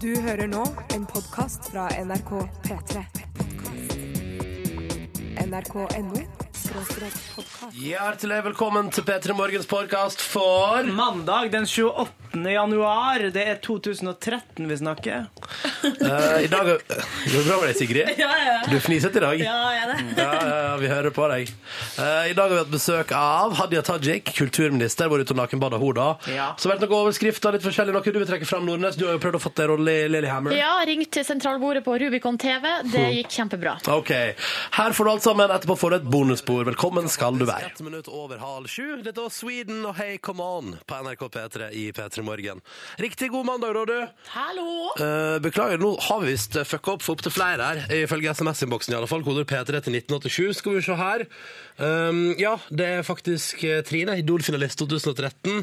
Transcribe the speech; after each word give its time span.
Du 0.00 0.10
hører 0.20 0.48
nå 0.50 0.64
en 0.92 1.06
podkast 1.08 1.70
fra 1.72 1.86
NRK 1.96 2.32
P3. 2.66 3.04
NRK.no. 5.46 6.24
Hjertelig 7.72 8.42
velkommen 8.50 8.90
til 8.92 9.06
P3 9.08 9.36
Morgens 9.38 9.68
podkast 9.70 10.20
for 10.20 10.84
Mandag 10.92 11.48
den 11.54 11.64
28. 11.64 12.29
januar. 12.34 13.18
Det 13.32 13.42
er 13.48 13.58
2013 13.62 14.68
vi 14.68 14.76
snakker. 14.76 15.26
Eh, 15.84 16.44
I 16.44 16.46
dag 16.46 16.66
Går 16.66 16.78
det 17.32 17.44
bra 17.46 17.56
med 17.60 17.68
deg, 17.70 17.76
Sigrid? 17.76 18.10
Ja, 18.18 18.28
ja. 18.44 18.56
Du 18.68 18.76
er 18.76 18.82
fnisete 18.84 19.18
i 19.18 19.24
dag. 19.24 19.40
Ja, 19.42 19.56
jeg 19.74 19.82
er 19.82 19.90
det. 19.90 19.98
Ja, 20.20 20.32
ja, 20.50 20.76
vi 20.80 20.88
hører 20.90 21.10
på 21.14 21.26
deg. 21.32 21.50
Eh, 21.98 22.30
I 22.30 22.34
dag 22.36 22.48
har 22.48 22.54
vi 22.54 22.60
hatt 22.62 22.72
besøk 22.72 23.12
av 23.16 23.54
Hadia 23.58 23.82
Tajik, 23.82 24.30
kulturminister. 24.36 25.08
vært 25.10 25.26
ute 25.26 25.34
og 25.34 25.40
nakenbada 25.42 25.80
hun 25.80 25.94
da. 25.98 26.08
Ja. 26.30 26.50
Så 26.56 26.68
har 26.68 26.76
det 26.76 26.84
vært 26.84 26.90
noen 26.90 27.04
overskrifter, 27.06 27.56
litt 27.56 27.66
forskjellig. 27.66 27.94
Noe 27.96 28.14
du 28.14 28.18
vil 28.22 28.28
trekke 28.30 28.46
fram, 28.48 28.66
Nordnes? 28.68 28.96
Du 29.00 29.06
har 29.08 29.16
jo 29.16 29.22
prøvd 29.22 29.40
å 29.40 29.42
få 29.42 29.52
deg 29.58 29.70
rolle 29.72 29.96
i 30.04 30.08
Lillehammer. 30.10 30.54
Ja, 30.56 30.76
ringt 30.86 31.10
til 31.14 31.26
sentralbordet 31.26 31.82
på 31.86 31.96
Rubicon 32.00 32.38
TV. 32.40 32.68
Det 32.92 33.06
gikk 33.18 33.34
kjempebra. 33.40 33.76
Ok, 33.90 34.10
Her 34.78 34.94
får 34.96 35.04
du 35.04 35.10
alt 35.16 35.26
sammen. 35.26 35.50
Etterpå 35.50 35.76
får 35.78 35.90
du 35.90 35.96
et 36.00 36.08
bonusbord. 36.10 36.66
Velkommen 36.70 37.08
skal 37.10 37.38
du 37.40 37.44
være. 37.48 37.72
Minutt 37.80 38.08
over 38.12 38.38
halv 38.38 38.68
sju. 38.70 39.00
Dette 39.02 39.18
var 39.24 39.32
Sweden 39.34 39.82
og 39.88 39.96
Hey 39.98 40.18
Come 40.22 40.44
On 40.44 40.74
på 40.86 41.00
NRK 41.02 41.26
P3 41.34 41.70
i 41.74 41.86
P3 41.96 42.19
Morgen. 42.26 42.60
Riktig 43.00 43.30
god 43.32 43.48
mandag, 43.48 43.74
Rådu. 43.76 43.96
Hallo! 44.34 44.66
Eh, 45.00 45.38
beklager, 45.42 45.80
nå 45.80 45.94
har 46.08 46.22
vi 46.22 46.32
visst 46.32 46.58
fucka 46.68 46.96
opp 46.96 47.04
for 47.04 47.16
opptil 47.16 47.34
flere 47.34 47.66
her. 47.66 47.82
Ifølge 48.02 48.34
SMS-innboksen, 48.34 48.94
i 48.94 48.98
alle 48.98 49.10
fall. 49.10 49.24
Koder 49.26 49.48
P3 49.48 49.82
til 49.86 49.98
1987. 49.98 50.60
Skal 50.60 50.78
vi 50.78 50.84
se 50.84 50.96
her. 50.98 51.26
Um, 51.80 52.22
ja, 52.40 52.56
det 52.68 52.88
er 52.98 53.06
faktisk 53.06 53.64
eh, 53.64 53.80
Trine, 53.86 54.18
Idol-finalist 54.20 54.82
2013, 54.82 55.62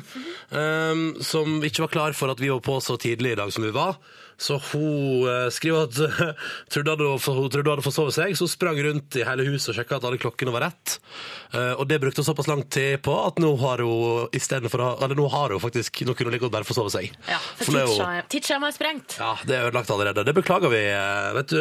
um, 0.50 1.04
som 1.22 1.60
ikke 1.62 1.86
var 1.86 1.94
klar 1.94 2.18
for 2.18 2.34
at 2.34 2.42
vi 2.42 2.50
var 2.50 2.64
på 2.66 2.80
så 2.82 2.98
tidlig 3.02 3.36
i 3.36 3.40
dag 3.42 3.54
som 3.54 3.68
vi 3.68 3.74
var. 3.76 4.00
Så 4.38 4.60
hun 4.72 5.26
eh, 5.26 5.48
skriver 5.50 5.88
at 5.88 6.36
trodde 6.74 6.94
hun 7.02 7.18
trodde 7.50 7.64
hun 7.64 7.72
hadde 7.74 7.86
forsovet 7.86 8.14
seg, 8.14 8.36
så 8.38 8.46
hun 8.46 8.52
sprang 8.54 8.78
rundt 8.86 9.18
i 9.18 9.24
hele 9.26 9.46
huset 9.50 9.72
og 9.74 9.80
sjekka 9.80 9.98
at 9.98 10.06
alle 10.06 10.20
klokkene 10.22 10.54
var 10.54 10.68
rett. 10.68 10.98
Eh, 11.56 11.74
og 11.80 11.88
det 11.90 11.98
brukte 12.04 12.22
hun 12.22 12.28
såpass 12.28 12.50
lang 12.52 12.62
tid 12.70 13.00
på 13.06 13.16
at 13.24 13.40
nå 13.42 13.50
har 13.62 13.82
hun 13.82 14.28
istedenfor 14.36 14.82
Eller 15.06 15.16
nå 15.16 15.26
har 15.32 15.54
hun 15.56 15.62
faktisk 15.64 16.02
Nå 16.06 16.12
kunne 16.14 16.28
hun 16.28 16.36
like 16.36 16.44
godt 16.44 16.52
bare 16.58 16.68
forsove 16.68 16.92
seg. 16.94 17.08
Ja, 17.30 17.38
for 17.40 17.66
for 17.72 17.78
tidsskjema- 17.80 18.28
tidsskjemaet 18.34 18.74
er 18.74 18.78
sprengt. 18.78 19.16
ja, 19.22 19.32
det 19.48 19.56
er 19.58 19.68
ødelagt 19.70 19.90
allerede. 19.96 20.26
Det 20.28 20.36
beklager 20.38 20.70
vi. 20.74 20.84
eh, 20.92 21.32
Vet 21.38 21.54
du, 21.56 21.60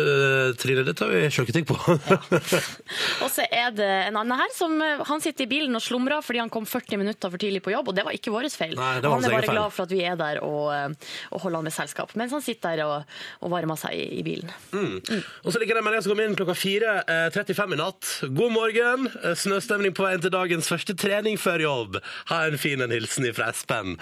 Trine, 0.61 0.85
det 0.87 0.97
tar 0.99 1.09
vi 1.15 1.23
sjølkritikk 1.33 1.71
på. 1.71 1.79
Og 3.25 3.31
så 3.33 3.47
er 3.51 3.73
det 3.77 3.89
en 4.11 4.19
annen 4.21 4.37
her 4.39 4.53
som 4.55 4.75
han 4.83 5.23
sitter 5.25 5.47
i 5.47 5.51
bilen 5.51 5.75
og 5.79 5.83
slumrer 5.85 6.23
fordi 6.25 6.41
han 6.43 6.51
kom 6.53 6.67
40 6.69 7.01
minutter 7.01 7.31
for 7.33 7.41
tidlig 7.41 7.63
på 7.65 7.73
jobb, 7.73 7.89
og 7.93 7.97
det 7.97 8.05
var 8.07 8.17
ikke 8.17 8.33
vår 8.35 8.49
feil. 8.53 8.75
Nei, 8.79 8.93
han 8.99 9.05
er 9.07 9.11
bare 9.33 9.43
feil. 9.47 9.55
glad 9.55 9.73
for 9.75 9.87
at 9.87 9.95
vi 9.95 10.03
er 10.07 10.19
der 10.21 10.41
og, 10.45 10.97
og 11.33 11.41
holder 11.43 11.61
han 11.63 11.67
med 11.71 11.75
selskap, 11.77 12.13
mens 12.19 12.35
han 12.37 12.43
sitter 12.45 12.66
der 12.67 12.83
og, 12.85 13.19
og 13.41 13.53
varma 13.55 13.77
seg 13.81 13.97
i, 13.97 14.07
i 14.21 14.25
bilen. 14.27 14.53
Og 14.77 15.51
så 15.53 15.61
ligger 15.63 15.79
det 15.79 15.83
en 15.83 15.89
melding 15.89 16.05
som 16.05 16.13
kom 16.13 16.23
inn 16.25 16.37
klokka 16.39 16.57
4.35 16.59 17.77
i 17.77 17.81
natt. 17.81 18.13
God 18.27 18.55
morgen. 18.55 19.09
Eh, 19.23 19.37
Snøstemning 19.39 19.95
på 19.97 20.07
veien 20.07 20.23
til 20.25 20.35
dagens 20.35 20.71
første 20.73 20.97
trening 20.99 21.39
før 21.41 21.65
jobb. 21.65 22.01
Ha 22.33 22.43
en 22.51 22.59
fin 22.61 22.83
en 22.85 22.95
hilsen 22.95 23.29
fra 23.37 23.51
Espen. 23.53 23.97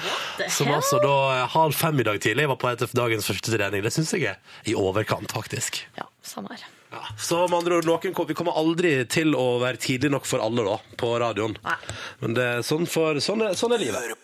Som 0.53 0.73
altså 0.75 1.01
da 1.05 1.17
eh, 1.39 1.49
halv 1.55 1.77
fem 1.79 2.01
i 2.01 2.07
dag 2.07 2.21
tidlig 2.25 2.49
var 2.51 2.61
på 2.61 2.71
vei 2.71 2.77
til 2.81 2.95
dagens 2.97 3.29
første 3.31 3.55
trening. 3.55 3.85
Det 3.85 3.93
syns 3.95 4.15
jeg 4.17 4.33
er 4.33 4.65
i 4.71 4.77
overkant, 4.79 5.33
faktisk. 5.35 5.83
Ja, 5.99 6.09
samme 6.25 6.55
her. 6.55 6.65
Ja. 6.95 7.03
Så 7.19 7.41
med 7.49 7.59
andre 7.59 7.81
ord, 7.81 7.89
noen, 7.89 8.15
vi 8.29 8.37
kommer 8.39 8.55
aldri 8.61 8.93
til 9.11 9.35
å 9.35 9.59
være 9.63 9.81
tidlig 9.83 10.13
nok 10.15 10.29
for 10.31 10.43
alle 10.45 10.63
da, 10.67 10.77
på 11.01 11.11
radioen. 11.19 11.57
Nei. 11.65 11.79
Men 12.23 12.37
det 12.39 12.49
er 12.53 12.67
sånn, 12.67 12.87
for, 12.91 13.19
sånn, 13.25 13.43
er, 13.49 13.57
sånn 13.59 13.75
er 13.75 13.83
livet. 13.83 14.15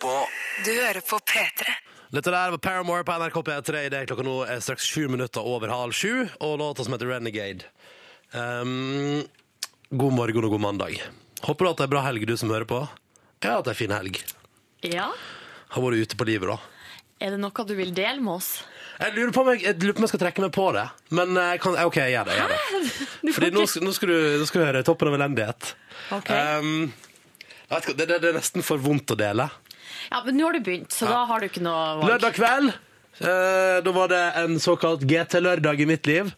Du 0.63 0.71
hører 0.71 1.03
på 1.03 1.19
P3. 1.19 1.75
Dette 2.11 2.27
der 2.27 2.51
var 2.51 2.59
Paramore 2.59 3.05
på 3.07 3.13
NRK 3.15 3.35
P3 3.47 3.85
i 3.85 3.89
det 3.91 4.01
klokka 4.09 4.23
nå 4.27 4.33
er 4.43 4.59
straks 4.59 4.83
sju 4.83 5.05
minutter 5.07 5.45
over 5.47 5.71
halv 5.71 5.95
sju, 5.95 6.25
og 6.43 6.57
låta 6.59 6.83
som 6.83 6.91
heter 6.91 7.07
Renegade. 7.07 7.69
Um, 8.35 9.21
god 9.95 10.17
morgen 10.17 10.43
og 10.43 10.51
god 10.51 10.63
mandag. 10.65 10.97
Håper 11.45 11.63
du 11.63 11.69
at 11.69 11.79
det 11.79 11.85
er 11.87 11.93
bra 11.93 12.01
helg, 12.03 12.25
du 12.27 12.35
som 12.35 12.51
hører 12.51 12.67
på. 12.67 12.81
Ja, 13.39 13.53
har 13.53 13.63
det 13.63 13.71
er 13.71 13.79
fin 13.79 13.95
helg. 13.95 14.19
Ja, 14.83 15.07
Har 15.71 15.85
vært 15.85 16.03
ute 16.03 16.19
på 16.19 16.27
livet, 16.27 16.51
da. 16.51 16.59
er 17.23 17.31
det 17.31 17.39
noe 17.39 17.65
du 17.69 17.73
vil 17.79 17.95
dele 17.95 18.19
med 18.19 18.33
oss? 18.41 18.51
Jeg 18.99 19.15
lurer 19.15 19.31
på 19.31 19.45
om 19.45 19.53
jeg, 19.53 19.63
jeg, 19.69 19.79
lurer 19.79 19.95
på 19.95 20.03
om 20.03 20.09
jeg 20.09 20.11
skal 20.11 20.23
trekke 20.25 20.43
meg 20.43 20.51
på 20.59 20.67
det, 20.75 20.85
men 21.15 21.31
eh, 21.37 21.53
jeg 21.55 21.63
kan, 21.63 21.79
OK, 21.79 22.01
jeg 22.01 22.17
gjør 22.17 22.27
det. 22.27 22.35
Jeg 22.35 22.43
gjør 22.43 22.51
det. 22.51 23.33
Fordi 23.37 23.53
nå, 23.55 23.63
nå, 23.87 23.95
skal 23.95 24.11
du, 24.11 24.17
nå 24.41 24.51
skal 24.51 24.59
du 24.59 24.67
høre 24.67 24.83
toppen 24.83 25.13
av 25.13 25.19
elendighet. 25.21 25.73
Ok. 26.19 26.35
Um, 26.35 26.91
jeg 27.71 27.95
det, 27.95 28.03
det, 28.03 28.19
det 28.19 28.33
er 28.33 28.41
nesten 28.41 28.67
for 28.67 28.83
vondt 28.83 29.15
å 29.15 29.21
dele. 29.23 29.47
Ja, 30.11 30.21
men 30.25 30.35
nå 30.37 30.45
har 30.49 30.53
du 30.57 30.63
begynt, 30.65 30.91
så 30.91 31.07
da 31.07 31.21
har 31.29 31.39
du 31.39 31.47
ikke 31.47 31.61
noe 31.63 31.83
valg. 32.01 32.09
Lørdag 32.09 32.33
kveld 32.35 32.71
eh, 33.23 33.77
Da 33.85 33.93
var 33.95 34.09
det 34.11 34.21
en 34.43 34.57
såkalt 34.59 35.05
GT-lørdag 35.07 35.79
i 35.79 35.87
mitt 35.87 36.05
liv. 36.09 36.33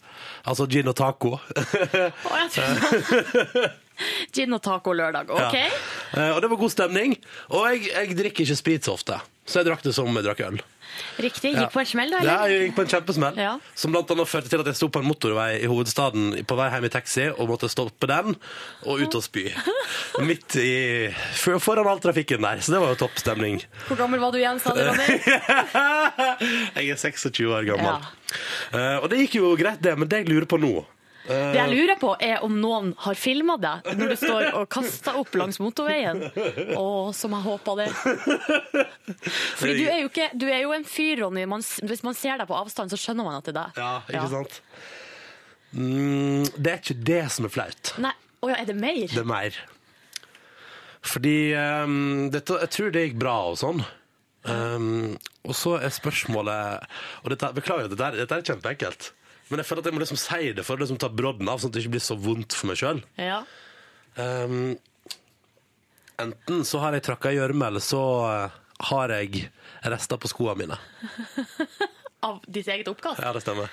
Altså 0.45 0.67
gin 0.69 0.87
og 0.91 0.95
taco. 0.99 1.37
Å, 1.39 2.35
jeg 2.43 2.51
tror- 2.57 3.71
Gin 4.35 4.53
og 4.57 4.61
taco 4.65 4.93
lørdag, 4.97 5.29
ok? 5.29 5.57
ja. 5.57 5.69
Eh, 6.13 6.31
Og 6.35 6.41
det 6.41 6.49
var 6.51 6.59
god 6.61 6.71
stemning 6.73 7.17
Og 7.49 7.65
jeg, 7.71 7.87
jeg 7.93 8.17
drikker 8.19 8.45
ikke 8.47 8.57
sprit 8.59 8.85
så 8.85 8.93
ofte 8.97 9.17
Så 9.45 9.59
jeg 9.61 9.69
drakk 9.71 9.83
det 9.85 9.93
som 9.97 10.09
jeg 10.13 10.25
drakk 10.25 10.45
øl 10.49 10.61
Riktig, 11.17 11.55
gikk 11.57 11.71
på 11.73 11.79
en 11.81 11.87
smell 11.89 12.11
da, 12.13 12.19
Ja, 12.21 12.33
jeg 12.45 12.67
gikk 12.67 12.75
på 12.77 12.83
en 12.83 12.89
kjempesmell 12.91 13.37
Ja. 13.41 13.53
Som 13.73 13.95
blant 13.95 14.11
annet 14.13 14.29
førte 14.29 14.51
til 14.51 14.61
at 14.61 14.67
jeg 14.69 14.77
sto 14.77 14.89
på 14.93 15.01
en 15.01 15.07
motorvei 15.09 15.55
i 15.63 15.69
hovedstaden 15.71 16.35
På 16.45 16.57
vei 16.59 16.67
hjem 16.69 16.85
i 16.85 16.91
taxi 16.93 17.25
Og 17.33 17.49
måtte 17.49 17.69
stoppe 17.73 18.09
den 18.11 18.35
Og 18.85 19.01
ut 19.01 19.17
og 19.17 19.25
spy 19.25 19.47
Midt 20.29 20.57
i 20.61 20.69
Foran 21.41 21.89
all 21.89 22.01
trafikken 22.03 22.45
der 22.45 22.61
Så 22.61 22.75
det 22.75 22.83
var 22.83 22.93
jo 22.93 22.99
topp 23.07 23.17
stemning 23.23 23.57
Hvor 23.87 23.97
gammel 24.03 24.21
var 24.21 24.35
du 24.35 24.37
igjen, 24.43 24.61
sa 24.61 24.75
du, 24.77 24.83
Ronny? 24.85 25.17
Jeg 26.77 26.93
er 26.93 27.01
26 27.01 27.49
år 27.49 27.65
gammel 27.73 27.89
Ja. 27.89 27.99
Uh, 28.73 28.97
Og 29.03 29.09
det 29.13 29.23
gikk 29.25 29.39
jo 29.41 29.53
greit 29.59 29.81
det 29.81 29.95
Men 29.97 30.09
det 30.09 30.23
jeg 30.23 30.29
lurer 30.33 30.49
på 30.49 30.61
nå 30.61 30.75
Det 31.27 31.55
jeg 31.55 31.71
lurer 31.71 31.99
på 32.01 32.09
er 32.19 32.41
om 32.43 32.55
noen 32.59 32.89
har 33.05 33.15
filma 33.15 33.55
deg 33.61 33.85
når 33.95 34.11
du 34.11 34.15
står 34.19 34.47
og 34.59 34.65
kaster 34.73 35.15
opp 35.21 35.31
langs 35.39 35.59
motorveien. 35.63 36.19
Å, 36.75 36.87
som 37.15 37.35
jeg 37.37 37.45
håpa 37.45 37.75
det. 37.79 37.87
Fordi 39.59 39.77
du 39.77 39.85
er 39.87 40.01
jo, 40.01 40.09
ikke, 40.09 40.27
du 40.35 40.47
er 40.49 40.65
jo 40.65 40.73
en 40.75 40.87
fyr, 40.87 41.23
Ronny. 41.23 41.45
Man, 41.49 41.63
hvis 41.87 42.03
man 42.03 42.17
ser 42.17 42.41
deg 42.41 42.49
på 42.49 42.57
avstand, 42.57 42.91
så 42.91 42.99
skjønner 42.99 43.29
man 43.29 43.39
at 43.39 43.47
det 43.47 43.55
er 43.55 43.59
deg. 43.61 43.79
Ja, 43.79 43.93
ikke 44.11 44.31
sant? 44.33 44.59
Mm, 45.73 46.43
det 46.57 46.73
er 46.73 46.83
ikke 46.83 46.99
det 47.07 47.23
som 47.33 47.47
er 47.47 47.55
flaut. 47.55 47.95
Nei, 48.03 48.13
å 48.43 48.51
ja, 48.51 48.59
er 48.59 48.69
det 48.69 48.77
mer? 48.77 49.07
Det 49.07 49.23
er 49.23 49.29
mer. 49.29 49.63
Fordi 51.03 51.37
um, 51.55 52.29
dette, 52.31 52.59
jeg 52.63 52.75
tror 52.75 52.93
det 52.93 53.07
gikk 53.07 53.19
bra 53.23 53.35
og 53.51 53.59
sånn. 53.59 53.83
Um, 54.43 55.15
og 55.47 55.55
så 55.55 55.77
er 55.79 55.91
spørsmålet 55.95 56.83
Og 57.23 57.29
dette, 57.31 57.47
Beklager, 57.55 57.87
dette, 57.87 58.09
dette 58.19 58.39
er 58.39 58.47
kjempeenkelt. 58.49 59.13
Men 59.53 59.61
jeg 59.61 59.69
føler 59.69 59.83
at 59.83 59.87
jeg 59.91 59.93
må 59.93 60.01
liksom 60.01 60.17
si 60.17 60.47
det 60.57 60.63
for 60.65 60.79
å 60.79 60.81
liksom 60.81 60.97
ta 60.97 61.11
brodden 61.13 61.49
av, 61.51 61.59
sånn 61.61 61.69
at 61.69 61.75
det 61.77 61.83
ikke 61.83 61.93
blir 61.93 62.01
så 62.01 62.15
vondt 62.17 62.55
for 62.57 62.71
meg 62.71 62.79
sjøl. 62.79 63.03
Ja. 63.21 63.43
Um, 64.17 64.71
enten 66.23 66.63
så 66.65 66.81
har 66.81 66.97
jeg 66.97 67.05
tråkka 67.05 67.29
i 67.29 67.37
gjørme, 67.37 67.67
eller 67.69 67.83
så 67.85 68.01
uh, 68.25 68.55
har 68.89 69.13
jeg 69.13 69.43
rester 69.93 70.17
på 70.17 70.31
skoene 70.31 70.63
mine. 70.63 70.79
Av 72.27 72.39
ditt 72.47 72.65
eget 72.71 72.89
oppkast? 72.89 73.21
Ja, 73.21 73.29
det 73.37 73.43
stemmer. 73.45 73.69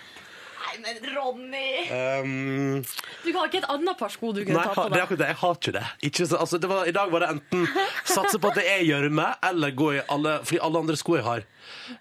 Nei, 0.61 0.77
men 0.85 1.01
Ronny! 1.17 1.65
Um, 1.89 2.85
Du 3.25 3.33
har 3.39 3.49
ikke 3.49 3.63
et 3.63 3.71
annet 3.73 3.97
par 3.97 4.13
sko 4.13 4.35
du 4.37 4.43
kunne 4.45 4.61
Nei, 4.61 4.69
ta 4.69 4.77
på 4.77 4.87
deg? 4.93 5.17
det. 5.17 5.33
Jeg 5.33 5.41
har 5.41 5.57
ikke 5.57 5.75
det. 5.81 5.85
Ikke 6.11 6.29
altså, 6.37 6.61
det 6.61 6.71
var, 6.71 6.85
I 6.93 6.95
dag 7.01 7.11
var 7.17 7.25
det 7.25 7.33
enten 7.39 7.65
satse 8.05 8.37
på 8.37 8.53
at 8.53 8.61
det 8.61 8.69
er 8.69 8.85
gjørme, 8.85 9.33
eller 9.49 9.73
gå 9.81 9.95
i 9.97 10.05
alle 10.13 10.37
Fordi 10.45 10.61
alle 10.69 10.85
andre 10.85 11.01
sko 11.01 11.17
jeg 11.17 11.25
har, 11.27 11.49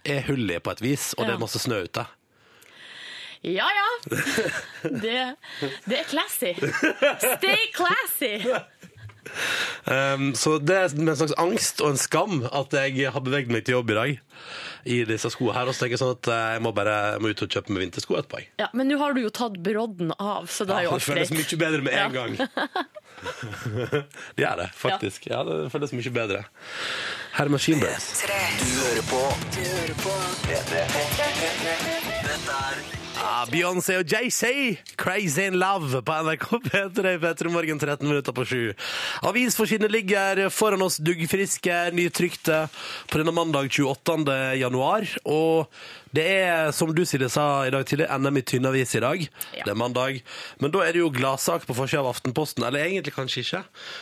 er 0.03 0.25
hull 0.27 0.51
i 0.51 0.59
på 0.59 0.75
et 0.75 0.83
vis, 0.83 1.13
og 1.15 1.23
det 1.29 1.37
er 1.37 1.45
masse 1.47 1.63
snø 1.63 1.85
ute. 1.87 2.09
Ja 3.47 3.67
ja. 3.71 3.89
Det, 5.03 5.19
det 5.87 5.99
er 6.01 6.07
classy. 6.09 6.53
Stay 7.37 7.69
classy! 7.75 8.33
Um, 9.85 10.31
så 10.35 10.55
det 10.57 10.75
er 10.75 10.93
med 10.97 11.11
en 11.13 11.17
slags 11.19 11.35
angst 11.37 11.81
og 11.83 11.91
en 11.93 11.99
skam 12.01 12.39
at 12.49 12.73
jeg 12.73 13.11
har 13.13 13.21
beveget 13.21 13.51
meg 13.53 13.65
til 13.67 13.75
jobb 13.77 13.91
i 13.93 13.97
dag 13.97 14.13
i 14.89 14.97
disse 15.05 15.29
skoene 15.33 15.53
her. 15.57 15.69
Og 15.69 15.75
så 15.75 15.83
tenker 15.83 15.95
jeg 15.97 16.01
sånn 16.01 16.15
at 16.15 16.29
eh, 16.33 16.45
jeg 16.55 16.63
må 16.65 16.71
bare 16.73 16.95
jeg 17.13 17.21
må 17.23 17.31
ut 17.33 17.43
og 17.45 17.51
kjøpe 17.53 17.75
meg 17.75 17.83
vintersko 17.85 18.17
etterpå. 18.19 18.41
Ja, 18.61 18.69
men 18.73 18.89
nå 18.89 18.97
har 19.01 19.13
du 19.13 19.21
jo 19.21 19.31
tatt 19.35 19.59
brodden 19.63 20.13
av, 20.17 20.47
så 20.49 20.65
det 20.65 20.77
er 20.79 20.87
jo 20.87 20.93
ja, 20.95 20.99
det 20.99 21.05
føles 21.05 21.33
mye 21.35 21.59
bedre 21.61 21.81
med 21.85 21.93
en 21.93 21.99
Ja. 21.99 22.07
gang. 22.09 22.31
det 24.35 24.45
gjør 24.45 24.63
det, 24.63 24.69
faktisk. 24.79 25.27
Ja, 25.29 25.43
det 25.47 25.57
føles 25.75 25.93
mye 25.99 26.13
bedre. 26.15 26.45
Her 27.35 27.45
er 27.51 27.53
Machine 27.53 27.83
Birds. 27.83 28.23
Du 28.23 28.71
hører 28.79 29.05
på. 29.11 29.21
Du 29.53 29.61
hører 29.67 29.99
på. 30.05 30.15
P3. 30.47 30.87
Dette 32.23 32.57
er 32.63 32.98
Ja, 33.19 33.43
Beyoncé 33.51 33.97
og 33.99 34.07
JC, 34.07 34.77
'Crazy 34.95 35.43
in 35.49 35.57
Love' 35.59 35.99
på 36.07 36.13
NRK 36.23 36.45
P3 36.63 37.17
P3 37.19 37.49
Morgen 37.51 37.79
13 37.79 38.07
minutter 38.07 38.31
på 38.31 38.45
sju. 38.47 38.61
Avisforsidene 39.27 39.91
ligger 39.91 40.47
foran 40.49 40.85
oss 40.85 41.01
duggfriske, 41.03 41.91
nytrykte 41.91 42.69
på 43.11 43.19
denne 43.19 43.35
mandag 43.35 43.67
28. 43.75 44.55
januar. 44.61 45.03
Og 45.25 45.67
det 46.15 46.25
er, 46.25 46.71
som 46.75 46.91
du 46.95 47.03
Silje 47.05 47.29
sa 47.31 47.45
i 47.67 47.73
dag 47.73 47.85
tidlig, 47.87 48.07
NM 48.09 48.39
i 48.39 48.43
tynn 48.45 48.65
avis 48.69 48.95
i 48.97 49.01
dag. 49.03 49.21
Ja. 49.53 49.65
Det 49.65 49.73
er 49.73 49.77
mandag. 49.77 50.21
Men 50.61 50.73
da 50.73 50.81
er 50.85 50.95
det 50.95 51.03
jo 51.03 51.11
gladsak 51.13 51.67
på 51.69 51.75
forsida 51.77 52.01
av 52.01 52.09
Aftenposten. 52.13 52.65
Eller 52.65 52.87
egentlig 52.87 53.13
kanskje 53.15 53.43
ikke. 53.43 53.61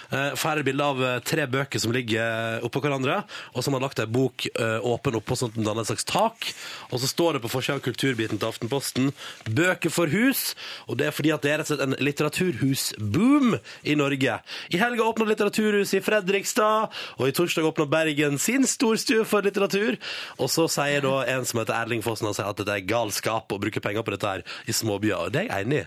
Færre 0.09 0.35
For 0.39 0.51
her 0.51 0.61
er 0.61 0.67
bilde 0.67 0.87
av 0.87 1.01
eh, 1.03 1.17
tre 1.27 1.47
bøker 1.51 1.81
som 1.83 1.93
ligger 1.95 2.63
oppå 2.65 2.81
hverandre, 2.83 3.19
og 3.53 3.65
som 3.65 3.75
har 3.75 3.83
lagt 3.83 3.99
ei 3.99 4.07
bok 4.09 4.47
eh, 4.49 4.77
åpen 4.87 5.17
oppå 5.19 5.35
sånn 5.37 5.51
at 5.51 5.59
den 5.59 5.67
danner 5.67 5.83
et 5.83 5.91
slags 5.91 6.07
tak. 6.07 6.49
Og 6.91 7.01
så 7.03 7.09
står 7.11 7.37
det 7.37 7.43
på 7.43 7.51
forsida 7.51 7.77
av 7.77 7.83
kulturbiten 7.85 8.39
til 8.39 8.49
Aftenposten 8.49 9.11
'Bøker 9.47 9.91
for 9.93 10.07
hus'. 10.07 10.55
Og 10.87 10.97
det 10.99 11.09
er 11.09 11.15
fordi 11.15 11.33
at 11.35 11.43
det 11.43 11.51
er 11.51 11.61
rett 11.61 11.71
og 11.71 11.75
slett 11.75 11.85
en 11.87 11.97
litteraturhusboom 11.99 13.57
i 13.83 13.97
Norge. 13.99 14.39
I 14.71 14.81
helga 14.81 15.03
åpna 15.03 15.27
Litteraturhuset 15.27 15.99
i 15.99 16.03
Fredrikstad, 16.03 16.93
og 17.17 17.27
i 17.27 17.35
torsdag 17.35 17.67
åpna 17.67 17.87
Bergen 17.89 18.39
sin 18.39 18.65
storstue 18.67 19.25
for 19.27 19.45
litteratur. 19.45 19.97
Og 20.39 20.49
så 20.51 20.67
sier 20.71 21.03
da 21.03 21.21
en 21.35 21.45
som 21.47 21.61
heter 21.61 21.75
Erling 21.77 21.96
Fossen, 22.05 22.27
han 22.29 22.35
sier 22.37 22.49
at 22.49 22.61
det 22.61 22.73
er 22.73 22.87
galskap 22.87 23.51
å 23.53 23.59
bruke 23.61 23.81
penger 23.83 24.05
på 24.05 24.13
dette 24.15 24.31
her 24.31 24.43
i 24.67 24.75
småbyer. 24.75 25.27
Og 25.27 25.35
det 25.35 25.43
er 25.43 25.49
jeg 25.49 25.67
enig 25.67 25.81
i. 25.83 25.85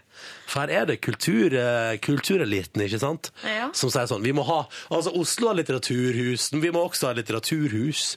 For 0.50 0.62
her 0.62 0.74
er 0.80 0.86
det 0.90 1.00
kultur, 1.04 1.56
eh, 1.56 1.96
kultureliten, 2.02 2.84
ikke 2.86 3.02
sant? 3.02 3.32
Ja. 3.46 3.70
Som 3.76 3.92
sier 3.92 4.08
sånn 4.10 4.24
Vi 4.26 4.32
må 4.36 4.44
ha 4.48 4.62
Altså, 4.90 5.12
Oslo 5.16 5.50
har 5.50 5.58
litteraturhus, 5.58 6.52
men 6.52 6.64
vi 6.64 6.72
må 6.74 6.84
også 6.86 7.10
ha 7.10 7.16
litteraturhus. 7.16 8.16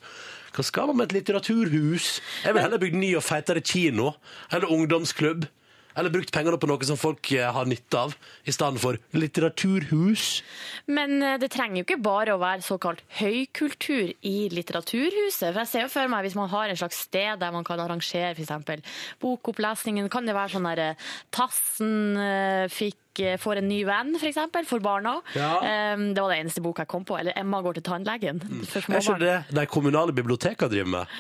Hva 0.54 0.64
skal 0.66 0.88
man 0.90 1.00
med 1.00 1.12
et 1.12 1.18
litteraturhus? 1.22 2.20
Jeg 2.44 2.54
vil 2.54 2.62
heller 2.62 2.82
bygge 2.82 3.00
ny 3.00 3.16
og 3.18 3.26
feitere 3.26 3.64
kino. 3.66 4.14
Eller 4.52 4.70
ungdomsklubb. 4.70 5.48
Eller 5.96 6.14
brukt 6.14 6.34
pengene 6.34 6.60
på 6.60 6.70
noe 6.70 6.88
som 6.88 7.00
folk 7.00 7.32
eh, 7.36 7.50
har 7.54 7.70
nytte 7.70 8.00
av, 8.00 8.16
i 8.46 8.54
stedet 8.54 8.82
for 8.82 8.98
litteraturhus. 9.18 10.42
Men 10.92 11.22
eh, 11.22 11.38
det 11.42 11.52
trenger 11.54 11.82
jo 11.82 11.86
ikke 11.88 12.00
bare 12.04 12.36
å 12.36 12.42
være 12.42 12.66
såkalt 12.66 13.04
høykultur 13.20 14.14
i 14.26 14.36
Litteraturhuset. 14.54 15.52
For 15.52 15.62
jeg 15.64 15.72
ser 15.72 15.86
jo 15.86 15.94
for 15.94 16.12
meg 16.12 16.26
Hvis 16.26 16.38
man 16.40 16.52
har 16.52 16.72
en 16.72 16.80
slags 16.80 17.04
sted 17.08 17.40
der 17.42 17.54
man 17.54 17.66
kan 17.68 17.82
arrangere 17.84 18.34
f.eks. 18.34 18.84
bokopplesningen, 19.22 20.10
kan 20.12 20.28
det 20.28 20.36
være 20.38 20.56
sånn 20.56 20.70
der 20.72 20.84
eh, 20.90 21.08
Tassen 21.34 22.20
fikk 22.72 23.00
får 23.42 23.60
en 23.62 23.68
ny 23.70 23.84
venn, 23.86 24.16
f.eks., 24.16 24.24
for, 24.24 24.30
eksempel, 24.32 24.66
for 24.66 24.82
barna. 24.84 25.20
Ja. 25.38 25.94
Um, 25.94 26.08
Det 26.16 26.22
var 26.22 26.34
det 26.34 26.40
eneste 26.42 26.64
boka 26.66 26.86
jeg 26.86 26.90
kom 26.94 27.06
på. 27.06 27.20
Eller 27.20 27.38
Emma 27.38 27.62
går 27.62 27.78
til 27.78 27.86
tannlegen. 27.86 28.42
Mm. 28.42 28.64
Er 28.66 28.98
ikke 28.98 29.20
det 29.22 29.36
de 29.54 29.66
kommunale 29.70 30.16
bibliotekene 30.16 30.72
driver 30.72 30.96
med? 30.98 31.20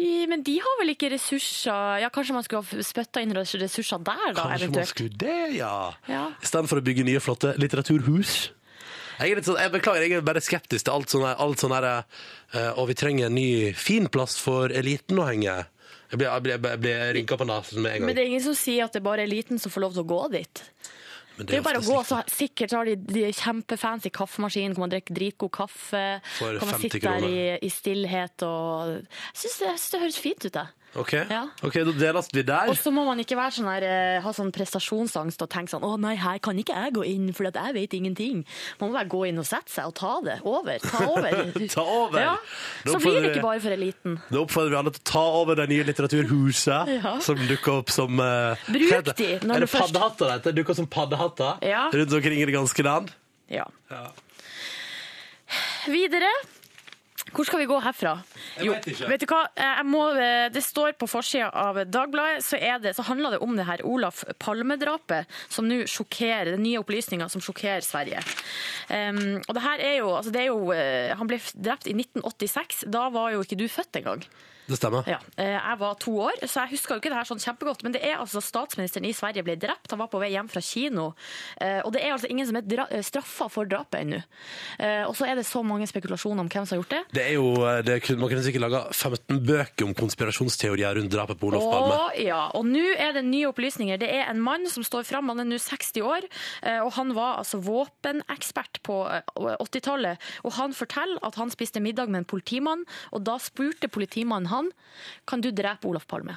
I- 0.00 0.26
Men 0.30 0.42
de 0.46 0.56
har 0.64 0.78
vel 0.80 0.94
ikke 0.94 1.10
ressurser 1.12 2.00
Ja, 2.02 2.08
Kanskje 2.14 2.36
man 2.36 2.46
skulle 2.46 2.62
ha 2.64 2.84
spytta 2.86 3.22
inn 3.24 3.34
ressurser 3.36 4.00
der, 4.06 4.32
da, 4.34 4.46
Kanskje 4.46 4.70
man 4.72 4.88
skulle 4.88 5.16
det, 5.20 5.38
ja. 5.58 5.74
Ja. 6.08 6.24
I 6.40 6.46
stedet 6.48 6.70
for 6.70 6.80
å 6.80 6.84
bygge 6.86 7.04
nye, 7.06 7.20
flotte 7.20 7.52
litteraturhus. 7.60 8.50
Jeg, 9.20 9.34
er 9.34 9.36
litt 9.36 9.44
sånn, 9.44 9.58
jeg 9.60 9.72
beklager, 9.74 10.06
jeg 10.06 10.16
er 10.16 10.24
bare 10.24 10.40
skeptisk 10.40 10.86
til 10.86 10.94
alt 10.94 11.12
sånn 11.12 11.26
her, 11.28 11.36
alt 11.44 11.60
sånn 11.60 11.74
her 11.76 11.86
uh, 11.90 12.72
Og 12.80 12.88
vi 12.88 12.96
trenger 12.96 13.28
en 13.28 13.36
ny 13.36 13.72
fin 13.76 14.08
plass 14.08 14.38
for 14.40 14.72
eliten 14.72 15.20
å 15.20 15.26
henge. 15.28 15.58
Jeg 16.10 16.18
blir, 16.18 16.26
jeg 16.26 16.42
blir, 16.42 16.70
jeg 16.72 16.80
blir 16.82 17.02
rynka 17.14 17.36
på 17.38 17.46
nesen 17.46 17.82
med 17.84 17.92
en 17.92 18.00
gang. 18.00 18.08
Men 18.08 18.16
det 18.16 18.22
er 18.24 18.30
ingen 18.32 18.42
som 18.42 18.56
sier 18.58 18.88
at 18.88 18.96
det 18.96 18.98
er 19.02 19.06
bare 19.06 19.26
eliten 19.28 19.60
som 19.62 19.70
får 19.70 19.84
lov 19.84 19.92
til 19.94 20.02
å 20.02 20.08
gå 20.10 20.22
dit. 20.32 20.62
Men 21.40 21.48
Det 21.48 21.56
er 21.56 21.62
jo 21.62 21.64
bare 21.64 21.80
å 21.80 21.86
gå, 21.86 22.00
så 22.04 22.18
sikkert 22.28 22.74
har 22.76 22.88
de, 22.90 22.98
de 23.00 23.22
kjempefancy 23.32 24.10
kaffemaskin, 24.12 24.74
kan 24.76 24.84
man 24.84 24.92
drikke 24.92 25.14
dritgod 25.16 25.52
kaffe, 25.56 26.04
For 26.36 26.58
kan 26.60 26.68
man 26.68 26.76
50 26.76 26.84
sitte 26.84 27.00
der 27.06 27.24
i, 27.24 27.38
i 27.64 27.70
stillhet 27.72 28.44
og 28.44 28.92
Jeg 29.00 29.40
syns 29.44 29.56
det, 29.62 29.72
det 29.94 30.02
høres 30.04 30.20
fint 30.20 30.44
ut, 30.44 30.58
jeg. 30.60 30.76
Ok, 30.96 31.12
Ja. 31.30 31.44
ok, 31.62 31.72
da 31.84 31.92
deles 31.92 32.28
vi 32.32 32.42
der. 32.42 32.66
Og 32.68 32.74
så 32.74 32.90
må 32.90 33.04
man 33.06 33.18
ikke 33.22 33.36
være 33.38 33.52
sånn 33.54 33.68
her, 33.70 33.82
eh, 33.84 34.20
ha 34.20 34.30
sånn 34.32 34.50
prestasjonsangst 34.50 35.40
og 35.40 35.48
tenke 35.48 35.70
sånn 35.70 35.82
'Å 35.86 35.98
nei, 36.00 36.16
her 36.16 36.38
kan 36.40 36.56
ikke 36.58 36.74
jeg 36.74 36.92
gå 36.94 37.04
inn, 37.06 37.32
for 37.32 37.44
jeg 37.44 37.52
vet 37.74 37.90
ingenting'. 37.94 38.44
Man 38.80 38.90
må 38.90 38.94
bare 38.94 39.06
gå 39.08 39.28
inn 39.28 39.38
og 39.38 39.44
sette 39.46 39.70
seg 39.70 39.86
og 39.86 39.94
ta 39.94 40.20
det 40.20 40.40
over. 40.44 40.78
Ta 40.80 41.06
over. 41.06 41.30
Ta 41.68 41.80
over. 41.82 42.18
Ja. 42.18 42.36
Da 42.84 42.90
Så 42.92 42.98
blir 42.98 43.22
det 43.22 43.36
ikke 43.36 43.42
bare 43.42 43.60
for 43.60 43.70
eliten. 43.70 44.20
Da 44.32 44.38
oppfordrer 44.38 44.70
vi 44.70 44.76
alle 44.76 44.90
til 44.90 45.00
å 45.00 45.04
ta 45.04 45.20
over 45.20 45.54
det 45.54 45.68
nye 45.68 45.84
litteraturhuset 45.84 47.02
Ja. 47.02 47.18
som 47.20 47.36
dukker 47.36 47.72
opp 47.78 47.88
som 47.90 48.18
uh, 48.18 48.56
Bruk 48.66 49.14
de 49.14 49.38
når 49.46 49.54
Er 49.56 49.60
du 49.60 49.66
det 49.66 49.70
først- 49.70 49.92
paddehatter? 49.94 50.30
heter? 50.42 50.52
Dukker 50.52 50.70
opp 50.70 50.76
som 50.76 50.86
paddehatter 50.88 51.58
Ja. 51.62 51.88
rundt 51.92 52.12
omkring 52.12 52.42
i 52.42 52.44
det 52.46 52.52
ganske 52.54 52.82
land? 52.82 53.12
Ja. 53.48 53.64
Ja. 53.90 54.08
Videre. 55.86 56.30
Hvor 57.34 57.46
skal 57.46 57.62
vi 57.62 57.68
gå 57.70 57.78
herfra? 57.82 58.16
Jeg 58.58 58.72
vet 58.72 58.88
ikke. 58.92 59.08
Vet 59.12 59.22
du 59.22 59.26
hva? 59.30 59.40
Jeg 59.56 59.86
må, 59.86 60.02
eh, 60.18 60.48
det 60.52 60.62
står 60.64 60.96
på 60.98 61.08
forsida 61.10 61.50
av 61.54 61.78
Dagbladet, 61.86 62.44
så, 62.44 62.58
er 62.58 62.80
det, 62.82 62.94
så 62.96 63.06
handler 63.06 63.36
det 63.36 63.40
om 63.46 63.54
det 63.58 63.66
her 63.68 63.84
Olaf 63.86 64.24
Palme-drapet, 64.42 65.30
som 65.48 65.68
nå 65.68 65.82
sjokkerer, 65.90 66.54
det 66.54 66.62
nye 66.62 66.80
opplysninger 66.82 67.30
som 67.30 67.44
sjokkerer 67.44 67.84
Sverige. 67.86 68.22
Um, 68.90 69.38
og 69.46 69.54
det 69.56 69.64
her 69.64 69.84
er 69.86 69.96
jo, 70.00 70.14
altså 70.16 70.32
det 70.34 70.40
er 70.42 70.48
jo 70.48 70.72
eh, 70.74 71.12
Han 71.16 71.28
ble 71.30 71.38
drept 71.54 71.86
i 71.86 71.94
1986. 71.94 72.84
Da 72.90 73.06
var 73.14 73.34
jo 73.34 73.44
ikke 73.44 73.58
du 73.60 73.68
født 73.70 74.00
engang. 74.00 74.24
Det 74.70 74.78
stemmer. 74.78 75.02
Ja, 75.10 75.18
eh, 75.36 75.56
jeg 75.56 75.78
var 75.80 75.96
to 75.98 76.12
år, 76.28 76.36
så 76.46 76.62
jeg 76.62 76.76
husker 76.76 76.94
jo 76.94 77.00
ikke 77.02 77.10
det 77.10 77.18
her 77.18 77.26
sånn 77.28 77.42
kjempegodt. 77.42 77.82
Men 77.82 77.92
det 77.96 78.04
er 78.06 78.20
altså 78.22 78.38
statsministeren 78.44 79.08
i 79.08 79.12
Sverige 79.16 79.42
ble 79.42 79.56
drept. 79.58 79.90
Han 79.90 79.98
var 79.98 80.10
på 80.12 80.20
vei 80.22 80.30
hjem 80.30 80.48
fra 80.52 80.62
kino. 80.62 81.08
Eh, 81.60 81.80
Og 81.84 81.92
det 81.92 82.04
er 82.04 82.12
altså 82.14 82.28
ingen 82.30 82.46
som 82.46 82.56
er 82.60 82.62
dra 82.70 82.86
straffa 83.02 83.48
for 83.50 83.66
drapet 83.66 84.00
ennå. 84.04 84.22
Eh, 84.78 85.02
Og 85.08 85.16
så 85.18 85.26
er 85.26 85.34
det 85.40 85.46
så 85.48 85.62
mange 85.66 85.88
spekulasjoner 85.90 86.40
om 86.44 86.48
hvem 86.48 86.66
som 86.66 86.76
har 86.78 86.82
gjort 86.84 86.94
det. 86.94 87.02
Det 87.18 87.24
er 87.26 87.34
jo, 87.34 87.48
eh, 87.66 87.82
det 87.82 88.02
kunne, 88.04 88.20
Man 88.20 88.28
kunne 88.30 88.44
sikkert 88.46 88.62
laga 88.68 88.82
15 88.92 89.40
bøker 89.46 89.84
om 89.88 89.94
konspirasjonsteorier 89.94 90.94
rundt 91.00 91.10
drapet 91.10 91.38
på 91.40 91.48
Olof 91.50 91.64
Palme. 91.66 91.96
Og, 91.98 92.20
ja, 92.22 92.42
og 92.54 92.64
nå 92.68 92.84
er 92.96 93.12
det 93.16 93.24
nye 93.24 93.48
opplysninger. 93.50 93.98
Det 93.98 94.08
er 94.10 94.30
en 94.30 94.40
mann 94.40 94.68
som 94.70 94.84
står 94.86 95.02
fram, 95.08 95.28
han 95.32 95.40
er 95.40 95.48
nå 95.50 95.58
60 95.58 96.00
år, 96.04 96.22
eh, 96.62 96.78
og 96.84 96.92
han 96.94 97.14
var 97.16 97.38
altså 97.42 97.58
våpenekspert 97.58 98.80
på 98.86 98.96
eh, 99.10 99.56
80-tallet. 99.60 100.18
Og 100.44 100.52
han 100.58 100.72
forteller 100.76 101.18
at 101.26 101.34
han 101.40 101.50
spiste 101.50 101.80
middag 101.82 102.08
med 102.12 102.22
en 102.22 102.28
politimann, 102.28 102.84
og 103.12 103.24
da 103.24 103.38
spurte 103.42 103.88
politimannen 103.88 104.50
han 104.50 104.59
kan 105.28 105.42
du 105.44 105.50
drepe 105.54 105.88
Olof 105.88 106.06
Palme. 106.10 106.36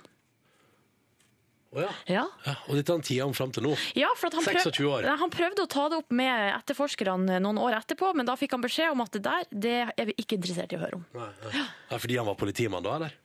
Oh 1.74 1.82
ja. 1.82 1.90
Ja. 2.06 2.24
Ja, 2.46 2.54
og 2.70 2.78
dette 2.78 2.92
er 2.94 3.00
den 3.00 3.06
tida 3.08 3.26
om 3.26 3.34
fram 3.34 3.52
til 3.54 3.66
nå. 3.66 3.74
Ja, 3.98 4.12
for 4.20 4.30
at 4.30 4.38
han, 4.38 4.46
26 4.46 4.86
år. 4.86 5.08
Nei, 5.08 5.16
han 5.24 5.34
prøvde 5.34 5.66
å 5.66 5.70
ta 5.70 5.88
det 5.90 6.04
opp 6.04 6.14
med 6.14 6.52
etterforskerne 6.52 7.40
noen 7.42 7.60
år 7.62 7.80
etterpå, 7.80 8.12
men 8.18 8.30
da 8.30 8.36
fikk 8.38 8.54
han 8.54 8.66
beskjed 8.66 8.94
om 8.94 9.02
at 9.02 9.18
det 9.18 9.24
der 9.26 9.50
det 9.50 9.80
er 9.90 10.10
vi 10.12 10.16
ikke 10.22 10.38
interessert 10.38 10.76
i 10.76 10.78
å 10.78 10.84
høre 10.84 11.00
om. 11.02 11.08
Nei, 11.18 11.32
nei. 11.48 11.66
Fordi 11.98 12.20
han 12.20 12.30
var 12.30 12.38
politimann 12.38 12.86
da, 12.86 13.00
eller? 13.00 13.18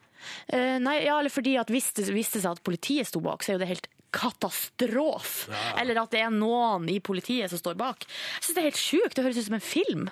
Uh, 0.49 0.75
nei, 0.81 0.97
ja, 1.05 1.19
eller 1.19 1.31
fordi 1.31 1.55
at 1.61 1.69
hvis 1.71 1.93
det 1.99 2.09
viste 2.11 2.41
seg 2.41 2.57
at 2.57 2.65
politiet 2.65 3.07
sto 3.07 3.21
bak, 3.23 3.45
så 3.45 3.53
er 3.53 3.59
jo 3.59 3.61
det 3.61 3.69
helt 3.69 3.91
katastrof. 4.11 5.35
Eller 5.77 6.01
at 6.01 6.13
det 6.15 6.23
er 6.25 6.33
noen 6.33 6.89
i 6.89 6.97
politiet 7.05 7.51
som 7.51 7.61
står 7.61 7.77
bak. 7.79 8.07
Jeg 8.09 8.47
synes 8.47 8.57
det 8.57 8.63
er 8.63 8.69
helt 8.71 8.81
sjukt. 8.81 9.15
Det 9.15 9.25
høres 9.27 9.37
ut 9.37 9.47
som 9.51 9.59
en 9.59 9.63
film. 9.63 10.09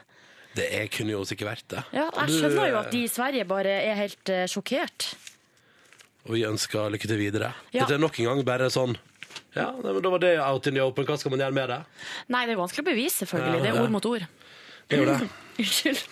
Det 0.58 0.68
er, 0.74 0.88
kunne 0.92 1.14
jo 1.14 1.24
sikkert 1.28 1.52
vært 1.52 1.68
det. 1.76 1.84
Ja, 1.94 2.08
jeg 2.24 2.34
skjønner 2.34 2.72
jo 2.72 2.78
eh, 2.78 2.82
at 2.82 2.94
de 2.96 3.04
i 3.06 3.12
Sverige 3.12 3.46
bare 3.50 3.76
er 3.84 4.00
helt 4.00 4.32
eh, 4.34 4.46
sjokkert. 4.50 5.12
Og 6.28 6.34
vi 6.36 6.44
ønsker 6.48 6.90
lykke 6.92 7.10
til 7.10 7.22
videre. 7.22 7.54
Ja. 7.72 7.84
Dette 7.84 7.98
er 7.98 8.04
nok 8.04 8.18
en 8.20 8.32
gang 8.32 8.44
bare 8.48 8.72
sånn 8.74 8.98
Ja, 9.56 9.70
nei, 9.72 9.94
men 9.94 10.02
da 10.04 10.12
var 10.12 10.22
det 10.22 10.34
out 10.44 10.68
in 10.70 10.76
the 10.78 10.84
open. 10.84 11.06
Hva 11.08 11.18
skal 11.22 11.34
man 11.34 11.42
gjøre 11.46 11.56
med 11.56 11.72
det? 11.72 11.80
Nei, 12.34 12.44
det 12.50 12.58
er 12.58 12.60
vanskelig 12.60 12.84
å 12.84 12.90
bevise, 12.90 13.24
selvfølgelig. 13.24 13.62
Ja, 13.62 13.64
Det 13.64 13.72
er 13.72 13.82
ord 13.86 13.94
mot 13.96 14.10
ord. 14.10 14.28
Det 14.88 14.98
er 14.98 15.04
jo 15.04 15.10
det. 15.14 15.32
Unnskyld. 15.64 16.04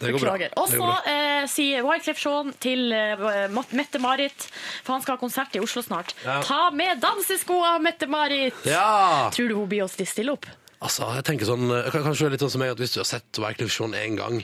Det 0.00 0.10
går 0.12 0.20
bra. 0.20 0.34
Beklager. 0.34 0.52
Og 0.60 0.68
så 0.68 0.88
eh, 1.08 1.46
sier 1.48 1.86
Wyclef 1.86 2.20
Jean 2.20 2.52
til 2.60 2.92
eh, 2.92 3.46
Mette-Marit, 3.76 4.48
for 4.84 4.96
han 4.96 5.04
skal 5.04 5.16
ha 5.16 5.20
konsert 5.22 5.56
i 5.56 5.62
Oslo 5.64 5.84
snart. 5.84 6.12
Ja. 6.26 6.40
Ta 6.44 6.66
med 6.76 7.00
danseskoa, 7.04 7.76
Mette-Marit! 7.84 8.58
Ja! 8.68 9.30
Tror 9.32 9.48
du 9.52 9.56
hun 9.56 9.70
blir 9.70 9.86
å 9.86 9.88
stille 9.88 10.34
opp? 10.36 10.48
Altså, 10.84 11.08
jeg 11.16 11.24
tenker 11.24 11.48
sånn 11.48 11.70
Kanskje 11.70 11.94
det 11.94 12.04
Kanskje 12.04 12.28
litt 12.34 12.42
sånn 12.44 12.52
som 12.52 12.60
meg 12.60 12.74
at 12.74 12.80
hvis 12.82 12.92
du 12.92 13.00
har 13.00 13.08
sett 13.08 13.40
Wyclef 13.40 13.72
Jean 13.72 13.94
én 13.96 14.18
gang 14.18 14.42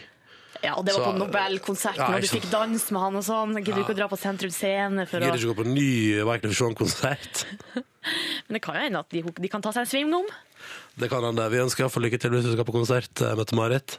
Ja, 0.62 0.78
og 0.78 0.86
det 0.86 0.94
var 0.96 1.10
på 1.10 1.18
Nobelkonserten, 1.18 2.00
Ja, 2.00 2.08
og 2.16 2.24
du 2.24 2.30
fikk 2.30 2.46
danse 2.52 2.94
med 2.94 3.02
han 3.02 3.18
og 3.18 3.24
sånn. 3.26 3.56
Gidder 3.58 3.80
du 3.80 3.82
ikke 3.82 3.96
å 3.96 3.98
dra 3.98 4.06
på 4.08 4.18
Sentrum 4.20 4.52
Scene 4.54 5.04
for 5.10 5.18
å 5.18 5.26
Gidder 5.26 5.40
ikke 5.40 5.50
å 5.50 5.56
gå 5.56 5.64
på 5.64 5.68
ny 5.68 5.88
Wyclef 6.28 6.54
Jean-konsert. 6.56 7.42
Men 8.46 8.56
det 8.56 8.62
kan 8.62 8.78
jo 8.78 8.84
hende 8.84 9.02
at 9.02 9.10
de, 9.10 9.24
de 9.42 9.50
kan 9.50 9.64
ta 9.64 9.72
seg 9.74 9.84
en 9.84 9.90
svingom. 9.90 10.28
Det 11.02 11.08
kan 11.10 11.24
hende. 11.26 11.48
Vi 11.50 11.60
ønsker 11.64 11.84
iallfall 11.84 12.06
lykke 12.06 12.20
til 12.22 12.34
hvis 12.36 12.46
du 12.46 12.52
skal 12.54 12.68
på 12.68 12.74
konsert, 12.76 13.10
eh, 13.24 13.34
Mette-Marit. 13.38 13.98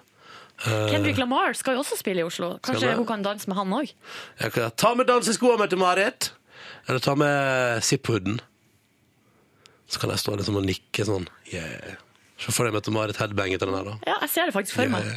Eh, 0.64 0.88
Kendrick 0.94 1.20
Lamar 1.20 1.58
skal 1.58 1.76
jo 1.76 1.84
også 1.84 1.98
spille 2.00 2.24
i 2.24 2.28
Oslo. 2.28 2.54
Kanskje 2.64 2.94
hun 2.96 3.10
kan 3.10 3.26
danse 3.26 3.50
med 3.52 3.60
han 3.60 3.76
òg? 3.82 3.92
ta 4.78 4.94
med 4.96 5.10
danseskoene, 5.12 5.60
Mette-Marit! 5.66 6.32
Eller 6.88 7.04
ta 7.04 7.16
med 7.16 7.84
zip-hooden. 7.84 8.40
Så 9.88 10.00
kan 10.00 10.12
jeg 10.12 10.24
stå 10.24 10.36
liksom 10.40 10.58
og 10.60 10.66
nikke 10.68 11.06
sånn. 11.08 11.28
Yeah. 11.52 12.00
Så 12.44 12.52
får 12.52 12.68
jeg 12.68 12.76
Mette-Marit 12.76 13.20
headbang 13.22 13.54
etter 13.56 13.70
den 13.70 13.78
her, 13.80 13.94
da. 13.94 13.96
Ja, 14.10 14.18
jeg 14.26 14.34
ser 14.34 14.50
det 14.50 14.56
faktisk 14.58 14.82
for 14.82 14.92
meg. 14.92 15.08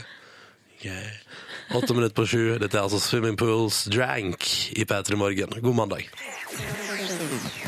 Yeah. 0.85 1.11
Åtte 1.75 1.95
minutter 1.97 2.15
på 2.15 2.27
sju. 2.31 2.43
Dette 2.63 2.79
er 2.79 2.85
altså 2.85 3.01
Swimming 3.03 3.35
Pools 3.41 3.85
Drank 3.91 4.47
i 4.77 4.85
P3 4.87 5.19
Morgen. 5.19 5.57
God 5.65 5.75
mandag. 5.75 6.07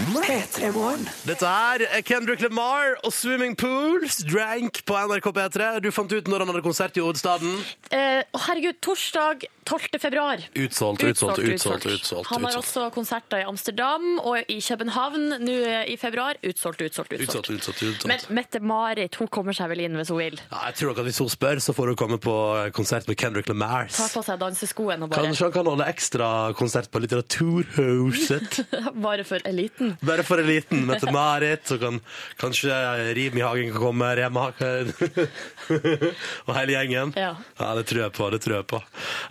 P3 0.08 0.72
Morgen. 0.72 1.04
Dette 1.28 1.44
er 1.44 2.02
Kendrick 2.06 2.40
Lamar 2.40 2.94
og 3.04 3.12
Swimming 3.12 3.52
Pools, 3.58 4.22
Drank 4.24 4.80
på 4.88 4.96
NRK 4.96 5.28
P3. 5.36 5.68
Du 5.84 5.90
fant 5.92 6.12
ut 6.12 6.30
når 6.30 6.44
han 6.44 6.52
hadde 6.52 6.62
konsert 6.64 6.96
i 6.96 7.02
hovedstaden. 7.04 7.58
Eh, 7.92 8.22
å, 8.32 8.40
herregud, 8.46 8.78
torsdag 8.84 9.44
12. 9.68 9.98
februar. 10.00 10.40
Utsolgt, 10.56 11.04
utsolgt, 11.04 11.42
utsolgt. 11.44 11.86
utsolgt, 11.92 12.30
Han 12.30 12.46
har 12.46 12.56
også 12.56 12.86
konserter 12.94 13.42
i 13.42 13.46
Amsterdam 13.48 14.16
og 14.22 14.48
i 14.48 14.56
København 14.64 15.34
nå 15.44 15.56
i 15.84 15.98
februar. 16.00 16.40
Utsolgt, 16.40 16.80
utsolgt, 16.86 17.12
utsolgt. 17.12 17.28
Utsolgt, 17.28 17.50
utsolgt, 17.52 17.82
utsolgt. 17.82 18.08
Men 18.08 18.24
Mette-Marit 18.40 19.20
hun 19.20 19.28
kommer 19.28 19.56
seg 19.56 19.68
vel 19.74 19.84
inn 19.84 19.98
hvis 20.00 20.08
hun 20.14 20.22
vil. 20.22 20.38
Ja, 20.48 20.62
jeg 20.70 20.78
tror 20.80 20.94
nok 20.94 21.02
at 21.04 21.08
Hvis 21.08 21.20
hun 21.20 21.28
spør, 21.32 21.60
så 21.60 21.76
får 21.76 21.92
hun 21.92 22.00
komme 22.00 22.20
på 22.22 22.34
konsert 22.76 23.08
med 23.08 23.20
Kendrick 23.20 23.48
Lamar. 23.52 23.92
Ta 23.92 24.08
på 24.08 24.24
seg 24.24 24.40
danseskoene 24.40 25.04
og 25.04 25.12
bare, 25.12 25.28
Kanskje 25.28 25.48
han 25.50 25.56
kan 25.58 25.68
holde 25.68 25.90
ekstra 25.92 26.32
konsert 26.56 26.88
på 26.92 27.04
Litteraturhuset. 27.04 28.62
bare 29.08 29.28
for 29.28 29.44
eliten. 29.48 29.97
Bare 30.00 30.22
for 30.22 30.38
en 30.38 30.46
liten 30.46 30.84
Mette-Marit, 30.86 31.66
så 31.66 31.78
kan 31.78 32.00
kanskje 32.38 32.74
Rim 33.16 33.38
i 33.38 33.42
hagen 33.42 33.72
kan 33.72 33.82
komme. 33.82 34.10
Rema 34.18 34.48
og 36.46 36.52
hele 36.54 36.74
gjengen. 36.76 37.12
Ja. 37.18 37.34
det 37.74 37.86
tror 37.90 38.02
jeg 38.04 38.14
på. 38.14 38.30
det 38.30 38.40
tror 38.44 38.56
jeg 38.60 38.68
på. 38.70 38.80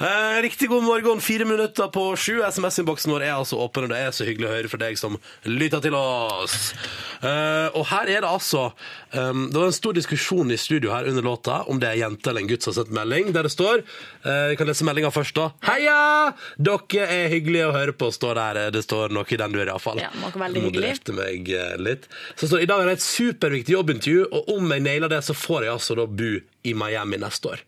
Eh, 0.03 0.39
riktig 0.43 0.69
god 0.71 0.83
morgen, 0.83 1.21
fire 1.23 1.45
minutter 1.47 1.87
på 1.93 2.09
sju. 2.19 2.41
SMS-innboksen 2.43 3.13
vår 3.13 3.27
er 3.29 3.35
altså 3.37 3.61
åpen, 3.63 3.87
og 3.87 3.93
det 3.93 4.01
er 4.01 4.11
så 4.15 4.27
hyggelig 4.27 4.49
å 4.49 4.55
høre 4.55 4.71
for 4.71 4.83
deg 4.83 4.99
som 4.99 5.17
lytter 5.47 5.83
til 5.87 5.95
oss. 5.97 6.73
Eh, 7.21 7.67
og 7.71 7.87
her 7.93 8.11
er 8.17 8.25
det 8.25 8.29
altså 8.31 8.67
um, 9.13 9.47
Det 9.51 9.59
var 9.59 9.69
en 9.69 9.75
stor 9.75 9.95
diskusjon 9.97 10.51
i 10.51 10.57
studio 10.57 10.91
her 10.93 11.07
under 11.09 11.25
låta 11.25 11.61
om 11.71 11.79
det 11.79 11.89
er 11.91 12.01
jente 12.01 12.31
eller 12.31 12.43
en 12.43 12.49
gutt 12.49 12.65
som 12.65 12.73
har 12.73 12.79
sendt 12.81 12.93
melding, 12.95 13.31
der 13.35 13.47
det 13.47 13.53
står 13.53 13.83
Vi 13.83 14.35
Jeg 14.51 14.57
kan 14.59 14.69
lese 14.69 14.87
meldinga 14.87 15.11
først, 15.13 15.35
da. 15.37 15.47
Heia! 15.67 16.33
Dere 16.57 17.07
er 17.07 17.31
hyggelige 17.31 17.69
å 17.69 17.75
høre 17.75 17.93
på, 17.95 18.09
står 18.13 18.37
der. 18.39 18.59
Det 18.75 18.83
står 18.85 19.13
noe 19.15 19.27
i 19.29 19.39
den 19.39 19.55
duren, 19.55 19.71
iallfall. 19.71 20.01
Ja, 20.01 20.11
var 20.23 20.35
veldig. 20.47 20.65
Modererte 20.67 21.15
meg 21.15 21.49
eh, 21.53 21.77
litt. 21.79 22.07
Så 22.35 22.49
står 22.49 22.65
I 22.65 22.69
dag 22.69 22.83
er 22.83 22.91
det 22.91 22.97
et 22.99 23.05
superviktig 23.05 23.75
jobbintervju, 23.75 24.27
og 24.31 24.51
om 24.57 24.75
jeg 24.75 24.85
nailer 24.85 25.11
det, 25.11 25.23
så 25.25 25.35
får 25.37 25.67
jeg 25.67 25.75
altså 25.77 25.97
da 25.99 26.07
bo 26.09 26.35
i 26.67 26.75
Miami 26.77 27.19
neste 27.21 27.55
år. 27.55 27.63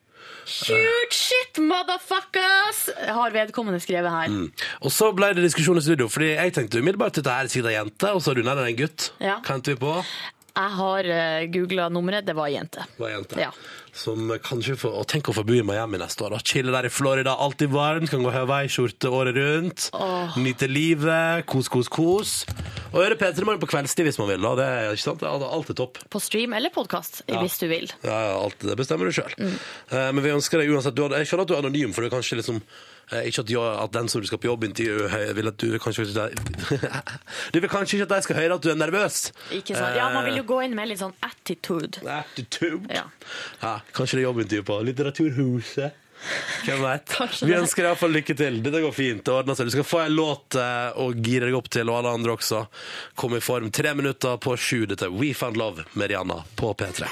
Shoot 0.49 1.13
shit, 1.13 1.59
motherfuckers! 1.61 2.89
Har 3.13 3.35
vedkommende 3.35 3.79
skrevet 3.83 4.09
her. 4.09 4.33
Og 4.81 4.93
så 4.93 5.11
ble 5.13 5.29
det 5.37 5.45
diskusjon 5.45 5.77
i 5.77 5.85
studio, 5.85 6.09
fordi 6.09 6.31
jeg 6.33 6.55
tenkte 6.57 6.81
umiddelbart 6.81 7.13
at 7.13 7.21
dette 7.21 7.35
er 7.37 7.51
sikkert 7.53 7.71
ei 7.71 7.77
jente, 7.77 8.11
og 8.15 8.23
så 8.25 8.33
er 8.33 8.39
du 8.39 8.47
nærmere 8.47 8.73
en 8.73 8.79
gutt. 8.79 9.11
Ja. 9.21 9.37
Hva 9.45 9.59
endte 9.59 9.75
vi 9.75 9.81
på? 9.83 9.93
Jeg 10.59 10.75
har 10.75 11.07
uh, 11.07 11.43
googla 11.53 11.85
nummeret, 11.93 12.25
det 12.27 12.35
var 12.35 12.49
ei 12.49 12.57
jente. 12.57 12.83
Var 12.99 13.13
jente. 13.13 13.37
Ja. 13.39 13.51
Som 13.95 14.29
kanskje 14.43 14.75
får 14.79 14.97
Og 14.99 15.05
tenk 15.09 15.31
å 15.31 15.33
få 15.35 15.43
bo 15.47 15.55
i 15.55 15.63
Miami 15.65 15.97
neste 15.99 16.25
år. 16.27 16.35
Chille 16.45 16.73
der 16.75 16.87
i 16.89 16.91
Florida, 16.91 17.33
alltid 17.39 17.71
varmt, 17.71 18.11
kan 18.11 18.23
gå 18.23 18.33
Hawaii-skjorte 18.33 19.11
året 19.11 19.39
rundt. 19.39 19.87
Nyte 20.39 20.69
livet, 20.69 21.47
kos, 21.49 21.71
kos, 21.71 21.89
kos. 21.91 22.35
Og 22.91 22.99
høre 23.01 23.17
P3 23.19 23.47
Morgen 23.47 23.61
på 23.61 23.71
kveldstid 23.71 24.07
hvis 24.07 24.19
man 24.21 24.29
vil. 24.33 24.43
da. 24.45 24.53
Det 24.59 24.67
er 24.67 24.93
ikke 24.93 25.05
sant? 25.07 25.23
Det 25.23 25.31
er 25.71 25.79
topp. 25.79 26.03
På 26.11 26.21
stream 26.23 26.53
eller 26.57 26.73
podkast, 26.75 27.23
hvis 27.29 27.59
du 27.61 27.67
vil. 27.71 27.89
Ja, 28.03 28.19
ja, 28.29 28.37
alt 28.37 28.59
det 28.61 28.77
bestemmer 28.79 29.09
du 29.09 29.15
sjøl. 29.15 29.33
Mm. 29.39 29.57
men 30.15 30.23
vi 30.25 30.35
ønsker 30.35 30.61
deg 30.61 30.71
uansett 30.73 30.95
du 30.97 31.05
Jeg 31.07 31.27
skjønner 31.29 31.47
at 31.47 31.51
du 31.51 31.55
er 31.55 31.63
anonym, 31.63 31.93
for 31.95 32.03
du 32.03 32.09
er 32.09 32.13
kanskje 32.13 32.39
liksom 32.39 32.59
eh, 32.59 32.98
ikke 33.09 33.41
at, 33.41 33.53
at 33.83 33.93
den 33.95 34.09
som 34.11 34.21
du 34.21 34.27
skal 34.29 34.41
på 34.41 34.49
jobbintervju, 34.51 35.07
vil 35.37 35.51
at 35.51 35.57
du 35.61 35.77
kanskje 35.81 36.05
Du 37.53 37.59
vil 37.59 37.69
kanskje 37.71 37.97
ikke 37.97 38.09
at 38.09 38.13
de 38.13 38.27
skal 38.27 38.39
høre 38.41 38.59
at 38.59 38.65
du 38.65 38.69
er 38.73 38.77
nervøs. 38.79 39.31
Ikke 39.55 39.73
sant? 39.77 39.97
Ja, 39.97 40.11
man 40.13 40.27
vil 40.29 40.41
jo 40.41 40.45
gå 40.49 40.61
inn 40.67 40.77
med 40.77 40.91
litt 40.91 41.01
sånn 41.01 41.15
attitude. 41.25 42.03
Attitude. 42.05 42.85
Ja. 42.93 43.07
Ja, 43.63 43.79
kanskje 43.95 44.19
det 44.19 44.23
er 44.23 44.29
jobbintervju 44.29 44.67
på 44.69 44.79
Litteraturhuset. 44.89 46.05
Hvem 46.65 46.81
veit. 46.83 47.13
Vi 47.47 47.55
ønsker 47.55 47.85
deg 47.85 47.93
iallfall 47.93 48.13
lykke 48.17 48.35
til. 48.37 48.59
Dette 48.65 48.81
går 48.83 48.95
fint. 48.95 49.23
Du 49.23 49.71
skal 49.71 49.87
få 49.87 50.03
en 50.03 50.15
låt 50.17 50.57
eh, 50.59 50.89
å 50.99 51.09
gire 51.15 51.47
deg 51.47 51.57
opp 51.59 51.69
til, 51.71 51.89
og 51.89 52.01
alle 52.01 52.15
andre 52.19 52.35
også. 52.35 52.65
Kom 53.19 53.37
i 53.37 53.43
form. 53.43 53.71
Tre 53.71 53.95
minutter 53.97 54.39
på 54.43 54.57
sju. 54.59 54.83
Dette 54.89 55.07
er 55.07 55.15
We 55.15 55.33
Found 55.37 55.59
Love 55.59 55.87
med 55.95 56.11
Rihanna 56.11 56.43
på 56.59 56.73
P3. 56.77 57.07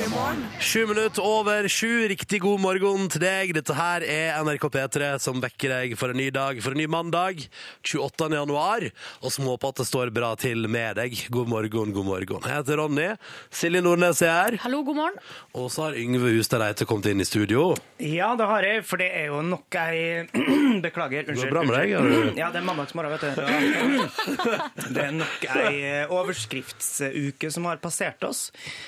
P3 0.00 0.08
Morgen. 0.08 0.46
Sju 0.60 0.86
minutter 0.86 1.22
over 1.26 1.68
sju. 1.68 2.08
Riktig 2.08 2.38
god 2.40 2.60
morgen 2.62 3.08
til 3.12 3.20
deg. 3.20 3.50
Dette 3.52 3.74
her 3.76 4.00
er 4.08 4.38
NRK 4.46 4.62
P3 4.72 5.08
som 5.20 5.40
vekker 5.42 5.72
deg 5.74 5.92
for 6.00 6.14
en 6.14 6.16
ny 6.16 6.30
dag, 6.32 6.56
for 6.64 6.72
en 6.72 6.80
ny 6.80 6.86
mandag. 6.88 7.42
28. 7.84 8.30
januar. 8.32 8.86
Og 9.20 9.34
som 9.34 9.44
håper 9.50 9.74
at 9.74 9.82
det 9.82 9.86
står 9.90 10.12
bra 10.16 10.30
til 10.40 10.64
med 10.72 10.96
deg. 11.02 11.18
God 11.34 11.50
morgen, 11.52 11.92
god 11.92 12.06
morgen. 12.08 12.40
Jeg 12.46 12.54
heter 12.62 12.80
Ronny. 12.80 13.08
Silje 13.52 13.82
Nordnes 13.84 14.22
er 14.24 14.32
her. 14.32 14.56
Hallo, 14.64 14.80
god 14.88 14.96
morgen. 15.02 15.18
Og 15.60 15.68
så 15.74 15.84
har 15.90 15.98
Yngve 16.00 16.32
Hustad 16.38 16.64
Reite 16.64 16.88
kommet 16.88 17.10
inn 17.12 17.20
i 17.20 17.28
studio. 17.28 17.74
Ja, 18.00 18.30
det 18.40 18.48
har 18.48 18.64
jeg, 18.70 18.86
for 18.88 19.02
det 19.04 19.10
er 19.20 19.28
jo 19.34 19.42
nok 19.44 19.76
ei 19.82 20.24
Beklager. 20.86 21.28
Unnskyld. 21.28 21.36
Går 21.36 21.44
det 21.44 21.52
bra 21.52 21.66
med 21.68 21.76
deg? 21.76 21.94
unnskyld. 22.00 22.32
Er 22.32 22.40
Ja, 22.40 22.48
det 22.56 22.62
er 22.62 22.66
mandagsmorgen, 22.70 23.18
vet 23.18 23.28
du. 23.28 23.28
Det 24.96 25.02
er 25.04 25.12
nok 25.14 25.44
ei 25.52 25.76
eh, 25.84 26.10
overskriftsuke 26.16 27.50
som 27.52 27.68
har 27.68 27.78
passert 27.84 28.24
oss. 28.26 28.46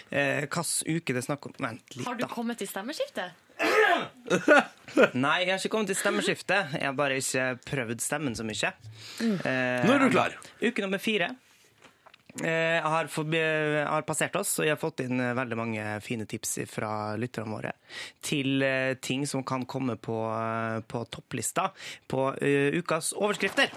Eh, 0.09 0.49
Hvilken 0.49 1.01
uke 1.02 1.02
det 1.11 1.17
er 1.25 1.27
snakk 1.27 1.47
om 1.51 1.53
Vent 1.59 1.97
litt, 1.97 2.07
Har 2.07 2.15
du 2.15 2.27
kommet 2.31 2.59
til 2.63 2.69
stemmeskiftet? 2.71 3.35
Nei, 5.15 5.39
jeg 5.45 5.53
har 5.53 5.59
ikke 5.61 5.71
kommet 5.73 5.91
til 5.93 5.99
stemmeskiftet. 5.99 6.75
Jeg 6.79 6.87
har 6.89 6.97
bare 6.99 7.19
ikke 7.21 7.47
prøvd 7.69 8.03
stemmen 8.05 8.35
så 8.39 8.45
mye. 8.47 8.71
Eh, 9.23 9.87
Nå 9.87 9.95
er 9.97 10.05
du 10.05 10.11
klar. 10.13 10.37
Uke 10.63 10.85
nummer 10.85 11.01
fire. 11.03 11.31
Eh, 12.43 12.79
Jeg 12.79 12.83
har, 12.89 13.09
forbi, 13.13 13.37
har 13.85 14.07
passert 14.09 14.37
oss, 14.41 14.55
og 14.59 14.65
jeg 14.65 14.73
har 14.73 14.81
fått 14.81 15.03
inn 15.05 15.21
eh, 15.21 15.35
veldig 15.37 15.57
mange 15.59 15.83
fine 16.01 16.25
tips 16.29 16.55
fra 16.71 17.15
lytterne 17.21 17.53
våre 17.53 17.75
til 18.25 18.63
eh, 18.65 18.95
ting 19.05 19.27
som 19.29 19.45
kan 19.45 19.67
komme 19.69 19.99
på, 20.01 20.17
eh, 20.33 20.79
på 20.89 21.05
topplista 21.13 21.71
på 22.09 22.31
ukas 22.81 23.13
overskrifter. 23.19 23.69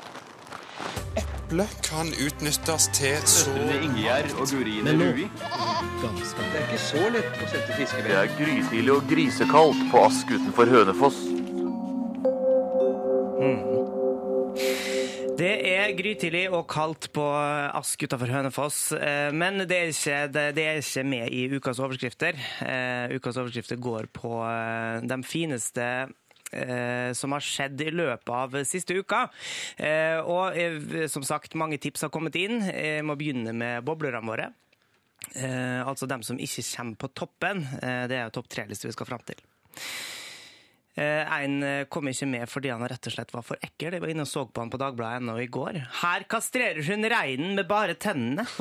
Eple 1.45 1.65
kan 1.85 2.09
utnyttes 2.09 2.87
til 2.95 3.21
så 3.29 3.53
Ingjerd 3.83 4.31
og 4.39 4.49
Gurine 4.49 4.95
Rui. 4.97 5.27
Det 5.29 6.57
er 6.57 6.63
ikke 6.63 6.81
så 6.81 7.03
lett 7.13 7.37
å 7.37 7.49
sette 7.51 7.77
fiskevær. 7.77 8.07
Det 8.07 8.17
er 8.17 8.31
grytidlig 8.39 8.93
og 8.95 9.05
grisekaldt 9.09 9.83
på 9.91 10.01
Ask 10.07 10.33
utenfor 10.33 10.71
Hønefoss. 10.73 11.21
Det 15.35 15.53
er 15.69 15.93
grytidlig 15.97 16.45
og 16.55 16.65
kaldt 16.71 17.11
på 17.13 17.23
Ask 17.29 18.07
utenfor 18.07 18.31
Hønefoss, 18.31 18.79
eh, 18.97 19.29
men 19.35 19.65
det 19.67 19.77
er, 19.77 19.93
ikke, 19.93 20.19
det, 20.31 20.45
det 20.57 20.65
er 20.65 20.81
ikke 20.81 21.07
med 21.11 21.35
i 21.35 21.45
ukas 21.51 21.81
overskrifter. 21.83 22.39
Eh, 22.65 23.17
Ukas 23.19 23.37
overskrifter 23.37 23.77
går 23.77 24.07
på 24.15 24.39
eh, 24.47 25.03
de 25.05 25.19
fineste 25.27 25.89
som 27.13 27.35
har 27.35 27.43
skjedd 27.43 27.81
i 27.85 27.91
løpet 27.93 28.29
av 28.33 28.55
siste 28.65 28.95
uka. 28.97 29.25
Eh, 29.77 30.19
Og 30.23 30.57
eh, 30.57 31.07
som 31.11 31.23
sagt, 31.23 31.55
mange 31.55 31.77
tips 31.77 32.07
har 32.07 32.13
kommet 32.13 32.35
inn. 32.39 32.61
Jeg 32.65 33.03
må 33.05 33.15
begynne 33.19 33.53
med 33.53 33.83
boblerne 33.85 34.23
våre. 34.25 34.51
Eh, 35.35 35.81
altså 35.87 36.07
dem 36.07 36.21
som 36.23 36.37
ikke 36.39 36.63
kommer 36.75 36.95
på 37.01 37.07
toppen. 37.17 37.63
Eh, 37.81 38.05
det 38.11 38.19
er 38.19 38.27
jo 38.29 38.35
topp 38.39 38.49
tre-liste 38.53 38.87
vi 38.87 38.93
skal 38.95 39.09
fram 39.09 39.23
til. 39.25 39.41
Eh, 40.95 41.27
En 41.43 41.57
eh, 41.63 41.85
kom 41.91 42.07
ikke 42.07 42.27
med 42.31 42.47
fordi 42.47 42.69
han 42.71 42.83
rett 42.87 43.09
og 43.09 43.13
slett 43.15 43.33
var 43.35 43.43
for 43.43 43.59
ekkel. 43.59 43.97
Jeg 43.97 44.03
var 44.03 44.11
inne 44.13 44.23
og 44.23 44.29
så 44.31 44.45
på 44.47 44.63
han 44.63 44.69
på 44.71 44.79
Dagbladet 44.79 45.19
ennå 45.19 45.35
i 45.43 45.47
går. 45.51 45.81
Her 46.01 46.23
kastrerer 46.31 46.79
hun 46.87 47.03
reinen 47.11 47.55
med 47.59 47.67
bare 47.71 47.97
tennene. 47.99 48.45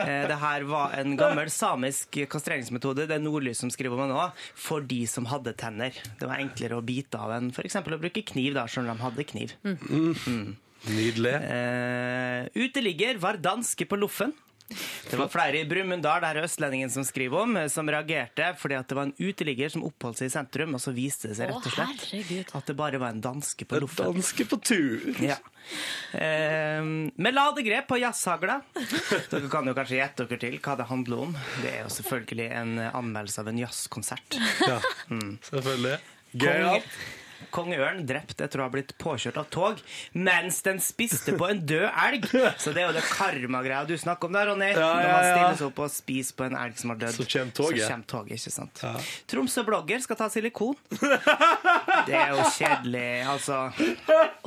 Eh, 0.00 0.24
Det 0.28 0.36
her 0.40 0.64
var 0.68 0.94
en 0.98 1.14
gammel 1.18 1.50
samisk 1.52 2.16
kastreringsmetode. 2.30 3.06
Det 3.08 3.16
er 3.18 3.22
Nordlys 3.22 3.60
som 3.60 3.70
skriver 3.72 3.96
om 3.96 4.08
det 4.08 4.14
nå. 4.16 4.26
For 4.58 4.84
de 4.84 5.00
som 5.10 5.26
hadde 5.28 5.52
tenner. 5.60 5.92
Det 6.20 6.28
var 6.28 6.40
enklere 6.40 6.78
å 6.78 6.84
bite 6.84 7.20
av 7.20 7.32
enn 7.36 7.50
f.eks. 7.52 7.76
å 7.80 8.00
bruke 8.00 8.22
kniv, 8.26 8.54
da, 8.56 8.64
selv 8.70 8.88
om 8.88 8.96
de 8.96 9.04
hadde 9.04 9.26
kniv. 9.28 9.54
Nydelig. 10.90 11.34
Uh, 11.44 12.48
uteligger 12.64 13.18
var 13.20 13.36
danske 13.42 13.84
på 13.88 13.98
loffen. 14.00 14.32
Det 15.10 15.18
var 15.18 15.30
flere 15.32 15.60
i 15.60 15.66
Brumunddal, 15.68 16.20
der 16.22 16.38
er 16.38 16.46
østlendingen 16.46 16.90
som 16.92 17.04
skriver 17.06 17.44
om, 17.44 17.56
eh, 17.58 17.68
som 17.72 17.88
reagerte 17.90 18.52
fordi 18.60 18.76
at 18.78 18.90
det 18.90 18.98
var 18.98 19.08
en 19.08 19.14
uteligger 19.18 19.72
som 19.72 19.84
oppholdt 19.88 20.20
seg 20.20 20.30
i 20.30 20.34
sentrum, 20.34 20.76
og 20.78 20.82
så 20.82 20.94
viste 20.94 21.30
det 21.30 21.38
seg 21.40 21.50
rett 21.50 21.66
og 21.66 21.74
slett 21.74 22.54
at 22.56 22.70
det 22.70 22.76
bare 22.78 23.00
var 23.02 23.14
en 23.14 23.22
danske 23.24 23.66
på 23.66 23.80
loffen. 23.82 24.12
Danske 24.14 24.46
på 24.50 24.60
tur. 24.62 25.08
Ja. 25.24 25.38
Eh, 26.14 26.82
med 26.82 27.36
ladegrep 27.36 27.88
på 27.90 27.98
jazzhagla. 28.00 28.60
Dere 29.30 29.50
kan 29.52 29.66
jo 29.66 29.76
kanskje 29.76 30.00
gjette 30.00 30.26
dere 30.30 30.42
til 30.46 30.58
hva 30.62 30.76
det 30.78 30.88
handler 30.90 31.26
om. 31.26 31.36
Det 31.60 31.74
er 31.74 31.82
jo 31.84 31.94
selvfølgelig 31.98 32.50
en 32.62 32.76
anmeldelse 32.90 33.42
av 33.42 33.50
en 33.52 33.62
jazzkonsert. 33.64 34.38
Ja, 34.66 34.78
selvfølgelig. 35.50 35.98
Gøy. 36.40 36.80
Ja. 37.50 37.54
Kong 37.58 37.72
Ørn 37.74 38.04
drept 38.08 38.40
etter 38.40 38.62
å 38.62 38.68
ha 38.68 38.72
blitt 38.72 38.94
påkjørt 39.02 39.36
av 39.42 39.48
tog 39.52 39.80
mens 40.14 40.60
den 40.66 40.78
spiste 40.82 41.34
på 41.38 41.48
en 41.50 41.60
død 41.66 41.88
elg. 41.90 42.28
Så 42.62 42.72
det 42.76 42.84
er 42.84 42.88
jo 42.90 42.96
det 42.96 43.02
karmagreia 43.10 43.82
du 43.88 43.96
snakker 43.98 44.30
om 44.30 44.38
der, 44.38 44.46
Ronny. 44.52 44.70
ja, 44.70 44.78
Når 44.78 45.10
man 45.10 45.24
ja. 45.26 45.34
stiller 45.34 45.58
seg 45.60 45.66
opp 45.70 45.82
og 45.84 45.92
spiser 45.94 46.38
på 46.38 46.46
en 46.46 46.56
elg 46.60 46.78
som 46.80 46.94
har 46.94 47.00
dødd. 47.02 47.16
Så 47.18 47.26
kommer 47.26 47.54
toget. 47.58 47.82
Så 47.84 47.90
kommer 47.90 48.10
toget, 48.14 48.38
ikke 48.38 48.54
sant? 48.54 48.84
Tromsø-blogger 49.34 50.04
skal 50.06 50.20
ta 50.22 50.30
silikon. 50.32 50.78
Det 52.06 52.14
er 52.16 52.30
jo 52.32 52.44
kjedelig, 52.56 53.06
altså. 53.28 53.56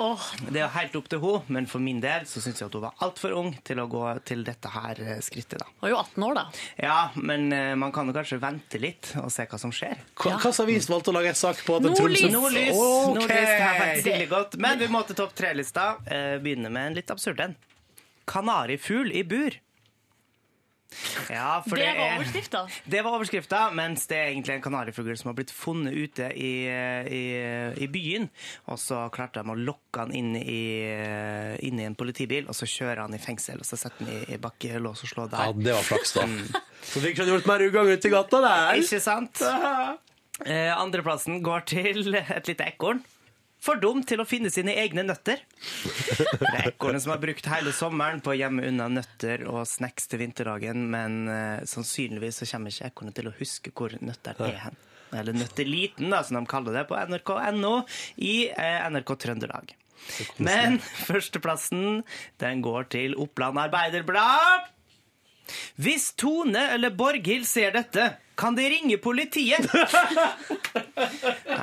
Åh, 0.01 0.23
Det 0.49 0.57
er 0.57 0.63
jo 0.65 0.71
helt 0.77 0.95
opp 0.99 1.09
til 1.11 1.21
henne, 1.23 1.53
men 1.57 1.67
for 1.69 1.83
min 1.83 1.99
del 2.03 2.25
så 2.29 2.41
syns 2.43 2.59
jeg 2.61 2.67
at 2.69 2.75
hun 2.77 2.83
var 2.87 2.95
altfor 3.05 3.35
ung 3.37 3.51
til 3.65 3.79
å 3.83 3.85
gå 3.91 4.01
til 4.27 4.41
dette 4.47 4.71
her 4.73 4.99
eh, 5.03 5.19
skrittet, 5.23 5.61
da. 5.61 5.67
hun 5.81 5.87
er 5.89 5.93
jo 5.93 5.99
18 6.01 6.25
år, 6.27 6.37
da. 6.39 6.45
Ja, 6.81 6.97
men 7.19 7.45
eh, 7.55 7.73
man 7.79 7.93
kan 7.95 8.09
jo 8.09 8.15
kanskje 8.15 8.39
vente 8.41 8.81
litt 8.81 9.11
og 9.21 9.29
se 9.33 9.45
hva 9.49 9.59
som 9.61 9.73
skjer. 9.75 10.01
Hva 10.19 10.37
slags 10.41 10.61
avis 10.63 10.89
valgte 10.91 11.13
å 11.13 11.17
lage 11.17 11.31
en 11.33 11.39
sak 11.39 11.61
på? 11.67 11.77
at 11.77 11.85
en 11.85 11.93
Nordlys. 11.93 12.23
Tromsø- 12.25 12.33
Nordlys. 12.33 12.73
Ok. 12.93 14.29
Godt. 14.29 14.57
Men 14.61 14.79
vi 14.81 14.87
må 14.91 15.03
til 15.07 15.17
topp 15.19 15.35
tre-lista. 15.37 15.93
Begynner 16.03 16.41
Begynne 16.43 16.73
med 16.73 16.91
en 16.91 16.97
litt 17.01 17.13
absurd 17.13 17.41
en. 17.43 17.55
Kanarifugl 18.29 19.11
i 19.11 19.23
bur. 19.27 19.59
Ja, 21.29 21.63
for 21.67 21.75
Det 21.75 21.85
det, 21.85 21.93
var 21.97 22.05
er 22.05 22.17
overskrifta. 22.19 22.59
Det 22.85 23.01
var 23.03 23.15
overskrifta, 23.17 23.61
mens 23.75 24.05
det 24.09 24.17
er 24.17 24.27
egentlig 24.31 24.57
en 24.57 24.63
kanarifugl 24.65 25.15
som 25.17 25.31
har 25.31 25.37
blitt 25.37 25.53
funnet 25.55 25.95
ute 25.95 26.29
i, 26.37 26.51
i, 26.67 27.23
i 27.81 27.87
byen. 27.91 28.29
Og 28.71 28.79
så 28.81 29.03
klarte 29.13 29.41
de 29.41 29.53
å 29.53 29.57
lokke 29.57 30.03
han 30.03 30.13
inn 30.15 30.35
i, 30.37 30.61
inn 31.65 31.81
i 31.81 31.87
en 31.87 31.97
politibil, 31.97 32.47
og 32.49 32.57
så 32.57 32.69
kjøre 32.69 33.07
han 33.07 33.17
i 33.17 33.21
fengsel. 33.21 33.61
Og 33.63 33.67
så 33.67 33.79
sette 33.79 34.03
han 34.05 34.13
i, 34.13 34.21
i 34.35 34.41
bakkelås 34.41 35.05
og 35.05 35.13
slå 35.13 35.27
Ja, 35.33 35.49
det 35.57 35.75
var 35.79 35.87
flaks, 35.87 36.15
da. 36.19 36.27
Så 36.83 37.01
fikk 37.03 37.21
han 37.23 37.31
gjort 37.31 37.49
mer 37.49 37.63
ugagn 37.65 37.93
ute 37.95 38.09
i 38.09 38.13
gata 38.13 38.43
der. 38.43 38.81
Ikke 38.83 39.01
sant? 39.03 39.43
Eh, 40.41 40.71
andreplassen 40.73 41.43
går 41.45 41.67
til 41.69 42.15
et 42.17 42.47
lite 42.49 42.65
ekorn. 42.65 43.03
For 43.63 43.79
dum 43.79 44.01
til 44.03 44.19
å 44.19 44.25
finne 44.27 44.49
sine 44.51 44.73
egne 44.75 45.05
nøtter. 45.07 45.39
Det 45.39 46.49
er 46.49 46.65
ekornet 46.73 47.05
som 47.05 47.13
har 47.13 47.21
brukt 47.21 47.45
hele 47.47 47.71
sommeren 47.75 48.19
på 48.23 48.33
å 48.33 48.35
gjemme 48.35 48.65
unna 48.67 48.89
nøtter 48.91 49.45
og 49.47 49.61
snacks 49.69 50.09
til 50.11 50.19
vinterdagen, 50.19 50.81
men 50.91 51.29
eh, 51.31 51.61
sannsynligvis 51.69 52.41
så 52.41 52.49
kommer 52.49 52.73
ikke 52.73 52.89
ekornet 52.89 53.15
til 53.21 53.29
å 53.31 53.35
huske 53.37 53.71
hvor 53.71 53.95
nøtteren 54.03 54.49
er 54.49 54.59
hen. 54.65 54.81
Eller 55.13 55.37
Nøtteliten, 55.37 56.09
da, 56.11 56.23
som 56.25 56.41
de 56.41 56.49
kaller 56.49 56.75
det 56.75 56.87
på 56.89 56.97
nrk.no 56.97 57.73
i 58.25 58.35
eh, 58.49 58.83
NRK 58.89 59.15
Trøndelag. 59.23 59.71
Men 60.43 60.81
førsteplassen 61.07 62.01
den 62.43 62.63
går 62.65 62.89
til 62.97 63.15
Oppland 63.21 63.61
Arbeiderblad. 63.63 64.72
Hvis 65.75 66.11
Tone 66.19 66.67
eller 66.73 66.89
Borghild 66.95 67.45
ser 67.47 67.71
dette, 67.75 68.11
kan 68.35 68.55
de 68.57 68.63
ringe 68.65 68.95
politiet. 68.97 69.67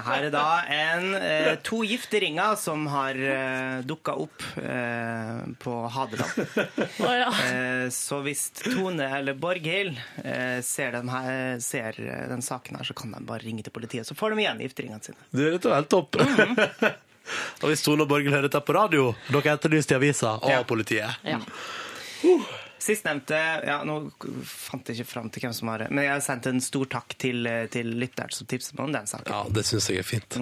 Her 0.06 0.22
er 0.26 0.30
da 0.30 0.44
en, 0.70 1.08
eh, 1.18 1.54
to 1.66 1.80
gifteringer 1.86 2.54
som 2.60 2.84
har 2.92 3.18
eh, 3.18 3.80
dukka 3.86 4.14
opp 4.22 4.44
eh, 4.62 5.40
på 5.62 5.74
Hadeland. 5.90 6.46
Oh, 7.00 7.10
ja. 7.16 7.30
Eh, 7.48 7.88
så 7.94 8.20
hvis 8.22 8.50
Tone 8.60 9.06
eller 9.18 9.34
Borghild 9.40 9.96
eh, 10.22 10.60
ser, 10.62 10.92
den 10.94 11.08
her, 11.10 11.58
ser 11.64 11.96
eh, 12.04 12.26
den 12.30 12.42
saken 12.44 12.76
her, 12.78 12.86
så 12.86 12.94
kan 12.94 13.14
de 13.16 13.22
bare 13.26 13.42
ringe 13.46 13.64
til 13.66 13.74
politiet. 13.74 14.06
Så 14.06 14.14
får 14.18 14.36
de 14.36 14.44
igjen 14.44 14.62
gifteringene 14.62 15.02
sine. 15.04 15.18
Det 15.34 15.48
er 15.50 15.58
var 15.64 15.80
helt 15.80 15.90
topp. 15.90 16.20
og 17.62 17.66
hvis 17.70 17.82
Tone 17.86 18.04
og 18.06 18.10
Borghild 18.12 18.34
hører 18.36 18.46
dette 18.50 18.62
på 18.66 18.76
radio, 18.76 19.10
dere 19.30 19.42
er 19.48 19.58
etterlyst 19.58 19.90
i 19.94 19.98
avisa 19.98 20.36
og 20.38 20.50
Ja. 20.54 20.62
politiet. 20.68 21.18
Ja. 21.26 21.40
Sistnevnte 22.80 23.38
ja, 23.66 23.80
Nå 23.84 23.96
fant 24.48 24.88
jeg 24.88 25.00
ikke 25.00 25.10
fram 25.10 25.28
til 25.32 25.44
hvem 25.44 25.54
som 25.56 25.70
har 25.72 25.84
det, 25.84 25.88
men 25.92 26.06
jeg 26.06 26.14
har 26.14 26.22
sendt 26.24 26.48
en 26.50 26.62
stor 26.64 26.88
takk 26.96 27.14
til, 27.20 27.48
til 27.72 27.92
lytteren 28.00 28.32
som 28.34 28.48
tipset 28.48 28.76
meg 28.78 28.88
om 28.88 28.94
den 28.94 29.10
saken. 29.10 29.32
Ja, 29.32 29.42
det 29.52 29.66
syns 29.68 29.90
jeg 29.90 30.00
er 30.00 30.08
fint. 30.08 30.38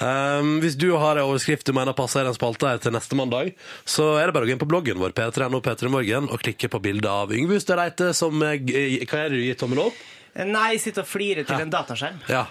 Um, 0.00 0.58
hvis 0.62 0.76
du 0.80 0.90
har 1.00 1.16
en 1.16 1.28
overskrift 1.30 1.66
du 1.66 1.74
mener 1.76 1.96
passer 1.96 2.24
i 2.24 2.28
den 2.28 2.36
spalta 2.36 2.74
her 2.74 2.82
til 2.84 2.94
neste 2.94 3.18
mandag, 3.18 3.54
så 3.88 4.12
er 4.20 4.28
det 4.28 4.36
bare 4.36 4.48
å 4.48 4.50
gå 4.50 4.56
inn 4.56 4.62
på 4.62 4.68
bloggen 4.70 5.00
vår 5.00 5.16
P3NO 5.16 5.62
P3morgen 5.64 6.30
og 6.30 6.44
klikke 6.44 6.70
på 6.72 6.82
bildet 6.84 7.10
av 7.10 7.34
Yngve 7.34 7.58
Hustad 7.58 7.80
Reite 7.80 8.12
som 8.16 8.42
eh, 8.44 8.60
Hva 8.60 9.24
er 9.24 9.32
det 9.32 9.38
du 9.38 9.44
gir 9.44 9.60
tommel 9.60 9.86
opp? 9.88 10.02
Nei, 10.46 10.76
sitte 10.78 11.02
og 11.02 11.08
flire 11.10 11.42
til 11.46 11.58
en 11.58 11.72
dataskjerm. 11.72 12.20
Ja. 12.30 12.44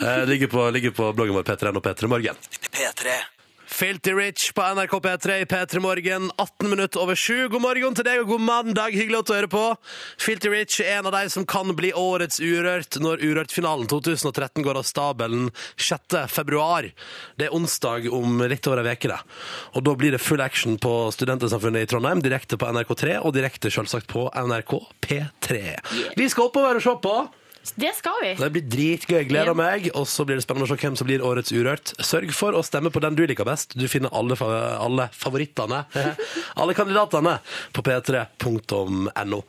Eh, 0.00 0.22
ligger, 0.30 0.48
på, 0.52 0.62
ligger 0.72 0.94
på 0.96 1.10
bloggen 1.12 1.36
vår 1.36 1.44
P3NO 1.50 1.82
P3morgen. 1.84 2.40
P3. 2.72 3.18
Filty 3.78 4.12
Rich 4.12 4.54
på 4.54 4.62
NRK 4.62 4.90
P3 4.90 5.40
i 5.40 5.44
P3 5.44 5.78
Morgen, 5.78 6.30
18 6.36 6.70
minutter 6.70 7.00
over 7.00 7.14
sju. 7.14 7.48
God 7.48 7.62
morgen 7.62 7.94
til 7.94 8.06
deg 8.08 8.24
og 8.24 8.32
god 8.32 8.42
mandag, 8.42 8.96
hyggelig 8.98 9.20
å 9.20 9.36
høre 9.36 9.50
på. 9.52 9.60
Filty 10.18 10.50
Rich 10.50 10.80
er 10.82 10.96
en 10.96 11.06
av 11.06 11.14
de 11.14 11.30
som 11.30 11.46
kan 11.46 11.70
bli 11.78 11.92
årets 11.94 12.40
Urørt 12.42 12.98
når 12.98 13.22
Urørt-finalen 13.22 13.86
2013 13.86 14.66
går 14.66 14.80
av 14.82 14.88
stabelen 14.88 15.52
6. 15.78 16.18
februar. 16.26 16.90
Det 17.38 17.46
er 17.46 17.54
onsdag 17.54 18.10
om 18.10 18.42
litt 18.50 18.66
over 18.66 18.82
ei 18.82 18.98
uke, 18.98 19.12
det. 19.14 19.22
Og 19.78 19.86
da 19.86 19.94
blir 19.94 20.18
det 20.18 20.24
full 20.26 20.42
action 20.42 20.74
på 20.82 20.96
Studentersamfunnet 21.14 21.86
i 21.86 21.92
Trondheim, 21.94 22.24
direkte 22.26 22.58
på 22.58 22.74
NRK3, 22.74 23.20
og 23.22 23.36
direkte 23.38 23.70
selvsagt 23.70 24.10
på 24.10 24.26
NRK 24.34 24.74
P3. 25.06 25.62
Vi 26.18 26.26
skal 26.26 26.50
oppover 26.50 26.82
og 26.82 26.82
se 26.82 26.98
på. 27.06 27.20
Det 27.76 27.90
skal 27.98 28.16
vi. 28.22 28.32
Det 28.38 28.48
blir 28.54 28.66
dritgøy. 28.72 29.22
Gleder 29.28 29.54
meg. 29.58 29.90
Og 29.98 30.06
så 30.08 30.24
blir 30.28 30.38
det 30.40 30.44
spennende 30.46 30.68
å 30.68 30.72
se 30.72 30.78
hvem 30.80 30.96
som 30.98 31.06
blir 31.08 31.24
årets 31.24 31.52
Urørt. 31.52 31.92
Sørg 32.04 32.32
for 32.36 32.56
å 32.58 32.64
stemme 32.66 32.90
på 32.94 33.02
den 33.04 33.16
du 33.18 33.24
liker 33.28 33.44
best. 33.48 33.76
Du 33.78 33.86
finner 33.90 34.12
alle, 34.16 34.36
fa- 34.38 34.78
alle 34.80 35.08
favorittene, 35.14 35.84
alle 36.60 36.74
kandidatene, 36.78 37.38
på 37.76 37.84
p3.no. 37.86 39.42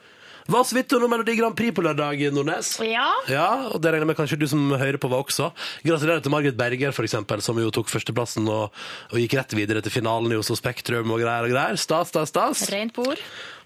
Var 0.49 0.63
så 0.65 0.73
vidt 0.79 0.93
under 0.97 1.05
Melodi 1.11 1.35
Grand 1.38 1.53
Prix 1.53 1.75
på 1.77 1.83
lørdag, 1.85 2.23
Nordnes. 2.33 2.71
Ja. 2.81 3.05
Ja, 3.29 3.49
og 3.69 3.83
det 3.83 3.91
regner 3.93 4.01
jeg 4.07 4.09
med 4.09 4.17
kanskje 4.17 4.39
du 4.41 4.47
som 4.49 4.63
hører 4.81 4.97
på 4.97 5.11
var 5.11 5.21
også. 5.21 5.51
Gratulerer 5.85 6.23
til 6.25 6.33
Margaret 6.33 6.57
Berger, 6.57 6.89
for 6.95 7.05
eksempel, 7.05 7.43
som 7.45 7.59
jo 7.61 7.69
tok 7.75 7.91
førsteplassen 7.93 8.49
og, 8.49 8.73
og 9.13 9.21
gikk 9.21 9.35
rett 9.38 9.53
videre 9.53 9.83
til 9.85 9.93
finalen 9.93 10.33
i 10.33 10.39
Oslo 10.41 10.57
Spektrum 10.57 11.13
og 11.13 11.21
greier 11.21 11.45
og 11.45 11.53
greier. 11.53 11.77
Stas, 11.77 12.09
stas, 12.09 12.33
stas. 12.33 12.65
Rent 12.73 12.97
bord. 12.97 13.21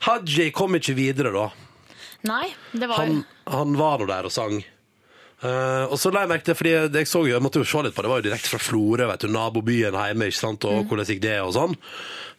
Haji 0.10 0.50
kom 0.52 0.76
ikke 0.76 0.98
videre, 1.00 1.32
da. 1.32 1.48
Nei, 2.30 2.48
det 2.72 2.88
var 2.88 3.04
Han, 3.04 3.24
han 3.52 3.76
var 3.80 4.00
nå 4.00 4.08
der 4.08 4.30
og 4.30 4.34
sang. 4.34 4.62
Eh, 5.44 5.86
og 5.92 5.98
så 6.00 6.12
la 6.14 6.24
jeg 6.24 6.32
merke 6.32 6.48
til, 6.48 6.56
fordi 6.56 6.72
jeg, 6.72 7.08
så 7.10 7.24
jo, 7.26 7.34
jeg 7.34 7.44
måtte 7.44 7.60
jo 7.60 7.68
se 7.68 7.82
litt 7.84 7.96
på 7.96 8.04
det, 8.04 8.08
det 8.08 8.14
var 8.14 8.22
jo 8.22 8.28
direkte 8.30 8.52
fra 8.54 8.62
Florø, 8.64 9.08
vet 9.10 9.26
du, 9.26 9.32
nabobyen 9.34 9.98
hjemme, 9.98 10.30
ikke 10.32 10.40
sant, 10.40 10.68
og 10.70 10.86
hvordan 10.88 11.10
gikk 11.10 11.24
det 11.26 11.40
og 11.44 11.52
sånn. 11.58 11.76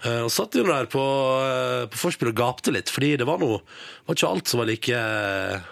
Eh, 0.05 0.23
og 0.25 0.33
satt 0.33 0.57
jo 0.57 0.65
der 0.65 0.89
på, 0.93 1.03
uh, 1.05 1.85
på 1.93 2.01
forspill 2.01 2.33
og 2.33 2.39
gapte 2.39 2.73
litt, 2.73 2.93
fordi 2.93 3.15
det 3.21 3.29
var 3.29 3.43
noe, 3.43 3.61
var 4.09 4.17
ikke 4.17 4.31
alt 4.31 4.49
som 4.49 4.63
var 4.63 4.71
like, 4.71 4.97
eh, 4.97 5.69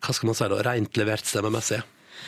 hva 0.00 0.16
skal 0.16 0.30
man 0.30 0.36
si 0.36 0.52
da, 0.52 0.60
rent 0.68 1.00
levert 1.00 1.28
stemmemessig 1.28 1.80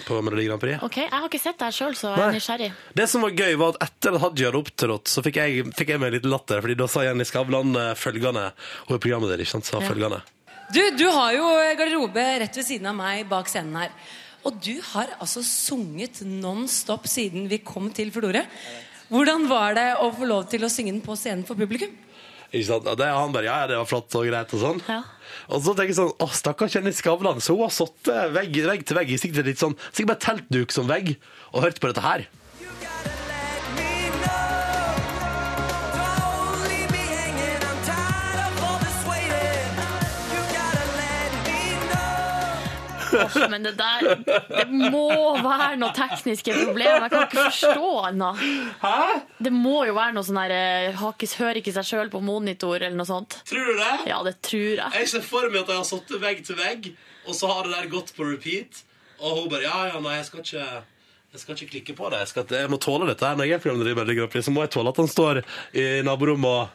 på 0.08 0.18
Melodi 0.24 0.48
Grand 0.48 0.60
Prix. 0.60 0.80
OK, 0.88 0.98
jeg 1.04 1.12
har 1.12 1.28
ikke 1.28 1.40
sett 1.42 1.60
det 1.60 1.68
her 1.68 1.76
sjøl, 1.76 1.96
så 1.96 2.14
jeg 2.14 2.16
er 2.16 2.30
Nei. 2.32 2.40
nysgjerrig. 2.40 2.70
Det 2.96 3.08
som 3.12 3.24
var 3.26 3.34
gøy, 3.36 3.56
var 3.60 3.74
at 3.74 3.90
etter 3.90 4.16
at 4.16 4.24
Hadia 4.24 4.48
hadde 4.48 4.62
opptrådt, 4.64 5.12
så 5.12 5.24
fikk 5.24 5.40
jeg, 5.42 5.66
fikk 5.76 5.92
jeg 5.92 6.00
meg 6.00 6.16
litt 6.16 6.28
latter, 6.28 6.64
fordi 6.64 6.80
da 6.80 6.88
sa 6.88 7.04
Jenny 7.04 7.28
Skavlan 7.28 7.76
eh, 7.76 7.92
følgende, 7.98 8.48
hun 8.86 8.96
er 8.96 9.02
programmet 9.04 9.34
der, 9.34 9.44
ikke 9.44 9.58
sant, 9.58 9.68
sa 9.68 9.84
følgende. 9.84 10.22
Du, 10.72 10.80
du 10.96 11.04
har 11.12 11.34
jo 11.36 11.48
garderobe 11.76 12.22
rett 12.40 12.56
ved 12.56 12.64
siden 12.64 12.88
av 12.88 12.94
meg 12.96 13.26
bak 13.28 13.50
scenen 13.50 13.74
her. 13.76 13.90
Og 14.48 14.56
du 14.64 14.78
har 14.92 15.10
altså 15.20 15.42
sunget 15.44 16.22
non 16.24 16.64
stop 16.70 17.04
siden 17.10 17.44
vi 17.50 17.58
kom 17.60 17.90
til 17.94 18.08
Florø. 18.14 18.40
Hvordan 19.12 19.44
var 19.50 19.76
det 19.76 19.90
å 20.00 20.08
få 20.16 20.28
lov 20.30 20.46
til 20.48 20.64
å 20.64 20.70
synge 20.72 20.94
den 20.94 21.04
på 21.04 21.16
scenen 21.18 21.44
for 21.44 21.60
publikum? 21.60 21.92
Ikke 22.52 22.68
sant? 22.70 22.88
Det, 22.96 23.08
han 23.08 23.32
bare, 23.34 23.48
ja, 23.50 23.58
ja, 23.62 23.68
det 23.68 23.78
var 23.82 23.88
flott 23.90 24.16
og 24.16 24.24
greit 24.28 24.56
og 24.56 24.62
sånn. 24.62 24.80
Ja. 24.88 25.02
Og 25.52 25.60
så 25.64 25.74
tenker 25.76 25.92
jeg 25.92 25.98
sånn, 26.00 26.12
å 26.20 26.28
stakkars 26.40 26.76
Jenny 26.78 26.92
Skavlan, 26.96 27.40
så 27.44 27.56
hun 27.56 27.66
har 27.66 27.72
sittet 27.76 28.32
vegg, 28.32 28.58
vegg 28.68 28.84
til 28.88 28.98
vegg, 28.98 29.12
i 29.12 29.20
sikkert 29.20 29.48
litt 29.48 29.60
sånn, 29.60 29.76
sikkert 29.90 30.14
bare 30.14 30.24
teltduk 30.24 30.72
som 30.72 30.88
vegg, 30.88 31.14
og 31.52 31.64
hørt 31.66 31.80
på 31.80 31.92
dette 31.92 32.04
her. 32.04 32.26
Åh, 43.18 43.36
men 43.52 43.66
det 43.66 43.74
der 43.78 44.22
Det 44.24 44.66
må 44.70 45.06
være 45.42 45.76
noe 45.80 45.92
tekniske 45.96 46.54
problemer. 46.56 47.06
Jeg 47.06 47.12
kan 47.12 47.26
ikke 47.26 47.46
forstå 47.48 47.90
annet. 48.08 48.42
Det 49.42 49.52
må 49.54 49.82
jo 49.88 49.96
være 49.96 50.16
noe 50.16 50.26
sånn 50.26 50.40
her 50.42 50.54
eh, 50.56 51.02
Hører 51.02 51.60
ikke 51.60 51.74
seg 51.74 51.86
sjøl 51.88 52.10
på 52.12 52.20
monitor 52.24 52.78
eller 52.78 52.96
noe 52.98 53.08
sånt. 53.08 53.38
Tror 53.48 53.72
du 53.72 53.74
det? 53.78 53.92
Ja, 54.10 54.22
det 54.26 54.36
tror 54.44 54.80
jeg. 54.80 54.90
Jeg 54.98 55.10
ser 55.12 55.26
for 55.26 55.48
meg 55.48 55.62
at 55.62 55.70
jeg 55.72 55.80
har 55.80 55.88
sittet 55.88 56.22
vegg 56.22 56.42
til 56.46 56.58
vegg, 56.58 56.88
og 57.26 57.36
så 57.38 57.50
har 57.52 57.66
det 57.66 57.76
der 57.76 57.90
gått 57.92 58.10
på 58.16 58.26
repeat, 58.26 58.82
og 59.20 59.28
hun 59.38 59.48
bare, 59.52 59.64
ja, 59.66 59.78
ja, 59.92 60.00
nei, 60.02 60.18
jeg 60.20 60.26
skal 60.30 60.44
ikke... 60.44 60.66
Jeg 61.32 61.40
skal 61.40 61.56
ikke 61.56 61.70
klikke 61.70 61.94
på 61.96 62.10
det. 62.12 62.18
Jeg, 62.20 62.28
skal, 62.28 62.44
jeg 62.52 62.68
må 62.68 62.76
tåle 62.76 63.06
dette 63.08 63.24
her. 63.24 63.38
Når 63.40 63.46
jeg 63.48 63.56
er 63.56 63.62
programleder 63.64 63.94
i 63.94 63.96
Melodi 63.96 64.18
Grand 64.18 64.28
Prix, 64.34 64.44
så 64.44 64.52
må 64.52 64.66
jeg 64.66 64.74
tåle 64.74 64.92
at 64.92 65.00
han 65.00 65.08
står 65.08 65.40
i 65.72 65.84
naborommet 66.04 66.44
og 66.52 66.68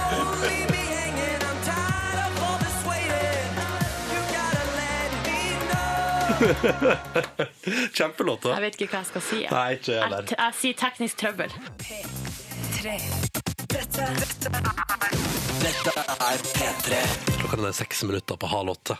Kjempelåt. 7.97 8.47
Jeg 8.51 8.65
vet 8.67 8.79
ikke 8.79 8.91
hva 8.95 9.03
jeg 9.03 9.11
skal 9.11 9.25
si. 9.27 9.41
jeg. 9.43 9.51
Nei, 9.51 9.67
ikke 9.77 9.97
jeg 9.97 10.15
Jeg, 10.17 10.37
jeg 10.37 10.57
sier 10.61 10.79
teknisk 10.85 11.21
trøbbel. 11.21 11.59
P3. 11.83 13.30
Klokka 17.41 17.57
den 17.57 17.65
er 17.65 17.73
seks 17.75 18.03
minutter 18.05 18.37
på 18.37 18.47
halv 18.51 18.69
åtte. 18.75 18.95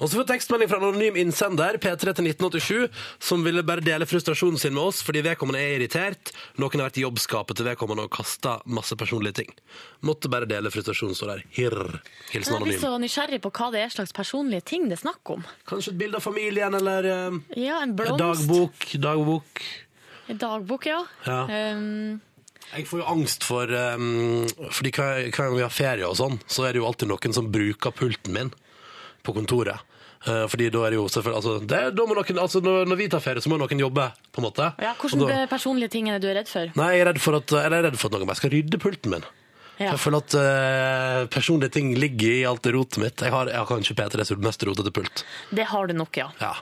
Og 0.00 0.08
så 0.08 0.14
får 0.16 0.22
vi 0.22 0.28
tekstmelding 0.30 0.70
fra 0.70 0.78
en 0.80 0.86
anonym 0.88 1.18
innsender, 1.20 1.76
P3 1.82 2.14
til 2.16 2.28
1987, 2.30 3.02
som 3.22 3.44
ville 3.44 3.62
bare 3.66 3.84
dele 3.84 4.06
frustrasjonen 4.08 4.56
sin 4.60 4.72
med 4.74 4.88
oss 4.88 5.02
fordi 5.04 5.22
vedkommende 5.26 5.60
er 5.60 5.76
irritert. 5.76 6.32
Noen 6.56 6.80
har 6.80 6.88
vært 6.88 7.02
i 7.02 7.04
jobbskapet 7.04 7.60
til 7.60 7.68
vedkommende 7.68 8.06
og 8.08 8.14
kasta 8.16 8.56
masse 8.64 8.96
personlige 8.98 9.42
ting. 9.42 9.52
Måtte 10.08 10.32
bare 10.32 10.48
dele 10.50 10.72
frustrasjonen, 10.72 11.16
står 11.18 11.34
der. 11.34 11.44
Hirr. 11.58 11.78
Hilsen 12.32 12.56
anonym. 12.56 12.72
Jeg 12.72 12.80
blir 12.80 12.88
så 12.88 12.96
nysgjerrig 13.04 13.42
på 13.44 13.52
hva 13.60 13.70
det 13.76 13.84
er 13.84 13.94
slags 13.98 14.16
personlige 14.16 14.64
ting 14.72 14.88
det 14.88 14.96
er 14.98 15.04
snakk 15.04 15.36
om. 15.36 15.44
Kanskje 15.68 15.92
et 15.92 16.00
bilde 16.06 16.18
av 16.22 16.24
familien, 16.24 16.80
eller 16.80 17.12
um, 17.28 17.40
Ja, 17.52 17.82
en 17.84 17.92
en 17.92 17.96
blomst. 18.00 18.22
dagbok. 18.48 18.90
Dagbok. 18.96 19.64
En 20.32 20.38
dagbok, 20.40 20.86
ja. 20.88 21.02
Ja. 21.28 21.40
Um, 21.76 22.20
Jeg 22.72 22.86
får 22.88 23.02
jo 23.02 23.06
angst 23.12 23.44
for 23.44 23.68
um, 23.68 24.46
Fordi 24.72 24.92
hver, 24.96 25.26
hver 25.28 25.48
gang 25.48 25.56
vi 25.58 25.64
har 25.64 25.72
ferie 25.72 26.08
og 26.08 26.16
sånn, 26.16 26.38
så 26.48 26.64
er 26.66 26.72
det 26.72 26.80
jo 26.80 26.86
alltid 26.88 27.10
noen 27.10 27.36
som 27.36 27.50
bruker 27.52 27.92
pulten 27.96 28.32
min 28.36 28.52
på 29.22 29.34
kontoret. 29.36 29.84
Eh, 30.26 30.44
fordi 30.50 30.68
da 30.70 30.84
er 30.86 30.94
det 30.94 30.98
jo 31.00 31.04
selvfølgelig 31.10 31.38
altså, 31.40 31.52
det, 31.66 31.80
da 31.98 32.06
må 32.06 32.14
noen, 32.14 32.38
altså, 32.42 32.62
når, 32.62 32.88
når 32.90 32.98
vi 32.98 33.06
tar 33.10 33.22
ferie, 33.22 33.42
så 33.42 33.50
må 33.50 33.58
noen 33.58 33.82
jobbe, 33.82 34.08
på 34.30 34.42
en 34.42 34.46
måte. 34.46 34.68
ja, 34.82 34.92
Og 34.94 35.10
Hvilke 35.10 35.28
da- 35.30 35.46
personlige 35.50 35.92
ting 35.94 36.10
er 36.10 36.18
det 36.18 36.26
du 36.26 36.30
er 36.32 36.38
redd 36.40 36.50
for? 36.50 36.70
Nei, 36.78 36.88
jeg 36.94 37.04
er 37.04 37.08
redd 37.12 37.22
for 37.22 37.38
at, 37.38 37.54
eller 37.58 37.76
jeg 37.76 37.84
er 37.84 37.88
redd 37.90 38.00
for 38.00 38.10
at 38.10 38.16
noen 38.18 38.30
bare 38.30 38.40
skal 38.40 38.54
rydde 38.54 38.80
pulten 38.82 39.14
min. 39.14 39.26
Ja. 39.80 39.88
Jeg 39.94 39.98
føler 40.02 40.22
at 40.22 40.34
eh, 40.38 41.20
personlige 41.32 41.74
ting 41.74 41.92
ligger 41.98 42.34
i 42.36 42.42
alt 42.46 42.62
det 42.62 42.74
rotet 42.76 43.00
mitt. 43.02 43.22
Jeg 43.24 43.34
har, 43.34 43.50
jeg 43.50 43.58
har 43.58 43.66
kanskje 43.66 43.96
P3s 43.98 44.34
mest 44.44 44.66
rotete 44.68 44.92
pult. 44.94 45.24
Det 45.50 45.66
har 45.72 45.90
du 45.90 45.94
nok, 45.98 46.18
ja. 46.20 46.28
Ja. 46.42 46.52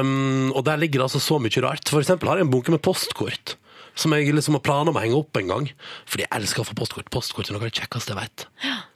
Um, 0.00 0.52
og 0.54 0.62
der 0.64 0.80
ligger 0.80 1.02
det 1.02 1.08
altså 1.10 1.20
så 1.20 1.40
mye 1.42 1.64
rart. 1.66 1.90
For 1.92 2.00
eksempel 2.00 2.30
har 2.30 2.40
jeg 2.40 2.48
en 2.48 2.52
bunke 2.54 2.72
med 2.72 2.80
postkort. 2.84 3.56
Som 3.98 4.14
jeg 4.14 4.30
liksom 4.30 4.54
har 4.58 4.62
planer 4.62 4.92
om 4.92 4.98
å 4.98 5.02
henge 5.02 5.18
opp 5.18 5.40
en 5.40 5.50
gang. 5.50 5.72
Fordi 6.06 6.24
jeg 6.24 6.34
elsker 6.38 6.62
å 6.62 6.68
få 6.68 6.78
postkort. 6.78 7.10
Postkort 7.10 7.50
er 7.50 7.56
noe 7.56 7.64
av 7.64 7.70
det 7.70 7.80
kjekkeste 7.80 8.14
jeg 8.14 8.20
vet. 8.20 8.46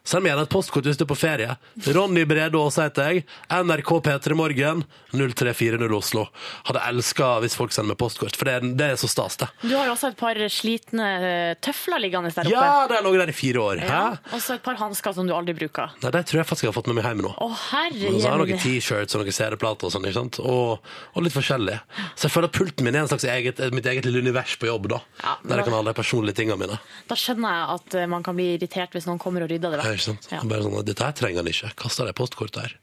Send 0.03 0.25
meg 0.25 0.33
gjerne 0.33 0.43
et 0.43 0.51
postkort 0.51 0.83
hvis 0.83 0.97
du 0.99 1.05
er 1.05 1.07
på 1.07 1.15
ferie. 1.15 1.53
Ronny 1.95 2.25
Brede 2.27 2.59
Aas 2.59 2.75
heter 2.75 3.07
jeg. 3.07 3.21
NRK 3.47 3.91
P3 4.03 4.35
Morgen 4.35 4.81
0340 5.15 5.93
Oslo. 5.95 6.25
Hadde 6.67 6.81
elska 6.89 7.29
hvis 7.39 7.55
folk 7.55 7.71
sender 7.71 7.93
meg 7.93 7.99
postkort, 8.01 8.35
for 8.35 8.49
det 8.49 8.55
er, 8.57 8.65
det 8.81 8.89
er 8.91 8.99
så 8.99 9.07
stas, 9.07 9.37
det. 9.39 9.47
Du 9.61 9.71
har 9.77 9.87
jo 9.87 9.93
også 9.93 10.09
et 10.11 10.17
par 10.19 10.39
slitne 10.51 11.07
eh, 11.23 11.53
tøfler 11.63 12.03
liggende 12.03 12.33
der 12.35 12.49
oppe. 12.49 12.51
Ja, 12.51 12.65
har 12.91 13.05
ligget 13.05 13.23
der 13.23 13.31
i 13.31 13.37
fire 13.37 13.63
år. 13.63 13.83
Ja, 13.85 14.01
Og 14.33 14.43
så 14.43 14.57
et 14.57 14.65
par 14.65 14.75
hansker 14.81 15.15
som 15.15 15.29
du 15.29 15.31
aldri 15.37 15.55
bruker. 15.61 15.95
Nei, 16.03 16.11
det 16.17 16.25
tror 16.27 16.41
jeg 16.41 16.49
faktisk 16.51 16.67
jeg 16.67 16.73
har 16.73 16.77
fått 16.81 16.91
med 16.91 16.99
meg 16.99 17.07
hjem 17.07 17.23
nå. 17.23 17.31
Å, 17.39 17.49
herre 17.69 18.11
Men 18.11 18.19
så 18.19 18.33
har 18.33 18.43
jeg 18.43 18.51
noen 18.57 18.63
T-shirts 18.65 19.15
og 19.15 19.23
noen 19.23 19.37
CD-plater 19.39 19.87
og 19.87 19.95
sånn, 19.95 20.09
ikke 20.11 20.19
sant? 20.19 20.41
Og, 20.43 20.91
og 21.15 21.23
litt 21.23 21.37
forskjellig. 21.37 21.79
Så 22.17 22.27
jeg 22.27 22.35
føler 22.35 22.51
at 22.51 22.57
pulten 22.59 22.89
min 22.89 22.99
er 22.99 23.05
en 23.05 23.11
slags 23.13 23.29
eget, 23.31 23.63
mitt 23.71 23.87
eget 23.87 24.09
lille 24.09 24.25
univers 24.27 24.57
på 24.59 24.67
jobb, 24.67 24.91
da. 24.97 24.99
Ja, 25.23 25.37
der 25.47 25.63
jeg 25.63 25.69
kan 25.69 25.77
ha 25.79 25.81
de 25.87 25.95
personlige 25.95 26.41
tingene 26.41 26.59
mine. 26.59 26.81
Da 27.07 27.15
skjønner 27.19 27.55
jeg 27.55 27.79
at 27.79 27.99
eh, 28.03 28.11
man 28.11 28.27
kan 28.27 28.35
bli 28.35 28.51
irritert 28.57 28.99
hvis 28.99 29.07
noen 29.07 29.21
kommer 29.23 29.47
og 29.47 29.53
rydder 29.53 29.77
det 29.77 29.79
vekk. 29.79 29.92
Ikke 29.99 30.09
sant? 30.11 30.31
Ja. 30.31 30.41
Bare 30.47 30.65
sånn, 30.65 30.79
Dette 30.87 31.05
her 31.05 31.15
trenger 31.17 31.43
han 31.43 31.51
ikke. 31.51 31.73
Kaster 31.79 32.09
det 32.09 32.15
postkortet 32.17 32.63
her. 32.63 32.77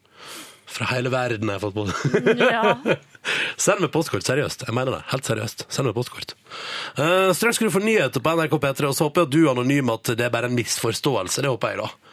Fra 0.71 0.87
hele 0.93 1.11
verden 1.11 1.51
har 1.51 1.59
jeg 1.59 1.65
fått 1.65 1.75
på. 1.75 2.37
Ja. 2.39 2.77
Send 3.65 3.83
meg 3.83 3.91
postkort, 3.95 4.23
seriøst. 4.25 4.63
Jeg 4.69 4.77
mener 4.77 4.95
det. 4.95 5.01
Helt 5.11 5.27
seriøst. 5.27 5.65
Send 5.73 5.89
meg 5.89 5.97
postkort. 5.97 6.37
Uh, 6.95 7.33
straks 7.37 7.59
skal 7.59 7.69
du 7.69 7.75
få 7.75 7.83
nyheter 7.83 8.23
på 8.23 8.35
NRK 8.39 8.55
P3, 8.63 8.87
og 8.87 8.95
så 8.97 9.09
håper 9.09 9.25
jeg 9.25 9.29
at 9.29 9.35
du 9.35 9.41
er 9.43 9.51
anonym, 9.51 9.91
at 9.93 10.13
det 10.15 10.29
er 10.29 10.33
bare 10.33 10.51
en 10.51 10.55
misforståelse. 10.55 11.43
Det 11.43 11.51
håper 11.51 11.75
jeg, 11.75 11.83
da. 11.83 12.10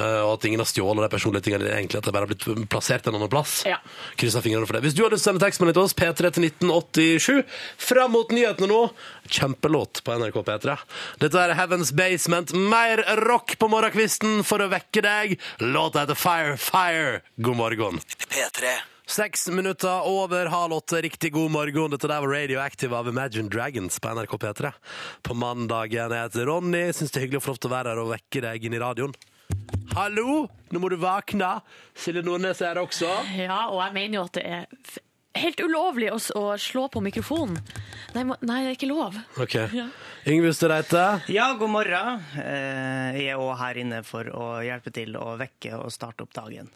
Eh, 0.00 0.20
og 0.24 0.38
at 0.38 0.46
ingen 0.48 0.62
har 0.62 0.68
stjålet 0.68 1.04
de 1.04 1.10
personlige 1.12 1.46
tingene 1.46 1.66
dine, 1.66 1.76
egentlig 1.76 2.00
at 2.00 2.06
det 2.08 2.14
bare 2.14 2.24
har 2.24 2.32
blitt 2.32 2.68
plassert 2.72 3.08
en 3.08 3.18
annen 3.18 3.30
plass. 3.32 3.58
Ja. 3.68 3.78
Krysser 4.20 4.44
fingrene 4.44 4.68
for 4.68 4.78
det. 4.78 4.84
Hvis 4.86 4.96
du 4.96 5.02
har 5.04 5.12
lyst 5.12 5.26
til 5.26 5.32
å 5.32 5.32
sende 5.32 5.44
tekstmelding 5.44 5.76
til 5.76 5.84
oss, 5.84 5.96
P3 5.98 6.30
til 6.32 6.46
1987, 6.48 7.42
fram 7.90 8.14
mot 8.16 8.32
nyhetene 8.32 8.70
nå, 8.70 8.80
kjempelåt 9.28 10.00
på 10.06 10.16
NRK 10.22 10.38
P3. 10.48 10.78
Dette 11.24 11.42
er 11.42 11.56
Heaven's 11.58 11.92
Basement. 11.96 12.54
Mer 12.56 13.04
rock 13.26 13.58
på 13.60 13.68
morgenkvisten 13.72 14.40
for 14.48 14.64
å 14.64 14.70
vekke 14.72 15.04
deg. 15.04 15.36
Låta 15.60 16.06
heter 16.06 16.18
Fire 16.18 16.56
Fire. 16.60 17.20
God 17.36 17.60
morgen. 17.60 18.00
P3. 18.32 18.72
Seks 19.12 19.48
minutter 19.52 20.06
over 20.08 20.48
halv 20.48 20.72
åtte. 20.78 21.02
Riktig 21.04 21.34
god 21.34 21.50
morgen. 21.52 21.92
Dette 21.92 22.08
der 22.08 22.22
var 22.22 22.32
Radioactive 22.32 22.96
av 22.96 23.10
Imagine 23.10 23.50
Dragons 23.52 24.00
på 24.00 24.14
NRK 24.14 24.38
P3. 24.40 24.72
På 25.26 25.36
mandagen. 25.36 26.14
Jeg 26.14 26.30
heter 26.30 26.48
Ronny. 26.48 26.86
Syns 26.96 27.12
det 27.12 27.20
er 27.20 27.26
hyggelig 27.26 27.42
å 27.42 27.44
få 27.44 27.52
lov 27.52 27.60
til 27.60 27.68
å 27.68 27.74
være 27.74 27.92
her 27.92 28.00
og 28.00 28.14
vekke 28.14 28.44
deg 28.46 28.64
inn 28.64 28.78
i 28.78 28.80
radioen. 28.80 29.12
Hallo, 29.92 30.46
nå 30.72 30.80
må 30.80 30.88
du 30.88 30.96
våkne. 31.00 31.48
Silje 31.98 32.22
Nordnes 32.24 32.60
er 32.64 32.72
her 32.72 32.80
også. 32.82 33.10
ja, 33.36 33.58
og 33.68 33.80
jeg 33.84 33.94
mener 33.96 34.18
jo 34.20 34.24
at 34.28 34.38
det 34.38 34.44
er 34.48 35.42
helt 35.42 35.60
ulovlig 35.64 36.08
å, 36.12 36.18
å 36.40 36.44
slå 36.60 36.86
på 36.92 37.02
mikrofonen. 37.04 37.58
Nei, 38.16 38.24
må, 38.28 38.36
nei, 38.44 38.62
det 38.64 38.70
er 38.72 38.76
ikke 38.78 38.88
lov. 38.90 39.16
Ok. 39.40 39.56
Yngve 40.28 40.52
Stereite. 40.56 41.04
Ja, 41.32 41.50
god 41.60 41.72
morgen. 41.72 42.24
Eh, 42.40 43.20
Jeg 43.20 43.32
er 43.34 43.40
òg 43.40 43.54
her 43.60 43.80
inne 43.84 44.02
for 44.06 44.28
å 44.32 44.48
hjelpe 44.64 44.92
til 44.96 45.16
å 45.20 45.34
vekke 45.40 45.76
og 45.80 45.92
starte 45.92 46.24
opp 46.26 46.32
dagen. 46.36 46.68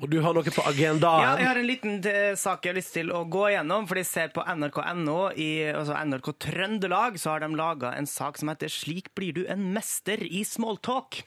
Og 0.00 0.08
du 0.10 0.20
har 0.22 0.34
noe 0.34 0.42
på 0.44 0.62
agendaen? 0.68 1.22
Ja, 1.24 1.32
jeg 1.40 1.46
har 1.48 1.58
en 1.60 1.66
liten 1.66 1.96
eh, 2.06 2.34
sak 2.38 2.64
jeg 2.64 2.72
har 2.72 2.78
lyst 2.78 2.92
til 2.94 3.10
å 3.10 3.24
gå 3.28 3.48
gjennom. 3.50 3.86
For 3.90 3.98
jeg 3.98 4.06
ser 4.06 4.28
på 4.34 4.44
nrk.no, 4.46 5.16
altså 5.32 5.96
NRK 6.06 6.28
Trøndelag, 6.46 7.18
så 7.18 7.32
har 7.34 7.40
de 7.44 7.48
laga 7.58 7.92
en 7.98 8.06
sak 8.06 8.38
som 8.38 8.48
heter 8.52 8.68
'Slik 8.70 9.10
blir 9.18 9.32
du 9.34 9.42
en 9.50 9.72
mester 9.74 10.22
i 10.22 10.44
smalltalk'. 10.46 11.22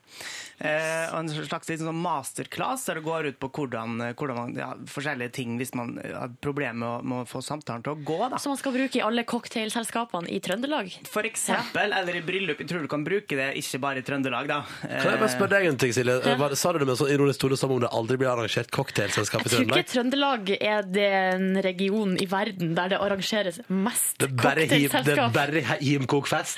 Eh, 0.59 1.11
og 1.11 1.19
en 1.19 1.29
slags 1.29 1.67
sånn 1.67 1.95
masterclass 1.99 2.85
der 2.87 2.95
det 3.01 3.03
går 3.03 3.27
ut 3.33 3.39
på 3.43 3.49
hvordan, 3.51 3.99
hvordan 4.15 4.35
man, 4.39 4.53
ja, 4.55 4.69
forskjellige 4.87 5.33
ting 5.35 5.57
hvis 5.59 5.73
man 5.75 5.97
har 5.99 6.29
problemer 6.41 6.73
med, 6.79 6.87
å- 6.89 7.03
med 7.03 7.25
å 7.25 7.27
få 7.27 7.41
samtalen 7.43 7.83
til 7.83 7.93
å 7.95 8.03
gå. 8.07 8.29
da. 8.29 8.37
Som 8.37 8.51
man 8.55 8.57
skal 8.57 8.71
bruke 8.71 8.95
i 8.95 9.01
alle 9.03 9.23
cocktailselskapene 9.27 10.29
i 10.31 10.39
Trøndelag. 10.39 10.93
For 11.11 11.23
eksempel, 11.27 11.91
eller 11.91 12.15
i 12.15 12.21
bryllup. 12.21 12.59
Jeg 12.59 12.67
tror 12.69 12.81
du 12.81 12.87
kan 12.87 13.03
bruke 13.03 13.35
det 13.35 13.55
ikke 13.59 13.79
bare 13.81 13.97
i 13.99 14.01
Trøndelag, 14.07 14.47
da. 14.47 14.61
Kan 14.81 15.11
jeg 15.11 15.19
bare 15.19 15.29
spørre 15.35 15.49
deg 15.59 15.65
en 15.67 15.77
ting, 15.77 15.91
Silje? 15.91 16.21
Hva- 16.37 16.55
Sa 16.55 16.71
du 16.71 16.79
det 16.79 16.87
med 16.87 16.93
en 16.97 17.05
sånn 17.05 17.11
ironisk 17.13 17.39
tone 17.41 17.57
som 17.57 17.71
om 17.71 17.79
det 17.81 17.89
aldri 17.91 18.15
blir 18.17 18.29
arrangert 18.31 18.44
cocktailselskap 18.47 19.41
i 19.45 19.49
Trøndelag? 19.49 19.77
Jeg 19.77 19.85
tror 19.85 19.85
ikke 19.85 19.93
Trøndelag? 19.93 20.51
Er 20.61 20.81
den 20.83 21.57
regionen 21.65 22.17
i 22.21 22.25
verden 22.29 22.75
der 22.77 22.89
det 22.93 22.99
arrangeres 23.01 23.59
mest 23.69 24.17
Det 24.19 24.29
him- 24.29 24.37
det 24.37 24.45
er 24.45 24.89
cocktailselskap. 24.89 25.33
bare 25.33 25.63
himkokfest? 25.81 26.57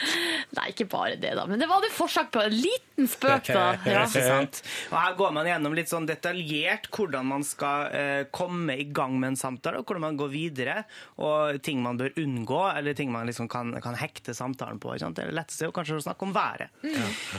Nei, 0.58 0.70
ikke 0.72 0.88
bare 0.90 1.16
det, 1.20 1.36
da. 1.36 1.46
Men 1.46 1.60
det 1.60 1.68
var 1.70 1.82
det 1.82 1.92
forsøk 1.92 2.32
på 2.32 2.44
en 2.46 2.52
liten 2.56 3.08
spøk, 3.08 3.48
da. 3.54 3.66
Ja. 3.88 4.04
Ikke 4.06 4.24
sant? 4.26 4.62
Og 4.92 4.98
her 5.00 5.14
går 5.20 5.32
man 5.34 5.46
gjennom 5.48 5.74
litt 5.78 5.88
sånn 5.92 6.06
detaljert 6.08 6.90
hvordan 6.92 7.26
man 7.26 7.44
skal 7.44 7.88
eh, 7.94 8.24
komme 8.32 8.76
i 8.80 8.84
gang 8.92 9.20
med 9.20 9.34
en 9.34 9.40
samtale, 9.40 9.80
og 9.80 9.86
hvordan 9.86 10.02
man 10.02 10.18
går 10.18 10.30
videre, 10.34 10.84
og 11.18 11.62
ting 11.64 11.82
man 11.84 11.98
bør 11.98 12.12
unngå, 12.18 12.62
eller 12.78 12.94
ting 12.98 13.12
man 13.12 13.28
liksom 13.30 13.48
kan, 13.52 13.74
kan 13.82 13.96
hekte 13.96 14.34
samtalen 14.34 14.80
på. 14.80 14.94
Ikke 14.96 15.06
sant? 15.06 15.16
Det 15.18 15.26
er 15.28 15.32
lettest 15.36 15.62
er 15.62 15.72
kanskje 15.76 16.00
å 16.00 16.04
snakke 16.08 16.26
om 16.28 16.34
været. 16.36 16.70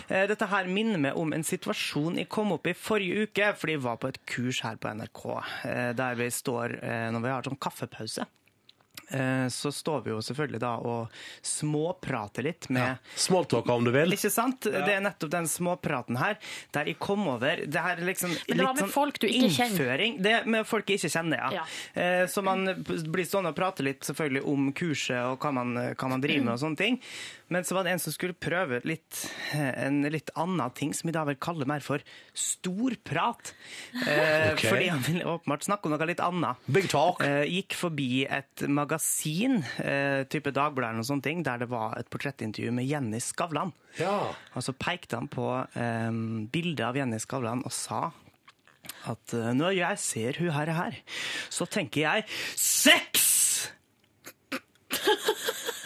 Eh, 0.09 0.27
dette 0.31 0.47
her 0.51 0.65
minner 0.71 0.99
meg 0.99 1.17
om 1.19 1.33
en 1.37 1.45
situasjon 1.45 2.17
jeg 2.19 2.29
kom 2.33 2.53
opp 2.55 2.67
i 2.71 2.75
forrige 2.79 3.27
uke, 3.29 3.53
fordi 3.59 3.73
jeg 3.77 3.83
var 3.85 3.97
på 3.97 4.09
et 4.09 4.19
kurs 4.27 4.38
her 4.39 4.77
på 4.77 4.89
NRK, 4.95 5.23
eh, 5.67 5.93
der 5.99 6.15
vi 6.15 6.31
står 6.31 6.79
eh, 6.83 7.11
når 7.11 7.23
vi 7.25 7.29
har 7.35 7.43
sånn 7.43 7.59
kaffepause. 7.59 8.27
Eh, 9.11 9.47
Så 9.49 9.71
står 9.73 10.03
vi 10.05 10.11
jo 10.11 10.19
selvfølgelig 10.21 10.59
da 10.61 10.73
og 10.85 11.09
småprater 11.43 12.43
litt 12.45 12.67
med 12.75 12.99
Smalltalk 13.17 13.69
om 13.73 13.85
du 13.87 13.91
vil. 13.95 14.13
ikke 14.13 14.31
sant? 14.31 14.61
Det 14.69 14.91
er 14.93 15.01
nettopp 15.01 15.31
den 15.33 15.47
småpraten 15.49 16.19
her, 16.21 16.37
der 16.75 16.91
jeg 16.91 16.99
kom 17.01 17.25
over 17.31 17.63
Det 17.65 17.81
her 17.81 17.97
er 17.97 18.05
liksom 18.05 18.31
Men 18.35 18.57
det 18.59 18.65
var 18.67 18.75
litt 18.75 18.83
med 18.83 18.85
sånn 18.85 18.93
folk 18.93 19.19
du 19.23 19.27
ikke 19.29 19.49
kjenner. 19.55 19.71
innføring. 19.71 20.19
Det 20.23 20.33
er 20.33 20.45
med 20.47 20.67
folk 20.69 20.87
jeg 20.93 20.99
ikke 21.01 21.13
kjenner, 21.15 21.39
ja. 21.39 21.51
Ja. 21.63 21.65
Eh, 22.03 22.27
Så 22.27 22.43
man 22.45 22.67
blir 22.85 23.25
stående 23.25 23.55
og 23.55 23.57
prate 23.57 23.83
litt 23.87 24.01
selvfølgelig 24.05 24.45
om 24.45 24.73
kurset 24.73 25.25
og 25.25 25.39
hva 25.41 25.53
man, 25.55 25.75
hva 25.95 26.09
man 26.11 26.21
driver 26.21 26.45
med 26.45 26.55
og 26.59 26.61
sånne 26.67 26.77
ting. 26.77 27.01
Men 27.49 27.65
så 27.65 27.75
var 27.79 27.85
det 27.87 27.93
en 27.95 28.01
som 28.03 28.13
skulle 28.13 28.35
prøve 28.37 28.81
litt, 28.85 29.23
eh, 29.57 29.71
en 29.87 30.03
litt 30.13 30.29
annen 30.37 30.71
ting, 30.77 30.91
som 30.93 31.09
vi 31.09 31.15
da 31.17 31.23
vil 31.25 31.39
kalle 31.41 31.65
mer 31.69 31.81
for 31.81 32.03
storprat. 32.37 33.55
Eh, 34.07 34.53
Ok. 34.53 34.65
Fordi 34.69 34.89
han 34.89 35.01
ville 35.07 35.25
åpenbart 35.25 35.65
snakke 35.65 35.87
om 35.89 35.95
noe 35.95 36.07
litt 36.09 36.21
annet. 36.21 36.57
Big 36.67 36.89
talk. 36.93 37.23
Eh, 37.25 37.45
gikk 37.49 37.73
forbi 37.75 38.27
et 38.29 38.67
magasin, 38.69 39.63
eh, 39.81 40.25
type 40.25 40.53
Dagbladet 40.53 40.91
eller 40.91 41.01
noe 41.03 41.09
sånt, 41.09 41.25
der 41.45 41.59
det 41.59 41.69
var 41.71 41.97
et 41.99 42.11
portrettintervju 42.11 42.71
med 42.73 42.87
Jenny 42.87 43.19
Skavlan. 43.21 43.73
Ja. 43.99 44.35
Og 44.55 44.63
så 44.63 44.73
pekte 44.77 45.17
han 45.17 45.29
på 45.29 45.49
eh, 45.75 46.11
bildet 46.53 46.85
av 46.85 46.97
Jenny 46.97 47.19
Skavlan 47.19 47.65
og 47.65 47.73
sa 47.73 48.13
at 49.09 49.33
når 49.33 49.75
jeg 49.77 49.99
ser 49.99 50.33
hun 50.41 50.51
her, 50.51 50.67
her 50.73 50.97
så 51.51 51.67
tenker 51.69 52.01
jeg 52.03 52.25
sex! 52.57 53.71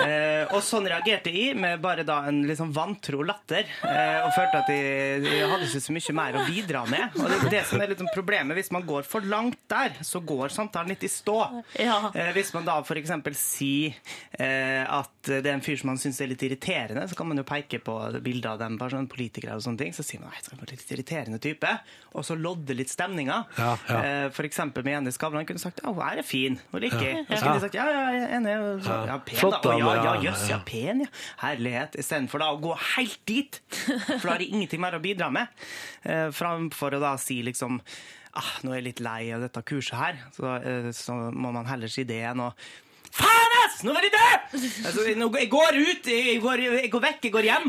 Eh, 0.00 0.54
og 0.54 0.62
sånn 0.64 0.86
reagerte 0.90 1.32
jeg, 1.34 1.56
med 1.60 1.80
bare 1.82 2.04
da 2.06 2.20
en 2.30 2.42
liksom 2.48 2.72
vantro 2.76 3.22
latter. 3.26 3.68
Eh, 3.86 4.20
og 4.24 4.32
følte 4.36 4.62
at 4.62 4.70
jeg, 4.72 5.24
jeg 5.26 5.48
hadde 5.50 5.68
ikke 5.68 5.82
så 5.84 5.94
mye 5.96 6.16
mer 6.20 6.38
å 6.40 6.44
bidra 6.48 6.84
med. 6.90 7.16
Og 7.20 7.28
det 7.30 7.38
er 7.40 7.54
det 7.56 7.62
som 7.70 7.82
er 7.84 7.94
sånn 7.98 8.12
problemet. 8.14 8.56
Hvis 8.58 8.72
man 8.74 8.86
går 8.88 9.06
for 9.08 9.26
langt 9.28 9.60
der, 9.70 9.96
så 10.06 10.22
går 10.24 10.54
samtalen 10.54 10.92
litt 10.94 11.04
i 11.06 11.10
stå. 11.12 11.38
Ja. 11.80 11.98
Eh, 12.14 12.30
hvis 12.36 12.52
man 12.56 12.66
da 12.68 12.78
f.eks. 12.84 13.12
sier 13.40 13.96
eh, 14.38 14.84
at 14.86 15.12
det 15.30 15.44
er 15.44 15.52
en 15.56 15.64
fyr 15.64 15.76
som 15.80 15.90
man 15.92 16.00
syns 16.00 16.20
er 16.24 16.30
litt 16.32 16.42
irriterende, 16.46 17.04
så 17.10 17.16
kan 17.18 17.28
man 17.28 17.40
jo 17.40 17.44
peke 17.48 17.80
på 17.84 17.96
bilder 18.24 18.54
av 18.54 18.62
dem, 18.62 18.78
bare 18.80 18.96
sånn 18.96 19.08
politikere 19.10 19.58
og 19.58 19.64
sånne 19.64 19.84
ting. 19.84 19.94
Så 19.96 20.04
sier 20.06 20.22
man 20.22 20.32
nei, 20.32 20.40
det 20.46 20.54
er 20.54 20.60
en 20.60 20.70
litt 20.72 20.94
irriterende 20.96 21.40
type, 21.42 21.74
og 22.16 22.24
så 22.26 22.36
lodde 22.38 22.76
litt 22.78 22.92
stemninga. 22.92 23.42
Ja, 23.60 23.72
ja. 23.90 24.00
Eh, 24.00 24.26
For 24.34 24.48
eksempel 24.48 24.84
med 24.86 24.96
Jenny 24.96 25.12
Skavlan 25.14 25.46
kunne 25.48 25.60
sagt 25.62 25.82
ja, 25.84 25.92
hun 25.92 26.02
er 26.06 26.22
fin, 26.26 26.58
hun 26.72 26.82
liker 26.82 27.02
jeg. 27.04 27.24
Og 27.26 27.34
så 27.36 27.42
kunne 27.44 27.58
de 27.58 27.64
sagt 27.66 27.76
ja, 27.78 27.86
ja, 27.90 28.04
jeg 28.14 28.24
er 28.24 28.34
enig. 28.38 28.56
Så, 28.86 28.96
ja, 29.10 29.18
pen, 29.26 29.40
da. 29.54 29.60
Og 29.60 29.82
ja, 29.82 29.89
ja, 29.98 30.14
jøss, 30.24 30.46
ja, 30.50 30.60
pen, 30.66 31.04
ja. 31.04 31.10
Herlighet. 31.42 31.98
Istedenfor 32.00 32.42
da 32.42 32.50
å 32.54 32.60
gå 32.62 32.74
helt 32.96 33.20
dit, 33.28 33.60
for 33.74 34.26
da 34.28 34.34
har 34.36 34.42
de 34.42 34.50
ingenting 34.50 34.82
mer 34.82 34.98
å 34.98 35.02
bidra 35.02 35.30
med. 35.34 35.50
Eh, 36.04 36.28
Framfor 36.34 36.96
å 36.98 37.02
da 37.02 37.16
si 37.20 37.40
liksom 37.46 37.80
ah, 38.38 38.52
nå 38.62 38.70
er 38.72 38.80
jeg 38.80 38.88
litt 38.90 39.02
lei 39.02 39.32
av 39.34 39.42
dette 39.42 39.62
kurset 39.66 39.98
her, 39.98 40.20
så, 40.36 40.54
eh, 40.62 40.90
så 40.94 41.16
må 41.34 41.50
man 41.54 41.66
heller 41.66 41.90
si 41.90 42.04
det 42.06 42.22
enn 42.30 42.44
å 42.46 42.52
Faen, 43.10 43.54
ass! 43.64 43.80
Nå 43.82 43.90
er 43.98 44.04
de 44.06 44.10
døde! 44.14 44.60
Altså, 44.86 45.02
jeg 45.08 45.48
går 45.50 45.76
ut, 45.80 46.08
jeg 46.10 46.36
går, 46.42 46.62
jeg 46.76 46.90
går 46.92 47.02
vekk, 47.04 47.24
jeg 47.26 47.32
går 47.34 47.48
hjem. 47.48 47.66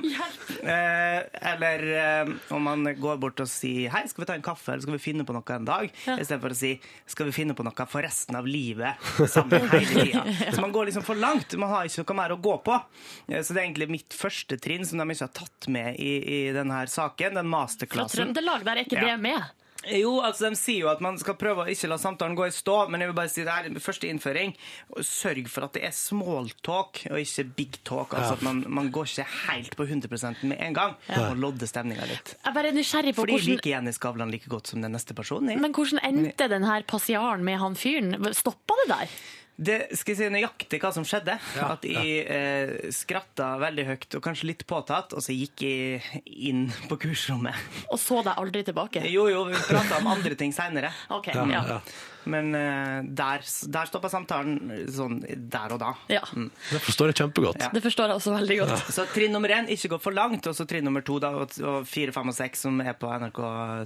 Eh, 0.62 1.20
eller 1.54 1.86
eh, 1.98 2.32
om 2.54 2.62
man 2.68 2.86
går 3.00 3.18
bort 3.22 3.42
og 3.42 3.50
sier 3.50 3.90
hei, 3.94 4.04
skal 4.12 4.24
vi 4.24 4.28
ta 4.30 4.36
en 4.38 4.46
kaffe, 4.46 4.74
eller 4.76 4.86
skal 4.86 4.96
vi 4.98 5.02
finne 5.02 5.26
på 5.26 5.34
noe 5.36 5.56
en 5.56 5.66
dag? 5.68 5.88
Istedenfor 6.14 6.54
å 6.54 6.60
si 6.60 6.74
skal 7.10 7.30
vi 7.32 7.36
finne 7.36 7.56
på 7.58 7.66
noe 7.66 7.88
for 7.90 8.06
resten 8.06 8.38
av 8.38 8.46
livet 8.50 9.02
sammen 9.32 9.66
hele 9.72 9.82
tida. 9.90 10.26
Så 10.54 10.62
man 10.62 10.76
går 10.76 10.92
liksom 10.92 11.06
for 11.08 11.18
langt. 11.18 11.58
Man 11.58 11.74
har 11.74 11.90
ikke 11.90 12.06
noe 12.06 12.20
mer 12.22 12.36
å 12.36 12.42
gå 12.42 12.58
på. 12.66 12.78
Eh, 13.28 13.42
så 13.42 13.56
det 13.56 13.64
er 13.64 13.66
egentlig 13.70 13.90
mitt 13.98 14.18
første 14.18 14.60
trinn 14.62 14.86
som 14.88 15.02
de 15.02 15.10
ikke 15.16 15.26
har 15.30 15.34
tatt 15.42 15.72
med 15.74 15.98
i, 16.02 16.14
i 16.22 16.40
denne 16.56 16.84
saken, 16.92 17.40
den 17.40 17.50
Fra 17.50 17.56
masterklassen. 17.58 18.22
Trøndelag, 18.22 18.64
der 18.68 18.78
er 18.78 18.86
ikke 18.86 19.02
Ja. 19.02 19.10
det 19.16 19.18
med. 19.26 19.50
Jo, 19.89 20.20
altså 20.22 20.52
De 20.52 20.58
sier 20.60 20.84
jo 20.84 20.89
at 20.91 21.02
man 21.02 21.17
skal 21.22 21.38
prøve 21.39 21.63
å 21.63 21.72
ikke 21.72 21.89
la 21.89 21.98
samtalen 22.02 22.36
gå 22.38 22.46
i 22.48 22.54
stå, 22.54 22.76
men 22.91 23.02
jeg 23.02 23.12
vil 23.12 23.17
bare 23.17 23.32
si 23.34 23.46
det 23.48 23.56
er 23.56 23.80
første 23.82 24.10
innføring. 24.12 24.54
Sørg 25.02 25.50
for 25.50 25.65
at 25.67 25.74
det 25.78 25.84
er 25.88 25.96
smalltalk 25.96 27.04
og 27.10 27.17
ikke 27.22 27.48
big 27.58 27.80
talk. 27.88 28.13
Altså 28.17 28.38
at 28.38 28.46
man, 28.46 28.63
man 28.70 28.91
går 28.94 29.10
ikke 29.10 29.28
helt 29.48 29.76
på 29.80 29.88
100 29.89 30.46
med 30.52 30.58
en 30.62 30.78
gang 30.78 30.96
og 31.17 31.41
lodder 31.41 31.70
stemninga 31.70 32.06
litt. 32.10 32.36
Jeg 32.38 32.52
er 32.52 32.58
bare 32.58 32.74
nysgjerrig 32.76 33.15
på 33.15 33.24
Fordi 33.24 33.38
hvordan 33.38 33.56
liker 33.56 33.74
Jenny 33.74 33.96
Skavlan 33.96 34.34
like 34.34 34.50
godt 34.52 34.72
som 34.72 34.86
den 34.86 34.94
neste 34.96 35.17
personen. 35.17 35.54
jeg. 35.56 35.62
Men 35.63 35.74
hvordan 35.76 36.02
endte 36.06 36.50
den 36.52 36.67
her 36.67 36.86
passiaren 36.88 37.46
med 37.48 37.62
han 37.62 37.78
fyren? 37.80 38.15
Stoppa 38.38 38.78
det 38.84 38.89
der? 38.94 39.15
Det 39.62 39.78
skal 39.98 40.16
jeg 40.16 40.18
si 40.18 40.30
nøyaktig 40.34 40.80
hva 40.82 40.92
som 40.96 41.06
skjedde. 41.06 41.36
At 41.66 41.84
jeg 41.86 42.24
eh, 42.26 42.72
skratta 42.96 43.54
veldig 43.62 43.86
høyt 43.92 44.18
og 44.18 44.24
kanskje 44.26 44.50
litt 44.50 44.66
påtatt, 44.70 45.14
og 45.14 45.22
så 45.22 45.36
gikk 45.36 45.66
jeg 45.68 46.24
inn 46.26 46.64
på 46.90 46.98
kursrommet. 47.04 47.58
Og 47.92 48.00
så 48.02 48.22
deg 48.26 48.40
aldri 48.42 48.64
tilbake? 48.68 49.04
Jo, 49.12 49.28
jo, 49.30 49.44
vi 49.52 49.60
prata 49.68 50.00
om 50.00 50.10
andre 50.14 50.38
ting 50.40 50.56
seinere. 50.56 50.94
Ok, 51.14 51.30
ja. 51.36 51.82
Men 52.30 52.56
eh, 52.58 52.98
der, 53.18 53.46
der 53.74 53.90
stoppa 53.90 54.12
samtalen 54.12 54.86
sånn 54.92 55.20
der 55.52 55.76
og 55.76 55.82
da. 55.82 55.94
Ja. 56.12 56.22
Det 56.70 56.82
forstår 56.84 57.12
jeg 57.12 57.22
kjempegodt. 57.22 57.62
Ja. 57.64 57.72
Det 57.74 57.84
forstår 57.84 58.12
jeg 58.12 58.22
også 58.22 58.36
veldig 58.36 58.58
godt. 58.64 58.92
Så 58.94 59.06
trinn 59.14 59.34
nummer 59.36 59.54
én, 59.56 59.70
ikke 59.72 59.94
gå 59.96 60.02
for 60.04 60.16
langt. 60.16 60.48
Og 60.50 60.58
så 60.58 60.68
trinn 60.70 60.86
nummer 60.88 61.06
to 61.06 61.18
da, 61.24 61.34
og, 61.42 61.56
fire, 61.90 62.14
fem 62.16 62.32
og 62.32 62.38
seks, 62.38 62.66
som 62.68 62.82
er 62.84 62.98
på 63.00 63.10
NRK 63.10 63.42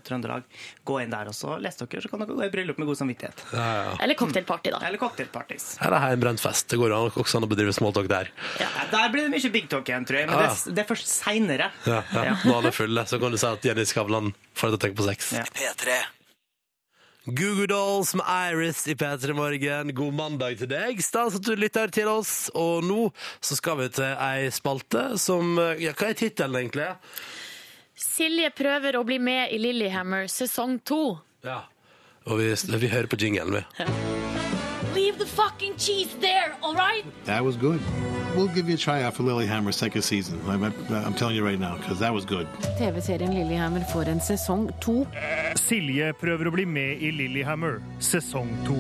Trøndelag. 0.08 0.48
Gå 0.88 1.00
inn 1.04 1.13
der, 1.13 1.32
og 1.32 1.38
så 1.38 1.58
les 1.63 1.80
dere, 1.80 2.04
så 2.04 2.12
kan 2.12 2.24
dere 2.24 2.36
gå 2.36 2.48
i 2.48 2.52
bryllup 2.54 2.82
med 2.82 2.89
god 2.91 3.02
samvittighet. 3.02 3.45
Eller 3.56 4.17
cocktailparty, 4.19 4.74
da. 4.76 4.82
Eller 4.88 5.02
cocktailparties. 5.02 5.69
Eller 5.86 6.10
hjemmebrent 6.10 6.43
fest. 6.43 6.67
Det 6.71 6.80
går 6.82 6.95
an 6.95 7.12
også 7.15 7.39
an 7.39 7.48
å 7.48 7.52
bedrive 7.52 7.76
smalltalk 7.76 8.10
der. 8.12 8.32
Ja, 8.62 8.69
der 8.91 9.12
blir 9.13 9.28
det 9.28 9.34
mye 9.36 9.54
big 9.54 9.69
talk 9.71 9.89
igjen, 9.89 10.08
tror 10.08 10.21
jeg. 10.21 10.30
Men 10.32 10.43
det, 10.43 10.76
det 10.76 10.86
er 10.86 10.89
først 10.89 11.12
seinere. 11.12 11.71
Ja, 11.88 12.02
ja. 12.15 12.36
Når 12.43 12.60
alle 12.60 12.74
er 12.74 12.78
fulle, 12.78 13.06
så 13.10 13.21
kan 13.21 13.34
du 13.34 13.39
si 13.41 13.50
at 13.50 13.65
Jenny 13.65 13.88
Skavlan 13.88 14.34
får 14.56 14.74
deg 14.74 14.76
til 14.76 14.80
å 14.80 14.84
tenke 14.88 15.00
på 15.02 15.10
sex. 15.10 15.34
Ja. 15.38 15.45
P3. 15.56 15.98
Goo 17.25 17.55
Goo 17.55 17.65
Dolls 17.65 18.15
med 18.15 18.25
Iris 18.51 18.88
i 18.88 18.93
P3 18.95 19.33
Morgen. 19.33 19.95
God 19.95 20.13
mandag 20.13 20.59
til 20.59 20.69
deg. 20.69 20.99
Stas 21.01 21.39
at 21.39 21.41
du 21.41 21.55
lytter 21.57 21.89
til 21.89 22.05
oss. 22.11 22.51
Og 22.53 22.85
nå 22.85 23.07
så 23.41 23.57
skal 23.57 23.79
vi 23.79 23.88
til 23.97 24.11
ei 24.13 24.51
spalte 24.53 25.07
som 25.17 25.57
ja, 25.81 25.95
Hva 25.97 26.11
er 26.11 26.19
tittelen, 26.19 26.59
egentlig? 26.61 26.91
Silje 27.97 28.51
prøver 28.53 28.99
å 28.99 29.05
bli 29.07 29.17
med 29.17 29.55
i 29.55 29.57
Lillehammer 29.57 30.29
sesong 30.29 30.77
to. 30.85 31.15
Ja. 31.41 31.63
Og 32.29 32.43
vi, 32.43 32.53
vi 32.53 32.93
hører 32.93 33.09
på 33.09 33.17
jingelen, 33.17 33.57
vi. 33.57 34.13
Leave 35.15 35.30
the 35.30 35.36
fucking 35.36 35.78
cheese 35.78 36.13
there, 36.19 36.58
all 36.62 36.75
right? 36.75 37.06
That 37.23 37.43
was 37.43 37.56
good. 37.56 37.80
We'll 38.36 38.49
give 38.49 38.67
you 38.67 38.75
a 38.75 38.78
tryout 38.78 39.13
for 39.13 39.23
Lilyhammer's 39.23 39.78
second 39.78 40.01
season. 40.01 40.41
I'm, 40.45 40.63
I'm 40.63 41.13
telling 41.13 41.38
you 41.38 41.45
right 41.45 41.60
now, 41.60 41.78
because 41.78 41.99
that 41.99 42.13
was 42.13 42.25
good. 42.25 42.47
TV-serien 42.78 43.34
Lillehammer 43.34 43.80
får 43.93 44.10
en 44.10 44.19
sesong 44.19 44.71
to. 44.82 45.06
Silje 45.56 46.12
prøver 46.19 46.49
å 46.49 46.51
bli 46.51 46.65
med 46.67 46.99
i 46.99 47.13
Lillehammer, 47.15 47.80
sesong 48.04 48.51
to. 48.67 48.75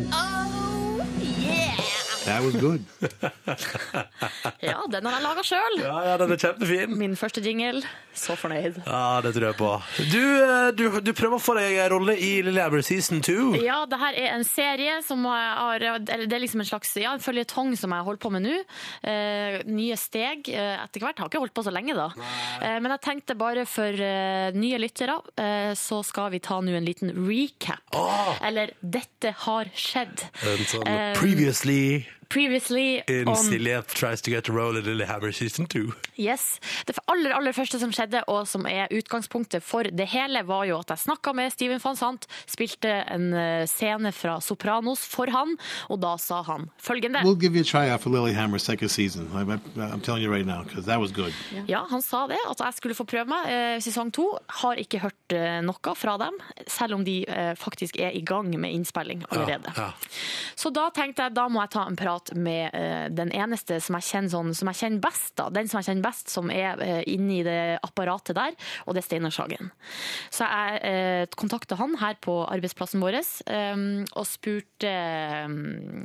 That 2.25 2.43
was 2.43 2.55
good. 2.59 2.83
Ja, 4.65 4.79
den 4.89 5.05
har 5.05 5.13
jeg 5.17 5.23
laga 5.23 5.43
sjøl. 5.45 5.75
Ja, 5.81 5.95
ja, 6.07 6.13
den 6.19 6.31
er 6.33 6.39
kjempefin. 6.41 6.93
Min 6.97 7.13
første 7.19 7.41
jingle. 7.43 7.83
Så 8.15 8.33
fornøyd. 8.39 8.79
Ja, 8.87 9.19
det 9.23 9.33
tror 9.35 9.45
jeg 9.49 9.57
på. 9.59 9.69
Du, 10.09 10.21
eh, 10.23 10.69
du, 10.77 10.83
du 11.03 11.11
prøver 11.17 11.37
å 11.37 11.43
få 11.43 11.55
deg 11.57 11.75
en 11.83 11.89
rolle 11.91 12.15
i 12.17 12.31
Lillehammer 12.45 12.81
season 12.85 13.21
2. 13.25 13.35
Ja, 13.61 13.81
det 13.91 13.99
her 14.01 14.17
er 14.17 14.29
en 14.37 14.45
serie 14.47 14.97
som 15.05 15.25
har 15.27 15.83
Eller 15.83 16.25
det 16.25 16.37
er 16.37 16.41
liksom 16.43 16.63
en 16.63 16.69
slags 16.69 16.93
ja, 17.01 17.11
en 17.15 17.23
føljetong 17.23 17.73
som 17.79 17.93
jeg 17.93 18.07
holder 18.07 18.21
på 18.23 18.31
med 18.33 18.45
nå. 18.47 18.55
Eh, 19.05 19.59
nye 19.69 19.97
steg 19.99 20.49
eh, 20.53 20.79
etter 20.85 21.03
hvert. 21.03 21.19
Har 21.21 21.29
ikke 21.31 21.43
holdt 21.43 21.55
på 21.57 21.65
så 21.67 21.73
lenge, 21.75 21.95
da. 21.97 22.07
Eh, 22.61 22.77
men 22.81 22.95
jeg 22.95 23.03
tenkte 23.05 23.37
bare 23.39 23.67
for 23.69 23.91
eh, 24.07 24.49
nye 24.55 24.79
lyttere, 24.81 25.19
eh, 25.41 25.71
så 25.77 26.01
skal 26.07 26.31
vi 26.33 26.41
ta 26.45 26.61
nå 26.63 26.73
en 26.79 26.87
liten 26.87 27.13
recap. 27.27 27.83
Eller 28.45 28.73
'Dette 28.81 29.35
har 29.45 29.69
skjedd'. 29.75 30.25
En 30.45 30.65
sånn 30.71 30.83
Eh, 30.85 31.15
previously 31.17 32.05
Previously 32.35 33.01
in 33.07 33.29
on 33.31 33.37
Silje 33.39 33.77
tries 33.95 34.21
to 34.21 34.31
get 34.31 34.49
a 34.49 34.51
role 34.51 34.75
in 34.75 34.83
Lillehammer 34.83 35.31
season 35.31 35.65
two. 35.71 35.93
Yes. 36.19 36.59
Det 36.85 36.97
aller, 37.07 37.31
aller 37.31 37.55
første 37.55 37.79
som 37.79 37.93
skjedde, 37.95 38.25
og 38.27 38.43
som 38.49 38.65
er 38.67 38.91
utgangspunktet 38.91 39.63
for 39.63 39.87
det 39.87 40.09
hele, 40.11 40.41
var 40.43 40.65
jo 40.67 40.81
at 40.81 40.91
jeg 40.91 41.05
snakka 41.05 41.31
med 41.37 41.53
Steven 41.53 41.79
van 41.79 41.95
Sant, 41.95 42.27
spilte 42.51 42.91
en 43.13 43.29
eh, 43.31 43.63
scene 43.71 44.11
fra 44.11 44.41
Sopranos 44.43 45.05
for 45.07 45.31
han, 45.31 45.55
og 45.87 46.01
da 46.03 46.17
sa 46.19 46.41
han 46.43 46.67
følgende. 46.75 47.21
We'll 47.23 47.39
give 47.39 47.55
you 47.55 47.63
a 47.63 47.69
tryout 47.69 48.03
for 48.03 48.11
Lillehammer 48.11 48.59
second 48.59 48.91
season. 48.91 49.29
I'm, 49.31 49.55
I'm 49.79 50.01
telling 50.01 50.23
you 50.23 50.33
right 50.33 50.45
now, 50.45 50.63
because 50.63 50.85
that 50.91 50.99
was 50.99 51.15
good. 51.15 51.31
Ja, 51.71 51.85
han 51.89 52.03
sa 52.03 52.25
det, 52.27 52.41
at 52.51 52.59
jeg 52.59 52.79
skulle 52.81 52.99
få 52.99 53.07
prøve 53.07 53.31
meg. 53.31 53.47
Eh, 53.47 53.77
Sesong 53.85 54.11
to 54.11 54.27
har 54.59 54.83
ikke 54.83 54.99
hørt 55.05 55.37
eh, 55.39 55.61
noe 55.63 55.95
fra 55.95 56.17
dem, 56.19 56.35
selv 56.67 56.99
om 56.99 57.07
de 57.07 57.21
faktisk 57.55 57.95
er 58.01 58.11
i 58.11 58.21
gang 58.25 58.51
med 58.59 58.75
innspilling 58.75 59.23
allerede. 59.29 59.71
Ja, 59.77 59.87
ja. 59.87 60.13
Så 60.59 60.71
da 60.75 60.89
tenkte 60.91 61.29
jeg, 61.29 61.35
da 61.39 61.47
må 61.47 61.63
jeg 61.63 61.71
ta 61.75 61.87
en 61.87 61.95
prat 61.95 62.24
med 62.33 62.73
eh, 62.73 63.07
den 63.13 63.31
eneste 63.35 63.79
som 63.83 63.97
jeg 63.99 64.07
kjenner, 64.09 64.31
sånn, 64.33 64.53
som 64.57 64.71
jeg 64.71 64.81
kjenner 64.81 65.03
best, 65.03 65.33
da. 65.37 65.49
Den 65.53 65.69
som 65.69 65.79
jeg 65.79 65.89
kjenner 65.91 66.07
best, 66.07 66.31
som 66.33 66.51
er 66.53 66.81
uh, 66.81 67.01
inne 67.09 67.39
i 67.39 67.43
det 67.45 67.59
apparatet 67.85 68.37
der, 68.37 68.55
og 68.85 68.95
det 68.95 69.03
er 69.03 69.07
Steinar 69.07 69.35
Sagen. 69.35 69.71
Så 70.33 70.47
jeg 70.47 70.81
uh, 70.81 71.35
kontakta 71.37 71.77
han 71.79 71.97
her 72.01 72.17
på 72.23 72.39
arbeidsplassen 72.49 73.03
vår 73.03 73.19
eh, 73.19 73.85
og 74.15 74.25
spurte 74.27 74.89
eh, 74.89 75.55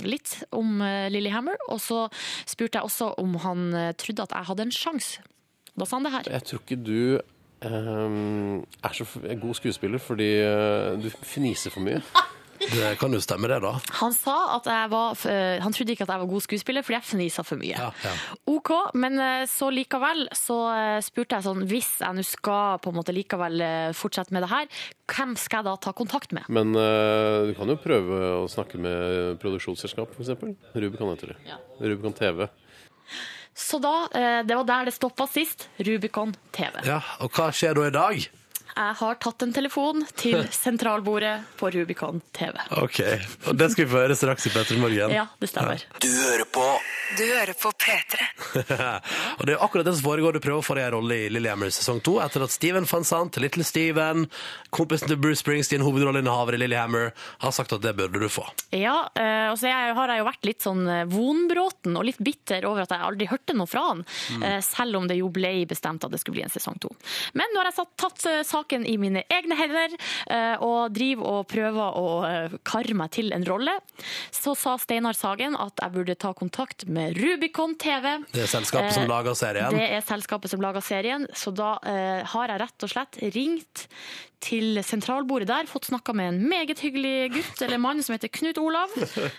litt 0.07 0.37
om 0.57 0.81
uh, 0.83 1.09
Lillehammer. 1.13 1.59
Og 1.71 1.81
så 1.83 2.07
spurte 2.49 2.79
jeg 2.79 2.87
også 2.87 3.13
om 3.21 3.37
han 3.45 3.69
eh, 3.75 3.93
trodde 3.99 4.27
at 4.27 4.37
jeg 4.37 4.51
hadde 4.51 4.67
en 4.69 4.75
sjanse. 4.75 5.27
Da 5.77 5.87
sa 5.87 5.99
han 5.99 6.09
det 6.09 6.15
her. 6.15 6.33
Jeg 6.35 6.49
tror 6.49 6.65
ikke 6.65 6.81
du 6.85 7.21
er 7.61 8.93
så 8.97 9.05
god 9.41 9.55
skuespiller 9.55 10.01
fordi 10.01 10.31
eh, 10.41 11.03
du 11.03 11.11
fniser 11.23 11.71
for 11.71 11.85
mye. 11.85 12.03
Det 12.71 12.91
kan 13.01 13.15
jo 13.15 13.21
stemme, 13.23 13.49
det, 13.51 13.59
da. 13.65 13.73
Han 14.01 14.15
sa 14.15 14.37
at 14.57 14.69
jeg 14.71 14.91
var 14.93 15.25
eh, 15.31 15.59
Han 15.65 15.75
trodde 15.75 15.95
ikke 15.95 16.07
at 16.07 16.13
jeg 16.15 16.23
var 16.23 16.31
god 16.31 16.45
skuespiller 16.45 16.87
fordi 16.87 16.97
jeg 16.99 17.09
fnisa 17.09 17.45
for 17.47 17.61
mye. 17.61 17.75
Ja, 17.75 17.91
ja. 18.05 18.13
OK, 18.51 18.71
men 19.01 19.19
eh, 19.21 19.45
så 19.51 19.71
likevel 19.75 20.29
så 20.37 20.59
eh, 20.75 20.99
spurte 21.05 21.39
jeg 21.39 21.49
sånn 21.49 21.67
Hvis 21.71 21.91
jeg 22.03 22.19
nå 22.19 22.25
skal 22.27 22.81
på 22.83 22.93
en 22.93 22.99
måte 23.01 23.15
likevel 23.17 23.65
eh, 23.65 23.91
fortsette 23.97 24.35
med 24.37 24.47
det 24.47 24.53
her, 24.53 24.71
hvem 25.11 25.35
skal 25.41 25.61
jeg 25.61 25.71
da 25.71 25.77
ta 25.83 25.95
kontakt 25.97 26.35
med? 26.37 26.47
Men 26.53 26.71
uh, 26.77 27.49
du 27.49 27.55
kan 27.59 27.71
jo 27.71 27.75
prøve 27.81 28.19
å 28.39 28.47
snakke 28.51 28.79
med 28.79 29.41
produksjonsselskap, 29.43 30.15
f.eks. 30.15 30.31
Rubicon 30.77 31.11
heter 31.11 31.35
det. 31.35 31.59
Rubicon 31.83 32.15
TV. 32.15 32.47
Så 33.55 33.79
da, 33.83 34.09
eh, 34.15 34.43
det 34.47 34.57
var 34.57 34.65
der 34.65 34.85
det 34.89 34.95
stoppa 34.95 35.27
sist. 35.27 35.69
Rubicon 35.77 36.35
TV. 36.53 36.81
Ja, 36.87 37.01
Og 37.21 37.33
hva 37.35 37.51
skjer 37.53 37.75
da 37.77 37.89
i 37.89 37.95
dag? 37.95 38.31
Jeg 38.77 38.95
har 39.01 39.19
tatt 39.23 39.43
en 39.47 39.53
telefon 39.57 40.05
til 40.21 40.45
sentralbordet 40.65 41.35
på 41.61 41.71
Rubicon 41.75 42.21
TV. 42.37 42.55
Ok, 42.81 43.01
og 43.51 43.57
Det 43.59 43.71
skal 43.73 43.85
vi 43.87 43.91
få 43.93 44.03
høre 44.05 44.17
straks 44.19 44.47
i 44.47 44.55
Petter 44.55 44.79
Morgen. 44.81 45.15
Ja, 45.15 45.27
det 45.41 45.51
stemmer. 45.53 45.83
Du 46.01 46.09
hører 46.09 46.47
på 46.55 46.65
Du 47.19 47.25
hører 47.27 47.55
på 47.59 47.71
P3. 47.75 48.23
og 49.39 49.47
det 49.49 49.55
er 49.57 49.63
akkurat 49.65 49.85
det 49.89 49.95
som 49.99 50.05
foregår. 50.07 50.37
Du 50.37 50.41
prøver 50.45 50.61
å 50.63 50.65
få 50.65 50.77
deg 50.79 50.87
en 50.89 50.95
rolle 50.95 51.17
i 51.25 51.29
Lillehammer 51.33 51.73
sesong 51.75 51.99
to 52.07 52.19
etter 52.23 52.45
at 52.47 52.53
Steven 52.55 52.87
van 52.91 53.05
Sant, 53.07 53.37
Little 53.43 53.65
Steven, 53.67 54.27
kompisen 54.75 55.11
til 55.11 55.19
Bruce 55.21 55.43
Springsteen, 55.43 55.83
hovedrolleinnehaver 55.85 56.55
i 56.57 56.61
Lillehammer, 56.63 57.11
har 57.43 57.55
sagt 57.57 57.75
at 57.77 57.83
det 57.85 57.95
burde 57.99 58.23
du 58.23 58.29
få. 58.31 58.45
Ja, 58.77 59.09
eh, 59.19 59.49
og 59.51 59.59
så 59.59 59.71
jeg, 59.71 59.95
har 59.99 60.13
jeg 60.15 60.23
jo 60.23 60.29
vært 60.29 60.47
litt 60.49 60.63
sånn 60.67 60.85
eh, 60.87 61.03
vonbråten 61.11 61.99
og 61.99 62.07
litt 62.07 62.21
bitter 62.23 62.67
over 62.69 62.85
at 62.87 62.95
jeg 62.95 63.03
aldri 63.11 63.29
hørte 63.31 63.57
noe 63.59 63.71
fra 63.71 63.87
han, 63.91 64.05
Mm. 64.31 64.43
eh, 64.47 64.59
selv 64.63 64.97
om 65.01 65.07
det 65.11 65.17
jo 65.19 65.29
ble 65.33 65.65
bestemt 65.69 66.05
at 66.07 66.13
det 66.13 66.21
skulle 66.21 66.37
bli 66.39 66.45
en 66.47 66.53
sesong 66.53 66.77
to. 66.83 66.91
Men 67.35 67.51
nå 67.55 67.61
har 67.63 67.71
jeg 67.71 67.87
tatt 67.99 68.25
eh, 68.31 68.41
saken 68.61 68.87
i 68.87 68.97
mine 69.01 69.25
egne 69.31 69.57
hender 69.59 69.95
eh, 70.31 70.63
og 70.63 70.93
driver 70.95 71.41
og 71.41 71.49
prøver 71.51 71.99
å 71.99 72.07
eh, 72.29 72.57
karre 72.67 72.97
meg 72.97 73.13
til 73.17 73.33
en 73.37 73.45
rolle. 73.49 73.75
Så 74.35 74.55
sa 74.59 74.77
Steinar 74.81 75.17
Sagen 75.19 75.57
at 75.59 75.81
jeg 75.81 75.95
burde 75.97 76.17
ta 76.21 76.33
kontakt 76.37 76.87
med 76.89 77.19
Rubicon 77.19 77.77
TV. 77.81 78.21
Det 78.33 78.45
er 78.47 78.51
selskapet 78.51 78.95
som 78.95 79.07
Eh, 79.07 79.11
lager 79.11 79.35
serien. 79.35 79.75
Det 79.75 79.87
er 79.97 80.03
selskapet 80.05 80.53
som 80.53 80.61
lager 80.63 80.85
serien, 80.85 81.27
så 81.35 81.53
da 81.55 81.71
har 81.81 82.53
jeg 82.53 82.61
rett 82.61 82.85
og 82.85 82.91
slett 82.93 83.19
ringt 83.35 83.87
til 84.45 84.81
sentralbordet 84.85 85.49
der, 85.51 85.69
fått 85.69 85.89
snakka 85.91 86.15
med 86.17 86.31
en 86.31 86.39
meget 86.49 86.81
hyggelig 86.85 87.33
gutt 87.35 87.65
eller 87.65 87.81
mann 87.81 88.01
som 88.05 88.15
heter 88.15 88.31
Knut 88.33 88.61
Olav. 88.61 88.93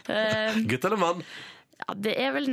Gutt 0.70 0.86
eller 0.86 1.00
mann? 1.02 1.24
ja, 1.82 1.96
det 1.98 2.18
er 2.22 2.36
vel 2.36 2.52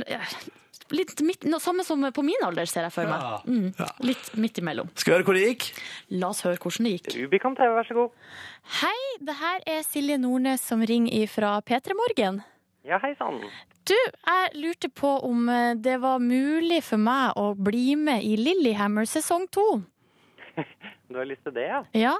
litt 0.95 1.21
midt, 1.25 1.45
noe 1.49 1.61
samme 1.63 1.83
som 1.87 2.03
på 2.15 2.23
min 2.25 2.45
alder, 2.45 2.69
ser 2.69 2.87
jeg 2.87 2.93
for 2.95 3.09
meg. 3.09 3.23
Ja. 3.23 3.39
Mm, 3.45 4.05
litt 4.07 4.29
midt 4.39 4.61
imellom. 4.61 4.89
Skal 4.95 5.13
vi 5.13 5.17
høre 5.17 5.27
hvor 5.27 5.37
det 5.37 5.47
gikk? 5.47 5.67
La 6.21 6.31
oss 6.33 6.43
høre 6.45 6.59
hvordan 6.61 6.87
det 6.87 6.93
gikk. 6.97 7.11
Rubicon 7.23 7.57
TV, 7.57 7.73
vær 7.77 7.89
så 7.89 7.97
god. 7.97 8.29
Hei, 8.79 9.01
det 9.25 9.35
her 9.39 9.65
er 9.75 9.83
Silje 9.87 10.19
Nordnes 10.21 10.63
som 10.65 10.81
ringer 10.85 11.29
fra 11.31 11.57
P3 11.65 11.97
Morgen. 11.97 12.41
Ja, 12.87 12.97
hei 13.03 13.13
sann. 13.19 13.41
Du, 13.89 13.95
jeg 13.95 14.49
lurte 14.61 14.89
på 14.93 15.11
om 15.25 15.49
eh, 15.49 15.75
det 15.77 15.97
var 16.01 16.21
mulig 16.21 16.81
for 16.85 17.01
meg 17.01 17.37
å 17.39 17.51
bli 17.57 17.95
med 17.99 18.25
i 18.25 18.35
Lillehammer 18.39 19.09
sesong 19.09 19.47
to. 19.53 19.65
Du 21.09 21.17
har 21.17 21.25
lyst 21.25 21.41
til 21.41 21.55
det, 21.55 21.63
ja? 21.65 21.79
Ja? 21.97 22.11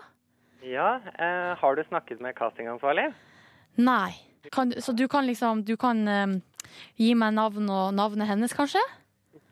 Ja, 0.65 0.88
eh, 1.13 1.51
har 1.62 1.75
du 1.77 1.84
snakket 1.86 2.21
med 2.25 2.34
castingansvarlig? 2.36 3.12
Nei. 3.77 4.15
Kan, 4.51 4.73
så 4.82 4.95
du 4.95 5.03
kan 5.12 5.27
liksom 5.27 5.62
Du 5.67 5.75
kan 5.77 6.08
eh, 6.08 6.25
gi 7.00 7.13
meg 7.17 7.36
navn 7.38 7.69
og 7.72 7.93
navnet 7.98 8.30
hennes, 8.30 8.56
kanskje? 8.56 8.82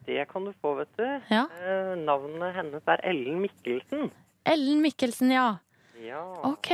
Det 0.07 0.23
kan 0.31 0.45
du 0.47 0.53
få, 0.61 0.77
vet 0.79 0.91
du. 0.95 1.05
Ja. 1.33 1.45
Eh, 1.59 1.93
navnet 1.99 2.55
hennes 2.55 2.91
er 2.93 3.03
Ellen 3.09 3.41
Mikkelsen. 3.43 4.09
Ellen 4.47 4.83
Mikkelsen, 4.83 5.33
ja. 5.35 5.47
Ja. 6.03 6.23
OK. 6.47 6.71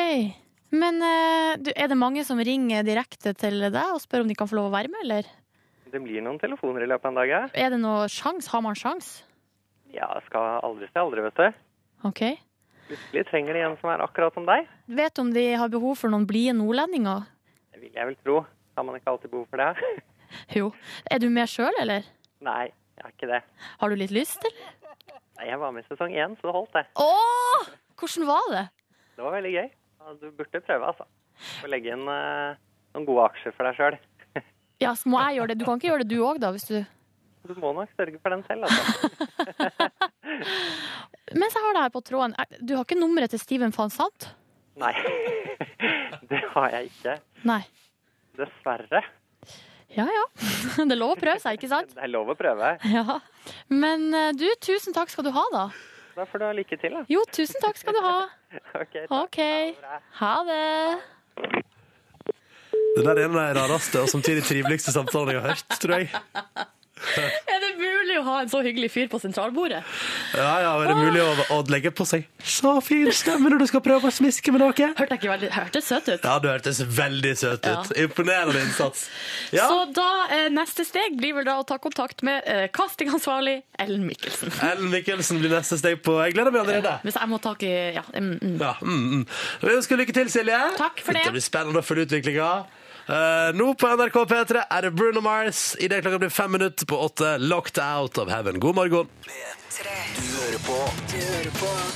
Men 0.74 1.02
eh, 1.06 1.56
du, 1.62 1.72
er 1.74 1.90
det 1.90 1.98
mange 1.98 2.26
som 2.28 2.42
ringer 2.42 2.86
direkte 2.86 3.34
til 3.38 3.62
deg 3.66 3.82
og 3.94 4.02
spør 4.04 4.26
om 4.26 4.30
de 4.30 4.38
kan 4.38 4.50
få 4.50 4.60
lov 4.60 4.70
å 4.70 4.76
være 4.76 4.92
med, 4.94 5.06
eller? 5.06 5.30
Det 5.94 6.02
blir 6.02 6.22
noen 6.26 6.40
telefoner 6.42 6.86
i 6.86 6.90
løpet 6.90 7.06
av 7.06 7.14
en 7.14 7.20
dag, 7.22 7.30
ja. 7.30 7.42
Er 7.54 7.74
det 7.74 7.82
noe 7.82 8.08
sjans? 8.10 8.50
Har 8.54 8.64
man 8.66 8.78
sjans? 8.78 9.20
Ja, 9.94 10.08
skal 10.26 10.60
aldri 10.66 10.90
si 10.90 10.98
aldri, 10.98 11.26
vet 11.26 11.38
du. 11.38 11.62
OK. 12.10 12.24
Plutselig 12.88 13.26
trenger 13.30 13.58
de 13.58 13.62
en 13.66 13.78
som 13.82 13.92
er 13.94 14.02
akkurat 14.04 14.34
som 14.36 14.48
deg. 14.50 14.66
Vet 14.90 15.14
du 15.14 15.22
om 15.24 15.30
de 15.34 15.46
har 15.58 15.70
behov 15.74 15.98
for 16.02 16.14
noen 16.14 16.26
blide 16.30 16.56
nordlendinger? 16.58 17.30
Det 17.74 17.82
vil 17.82 17.94
jeg 17.94 18.10
vel 18.10 18.18
tro. 18.26 18.42
Har 18.74 18.86
man 18.88 18.98
ikke 18.98 19.14
alltid 19.14 19.34
behov 19.34 19.46
for 19.54 19.62
det? 19.62 20.02
Jo. 20.60 20.72
Er 21.12 21.20
du 21.24 21.30
med 21.34 21.50
sjøl, 21.52 21.74
eller? 21.82 22.06
Nei, 22.44 22.66
jeg 22.98 23.04
har 23.06 23.14
ikke 23.16 23.30
det. 23.32 23.42
Har 23.82 23.90
du 23.94 23.96
litt 24.00 24.14
lyst, 24.16 24.44
eller? 24.50 24.74
Nei, 25.40 25.48
jeg 25.50 25.60
var 25.62 25.72
med 25.74 25.84
i 25.86 25.88
sesong 25.90 26.14
én, 26.14 26.36
så 26.40 26.50
det 26.50 26.56
holdt, 26.56 26.74
det. 26.78 26.86
Åh! 27.02 27.70
Hvordan 28.00 28.28
var 28.30 28.50
det? 28.54 28.66
Det 29.18 29.24
var 29.26 29.34
veldig 29.38 29.54
gøy. 29.56 29.70
Du 30.22 30.26
burde 30.36 30.60
prøve, 30.66 30.90
altså. 30.92 31.06
Få 31.62 31.70
legge 31.72 31.94
inn 31.96 32.04
uh, 32.10 32.54
noen 32.94 33.06
gode 33.08 33.24
aksjer 33.32 33.56
for 33.58 33.70
deg 33.70 33.80
sjøl. 33.80 33.98
Ja, 34.84 34.92
så 35.00 35.08
må 35.08 35.20
jeg 35.22 35.38
gjøre 35.38 35.54
det. 35.54 35.56
Du 35.62 35.64
kan 35.68 35.78
ikke 35.80 35.88
gjøre 35.94 36.04
det 36.04 36.12
du 36.12 36.24
òg, 36.26 36.40
da, 36.44 36.50
hvis 36.52 36.66
du 36.68 36.82
Du 37.48 37.54
må 37.62 37.70
nok 37.78 37.92
sørge 37.96 38.18
for 38.20 38.34
den 38.34 38.42
selv, 38.50 38.66
altså. 38.68 39.94
Mens 41.40 41.56
jeg 41.56 41.64
har 41.64 41.76
deg 41.78 41.86
her 41.86 41.94
på 41.94 42.02
tråden, 42.06 42.34
er- 42.42 42.58
du 42.60 42.74
har 42.76 42.84
ikke 42.84 42.98
nummeret 43.00 43.32
til 43.32 43.40
Steven 43.40 43.72
van 43.76 43.90
Sant? 43.94 44.28
Nei, 44.82 44.92
det 46.30 46.42
har 46.56 46.70
jeg 46.74 46.90
ikke. 46.90 47.16
Nei. 47.48 47.62
Dessverre. 48.40 49.04
Ja 49.94 50.06
ja. 50.10 50.26
Det 50.78 50.92
er 50.96 51.00
lov 51.00 51.16
å 51.16 51.20
prøve 51.20 51.40
seg, 51.42 51.58
ikke 51.60 51.70
sant? 51.72 51.92
Det 51.94 52.06
er 52.06 52.12
lov 52.12 52.32
å 52.34 52.38
prøve. 52.38 52.76
Ja. 52.90 53.20
Men 53.70 54.08
eh, 54.18 54.32
du, 54.38 54.48
tusen 54.64 54.96
takk 54.96 55.12
skal 55.14 55.28
du 55.28 55.34
ha, 55.36 55.44
da. 55.54 55.66
Da 56.14 56.26
får 56.30 56.42
du 56.42 56.46
ha 56.46 56.54
lykke 56.58 56.78
til, 56.82 56.94
da. 56.98 57.04
Jo, 57.10 57.24
tusen 57.34 57.62
takk 57.64 57.80
skal 57.82 57.98
du 57.98 58.02
ha. 58.06 58.18
Ok, 58.78 58.94
takk. 58.94 59.14
okay. 59.18 59.72
Ha 60.20 60.34
det. 60.46 60.64
Det 62.94 63.02
der 63.06 63.18
er 63.18 63.24
en 63.26 63.38
av 63.38 63.48
de 63.48 63.58
rareste 63.58 64.02
og 64.04 64.12
samtidig 64.12 64.44
triveligste 64.46 64.94
samtalene 64.94 65.34
jeg 65.34 65.42
har 65.42 65.56
hørt, 65.56 65.78
tror 65.82 65.96
jeg. 65.98 66.12
Er 67.54 67.60
det 67.62 67.72
mulig 67.80 68.18
å 68.20 68.24
ha 68.28 68.38
en 68.44 68.52
så 68.52 68.62
hyggelig 68.66 68.90
fyr 68.94 69.10
på 69.12 69.20
sentralbordet? 69.22 69.82
Ja, 70.38 70.52
ja, 70.64 70.72
er 70.82 70.92
det 70.92 70.98
mulig 70.98 71.24
å, 71.24 71.32
å 71.56 71.60
legge 71.72 71.92
på 71.96 72.06
seg 72.08 72.28
så 72.44 72.76
fin 72.84 73.10
stemme 73.16 73.52
når 73.52 73.64
du 73.64 73.68
skal 73.72 73.84
prøve 73.86 74.10
å 74.10 74.14
smiske 74.14 74.54
med 74.54 74.64
noe? 74.64 74.74
Hørte 74.74 75.08
jeg 75.16 75.22
ikke 75.22 75.32
veldig 75.32 75.52
Hørtes 75.54 75.90
søt 75.90 76.10
ut. 76.10 76.24
Ja, 76.24 76.38
du 76.44 76.50
hørtes 76.50 76.82
veldig 76.98 77.34
søt 77.40 77.68
ut. 77.68 77.94
Imponerende 78.06 78.64
innsats. 78.64 79.08
Ja. 79.54 79.68
Så 79.70 79.84
da, 79.94 80.08
eh, 80.34 80.48
neste 80.54 80.86
steg 80.88 81.18
blir 81.20 81.36
vel 81.38 81.46
da 81.46 81.60
å 81.62 81.66
ta 81.68 81.76
kontakt 81.82 82.24
med 82.26 82.48
eh, 82.50 82.64
castingansvarlig 82.74 83.60
Ellen 83.82 84.06
Mikkelsen. 84.08 84.54
Ellen 84.72 84.90
Mikkelsen 84.94 85.42
blir 85.42 85.54
neste 85.54 85.78
steg 85.78 86.00
på 86.06 86.16
Jeg 86.24 86.36
gleder 86.38 86.54
meg 86.54 86.64
allerede. 86.64 86.96
Hvis 87.06 87.20
jeg 87.20 87.30
må 87.30 87.40
ta 87.44 87.54
i 87.62 87.74
Ja. 87.94 88.04
Mm, 88.14 88.38
mm. 88.42 88.56
Ja, 88.62 88.74
mm, 88.82 89.04
mm. 89.20 89.26
Vi 89.62 89.76
ønsker 89.78 90.00
lykke 90.00 90.16
til, 90.16 90.32
Silje. 90.34 90.62
Takk 90.80 91.04
for 91.06 91.16
det. 91.16 91.28
Det 91.28 91.36
blir 91.36 91.46
spennende 91.46 91.84
å 91.84 91.86
følge 91.86 92.08
utviklinga. 92.08 92.50
Eh, 93.08 93.56
nå 93.56 93.74
på 93.76 93.88
NRK 93.98 94.16
P3 94.32 94.64
er 94.70 94.82
det 94.82 94.92
Bruno 94.96 95.22
Mars. 95.22 95.76
I 95.80 95.88
det 95.92 96.02
klokka 96.02 96.20
blir 96.24 96.30
fem 96.30 96.52
minutter 96.52 96.86
på 96.86 97.00
åtte. 97.04 97.38
Locked 97.38 97.84
out 97.84 98.18
of 98.18 98.32
heaven. 98.32 98.60
God 98.60 98.76
morgen. 98.76 99.08
Du 100.16 100.30
hører 100.40 100.60
på 100.64 100.78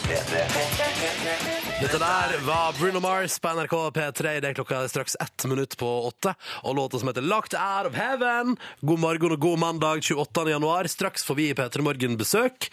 P3. 0.08 1.67
Dette 1.78 2.00
der 2.02 2.32
var 2.42 2.74
Bruno 2.80 3.00
Mars 3.00 3.40
på 3.40 3.50
NRK 3.54 3.74
P3. 3.94 4.40
Det 4.42 4.50
er 4.50 4.56
klokka 4.58 4.80
straks 4.90 5.16
ett 5.22 5.46
minutt 5.46 5.76
på 5.78 5.86
åtte. 6.08 6.34
Og 6.64 6.76
låta 6.76 7.00
som 7.00 7.08
heter 7.08 7.22
Locked 7.22 7.60
Out 7.60 7.92
of 7.92 7.94
Heaven. 7.94 8.56
God 8.82 9.00
morgen 9.00 9.36
og 9.36 9.40
god 9.40 9.60
mandag 9.60 10.02
28. 10.02 10.50
januar. 10.50 10.90
Straks 10.90 11.24
får 11.24 11.36
vi 11.38 11.46
i 11.50 11.54
P3 11.54 11.82
Morgen 11.86 12.18
besøk. 12.18 12.72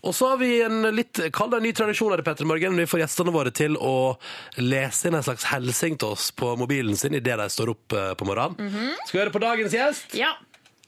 Og 0.00 0.14
så 0.16 0.30
har 0.30 0.40
vi 0.40 0.62
en 0.64 0.88
litt, 0.96 1.20
kall 1.36 1.52
det 1.52 1.60
en 1.60 1.68
ny 1.68 1.74
tradisjon 1.76 2.14
her 2.14 2.22
i 2.22 2.24
P3 2.24 2.48
Morgen. 2.48 2.80
Vi 2.80 2.88
får 2.88 3.02
gjestene 3.04 3.34
våre 3.36 3.52
til 3.52 3.76
å 3.76 4.16
lese 4.56 5.10
inn 5.10 5.18
en 5.20 5.28
slags 5.28 5.44
hilsen 5.52 6.00
til 6.00 6.16
oss 6.16 6.30
på 6.32 6.54
mobilen 6.56 6.96
sin 6.96 7.18
idet 7.20 7.36
de 7.36 7.50
står 7.52 7.74
opp 7.74 7.92
eh, 7.92 8.14
på 8.16 8.30
morgenen. 8.30 8.96
Skal 9.04 9.18
vi 9.18 9.24
høre 9.26 9.36
på 9.36 9.44
dagens 9.44 9.76
gjest? 9.76 10.16
Ja. 10.16 10.32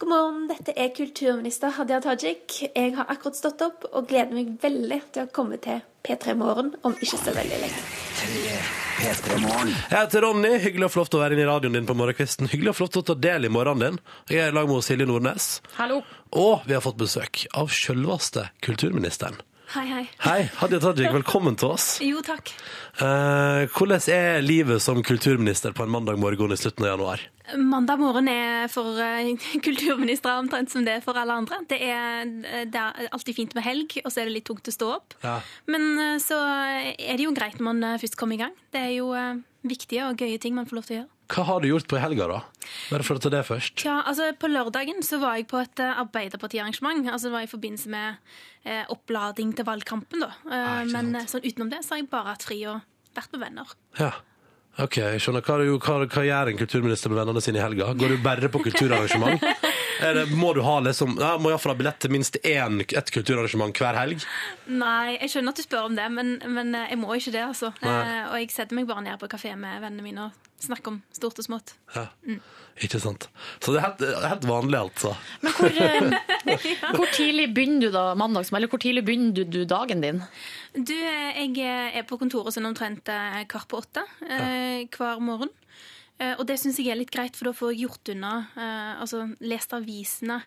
God 0.01 0.15
morgen, 0.15 0.43
dette 0.49 0.73
er 0.73 0.89
kulturminister 0.97 1.77
Hadia 1.77 2.01
Tajik. 2.01 2.63
Jeg 2.71 2.97
har 2.97 3.13
akkurat 3.13 3.37
stått 3.37 3.61
opp 3.67 3.91
og 3.93 4.09
gleder 4.09 4.33
meg 4.41 4.57
veldig 4.63 5.03
til 5.13 5.29
å 5.29 5.33
komme 5.37 5.61
til 5.61 5.85
P3 6.09 6.35
Morgen 6.41 6.71
om 6.89 6.95
ikke 6.97 7.19
så 7.21 7.33
veldig 7.37 7.59
lenge. 7.61 7.81
Jeg 8.99 9.11
heter 9.93 10.25
Ronny. 10.25 10.55
Hyggelig 10.63 10.87
og 10.89 10.95
flott 10.95 11.17
å 11.19 11.21
være 11.21 11.37
inne 11.37 11.45
i 11.45 11.49
radioen 11.51 11.77
din 11.77 11.89
på 11.89 11.97
morgenkvisten. 11.99 12.49
Hyggelig 12.49 12.73
og 12.73 12.79
flott 12.79 12.97
å 12.97 13.03
ta 13.11 13.17
del 13.29 13.45
i 13.45 13.51
morgenen 13.53 13.99
din. 13.99 14.01
Jeg 14.33 14.47
er 14.47 14.55
i 14.55 14.57
lag 14.57 14.71
med 14.71 14.87
Silje 14.87 15.07
Nordnes. 15.09 15.51
Hallo. 15.77 16.01
Og 16.33 16.65
vi 16.65 16.75
har 16.79 16.83
fått 16.85 16.97
besøk 17.01 17.45
av 17.53 17.69
selveste 17.75 18.49
kulturministeren. 18.65 19.37
Hei, 19.69 19.85
hei. 19.85 20.05
Hei, 20.25 20.39
Hadia 20.63 20.81
Tajik, 20.81 21.11
velkommen 21.13 21.59
til 21.61 21.75
oss. 21.75 21.99
Jo, 22.09 22.23
takk. 22.25 22.55
Eh, 23.05 23.67
hvordan 23.77 24.07
er 24.15 24.41
livet 24.41 24.81
som 24.81 25.03
kulturminister 25.05 25.77
på 25.77 25.85
en 25.85 25.93
mandag 25.93 26.17
morgen 26.17 26.57
i 26.57 26.57
slutten 26.57 26.89
av 26.89 26.95
januar? 26.95 27.27
Mandag 27.57 28.01
morgen 28.03 28.29
er 28.29 28.69
for 28.73 28.99
eh, 29.01 29.31
kulturministre 29.67 30.35
omtrent 30.43 30.73
som 30.73 30.85
det 30.85 30.99
er 30.99 31.05
for 31.05 31.17
alle 31.19 31.37
andre. 31.41 31.63
Det 31.71 31.79
er, 31.81 32.29
det 32.69 32.83
er 32.83 33.13
alltid 33.13 33.39
fint 33.39 33.55
med 33.57 33.65
helg, 33.65 33.99
og 34.05 34.13
så 34.13 34.23
er 34.23 34.29
det 34.29 34.39
litt 34.39 34.49
tungt 34.49 34.69
å 34.69 34.75
stå 34.75 34.91
opp. 34.99 35.17
Ja. 35.25 35.39
Men 35.71 35.91
eh, 35.97 36.17
så 36.23 36.39
er 36.39 37.15
det 37.17 37.25
jo 37.25 37.37
greit 37.37 37.61
når 37.61 37.71
man 37.71 37.87
eh, 37.93 38.01
først 38.03 38.19
kommer 38.21 38.39
i 38.39 38.43
gang. 38.43 38.57
Det 38.75 38.83
er 38.83 38.97
jo 38.99 39.13
eh, 39.17 39.39
viktige 39.69 40.11
og 40.11 40.21
gøye 40.21 40.41
ting 40.43 40.57
man 40.59 40.69
får 40.69 40.81
lov 40.81 40.89
til 40.89 40.97
å 40.97 41.01
gjøre. 41.03 41.13
Hva 41.29 41.45
har 41.45 41.61
du 41.61 41.69
gjort 41.69 41.89
på 41.91 41.99
helga, 42.01 42.27
da? 42.31 42.39
Bare 42.89 43.05
for 43.05 43.19
å 43.19 43.21
ta 43.21 43.31
det 43.33 43.43
først. 43.45 43.83
Ja, 43.85 43.99
altså 44.09 44.31
På 44.41 44.49
lørdagen 44.49 45.03
så 45.05 45.19
var 45.21 45.37
jeg 45.37 45.49
på 45.51 45.61
et 45.61 45.83
eh, 45.85 46.01
Arbeiderpartiarrangement. 46.01 47.05
Altså 47.13 47.29
Det 47.29 47.35
var 47.35 47.45
i 47.45 47.51
forbindelse 47.51 47.93
med 47.93 48.17
eh, 48.65 48.85
opplading 48.93 49.53
til 49.57 49.69
valgkampen. 49.69 50.25
da. 50.25 50.31
Eh, 50.49 50.85
men 50.95 51.13
eh, 51.19 51.29
sånn 51.29 51.45
utenom 51.45 51.73
det 51.73 51.83
så 51.85 51.95
har 51.95 52.03
jeg 52.03 52.09
bare 52.13 52.33
hatt 52.33 52.49
fri 52.49 52.63
og 52.71 52.81
vært 53.19 53.35
med 53.35 53.45
venner. 53.45 53.77
Ja. 54.01 54.13
Ok, 54.79 54.97
jeg 55.03 55.19
skjønner. 55.23 55.43
Hva, 55.43 55.57
hva, 55.83 55.95
hva 56.07 56.23
gjør 56.23 56.53
en 56.53 56.59
kulturminister 56.61 57.11
med 57.11 57.19
vennene 57.19 57.43
sine 57.43 57.59
i 57.59 57.63
helga? 57.65 57.91
Går 57.99 58.15
du 58.15 58.21
bare 58.23 58.51
på 58.53 58.61
kulturarrangement? 58.69 59.43
Er 60.05 60.19
det, 60.19 60.25
må 60.37 60.53
du 60.57 60.63
ha 60.67 60.79
liksom, 60.85 61.17
ja, 61.21 61.35
må 61.41 61.53
iallfall 61.53 61.75
ha 61.75 61.79
billett 61.79 62.01
til 62.03 62.13
minst 62.15 62.39
én, 62.47 62.81
ett 62.83 63.13
kulturarrangement 63.15 63.79
hver 63.81 63.99
helg? 63.99 64.27
Nei, 64.71 65.17
jeg 65.19 65.33
skjønner 65.35 65.55
at 65.55 65.61
du 65.61 65.67
spør 65.67 65.89
om 65.91 65.99
det, 65.99 66.07
men, 66.15 66.37
men 66.47 66.75
eh, 66.77 66.93
jeg 66.93 67.01
må 67.01 67.11
ikke 67.17 67.35
det. 67.35 67.47
altså. 67.51 67.73
Nei. 67.85 67.97
Eh, 67.99 68.23
og 68.29 68.37
jeg 68.43 68.53
setter 68.55 68.79
meg 68.79 68.89
bare 68.91 69.07
ned 69.07 69.19
på 69.21 69.31
kafé 69.31 69.55
med 69.59 69.83
vennene 69.83 70.07
mine 70.07 70.29
og 70.29 70.49
snakker 70.63 70.95
om 70.95 71.03
stort 71.15 71.39
og 71.39 71.47
smått. 71.47 71.75
Ja. 71.95 72.09
Mm. 72.27 72.41
Ikke 72.83 73.01
sant. 73.03 73.27
Så 73.59 73.75
det 73.75 73.81
er 73.81 73.87
helt, 73.89 74.03
helt 74.23 74.47
vanlig, 74.47 74.79
altså. 74.79 75.15
Men 75.43 75.55
hvor, 75.57 75.79
ja. 75.83 76.93
hvor 76.95 77.11
tidlig 77.15 77.49
begynner 77.55 77.89
du 77.89 77.95
da 77.95 78.05
mandags, 78.19 78.53
eller 78.55 78.71
hvor 78.71 78.83
tidlig 78.83 79.05
begynner 79.07 79.35
du, 79.35 79.45
du 79.47 79.63
dagen 79.69 80.03
din? 80.05 80.23
Du, 80.75 80.95
eh, 80.95 81.41
jeg 81.43 81.95
er 81.99 82.07
på 82.07 82.21
kontoret 82.21 82.55
sånn 82.55 82.69
omtrent 82.71 83.11
eh, 83.11 83.43
kvart 83.51 83.71
på 83.71 83.83
åtte 83.83 84.05
eh, 84.29 84.87
hver 84.95 85.23
morgen. 85.25 85.51
Eh, 86.19 86.35
Og 86.39 86.47
det 86.47 86.59
syns 86.59 86.81
jeg 86.81 86.91
er 86.93 86.99
litt 86.99 87.13
greit, 87.15 87.37
for 87.39 87.51
da 87.51 87.55
får 87.57 87.73
jeg 87.75 87.85
gjort 87.87 88.11
unna 88.15 88.33
eh, 88.57 89.03
Altså 89.03 89.23
lest 89.41 89.75
avisene. 89.77 90.41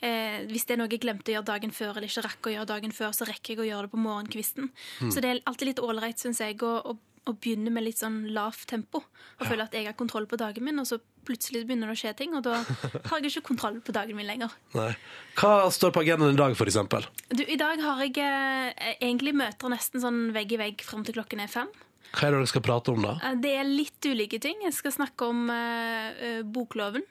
Eh, 0.00 0.46
hvis 0.50 0.68
det 0.68 0.76
er 0.76 0.82
noe 0.82 0.92
jeg 0.92 1.02
glemte 1.02 1.32
å 1.32 1.38
gjøre 1.38 1.50
dagen 1.50 1.74
før, 1.74 1.96
eller 1.96 2.08
ikke 2.10 2.26
rakk 2.28 2.46
å 2.50 2.54
gjøre 2.54 2.72
dagen 2.74 2.94
før, 2.94 3.12
så 3.16 3.28
rekker 3.28 3.54
jeg 3.54 3.64
å 3.64 3.68
gjøre 3.70 3.88
det 3.88 3.94
på 3.96 4.04
morgenkvisten. 4.04 4.70
Mm. 5.02 5.10
Så 5.10 5.22
det 5.24 5.32
er 5.32 5.44
alltid 5.44 5.72
litt 5.72 5.82
ålreit, 5.82 6.22
syns 6.22 6.42
jeg, 6.44 6.60
å, 6.62 6.78
å 6.92 6.98
og 7.26 7.40
begynner 7.42 7.74
med 7.74 7.82
litt 7.86 7.98
sånn 7.98 8.20
lavt 8.34 8.68
tempo. 8.70 9.00
Og 9.40 9.48
føle 9.48 9.64
at 9.66 9.74
jeg 9.74 9.88
har 9.88 9.96
kontroll 9.98 10.28
på 10.30 10.38
dagen 10.38 10.62
min, 10.66 10.78
og 10.78 10.86
så 10.86 11.00
plutselig 11.26 11.64
begynner 11.66 11.90
det 11.90 11.96
å 11.96 11.98
skje 11.98 12.12
ting, 12.20 12.36
og 12.38 12.44
da 12.46 12.60
har 13.10 13.18
jeg 13.18 13.32
ikke 13.32 13.48
kontroll 13.48 13.80
på 13.82 13.94
dagen 13.96 14.18
min 14.18 14.28
lenger. 14.28 14.52
Nei. 14.76 14.92
Hva 15.38 15.66
står 15.74 15.94
på 15.96 16.04
agendaen 16.04 16.36
i 16.36 16.38
dag, 16.38 16.54
for? 16.54 17.10
Du, 17.34 17.42
I 17.42 17.58
dag 17.58 17.82
har 17.82 18.04
jeg 18.04 18.14
eh, 18.22 18.94
egentlig 19.00 19.34
møter 19.36 19.74
nesten 19.74 20.02
sånn 20.04 20.22
vegg 20.36 20.54
i 20.54 20.60
vegg 20.60 20.86
fram 20.86 21.02
til 21.06 21.18
klokken 21.18 21.42
er 21.42 21.50
fem. 21.50 21.72
Hva 22.12 22.28
er 22.28 22.34
det 22.34 22.40
dere 22.40 22.50
skal 22.52 22.64
prate 22.64 22.92
om, 22.94 23.02
da? 23.04 23.16
Eh, 23.24 23.34
Det 23.42 23.52
er 23.58 23.68
litt 23.68 24.06
ulike 24.08 24.40
ting. 24.42 24.62
Jeg 24.64 24.74
skal 24.76 24.94
snakke 24.94 25.28
om 25.28 25.50
eh, 25.50 26.08
eh, 26.28 26.42
bokloven, 26.42 27.04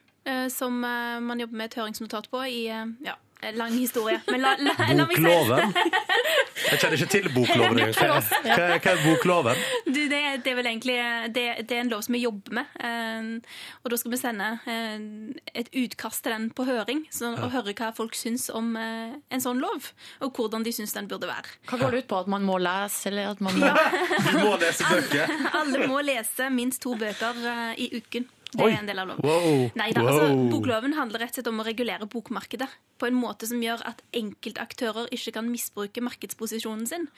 som 0.49 0.79
man 0.81 1.37
jobber 1.37 1.53
med 1.59 1.67
et 1.69 1.75
høringsnotat 1.77 2.31
på 2.31 2.39
i 2.49 2.63
ja, 2.65 3.13
lang 3.55 3.71
historie. 3.77 4.21
Men 4.31 4.41
la, 4.41 4.55
la, 4.59 4.73
la 4.79 5.05
meg 5.05 5.15
si- 5.17 5.23
Bokloven? 5.23 5.73
Jeg 6.65 6.79
kjenner 6.81 6.95
ikke 6.97 7.09
til 7.13 7.25
bokloven. 7.35 7.77
Hva, 7.77 7.85
er- 7.85 8.23
hva, 8.41 8.53
er- 8.55 8.79
hva 8.81 8.91
er 8.95 9.01
bokloven? 9.03 9.59
Du, 9.85 9.99
det, 10.09 10.21
det 10.45 10.51
er 10.51 10.55
vel 10.57 10.69
egentlig 10.71 10.95
det, 11.35 11.43
det 11.69 11.75
er 11.77 11.81
en 11.83 11.91
lov 11.91 12.01
som 12.07 12.15
vi 12.17 12.23
jobber 12.23 12.55
med. 12.57 12.71
eh, 12.79 13.59
og 13.83 13.91
da 13.93 13.99
skal 14.01 14.13
vi 14.15 14.17
sende 14.17 14.47
eh, 14.65 15.03
et 15.61 15.69
utkast 15.77 16.23
til 16.25 16.33
den 16.33 16.47
på 16.57 16.65
høring, 16.65 17.03
så, 17.13 17.33
og 17.37 17.51
høre 17.53 17.75
hva 17.77 17.91
folk 17.97 18.17
syns 18.17 18.47
om 18.49 18.71
eh, 18.81 19.13
en 19.29 19.43
sånn 19.43 19.61
lov. 19.61 19.91
Og 20.25 20.33
hvordan 20.39 20.65
de 20.65 20.73
syns 20.73 20.95
den 20.97 21.07
burde 21.11 21.29
være. 21.29 21.53
Hva 21.69 21.79
går 21.83 21.93
det 21.99 22.03
ut 22.05 22.09
på? 22.15 22.23
At 22.25 22.31
man 22.33 22.47
må 22.47 22.57
lese, 22.63 23.11
eller 23.11 23.35
at 23.35 23.43
man 23.45 23.61
Du 24.31 24.39
må 24.41 24.55
lese 24.61 24.89
bøker. 24.89 25.35
Alle 25.61 25.85
må 25.91 26.01
lese 26.07 26.49
minst 26.55 26.81
to 26.87 26.95
bøker 26.97 27.45
eh, 27.45 27.83
i 27.85 27.91
uken. 27.99 28.25
Det 28.55 28.65
Oi. 28.65 28.71
er 28.73 28.81
en 28.81 28.89
del 28.89 29.01
av 29.03 29.09
loven. 29.11 29.25
Wow. 29.27 29.69
Neida, 29.75 30.03
wow. 30.03 30.11
altså, 30.11 30.49
Bokloven 30.53 30.97
handler 30.97 31.25
rett 31.25 31.33
og 31.33 31.39
slett 31.39 31.51
om 31.51 31.61
å 31.63 31.67
regulere 31.67 32.09
bokmarkedet 32.11 32.69
på 33.01 33.09
en 33.09 33.17
måte 33.19 33.49
som 33.49 33.63
gjør 33.63 33.83
at 33.89 34.03
enkeltaktører 34.15 35.09
ikke 35.15 35.35
kan 35.35 35.49
misbruke 35.51 36.03
markedsposisjonen 36.05 36.85
sin. 36.89 37.09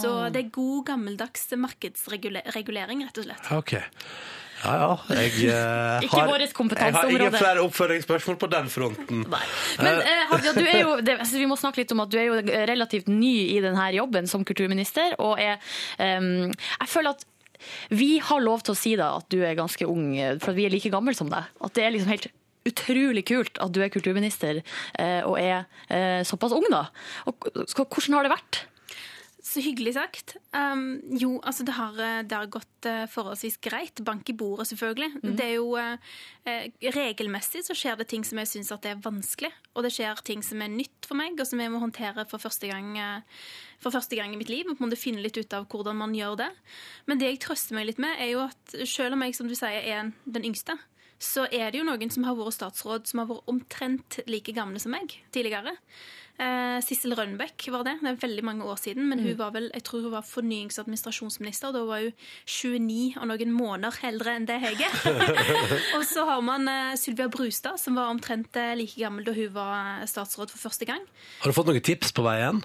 Så 0.00 0.14
det 0.32 0.46
er 0.46 0.54
god, 0.54 0.86
gammeldags 0.92 1.50
markedsregulering, 1.52 3.04
rett 3.04 3.20
og 3.20 3.28
slett. 3.28 3.52
OK. 3.52 3.76
Ja 4.62 4.74
ja. 4.78 4.90
Jeg, 5.10 5.32
eh, 5.50 6.02
Ikke 6.06 6.20
har, 6.20 6.28
vårt 6.30 6.42
jeg 6.44 6.50
har 6.50 6.54
kompetanseområde. 6.54 7.18
ingen 7.18 7.38
flere 7.38 7.64
oppfølgingsspørsmål 7.66 8.38
på 8.38 8.50
den 8.52 8.70
fronten. 8.70 9.24
Men 9.26 9.42
Eh, 9.82 10.12
eh, 10.12 10.22
Hadia, 10.30 10.52
du 10.54 10.62
er 10.62 10.80
jo, 10.80 10.94
det, 11.06 11.18
altså, 11.18 11.38
vi 11.40 11.48
må 11.50 11.58
snakke 11.58 11.82
litt 11.82 11.92
om 11.94 12.04
at 12.04 12.12
du 12.12 12.18
er 12.20 12.28
jo 12.28 12.38
relativt 12.70 13.10
ny 13.10 13.34
i 13.56 13.58
denne 13.64 13.88
jobben 13.96 14.30
som 14.30 14.46
kulturminister. 14.46 15.16
Og 15.22 15.40
er, 15.42 15.58
um, 15.98 16.52
jeg 16.52 16.88
føler 16.88 17.16
at 17.16 17.26
vi 17.90 18.16
har 18.22 18.44
lov 18.44 18.64
til 18.66 18.74
å 18.74 18.78
si 18.78 18.94
da 18.98 19.14
at 19.18 19.28
du 19.32 19.40
er 19.44 19.58
ganske 19.58 19.88
ung, 19.88 20.14
for 20.42 20.56
vi 20.56 20.66
er 20.66 20.74
like 20.74 20.92
gamle 20.92 21.14
som 21.16 21.30
deg. 21.32 21.50
At 21.62 21.76
det 21.76 21.86
er 21.86 21.94
liksom 21.94 22.12
helt 22.12 22.30
utrolig 22.68 23.24
kult 23.26 23.58
at 23.62 23.72
du 23.74 23.80
er 23.82 23.90
kulturminister 23.92 24.60
eh, 24.62 25.22
og 25.26 25.38
er 25.40 25.64
eh, 25.90 26.20
såpass 26.26 26.54
ung, 26.54 26.66
da. 26.70 26.86
Og, 27.30 27.48
hvordan 27.74 28.18
har 28.18 28.28
det 28.28 28.34
vært? 28.36 28.60
Så 29.52 29.60
hyggelig 29.60 29.92
sagt. 29.98 30.36
Um, 30.56 31.02
jo, 31.20 31.34
altså 31.44 31.64
det 31.68 31.74
har, 31.76 31.96
eh, 32.00 32.20
det 32.24 32.36
har 32.38 32.48
gått 32.48 32.86
eh, 32.88 33.02
forholdsvis 33.10 33.58
greit. 33.60 34.00
Bank 34.00 34.30
i 34.30 34.34
bordet, 34.38 34.70
selvfølgelig. 34.70 35.10
Mm. 35.18 35.34
Det 35.36 35.44
er 35.44 35.58
jo 35.58 35.74
eh, 35.76 36.70
Regelmessig 36.94 37.60
så 37.66 37.76
skjer 37.76 37.98
det 38.00 38.06
ting 38.08 38.24
som 38.24 38.40
jeg 38.40 38.48
syns 38.48 38.72
er 38.72 39.02
vanskelig. 39.04 39.50
Og 39.76 39.84
det 39.84 39.92
skjer 39.92 40.22
ting 40.24 40.40
som 40.46 40.62
er 40.64 40.72
nytt 40.72 41.04
for 41.08 41.20
meg, 41.20 41.36
og 41.36 41.48
som 41.48 41.60
jeg 41.60 41.72
må 41.74 41.82
håndtere 41.82 42.24
for 42.30 42.40
første 42.40 42.70
gang, 42.70 42.96
for 43.82 43.92
første 43.92 44.16
gang 44.16 44.32
i 44.32 44.40
mitt 44.40 44.52
liv. 44.52 44.70
Og 44.72 44.80
på 44.80 44.88
finne 44.96 45.20
litt 45.20 45.36
ut 45.36 45.58
av 45.58 45.68
hvordan 45.68 46.00
man 46.00 46.16
gjør 46.16 46.38
det. 46.46 46.48
Men 47.10 47.20
det 47.20 47.34
jeg 47.34 47.42
trøster 47.44 47.76
meg 47.76 47.90
litt 47.90 48.00
med, 48.00 48.16
er 48.16 48.32
jo 48.32 48.46
at 48.46 48.76
selv 48.88 49.18
om 49.18 49.26
jeg 49.26 49.36
som 49.36 49.52
du 49.52 49.56
sier, 49.58 49.84
er 49.84 50.12
den 50.24 50.48
yngste, 50.48 50.78
så 51.22 51.44
er 51.54 51.70
det 51.70 51.78
jo 51.78 51.86
noen 51.86 52.10
som 52.10 52.24
har 52.26 52.34
vært 52.38 52.56
statsråd 52.56 53.06
som 53.06 53.22
har 53.22 53.30
vært 53.30 53.52
omtrent 53.52 54.18
like 54.26 54.54
gamle 54.56 54.80
som 54.82 54.94
meg 54.96 55.12
tidligere. 55.34 55.76
Eh, 56.40 56.80
Sissel 56.80 57.12
Rønbeck 57.14 57.66
var 57.70 57.84
det. 57.84 57.98
Det 58.00 58.08
er 58.08 58.20
veldig 58.22 58.44
mange 58.44 58.64
år 58.64 58.78
siden. 58.80 59.04
Men 59.08 59.20
hun 59.20 59.36
var 59.38 59.52
vel, 59.54 59.68
jeg 59.74 59.84
tror 59.84 60.06
hun 60.06 60.14
var 60.14 60.24
fornyings- 60.26 60.78
og 60.78 60.86
administrasjonsminister. 60.86 61.74
Da 61.74 61.84
var 61.84 62.06
hun 62.06 62.12
29 62.48 63.20
og 63.20 63.28
noen 63.28 63.52
måneder 63.52 63.98
eldre 64.08 64.36
enn 64.36 64.48
det 64.48 64.58
jeg 64.64 64.88
er. 64.88 64.96
og 65.98 66.04
så 66.08 66.24
har 66.28 66.40
man 66.44 66.66
eh, 66.70 66.94
Sylvia 67.00 67.28
Brustad, 67.32 67.78
som 67.80 68.00
var 68.00 68.10
omtrent 68.12 68.56
eh, 68.56 68.74
like 68.80 68.96
gammel 68.98 69.26
da 69.28 69.36
hun 69.36 69.52
var 69.54 70.06
statsråd 70.08 70.54
for 70.54 70.70
første 70.70 70.88
gang. 70.88 71.04
Har 71.42 71.52
du 71.52 71.56
fått 71.56 71.68
noen 71.68 71.84
tips 71.84 72.14
på 72.16 72.24
veien? 72.26 72.62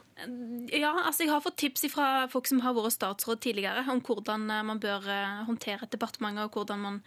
Ja, 0.74 0.96
altså 1.06 1.28
jeg 1.28 1.32
har 1.32 1.44
fått 1.44 1.60
tips 1.62 1.86
fra 1.94 2.26
folk 2.32 2.48
som 2.50 2.64
har 2.64 2.74
vært 2.74 2.96
statsråd 2.96 3.44
tidligere, 3.44 3.84
om 3.92 4.00
hvordan 4.02 4.48
man 4.66 4.80
bør 4.82 5.06
håndtere 5.46 5.86
et 5.86 5.94
departement, 5.94 6.40
og 6.42 6.58
hvordan 6.58 6.82
man 6.82 6.98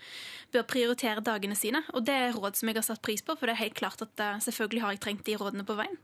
bør 0.55 0.69
prioritere 0.71 1.25
dagene 1.25 1.59
sine. 1.59 1.83
Og 1.97 2.07
det 2.07 2.15
er 2.15 2.37
råd 2.37 2.61
som 2.61 2.71
jeg 2.71 2.79
har 2.79 2.87
satt 2.87 3.03
pris 3.03 3.25
på, 3.25 3.35
for 3.35 3.51
det 3.51 3.57
er 3.57 3.65
helt 3.65 3.79
klart 3.81 4.05
at 4.07 4.23
selvfølgelig 4.47 4.85
har 4.85 4.95
jeg 4.95 5.03
trengt 5.03 5.27
de 5.27 5.37
rådene 5.41 5.67
på 5.67 5.75
veien. 5.81 5.99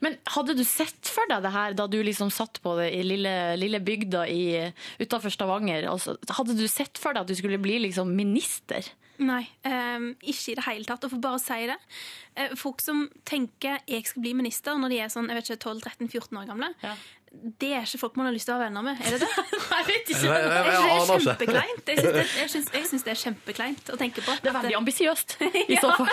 Men 0.00 0.16
hadde 0.34 0.56
du 0.58 0.64
sett 0.66 1.06
for 1.12 1.26
deg 1.30 1.42
det 1.46 1.52
her 1.54 1.74
da 1.78 1.86
du 1.86 1.98
liksom 2.02 2.30
satt 2.34 2.58
på 2.64 2.76
det 2.80 2.90
i 2.98 3.02
lille, 3.06 3.32
lille 3.60 3.80
bygda 3.80 4.24
utafor 5.00 5.30
Stavanger? 5.32 5.86
Altså, 5.90 6.16
hadde 6.36 6.56
du 6.58 6.66
sett 6.68 6.98
for 6.98 7.12
deg 7.14 7.22
at 7.22 7.30
du 7.30 7.34
skulle 7.38 7.58
bli 7.62 7.78
liksom 7.86 8.10
minister? 8.16 8.84
Nei, 9.18 9.46
um, 9.64 10.10
ikke 10.28 10.52
i 10.52 10.56
det 10.58 10.64
hele 10.66 10.84
tatt. 10.84 11.06
Og 11.06 11.14
for 11.14 11.22
bare 11.24 11.38
å 11.38 11.40
si 11.40 11.62
det. 11.70 11.78
eh, 12.36 12.50
folk 12.60 12.82
som 12.84 13.06
tenker 13.24 13.78
jeg 13.88 14.04
skal 14.04 14.20
bli 14.26 14.34
minister 14.36 14.76
når 14.76 14.92
de 14.92 14.98
er 15.00 15.08
sånn, 15.08 15.30
jeg 15.32 15.38
vet 15.38 15.48
ikke, 15.54 15.70
12-13-14 15.72 16.36
år 16.42 16.50
gamle, 16.50 16.68
det 17.60 17.70
er 17.76 17.82
ikke 17.84 17.98
folk 18.00 18.14
man 18.16 18.26
har 18.28 18.32
lyst 18.36 18.46
til 18.48 18.54
å 18.54 18.58
være 18.60 18.68
venner 18.70 18.84
med. 18.84 19.00
Er 19.04 19.16
det 19.16 19.20
det? 19.24 19.30
jeg 19.72 19.86
vet 19.88 20.12
ikke. 20.12 20.20
Jeg- 20.20 20.36
jeg- 20.36 20.52
jeg 20.52 20.52
det 20.52 20.74
er 20.74 20.84
aner 20.84 21.00
ikke. 21.00 21.24
kjempekleint. 21.24 21.88
Jeg 21.88 21.98
syns 21.98 22.12
det, 22.12 22.26
jeg 22.36 22.50
jeg 22.92 23.02
det 23.06 23.12
er 23.14 23.20
kjempekleint 23.22 23.90
å 23.92 23.96
tenke 24.00 24.20
på. 24.24 24.36
Det 24.44 24.52
er 24.52 24.56
veldig 24.60 24.76
ambisiøst, 24.82 25.36
i 25.72 25.76
så 25.80 25.88
Ja. 25.88 25.96
fall. 25.96 26.12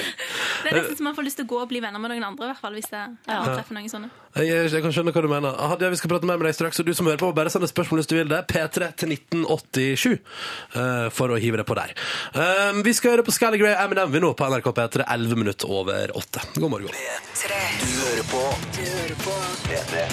Det 0.64 0.72
er 0.72 0.80
nesten 0.80 0.98
så 0.98 1.06
man 1.06 1.16
får 1.16 1.26
lyst 1.26 1.40
til 1.40 1.48
å 1.48 1.50
gå 1.50 1.60
og 1.62 1.70
bli 1.70 1.82
venner 1.82 2.02
med 2.02 2.14
noen 2.14 2.26
andre, 2.32 2.48
i 2.48 2.52
hvert 2.52 2.62
fall, 2.62 2.76
hvis 2.76 2.90
det, 2.92 3.02
ja. 3.28 3.40
treffer 3.46 3.76
noen 3.76 3.92
sånne. 3.92 4.10
Jeg, 4.38 4.68
jeg 4.70 4.84
kan 4.84 4.94
skjønne 4.94 5.14
hva 5.14 5.22
du 5.24 5.28
mener. 5.30 5.56
Hadia, 5.72 5.90
vi 5.90 5.98
skal 5.98 6.12
prate 6.12 6.28
mer 6.28 6.38
med 6.38 6.46
deg 6.46 6.54
straks. 6.54 6.78
Og 6.82 6.86
du 6.86 6.92
som 6.94 7.08
hører 7.10 7.18
på, 7.18 7.32
bare 7.34 7.50
send 7.50 7.66
et 7.66 7.72
spørsmål 7.72 8.02
hvis 8.02 8.10
du 8.12 8.14
vil 8.14 8.30
det. 8.30 8.38
P3 8.50 8.90
til 9.02 9.14
1987 9.16 10.06
uh, 10.14 11.08
for 11.14 11.34
å 11.34 11.40
hive 11.40 11.60
det 11.60 11.66
på 11.66 11.76
der. 11.78 11.96
Um, 12.36 12.84
vi 12.86 12.94
skal 12.94 13.16
høre 13.16 13.26
på 13.26 13.34
Skyler 13.34 13.58
Grey 13.60 13.74
Eminem 13.74 14.14
vi 14.14 14.22
nå 14.22 14.32
på 14.38 14.52
NRK 14.52 14.70
P3 14.78 15.08
11 15.08 15.42
minutter 15.42 15.74
over 15.80 16.14
8. 16.22 16.46
God 16.60 16.76
morgen. 16.76 16.94
Du 16.94 17.92
hører 18.06 18.26
på 18.30 18.46
Du 18.78 18.82
hører 18.86 19.22
på 19.26 19.38
Dette 19.70 20.08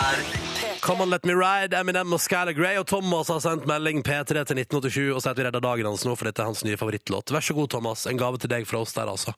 er 0.00 0.39
Come 0.80 1.02
on, 1.02 1.10
let 1.10 1.26
me 1.28 1.34
ride, 1.36 1.76
Eminem 1.76 2.14
og 2.16 2.20
Scala 2.24 2.54
Grey. 2.56 2.78
Og 2.80 2.86
Thomas 2.88 3.28
har 3.28 3.42
sendt 3.44 3.66
melding 3.68 4.00
P3 4.06 4.32
til 4.48 4.60
1987 4.62 5.10
og 5.12 5.20
sier 5.20 5.34
at 5.34 5.40
vi 5.40 5.44
redder 5.44 5.64
dagen 5.64 5.88
hans 5.90 6.06
nå, 6.08 6.14
for 6.16 6.28
dette 6.28 6.40
er 6.40 6.48
hans 6.48 6.62
nye 6.64 6.78
favorittlåt. 6.80 7.32
Vær 7.34 7.44
så 7.44 7.56
god, 7.58 7.68
Thomas. 7.74 8.06
En 8.08 8.20
gave 8.20 8.40
til 8.40 8.52
deg 8.52 8.64
fra 8.68 8.80
oss 8.80 8.96
der, 8.96 9.10
altså. 9.12 9.34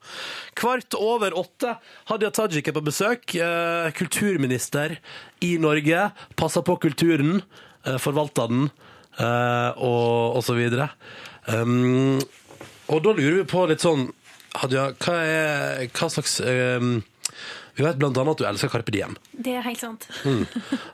Kvart 0.59 0.95
over 0.99 1.35
åtte. 1.39 1.75
Hadia 2.13 2.31
Tajik 2.31 2.71
er 2.71 2.77
på 2.77 2.85
besøk. 2.87 3.35
Eh, 3.35 3.91
kulturminister 3.99 4.97
i 5.43 5.57
Norge. 5.63 6.09
Passer 6.39 6.63
på 6.67 6.79
kulturen. 6.87 7.43
Eh, 7.83 7.99
forvalter 7.99 8.51
den, 8.53 8.69
eh, 9.19 9.71
og, 9.83 10.39
og 10.39 10.47
så 10.47 10.55
videre. 10.55 10.93
Um, 11.51 12.21
og 12.87 13.03
da 13.03 13.17
lurer 13.19 13.41
vi 13.41 13.49
på 13.51 13.65
litt 13.67 13.83
sånn 13.83 14.13
Hadia, 14.61 14.93
hva, 15.01 15.15
er, 15.27 15.89
hva 15.91 16.07
slags 16.13 16.37
um, 16.45 17.01
Vi 17.75 17.85
vet 17.85 18.03
annet 18.03 18.33
at 18.35 18.41
du 18.41 18.45
elsker 18.45 18.69
Carpe 18.73 18.93
Diem. 18.93 19.15
Det 19.33 19.55
er 19.57 19.65
helt 19.65 19.81
sant. 19.81 20.09
Mm. 20.29 20.45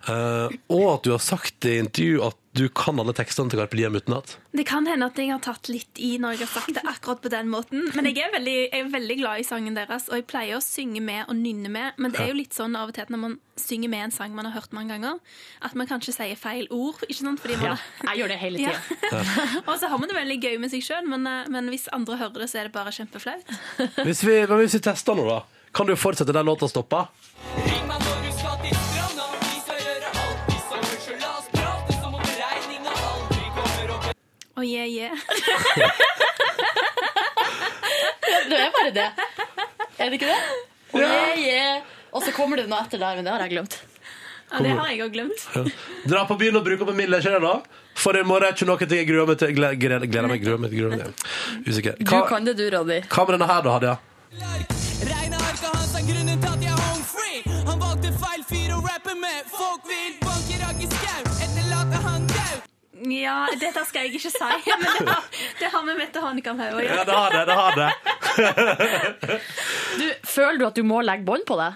Eh, 0.09 0.53
og 0.73 0.85
at 0.93 1.07
du 1.07 1.11
har 1.11 1.23
sagt 1.23 1.67
i 1.67 1.79
intervju 1.83 2.23
at 2.29 2.37
du 2.59 2.65
kan 2.75 2.99
alle 2.99 3.13
tekstene 3.15 3.51
til 3.51 3.61
Carpe 3.61 3.79
Diem 3.79 3.97
utenat. 3.99 4.37
Det 4.55 4.65
kan 4.67 4.87
hende 4.89 5.09
at 5.11 5.19
jeg 5.19 5.31
har 5.31 5.43
tatt 5.43 5.69
litt 5.71 5.99
i 6.03 6.15
når 6.23 6.37
jeg 6.37 6.47
har 6.47 6.53
sagt 6.55 6.73
det 6.75 6.85
akkurat 6.87 7.21
på 7.23 7.31
den 7.35 7.51
måten. 7.51 7.85
Men 7.95 8.09
jeg 8.09 8.23
er 8.25 8.33
veldig, 8.35 8.57
jeg 8.71 8.85
er 8.85 8.93
veldig 8.95 9.17
glad 9.21 9.43
i 9.43 9.47
sangen 9.47 9.77
deres, 9.79 10.09
og 10.11 10.21
jeg 10.21 10.27
pleier 10.31 10.59
å 10.59 10.63
synge 10.65 11.03
med 11.05 11.27
og 11.27 11.37
nynne 11.39 11.71
med. 11.75 11.99
Men 11.99 12.15
det 12.15 12.23
er 12.23 12.33
jo 12.33 12.39
litt 12.39 12.57
sånn 12.57 12.79
av 12.79 12.91
og 12.91 12.97
til 12.97 13.11
når 13.15 13.23
man 13.27 13.37
synger 13.59 13.93
med 13.93 14.07
en 14.07 14.15
sang 14.15 14.35
man 14.39 14.47
har 14.47 14.55
hørt 14.55 14.75
mange 14.75 14.95
ganger, 14.95 15.19
at 15.67 15.77
man 15.79 15.91
kanskje 15.91 16.15
sier 16.15 16.39
feil 16.39 16.71
ord. 16.75 17.03
ikke 17.09 17.21
sant? 17.21 17.43
Fordi 17.43 17.59
man, 17.59 17.75
Ja, 17.75 17.77
jeg 18.13 18.23
gjør 18.23 18.35
det 18.35 18.41
hele 18.43 18.65
tida. 18.65 19.23
og 19.69 19.75
så 19.79 19.91
har 19.91 19.99
man 19.99 20.11
det 20.11 20.19
veldig 20.19 20.41
gøy 20.47 20.59
med 20.63 20.75
seg 20.75 20.87
sjøl, 20.87 21.07
men, 21.11 21.27
eh, 21.27 21.53
men 21.53 21.71
hvis 21.75 21.91
andre 21.95 22.23
hører 22.23 22.47
det, 22.47 22.51
så 22.55 22.63
er 22.63 22.71
det 22.71 22.77
bare 22.79 22.95
kjempeflaut. 22.95 23.55
Hvis 24.07 24.23
vi, 24.27 24.41
hvis 24.47 24.79
vi 24.79 24.85
tester 24.87 25.19
nå, 25.19 25.27
da. 25.29 25.43
Kan 25.73 25.87
du 25.87 25.97
fortsette 25.97 26.33
der 26.33 26.43
låta 26.43 26.69
stoppa? 26.69 27.07
Og 34.59 34.65
yeah, 34.65 34.89
yeah. 34.91 35.15
Det 38.49 38.57
er 38.57 38.71
bare 38.75 38.91
det. 38.91 39.11
Er 39.99 40.11
det 40.11 40.13
ikke 40.19 40.27
det? 40.27 40.39
Oh, 40.93 41.01
yeah, 41.01 41.39
yeah. 41.39 41.83
Og 42.13 42.25
så 42.25 42.33
kommer 42.33 42.57
det 42.59 42.67
noe 42.71 42.81
etter 42.83 42.99
der, 42.99 43.19
men 43.19 43.27
det 43.27 43.33
har 43.35 43.45
jeg 43.45 43.53
glemt. 43.53 43.77
Ja, 44.49 44.63
det 44.65 44.73
har 44.79 44.89
jeg 44.89 45.03
òg 45.05 45.13
glemt. 45.13 45.43
Dra 46.09 46.23
på 46.29 46.39
byen 46.41 46.57
og 46.57 46.65
bruke 46.65 46.87
opp 46.87 46.93
en 46.95 46.99
middel, 46.99 47.19
ikke 47.21 47.35
det 47.37 47.43
da? 47.45 47.55
For 47.99 48.17
i 48.17 48.25
morgen 48.25 48.49
er 48.49 48.57
ikke 48.57 48.69
noe 48.71 48.89
jeg 48.89 49.09
gruer 49.11 49.29
meg 49.29 49.41
til. 49.43 49.53
Gleder, 49.59 50.31
meg, 50.31 50.41
gruer 50.43 50.63
meg. 50.65 50.73
Gruer 50.73 50.95
meg 50.95 51.03
Usikker. 51.69 51.69
Usikker. 51.69 52.01
Du 52.01 52.17
kan 52.31 52.49
det, 52.49 52.57
du, 52.57 52.65
Ronny. 52.73 53.03
hva 53.13 53.27
med 53.29 53.37
denne 53.37 53.51
her, 53.53 53.61
da, 53.67 53.77
Hadia? 53.77 55.38
Regnearket 55.59 55.81
hans 55.81 55.95
er 55.99 56.05
grunnen 56.07 56.39
til 56.43 56.51
at 56.55 56.61
jeg 56.63 56.71
er 56.71 56.77
home 56.87 57.05
free. 57.09 57.39
Han 57.67 57.81
valgte 57.83 58.11
feil 58.21 58.43
fyr 58.47 58.75
å 58.77 58.79
rappe 58.85 59.15
med. 59.19 59.39
Folk 59.51 59.83
vil 59.91 60.13
banke 60.23 60.55
Ragge 60.61 60.87
Skau, 60.93 61.23
etterlate 61.47 61.99
han 62.05 62.27
dau. 62.31 62.57
Ja, 63.11 63.39
dette 63.59 63.83
skal 63.89 64.01
jeg 64.07 64.13
ikke 64.19 64.31
si, 64.31 64.39
men 64.69 64.87
det 64.87 64.93
har, 65.09 65.25
det 65.59 65.69
har 65.73 65.83
med 65.89 65.97
Mette 65.99 66.19
Hanekamhaug 66.23 66.75
å 66.79 66.81
Ja, 66.85 67.03
det 67.09 67.17
har 67.19 67.31
det. 67.35 67.43
det 67.51 67.57
har 67.59 67.73
det. 67.81 67.91
Du, 69.99 70.07
føler 70.31 70.59
du 70.61 70.65
at 70.69 70.77
du 70.79 70.85
må 70.87 71.01
legge 71.03 71.25
bånd 71.27 71.43
på 71.49 71.57
deg? 71.59 71.73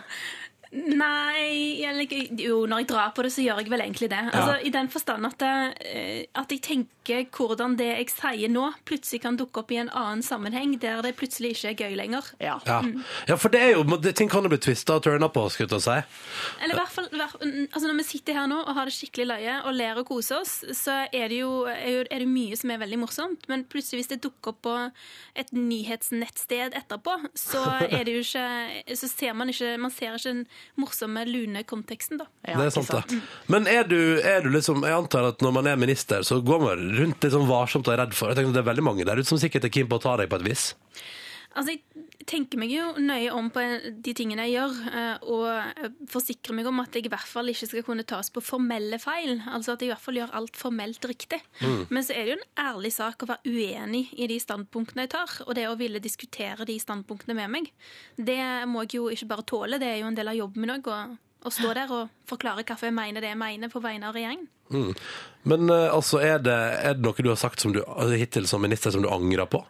Nei 0.72 1.82
eller, 1.84 2.08
Jo, 2.40 2.62
når 2.66 2.82
jeg 2.82 2.88
drar 2.88 3.12
på 3.12 3.24
det, 3.26 3.32
så 3.34 3.44
gjør 3.44 3.60
jeg 3.60 3.70
vel 3.72 3.84
egentlig 3.84 4.08
det. 4.12 4.22
Altså, 4.32 4.56
I 4.64 4.70
den 4.72 4.88
forstand 4.88 5.26
at, 5.28 5.42
eh, 5.44 6.24
at 6.34 6.52
jeg 6.52 6.62
tenker 6.64 7.26
hvordan 7.34 7.76
det 7.76 7.88
jeg 7.90 8.08
sier 8.12 8.48
nå, 8.48 8.68
plutselig 8.88 9.20
kan 9.24 9.36
dukke 9.36 9.60
opp 9.60 9.72
i 9.74 9.80
en 9.82 9.90
annen 9.90 10.22
sammenheng 10.22 10.76
der 10.80 11.02
det 11.02 11.16
plutselig 11.18 11.56
ikke 11.56 11.72
er 11.72 11.76
gøy 11.90 11.96
lenger. 11.98 12.30
Ja. 12.40 12.56
Mm. 12.64 13.02
ja, 13.28 13.36
for 13.36 13.52
det 13.52 13.60
er 13.60 13.74
jo 13.74 13.84
det, 13.98 14.14
Ting 14.16 14.30
kan 14.30 14.46
jo 14.46 14.52
bli 14.52 14.60
twista 14.62 14.96
og 14.96 15.04
turna 15.04 15.28
på, 15.32 15.44
skulle 15.50 15.66
jeg 15.66 15.72
til 15.74 15.80
å 15.80 15.84
si. 15.84 15.98
Eller 16.62 16.76
i 16.76 16.78
hvert 16.78 16.94
fall, 16.94 17.08
altså 17.20 17.86
Når 17.88 17.98
vi 17.98 18.08
sitter 18.08 18.38
her 18.38 18.48
nå 18.50 18.62
og 18.62 18.72
har 18.76 18.88
det 18.88 18.96
skikkelig 18.96 19.28
løye 19.28 19.58
og 19.66 19.76
ler 19.76 20.00
og 20.00 20.08
koser 20.08 20.40
oss, 20.40 20.54
så 20.78 21.02
er 21.12 21.28
det 21.32 21.42
jo, 21.42 21.52
er 21.66 22.06
er 22.06 22.22
det 22.22 22.28
mye 22.30 22.56
som 22.58 22.72
er 22.72 22.80
veldig 22.82 23.00
morsomt. 23.02 23.46
Men 23.50 23.66
plutselig 23.68 24.02
hvis 24.02 24.12
det 24.14 24.22
dukker 24.24 24.54
opp 24.54 24.62
på 24.64 24.76
et 25.38 25.52
nyhetsnettsted 25.56 26.76
etterpå, 26.78 27.18
så 27.38 27.62
er 27.92 28.06
det 28.06 28.16
jo 28.16 28.24
ikke 28.24 28.96
Så 28.98 29.08
ser 29.10 29.34
man 29.36 29.50
ikke 29.52 29.74
Man 29.80 29.92
ser 29.94 30.16
ikke 30.16 30.32
den 30.32 30.44
morsomme, 30.80 31.24
lune 31.28 31.62
konteksten, 31.68 32.20
da. 32.20 32.26
det 32.46 32.56
er 32.68 32.74
sant, 32.74 32.92
det. 32.92 33.20
Men 33.52 33.68
er 33.70 33.84
du, 33.88 33.98
er 34.18 34.44
du 34.44 34.50
liksom 34.54 34.84
Jeg 34.86 34.96
antar 34.96 35.28
at 35.32 35.42
når 35.44 35.56
man 35.58 35.68
er 35.70 35.80
minister, 35.80 36.24
så 36.26 36.40
går 36.44 36.62
man 36.62 36.86
rundt 36.98 37.24
litt 37.24 37.34
sånn 37.34 37.48
varsomt 37.50 37.88
og 37.88 37.94
er 37.94 38.04
redd 38.04 38.16
for 38.16 38.32
Jeg 38.32 38.40
tenker 38.40 38.54
at 38.54 38.60
Det 38.60 38.64
er 38.64 38.70
veldig 38.70 38.86
mange 38.86 39.06
der 39.08 39.20
ute 39.20 39.28
som 39.28 39.40
sikkert 39.42 39.68
er 39.68 39.74
keen 39.74 39.90
på 39.90 40.00
å 40.00 40.02
ta 40.02 40.16
deg 40.20 40.30
på 40.32 40.40
et 40.40 40.46
vis. 40.48 40.72
Altså, 41.52 41.74
Jeg 41.76 42.11
tenker 42.28 42.60
meg 42.60 42.72
jo 42.72 42.84
nøye 43.00 43.32
om 43.34 43.48
på 43.52 43.62
de 44.04 44.14
tingene 44.16 44.46
jeg 44.48 44.56
gjør, 44.56 44.76
eh, 44.92 45.24
og 45.32 46.06
forsikrer 46.12 46.56
meg 46.56 46.68
om 46.70 46.82
at 46.82 46.94
jeg 46.96 47.06
i 47.08 47.12
hvert 47.12 47.28
fall 47.28 47.50
ikke 47.52 47.68
skal 47.70 47.86
kunne 47.86 48.06
tas 48.08 48.30
på 48.32 48.42
formelle 48.44 48.98
feil. 49.02 49.38
Altså 49.46 49.74
at 49.74 49.82
jeg 49.82 49.90
i 49.90 49.92
hvert 49.92 50.04
fall 50.04 50.20
gjør 50.20 50.34
alt 50.38 50.58
formelt 50.58 51.08
riktig. 51.08 51.40
Mm. 51.60 51.82
Men 51.90 52.06
så 52.06 52.16
er 52.16 52.24
det 52.24 52.34
jo 52.34 52.38
en 52.38 52.48
ærlig 52.68 52.92
sak 52.94 53.24
å 53.24 53.30
være 53.32 53.52
uenig 53.52 54.06
i 54.16 54.30
de 54.30 54.38
standpunktene 54.42 55.06
jeg 55.06 55.14
tar, 55.16 55.36
og 55.46 55.54
det 55.58 55.66
å 55.70 55.76
ville 55.80 56.02
diskutere 56.02 56.68
de 56.68 56.78
standpunktene 56.82 57.36
med 57.38 57.52
meg. 57.52 57.68
Det 58.16 58.40
må 58.70 58.86
jeg 58.86 58.98
jo 59.00 59.10
ikke 59.12 59.30
bare 59.34 59.46
tåle, 59.48 59.82
det 59.82 59.90
er 59.90 60.00
jo 60.02 60.10
en 60.10 60.18
del 60.18 60.32
av 60.32 60.38
jobben 60.38 60.64
min 60.64 60.74
òg. 60.76 60.90
Å 61.42 61.50
stå 61.50 61.72
der 61.74 61.90
og 61.90 62.10
forklare 62.30 62.62
hvorfor 62.62 62.86
jeg 62.86 62.94
mener 62.94 63.24
det 63.24 63.32
jeg 63.32 63.38
mener 63.40 63.70
på 63.70 63.80
vegne 63.82 64.06
av 64.06 64.14
regjeringen. 64.14 64.46
Mm. 64.70 64.92
Men 65.50 65.70
eh, 65.74 65.88
altså, 65.90 66.20
er 66.22 66.38
det, 66.38 66.54
er 66.54 66.96
det 66.96 67.04
noe 67.04 67.18
du 67.18 67.32
har 67.32 67.40
sagt 67.40 67.62
som 67.62 67.74
du, 67.74 67.82
hittil 68.14 68.46
som 68.48 68.62
minister 68.62 68.94
som 68.94 69.02
du 69.02 69.10
angrer 69.10 69.48
på? 69.50 69.64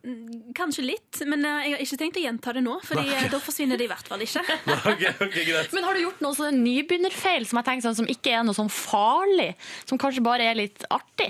Mm, 0.00 0.52
Kanskje 0.56 0.84
litt, 0.86 1.18
men 1.28 1.44
eh, 1.44 1.66
jeg 1.66 1.74
har 1.74 1.82
ikke 1.84 1.98
tenkt 2.00 2.18
å 2.20 2.22
gjenta 2.24 2.54
det 2.56 2.62
nå, 2.64 2.78
for 2.86 2.96
Nei. 2.96 3.26
da 3.28 3.40
forsvinner 3.42 3.76
det 3.80 3.84
i 3.84 3.90
hvert 3.90 4.08
fall 4.08 4.22
ikke. 4.24 4.40
Men 5.74 5.84
har 5.86 5.96
du 5.98 6.00
gjort 6.06 6.22
noe 6.24 6.36
sånn 6.38 6.62
nybegynnerfeil 6.64 7.44
som 7.48 7.60
jeg 7.60 7.68
tenker 7.68 7.86
sånn, 7.88 7.98
som 8.00 8.08
ikke 8.08 8.32
er 8.32 8.46
noe 8.46 8.56
sånn 8.56 8.72
farlig? 8.72 9.50
Som 9.84 10.00
kanskje 10.00 10.24
bare 10.24 10.48
er 10.48 10.56
litt 10.56 10.86
artig? 10.88 11.28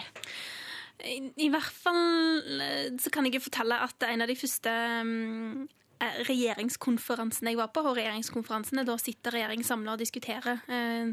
I, 1.02 1.18
I 1.46 1.50
hvert 1.50 1.74
fall 1.82 2.60
eh, 2.62 2.86
så 3.00 3.10
kan 3.12 3.26
jeg 3.26 3.42
fortelle 3.42 3.78
at 3.88 4.06
en 4.06 4.22
av 4.22 4.30
de 4.30 4.38
første 4.38 4.74
mm, 5.02 5.68
eh, 6.00 6.20
regjeringskonferansene 6.28 7.52
jeg 7.52 7.58
var 7.60 7.70
på, 7.74 7.82
og 7.86 7.96
regjeringskonferansene, 7.98 8.84
da 8.88 8.96
sitter 9.00 9.34
regjeringen 9.36 9.66
samla 9.66 9.94
og 9.94 10.00
diskuterer 10.02 10.60
eh, 10.68 11.12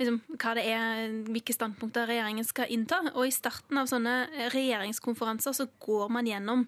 liksom, 0.00 0.20
hva 0.36 0.54
det 0.58 0.64
er, 0.70 1.14
hvilke 1.28 1.54
standpunkter 1.56 2.08
regjeringen 2.10 2.44
skal 2.48 2.70
innta. 2.74 3.00
Og 3.14 3.26
i 3.28 3.34
starten 3.34 3.78
av 3.80 3.88
sånne 3.90 4.14
regjeringskonferanser 4.54 5.56
så 5.56 5.66
går 5.84 6.10
man 6.14 6.28
gjennom 6.28 6.66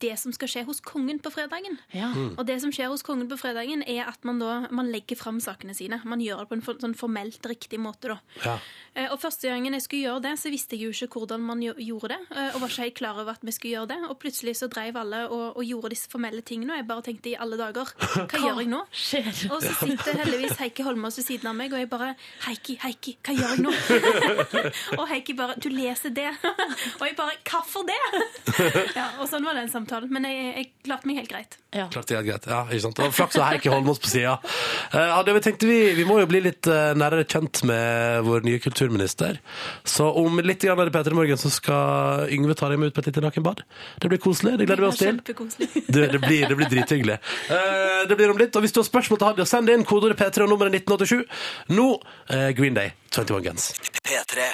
det 0.00 0.14
som 0.18 0.32
skal 0.32 0.48
skje 0.50 0.64
hos 0.66 0.80
kongen 0.84 1.18
på 1.22 1.30
fredagen. 1.34 1.76
Ja. 1.94 2.08
Mm. 2.16 2.34
Og 2.40 2.46
det 2.48 2.58
som 2.62 2.72
skjer 2.72 2.88
hos 2.92 3.04
kongen 3.06 3.28
på 3.30 3.36
fredagen, 3.38 3.82
er 3.86 4.08
at 4.08 4.24
man 4.26 4.40
da 4.40 4.54
man 4.74 4.88
legger 4.92 5.18
fram 5.20 5.38
sakene 5.44 5.74
sine. 5.76 5.98
Man 6.08 6.22
gjør 6.24 6.44
det 6.44 6.50
på 6.50 6.56
en 6.58 6.64
for, 6.64 6.78
sånn 6.82 6.96
formelt 6.96 7.44
riktig 7.46 7.78
måte, 7.82 8.14
da. 8.14 8.18
Ja. 8.44 8.56
Eh, 8.96 9.10
Og 9.12 9.20
første 9.22 9.48
gangen 9.50 9.76
jeg 9.76 9.84
skulle 9.84 10.06
gjøre 10.08 10.22
det, 10.24 10.34
så 10.40 10.50
visste 10.52 10.76
jeg 10.76 10.88
jo 10.88 11.06
ikke 11.06 11.20
hvordan 11.20 11.44
man 11.44 11.60
gjo- 11.62 11.76
gjorde 11.78 12.08
det. 12.14 12.20
eh, 12.36 12.54
Og 12.56 12.60
var 12.62 12.68
ikke 12.72 12.82
helt 12.86 12.98
klar 13.02 13.20
over 13.20 13.32
at 13.36 13.44
vi 13.44 13.52
skulle 13.52 13.74
gjøre 13.76 13.88
det. 13.92 13.98
Og 14.10 14.18
plutselig 14.18 14.56
så 14.56 14.68
dreiv 14.72 14.96
alle 14.96 15.26
og, 15.28 15.56
og 15.56 15.64
gjorde 15.64 15.90
disse 15.92 16.08
formelle 16.10 16.42
tingene, 16.42 16.72
og 16.72 16.80
jeg 16.80 16.88
bare 16.88 16.95
tenkte 17.04 17.32
i 17.32 17.36
alle 17.38 17.58
dager 17.60 17.90
Hva, 18.30 18.40
gjør 18.40 18.60
jeg 18.62 18.70
nå? 18.70 18.80
Og 19.50 19.64
så 19.64 19.72
sitter 19.80 20.20
heldigvis 20.22 20.56
Heikki 20.60 20.86
Holmås 20.86 21.18
ved 21.20 21.26
siden 21.28 21.50
av 21.50 21.56
meg, 21.58 21.74
og 21.74 21.82
jeg 21.82 21.90
bare 21.90 22.12
Heikki, 22.46 22.78
Heikki, 22.82 23.16
hva 23.26 23.36
gjør 23.36 23.54
jeg 23.54 23.64
nå? 23.66 23.74
og 25.00 25.04
Heikki 25.10 25.36
bare 25.38 25.56
Du 25.62 25.68
leser 25.72 26.14
det. 26.16 26.30
og 27.00 27.04
jeg 27.06 27.16
bare 27.18 27.36
Hvorfor 27.46 27.86
det? 27.88 27.98
ja, 28.96 29.06
og 29.20 29.28
sånn 29.30 29.44
var 29.46 29.56
den 29.58 29.70
samtalen. 29.72 30.10
Men 30.12 30.26
jeg, 30.28 30.50
jeg 30.56 30.68
klarte 30.86 31.08
meg 31.08 31.20
helt 31.20 31.30
greit. 31.30 31.56
Ja. 31.74 31.86
Klarte 31.92 32.16
helt 32.16 32.28
greit. 32.28 32.48
Ja, 32.50 32.62
ikke 32.68 32.84
sant? 32.86 33.00
Og 33.04 33.14
flaks 33.14 33.38
å 33.38 33.44
ha 33.44 33.52
Heikki 33.54 33.70
Holmås 33.72 34.00
på 34.02 34.10
sida. 34.10 34.36
Ja, 34.92 35.20
det 35.26 35.34
vi 35.36 35.42
tenkte 35.44 35.68
vi, 35.68 35.78
vi 35.98 36.06
må 36.08 36.18
jo 36.20 36.28
bli 36.30 36.42
litt 36.44 36.68
eh, 36.70 36.92
nærmere 36.96 37.26
kjent 37.28 37.62
med 37.68 38.26
vår 38.26 38.46
nye 38.46 38.60
kulturminister. 38.62 39.40
Så 39.84 40.08
om 40.20 40.40
litt 40.42 40.64
grann 40.64 40.80
er 40.80 40.90
det 40.90 40.94
Peter 40.96 41.14
i 41.14 41.18
morgen, 41.18 41.40
så 41.40 41.52
skal 41.52 42.32
Yngve 42.32 42.56
ta 42.58 42.70
deg 42.72 42.80
med 42.80 42.90
ut 42.90 42.96
på 42.96 43.04
et 43.04 43.10
lite 43.10 43.24
nakenbad. 43.24 43.62
Det 44.02 44.10
blir 44.12 44.22
koselig. 44.22 44.56
Det 44.60 44.68
gleder 44.68 44.86
vi 44.86 44.90
oss 44.90 45.00
til. 45.02 45.20
Det, 45.86 46.06
det, 46.14 46.20
blir, 46.22 46.48
det 46.48 46.58
blir 46.58 46.70
drithyggelig. 46.86 47.18
Eh, 47.50 48.06
det 48.08 48.16
blir 48.16 48.30
om 48.32 48.38
litt. 48.40 48.54
Og 48.56 48.62
hvis 48.64 48.72
du 48.72 48.80
har 48.80 48.86
spørsmål 48.88 49.18
til 49.20 49.26
Hadia, 49.32 49.46
send 49.50 49.68
inn. 49.72 49.84
Kodeordet 49.84 50.18
P3 50.20 50.46
og 50.46 50.52
nummeret 50.54 50.78
1987. 50.78 51.26
Nå 51.74 51.88
eh, 52.30 52.50
Green 52.56 52.74
Day, 52.78 52.94
21 53.10 53.42
Guns. 53.50 53.72
P3. 54.06 54.46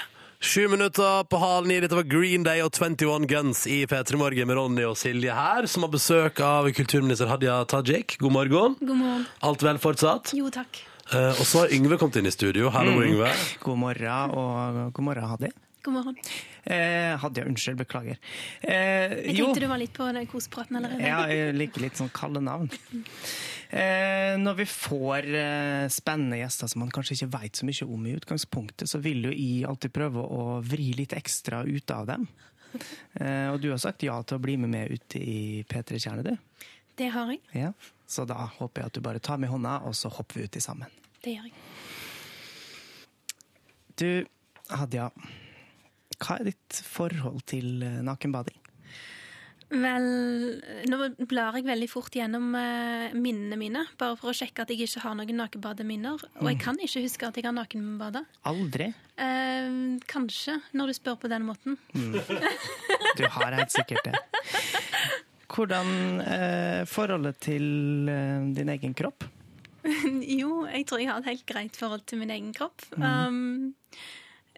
Sju 0.42 0.64
minutter 0.72 1.22
på 1.30 1.38
halv 1.38 1.68
ni. 1.70 1.76
Dette 1.84 1.94
var 1.94 2.02
Green 2.10 2.42
Day 2.42 2.64
og 2.64 2.72
21 2.74 3.28
Guns 3.30 3.60
i 3.70 3.84
P3 3.86 4.18
Morgen 4.18 4.48
med 4.50 4.58
Ronny 4.58 4.82
og 4.88 4.96
Silje 4.98 5.30
her, 5.36 5.68
som 5.70 5.84
har 5.86 5.92
besøk 5.92 6.40
av 6.42 6.66
kulturminister 6.74 7.30
Hadia 7.30 7.60
Tajik. 7.70 8.16
God 8.18 8.34
morgen. 8.34 8.74
God 8.80 8.96
morgen. 8.98 9.28
Alt 9.46 9.62
vel 9.62 9.78
fortsatt? 9.78 10.32
Jo, 10.34 10.50
takk. 10.50 10.82
Eh, 11.12 11.30
og 11.38 11.46
så 11.46 11.62
har 11.62 11.74
Yngve 11.76 11.98
kommet 12.00 12.18
inn 12.18 12.26
i 12.26 12.34
studio. 12.34 12.70
Hallo, 12.74 12.96
Mm. 12.98 13.04
Yngve. 13.12 13.30
God 13.62 13.78
morgen, 13.78 14.34
og 14.34 14.92
god 14.98 15.04
morgen, 15.12 15.30
Hadia. 15.30 15.54
God 15.86 15.94
morgen. 16.00 16.18
Eh, 16.64 17.16
Hadia, 17.18 17.44
unnskyld, 17.48 17.76
beklager. 17.80 18.18
Eh, 18.60 19.14
Jeg 19.26 19.34
jo, 19.38 19.46
tenkte 19.48 19.64
du 19.64 19.66
var 19.72 19.80
litt 19.82 19.92
på 19.96 20.06
den 20.14 20.26
kosepraten 20.30 20.76
allerede. 20.78 21.02
ja, 21.02 21.24
jeg 21.26 21.56
liker 21.56 21.80
litt 21.82 21.96
sånn 21.98 22.10
kalde 22.14 22.40
navn. 22.44 22.68
Eh, 23.72 24.36
når 24.38 24.54
vi 24.60 24.66
får 24.68 25.26
eh, 25.34 25.88
spennende 25.90 26.38
gjester 26.38 26.68
som 26.70 26.84
man 26.84 26.90
kanskje 26.94 27.16
ikke 27.16 27.30
veit 27.34 27.56
så 27.58 27.66
mye 27.66 27.88
om 27.88 28.06
i 28.06 28.14
utgangspunktet, 28.14 28.86
så 28.88 29.00
vil 29.02 29.24
jo 29.26 29.32
jeg 29.34 29.64
alltid 29.66 29.92
prøve 29.96 30.22
å 30.22 30.60
vri 30.62 30.92
litt 30.94 31.14
ekstra 31.18 31.64
ut 31.66 31.90
av 31.90 32.06
dem. 32.12 32.28
Eh, 33.18 33.48
og 33.52 33.58
du 33.60 33.70
har 33.72 33.78
sagt 33.82 34.02
ja 34.06 34.20
til 34.22 34.38
å 34.38 34.42
bli 34.44 34.54
med 34.60 34.70
meg 34.70 34.92
ut 34.94 35.16
i 35.18 35.64
P3 35.68 35.98
Kjerne, 35.98 36.22
du. 36.22 36.36
Det 36.96 37.08
har 37.10 37.30
jeg. 37.32 37.40
Ja. 37.56 37.72
Så 38.06 38.26
da 38.28 38.46
håper 38.60 38.82
jeg 38.84 38.86
at 38.92 38.96
du 38.96 39.00
bare 39.00 39.18
tar 39.24 39.38
meg 39.40 39.48
i 39.50 39.52
hånda, 39.56 39.80
og 39.88 39.96
så 39.96 40.08
hopper 40.12 40.38
vi 40.42 40.46
uti 40.46 40.60
sammen. 40.60 40.86
Det 41.24 41.34
gjør 41.34 41.48
jeg. 41.48 41.54
Du, 43.96 44.26
Hadia. 44.72 45.10
Hva 46.22 46.38
er 46.40 46.44
ditt 46.52 46.82
forhold 46.86 47.42
til 47.50 47.82
eh, 47.82 48.00
nakenbading? 48.06 48.58
Vel, 49.72 50.04
nå 50.92 50.96
blar 51.30 51.54
jeg 51.56 51.64
veldig 51.64 51.86
fort 51.88 52.12
gjennom 52.12 52.50
eh, 52.58 53.14
minnene 53.16 53.56
mine, 53.56 53.86
bare 53.96 54.18
for 54.20 54.28
å 54.28 54.34
sjekke 54.36 54.66
at 54.66 54.68
jeg 54.74 54.84
ikke 54.84 55.00
har 55.06 55.14
noen 55.16 55.38
nakenbademinner. 55.40 56.20
Og 56.42 56.48
jeg 56.50 56.58
Mm. 56.58 56.60
kan 56.60 56.76
ikke 56.84 57.00
huske 57.06 57.24
at 57.30 57.38
jeg 57.40 57.46
har 57.48 57.54
nakenbada. 57.56 58.20
Aldri. 58.44 58.90
Eh, 59.16 59.96
kanskje, 60.12 60.58
når 60.76 60.92
du 60.92 60.96
spør 60.98 61.16
på 61.24 61.30
den 61.32 61.46
måten. 61.48 61.78
Mm. 61.96 62.20
Du 63.16 63.24
har 63.28 63.52
helt 63.52 63.72
sikkert 63.72 64.04
det. 64.04 64.14
Hvordan 65.52 66.20
eh, 66.24 66.84
forholdet 66.88 67.40
til 67.44 68.08
eh, 68.08 68.44
din 68.56 68.68
egen 68.72 68.94
kropp? 68.96 69.24
jo, 70.40 70.62
jeg 70.68 70.84
tror 70.88 71.00
jeg 71.02 71.10
har 71.10 71.18
et 71.20 71.28
helt 71.32 71.46
greit 71.48 71.76
forhold 71.76 72.04
til 72.08 72.20
min 72.22 72.30
egen 72.32 72.52
kropp. 72.56 72.84
Mm. 72.96 73.04
Um, 73.04 73.74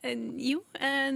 jo, 0.04 0.62
eh, 0.74 1.10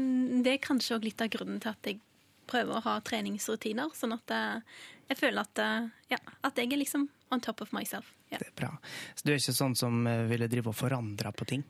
det 0.45 0.55
er 0.55 0.63
kanskje 0.65 0.97
òg 0.97 1.09
litt 1.09 1.21
av 1.21 1.31
grunnen 1.33 1.61
til 1.61 1.73
at 1.75 1.91
jeg 1.91 2.01
prøver 2.49 2.79
å 2.79 2.85
ha 2.87 2.99
treningsrutiner, 3.05 3.93
sånn 3.97 4.15
at 4.17 4.33
eh, 4.35 4.79
jeg 5.11 5.21
føler 5.21 5.45
at, 5.45 5.63
eh, 5.63 5.89
ja, 6.15 6.21
at 6.47 6.61
jeg 6.61 6.73
er 6.73 6.81
liksom 6.81 7.09
on 7.33 7.43
top 7.45 7.61
of 7.65 7.73
myself. 7.77 8.15
Ja. 8.31 8.39
Det 8.41 8.51
er 8.51 8.57
bra. 8.57 8.71
Så 9.17 9.25
du 9.25 9.33
er 9.33 9.41
ikke 9.41 9.57
sånn 9.57 9.77
som 9.79 10.07
eh, 10.09 10.25
ville 10.31 10.49
drive 10.51 10.73
og 10.73 10.79
forandre 10.79 11.33
på 11.37 11.49
ting? 11.49 11.65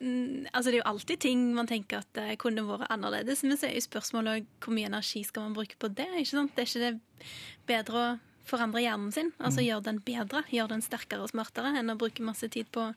Mm, 0.00 0.48
altså 0.52 0.70
Det 0.70 0.78
er 0.78 0.80
jo 0.80 0.88
alltid 0.88 1.20
ting 1.20 1.42
man 1.52 1.68
tenker 1.68 2.00
at 2.00 2.08
det 2.16 2.38
kunne 2.40 2.64
vært 2.64 2.88
annerledes, 2.92 3.44
men 3.44 3.60
så 3.60 3.68
er 3.68 3.76
jo 3.76 3.84
spørsmålet 3.84 4.48
hvor 4.64 4.76
mye 4.76 4.88
energi 4.88 5.24
skal 5.28 5.48
man 5.48 5.56
bruke 5.56 5.76
på 5.80 5.92
det? 5.92 6.08
ikke 6.22 6.32
sant? 6.32 6.54
Det 6.56 6.64
er 6.64 6.70
ikke 6.70 6.86
det 6.86 7.30
bedre 7.68 8.04
å 8.04 8.18
forandre 8.48 8.82
hjernen 8.82 9.12
sin? 9.12 9.32
Altså 9.38 9.60
Mm. 9.60 9.66
Gjøre 9.66 9.84
den 9.84 10.00
bedre, 10.00 10.44
gjøre 10.50 10.72
den 10.72 10.82
sterkere 10.82 11.22
og 11.22 11.30
smartere, 11.30 11.76
enn 11.76 11.92
å 11.92 11.98
bruke 12.00 12.24
masse 12.24 12.48
tid 12.48 12.70
på 12.72 12.94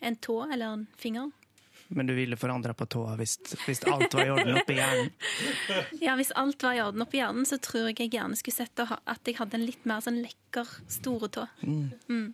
en 0.00 0.16
tå 0.16 0.38
eller 0.50 0.72
en 0.72 0.86
finger? 0.96 1.30
Men 1.88 2.08
du 2.08 2.14
ville 2.14 2.36
forandre 2.36 2.74
på 2.74 2.86
tåa 2.90 3.14
hvis, 3.20 3.36
hvis 3.66 3.84
alt 3.86 4.14
var 4.14 4.26
i 4.26 4.32
orden 4.34 4.58
oppi 4.58 4.78
hjernen? 4.78 5.12
Ja, 6.04 6.16
Hvis 6.18 6.32
alt 6.34 6.62
var 6.62 6.74
i 6.74 6.82
orden 6.82 7.04
oppi 7.04 7.20
hjernen, 7.20 7.46
så 7.46 7.60
tror 7.62 7.90
jeg 7.90 8.00
jeg 8.00 8.14
gjerne 8.16 8.38
skulle 8.38 8.56
sett 8.56 8.82
at 8.86 9.28
jeg 9.28 9.38
hadde 9.38 9.60
en 9.60 9.66
litt 9.66 9.86
mer 9.86 10.02
sånn 10.04 10.18
lekker 10.24 10.72
store 10.90 11.30
tå. 11.32 11.46
Mm. 11.62 11.86
Mm. 12.10 12.28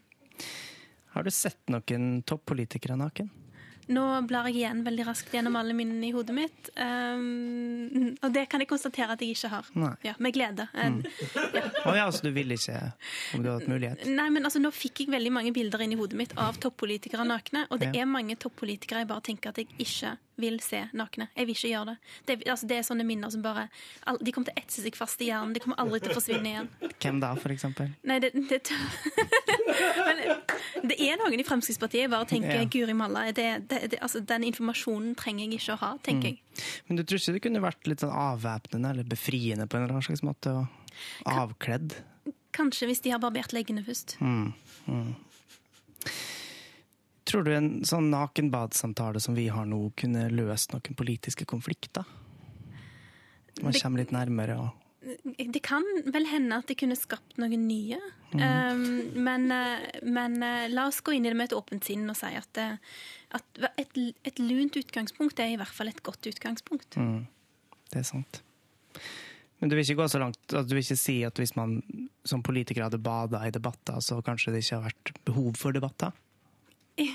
Har 1.12 1.28
du 1.28 1.30
sett 1.34 1.61
noen 1.72 2.22
toppolitikere 2.24 2.96
naken? 2.96 3.28
Nå 3.93 4.05
blar 4.28 4.49
jeg 4.51 4.62
igjen 4.62 4.82
veldig 4.86 5.07
raskt 5.09 5.34
gjennom 5.34 5.57
alle 5.61 5.74
minnene 5.76 6.09
i 6.09 6.12
hodet 6.14 6.34
mitt. 6.36 6.70
Um, 6.76 8.12
og 8.18 8.32
det 8.34 8.47
kan 8.53 8.62
jeg 8.62 8.70
konstatere 8.70 9.16
at 9.16 9.22
jeg 9.24 9.36
ikke 9.36 9.53
har. 9.53 9.68
Nei. 9.78 9.93
Ja, 10.07 10.16
Med 10.22 10.36
glede. 10.36 10.68
Mm. 10.72 11.01
Ja. 11.53 11.64
Å 11.88 11.95
ja, 11.97 12.09
så 12.14 12.24
du 12.26 12.32
ville 12.34 12.57
ikke 12.57 12.78
om 13.36 13.43
du 13.43 13.51
hadde 13.51 13.59
hatt 13.61 13.70
mulighet? 13.70 14.05
Nei, 14.09 14.28
men 14.32 14.49
altså, 14.49 14.62
Nå 14.62 14.70
fikk 14.74 15.05
jeg 15.05 15.12
veldig 15.12 15.32
mange 15.34 15.53
bilder 15.55 15.82
inn 15.84 15.95
i 15.97 15.99
hodet 15.99 16.18
mitt 16.18 16.34
av 16.40 16.59
toppolitikere 16.62 17.26
nakne. 17.28 17.66
Og 17.70 17.82
det 17.82 17.93
er 17.93 18.09
mange 18.09 18.36
toppolitikere 18.40 19.03
jeg 19.03 19.11
bare 19.11 19.26
tenker 19.26 19.53
at 19.53 19.62
jeg 19.62 19.70
ikke 19.82 20.16
vil 20.41 20.59
se 20.64 20.85
nakne. 20.97 21.28
Jeg 21.37 21.49
vil 21.49 21.57
ikke 21.57 21.70
gjøre 21.72 21.93
det. 21.93 21.97
Det, 22.28 22.37
altså, 22.49 22.68
det 22.70 22.78
er 22.78 22.87
sånne 22.87 23.05
minner 23.07 23.33
som 23.33 23.43
bare 23.45 23.66
De 24.20 24.33
kommer 24.33 24.49
til 24.49 24.57
å 24.57 24.62
etse 24.62 24.85
seg 24.85 24.97
fast 24.97 25.20
i 25.22 25.28
hjernen. 25.28 25.53
De 25.57 25.62
kommer 25.62 25.80
aldri 25.83 26.01
til 26.03 26.14
å 26.14 26.16
forsvinne 26.16 26.53
igjen. 26.53 26.70
Hvem 26.97 27.20
da, 27.22 27.33
for 27.39 27.55
eksempel? 27.55 27.93
Nei, 28.09 28.18
det, 28.22 28.33
det, 28.49 28.62
Men 30.07 30.22
det 30.93 30.99
er 30.99 31.18
noen 31.20 31.41
i 31.41 31.47
Fremskrittspartiet 31.47 32.11
bare 32.12 32.28
tenker 32.30 32.62
Ja. 32.62 32.68
Guri 32.72 32.95
malla, 32.97 33.26
det, 33.35 33.49
det, 33.70 33.80
det, 33.93 34.01
altså, 34.05 34.22
den 34.26 34.47
informasjonen 34.49 35.16
trenger 35.18 35.47
jeg 35.47 35.61
ikke 35.61 35.76
å 35.76 35.80
ha, 35.83 35.91
tenker 36.05 36.33
jeg. 36.33 36.41
Men 36.89 36.99
du 36.99 37.05
tror 37.05 37.20
ikke 37.20 37.37
det 37.37 37.43
kunne 37.45 37.64
vært 37.64 37.91
litt 37.91 38.05
sånn 38.05 38.14
avvæpnende 38.14 38.95
eller 38.95 39.09
befriende 39.09 39.66
på 39.68 39.78
en 39.78 39.85
eller 39.85 39.99
annen 39.99 40.09
slags 40.09 40.24
måte? 40.26 40.55
Og 40.62 41.33
avkledd? 41.33 41.97
Kanskje 42.53 42.89
hvis 42.91 43.01
de 43.05 43.12
har 43.14 43.20
barbert 43.22 43.55
leggene 43.57 43.85
først. 43.85 44.16
Mm. 44.20 44.53
Mm. 44.89 45.12
Tror 47.33 47.47
du 47.47 47.55
en 47.57 47.70
sånn 47.89 48.11
nakenbadsamtale 48.12 49.20
som 49.24 49.33
vi 49.33 49.47
har 49.49 49.64
nå, 49.64 49.87
kunne 49.97 50.26
løst 50.28 50.74
noen 50.74 50.97
politiske 50.99 51.47
konflikter? 51.49 52.05
Man 53.64 53.72
kommer 53.72 54.03
litt 54.03 54.12
nærmere 54.12 54.59
og 54.61 54.78
Det 55.24 55.62
kan 55.64 55.87
vel 56.12 56.28
hende 56.28 56.59
at 56.61 56.68
det 56.68 56.76
kunne 56.83 56.97
skapt 56.99 57.39
noen 57.41 57.64
nye. 57.64 57.97
Mm. 58.35 58.43
Um, 58.43 58.85
men 59.24 59.49
eh, 59.51 59.89
men 60.05 60.37
eh, 60.45 60.68
la 60.70 60.85
oss 60.91 61.01
gå 61.01 61.16
inn 61.16 61.24
i 61.24 61.33
det 61.33 61.39
med 61.41 61.51
et 61.51 61.57
åpent 61.57 61.89
sinn 61.89 62.05
og 62.09 62.16
si 62.20 62.30
at, 62.37 62.61
eh, 62.61 63.01
at 63.35 63.64
et, 63.80 63.99
et 64.28 64.43
lunt 64.45 64.76
utgangspunkt 64.78 65.41
er 65.41 65.55
i 65.55 65.59
hvert 65.61 65.72
fall 65.72 65.91
et 65.91 66.05
godt 66.05 66.28
utgangspunkt. 66.30 67.01
mm. 67.01 67.24
Det 67.93 68.01
er 68.01 68.09
sant. 68.09 68.43
Men 69.59 69.72
du 69.72 69.76
vil 69.76 69.85
ikke 69.85 70.03
gå 70.03 70.09
så 70.09 70.20
langt 70.20 70.55
at 70.59 70.68
du 70.68 70.76
vil 70.76 70.85
ikke 70.85 71.01
si 71.01 71.18
at 71.26 71.41
hvis 71.41 71.57
man 71.57 71.80
som 72.28 72.45
politiker 72.45 72.85
hadde 72.87 73.01
bada 73.03 73.43
i 73.47 73.53
debatter, 73.53 74.01
så 74.05 74.20
kanskje 74.24 74.55
det 74.55 74.62
ikke 74.64 74.78
har 74.78 74.87
vært 74.91 75.12
behov 75.28 75.59
for 75.61 75.76
debatter? 75.76 76.12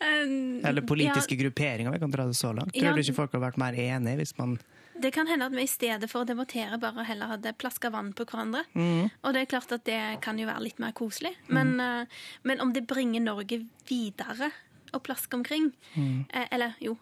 Um, 0.00 0.64
Eller 0.64 0.82
politiske 0.82 1.34
ja, 1.34 1.40
grupperinger, 1.40 1.92
vi 1.92 1.98
kan 1.98 2.10
dra 2.10 2.26
det 2.26 2.34
så 2.34 2.52
langt. 2.52 2.76
Ja. 2.76 2.82
Tror 2.82 2.98
du 2.98 3.04
ikke 3.04 3.16
folk 3.16 3.34
hadde 3.34 3.44
vært 3.44 3.60
mer 3.60 3.76
enige 3.78 4.20
hvis 4.20 4.34
man 4.38 4.56
Det 5.00 5.10
kan 5.14 5.28
hende 5.30 5.46
at 5.48 5.54
vi 5.54 5.64
i 5.64 5.70
stedet 5.70 6.08
for 6.10 6.22
å 6.22 6.28
debattere 6.28 6.78
bare 6.82 7.04
heller 7.06 7.34
hadde 7.34 7.54
plaska 7.58 7.90
vann 7.94 8.12
på 8.14 8.26
hverandre. 8.28 8.62
Mm. 8.74 9.10
Og 9.22 9.34
det 9.34 9.42
er 9.42 9.50
klart 9.50 9.72
at 9.74 9.84
det 9.88 10.00
kan 10.24 10.38
jo 10.38 10.46
være 10.48 10.64
litt 10.66 10.78
mer 10.82 10.94
koselig. 10.96 11.34
Men, 11.48 11.74
eh, 11.82 12.06
men 12.42 12.62
om 12.62 12.72
det 12.72 12.86
bringer 12.90 13.22
Norge 13.24 13.64
videre 13.88 14.52
å 14.94 15.02
plaske 15.02 15.34
omkring 15.34 15.72
Mm. 15.94 16.26
Uh, 16.34 16.46
Eller 16.50 16.74
jo, 16.80 16.96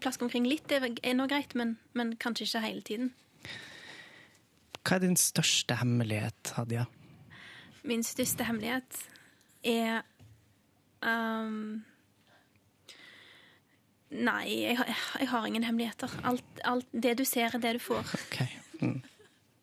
plaske 0.00 0.24
omkring 0.24 0.44
litt 0.44 0.72
er, 0.72 0.84
er 1.02 1.14
nå 1.14 1.26
greit, 1.28 1.54
men, 1.54 1.76
men 1.94 2.16
kanskje 2.16 2.44
ikke 2.44 2.64
hele 2.64 2.82
tiden. 2.82 3.12
Hva 4.82 4.96
er 4.96 5.04
din 5.04 5.16
største 5.16 5.76
hemmelighet, 5.80 6.52
Hadia? 6.56 6.86
Min 7.84 8.04
største 8.04 8.44
hemmelighet 8.44 9.08
er 9.68 10.02
um, 11.04 11.84
Nei, 14.10 14.44
jeg, 14.62 14.76
har- 14.78 14.88
jeg 15.20 15.28
har 15.28 15.46
ingen 15.46 15.64
hemmeligheter. 15.68 16.08
Alt, 16.24 16.44
alt, 16.64 16.86
det 16.96 17.18
du 17.18 17.24
ser, 17.28 17.52
er 17.54 17.60
det 17.60 17.74
du 17.76 17.78
får. 17.84 18.08
Mm. 18.80 19.02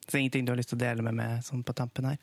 Så 0.08 0.18
ingenting 0.20 0.45
du 0.45 0.51
har 0.53 0.60
lyst 0.60 0.70
til 0.70 0.78
å 0.78 0.84
dele 0.84 1.01
med 1.01 1.16
meg 1.18 1.39
sånn 1.47 1.64
på 1.66 1.74
tampen 1.74 2.06
her? 2.12 2.20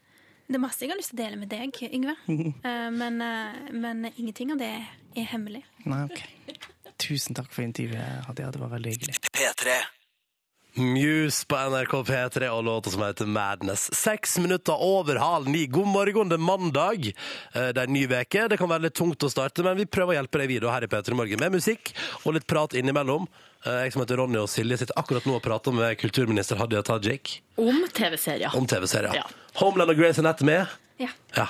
Det 0.46 0.54
er 0.54 0.62
masse 0.62 0.84
jeg 0.84 0.92
har 0.92 1.00
lyst 1.00 1.10
til 1.10 1.18
å 1.18 1.22
dele 1.24 1.40
med 1.40 1.50
deg, 1.50 1.80
Yngve. 1.90 2.14
Eh, 2.68 2.90
men, 2.94 3.18
eh, 3.26 3.72
men 3.74 4.06
ingenting 4.12 4.52
av 4.54 4.60
det 4.62 4.70
er 5.18 5.26
hemmelig. 5.32 5.64
Nei, 5.88 6.04
ok. 6.06 6.22
Tusen 7.02 7.34
takk 7.34 7.50
for 7.50 7.64
intervjuet, 7.66 8.22
Hadia. 8.28 8.52
Det 8.54 8.60
var 8.62 8.70
veldig 8.76 8.92
hyggelig. 8.94 9.16
P3. 9.34 9.74
Muse 10.74 11.44
på 11.46 11.56
NRK 11.56 11.92
P3 12.08 12.48
og 12.48 12.64
låta 12.64 12.90
som 12.90 13.02
heter 13.04 13.26
Madness. 13.28 13.90
Seks 13.94 14.38
minutter 14.38 14.72
over 14.80 15.18
halv 15.20 15.48
ni. 15.48 15.66
God 15.66 15.86
morgen, 15.86 16.28
det 16.30 16.38
er 16.38 16.44
mandag. 16.44 17.06
Eh, 17.52 17.68
Det 17.72 17.78
er 17.78 17.86
en 17.86 17.92
ny 17.92 18.06
veke. 18.08 18.48
Det 18.48 18.56
kan 18.58 18.68
være 18.70 18.86
litt 18.88 18.94
tungt 18.96 19.20
å 19.22 19.28
starte, 19.30 19.62
men 19.62 19.76
vi 19.76 19.84
prøver 19.84 20.14
å 20.14 20.18
hjelpe 20.22 20.38
deg 20.40 20.48
videre 20.48 20.72
her 20.72 20.84
i 20.84 20.88
P3 20.88 21.14
Morgen 21.14 21.38
med 21.40 21.52
musikk 21.52 21.92
og 22.24 22.34
litt 22.38 22.46
prat 22.46 22.72
innimellom. 22.72 23.26
Eh, 23.66 23.84
Jeg 23.84 23.92
som 23.92 24.02
heter 24.02 24.16
Ronny 24.16 24.38
og 24.40 24.48
Silje 24.48 24.78
sitter 24.78 24.96
akkurat 24.96 25.26
nå 25.28 25.36
og 25.36 25.42
prater 25.44 25.72
med 25.76 25.98
kulturminister 26.00 26.56
Hadia 26.56 26.82
Tajik 26.82 27.42
Om 27.58 27.84
TV-serier. 27.92 28.56
om 28.56 28.66
TV-serier. 28.66 29.14
Ja. 29.14 29.24
Homeland 29.60 29.90
og 29.90 29.96
Grace 29.98 30.18
Anatomy. 30.18 30.64
Ja. 31.02 31.10
Ja. 31.36 31.46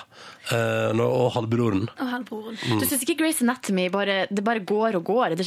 Eh, 0.55 0.93
nå- 0.97 1.07
Og 1.13 1.33
halvbroren. 1.35 1.85
Og 2.01 2.09
halvbroren. 2.13 2.57
Mm. 2.57 2.81
Du 2.81 2.87
syns 2.89 3.03
ikke 3.05 3.17
Grace 3.21 3.43
Anatomy 3.45 3.89
bare, 3.93 4.27
det 4.31 4.43
bare 4.47 4.61
går 4.65 4.97
og 4.99 5.05
går? 5.05 5.37
Det, 5.37 5.47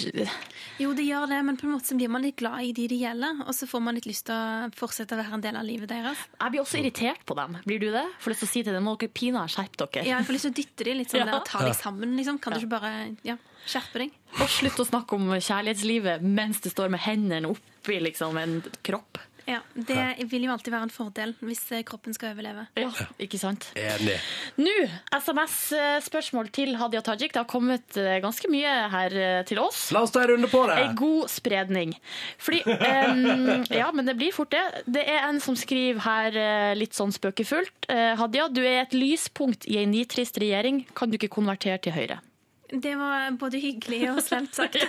Jo, 0.80 0.94
det 0.94 1.06
gjør 1.08 1.28
det, 1.32 1.40
men 1.48 1.58
på 1.58 1.66
en 1.68 1.74
måte 1.76 1.88
så 1.90 1.96
blir 1.98 2.10
man 2.12 2.22
litt 2.26 2.36
glad 2.42 2.62
i 2.68 2.72
de 2.76 2.88
det 2.92 2.98
gjelder, 3.00 3.42
og 3.48 3.54
så 3.56 3.68
får 3.68 3.82
man 3.82 3.96
litt 3.96 4.06
lyst 4.10 4.26
til 4.28 4.36
å 4.36 4.70
fortsette 4.76 5.16
å 5.16 5.20
være 5.22 5.34
en 5.40 5.42
del 5.46 5.56
av 5.56 5.64
livet 5.68 5.88
deres. 5.90 6.18
jeg 6.42 6.52
blir 6.52 6.62
også 6.62 6.80
irritert 6.84 7.26
på 7.26 7.36
dem. 7.40 7.58
Blir 7.66 7.80
du 7.80 7.92
det? 7.92 8.06
Får 8.20 8.32
lyst 8.34 8.44
til 8.44 8.48
å 8.48 8.52
si 8.52 8.64
til 8.64 8.74
dem 8.74 8.84
må 8.84 8.98
dere 9.00 9.10
pinadø 9.10 9.48
skjerpe 9.56 9.78
dere. 9.88 10.06
Ja, 10.06 10.18
jeg 10.20 10.28
får 10.28 10.34
lyst 10.38 10.48
til 10.50 10.52
å 10.52 10.58
dytte 10.62 10.84
de 10.90 10.94
litt 11.00 11.10
sånn 11.12 11.20
Ja. 11.24 11.26
der, 11.32 11.36
og 11.40 11.46
ta 11.46 11.60
de 11.66 11.74
sammen, 11.74 12.16
liksom. 12.18 12.40
Kan 12.42 12.54
du 12.54 12.60
ikke 12.60 12.70
bare 12.76 13.16
ja, 13.24 13.38
skjerpe 13.66 14.00
deg? 14.04 14.12
Og 14.40 14.48
slutt 14.50 14.80
å 14.84 14.86
snakke 14.90 15.14
om 15.16 15.30
kjærlighetslivet 15.40 16.22
mens 16.22 16.60
du 16.62 16.70
står 16.70 16.90
med 16.90 17.00
hendene 17.00 17.48
oppi 17.50 18.00
liksom, 18.02 18.38
en 18.38 18.62
kropp. 18.84 19.18
Ja, 19.46 19.60
Det 19.74 20.26
vil 20.32 20.48
jo 20.48 20.52
alltid 20.56 20.74
være 20.74 20.88
en 20.88 20.94
fordel 20.94 21.34
hvis 21.46 21.62
eh, 21.76 21.84
kroppen 21.86 22.16
skal 22.16 22.34
overleve. 22.34 22.66
Ja, 22.80 22.90
ikke 23.22 23.38
sant? 23.42 23.68
Enig. 23.78 24.18
Nå, 24.58 24.74
SMS-spørsmål 25.14 26.50
til 26.56 26.76
Hadia 26.80 27.02
Tajik. 27.06 27.34
Det 27.36 27.42
har 27.44 27.50
kommet 27.50 27.98
eh, 28.00 28.18
ganske 28.24 28.50
mye 28.52 28.74
her 28.94 29.16
eh, 29.22 29.42
til 29.48 29.62
oss. 29.62 29.88
La 29.96 30.02
oss 30.06 30.14
ta 30.16 30.24
en 30.26 30.34
runde 30.34 30.50
på 30.52 30.64
det. 30.70 30.78
En 30.88 30.98
god 31.00 31.30
spredning. 31.32 31.96
Fordi 32.42 32.64
um, 32.66 33.66
Ja, 33.70 33.92
men 33.94 34.10
det 34.10 34.18
blir 34.20 34.34
fort 34.36 34.54
det. 34.56 34.64
Det 34.90 35.06
er 35.06 35.28
en 35.30 35.42
som 35.44 35.58
skriver 35.60 36.02
her 36.06 36.40
eh, 36.42 36.74
litt 36.78 36.98
sånn 36.98 37.14
spøkefullt. 37.16 37.90
Eh, 37.92 38.14
Hadia, 38.20 38.48
du 38.50 38.64
er 38.66 38.84
et 38.86 38.96
lyspunkt 38.98 39.68
i 39.70 39.78
en 39.84 39.94
nitrist 39.94 40.40
regjering. 40.42 40.86
Kan 40.98 41.12
du 41.12 41.20
ikke 41.20 41.34
konvertere 41.38 41.78
til 41.86 41.96
Høyre? 41.96 42.22
Det 42.70 42.96
var 42.98 43.32
både 43.40 43.60
hyggelig 43.62 44.02
og 44.14 44.22
slemt 44.26 44.56
sagt. 44.58 44.78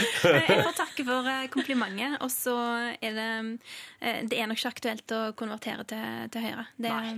Eh, 0.00 0.46
jeg 0.48 0.62
får 0.64 0.74
takke 0.78 1.04
for 1.04 1.26
eh, 1.28 1.46
komplimentet, 1.52 2.14
og 2.24 2.30
så 2.32 2.54
er 3.02 3.14
det 3.16 3.26
eh, 4.00 4.20
Det 4.28 4.38
er 4.38 4.48
nok 4.48 4.58
ikke 4.60 4.70
aktuelt 4.72 5.12
å 5.12 5.20
konvertere 5.36 5.84
til, 5.88 6.28
til 6.32 6.44
Høyre. 6.46 6.64
Det, 6.80 6.92
nei. 6.92 7.12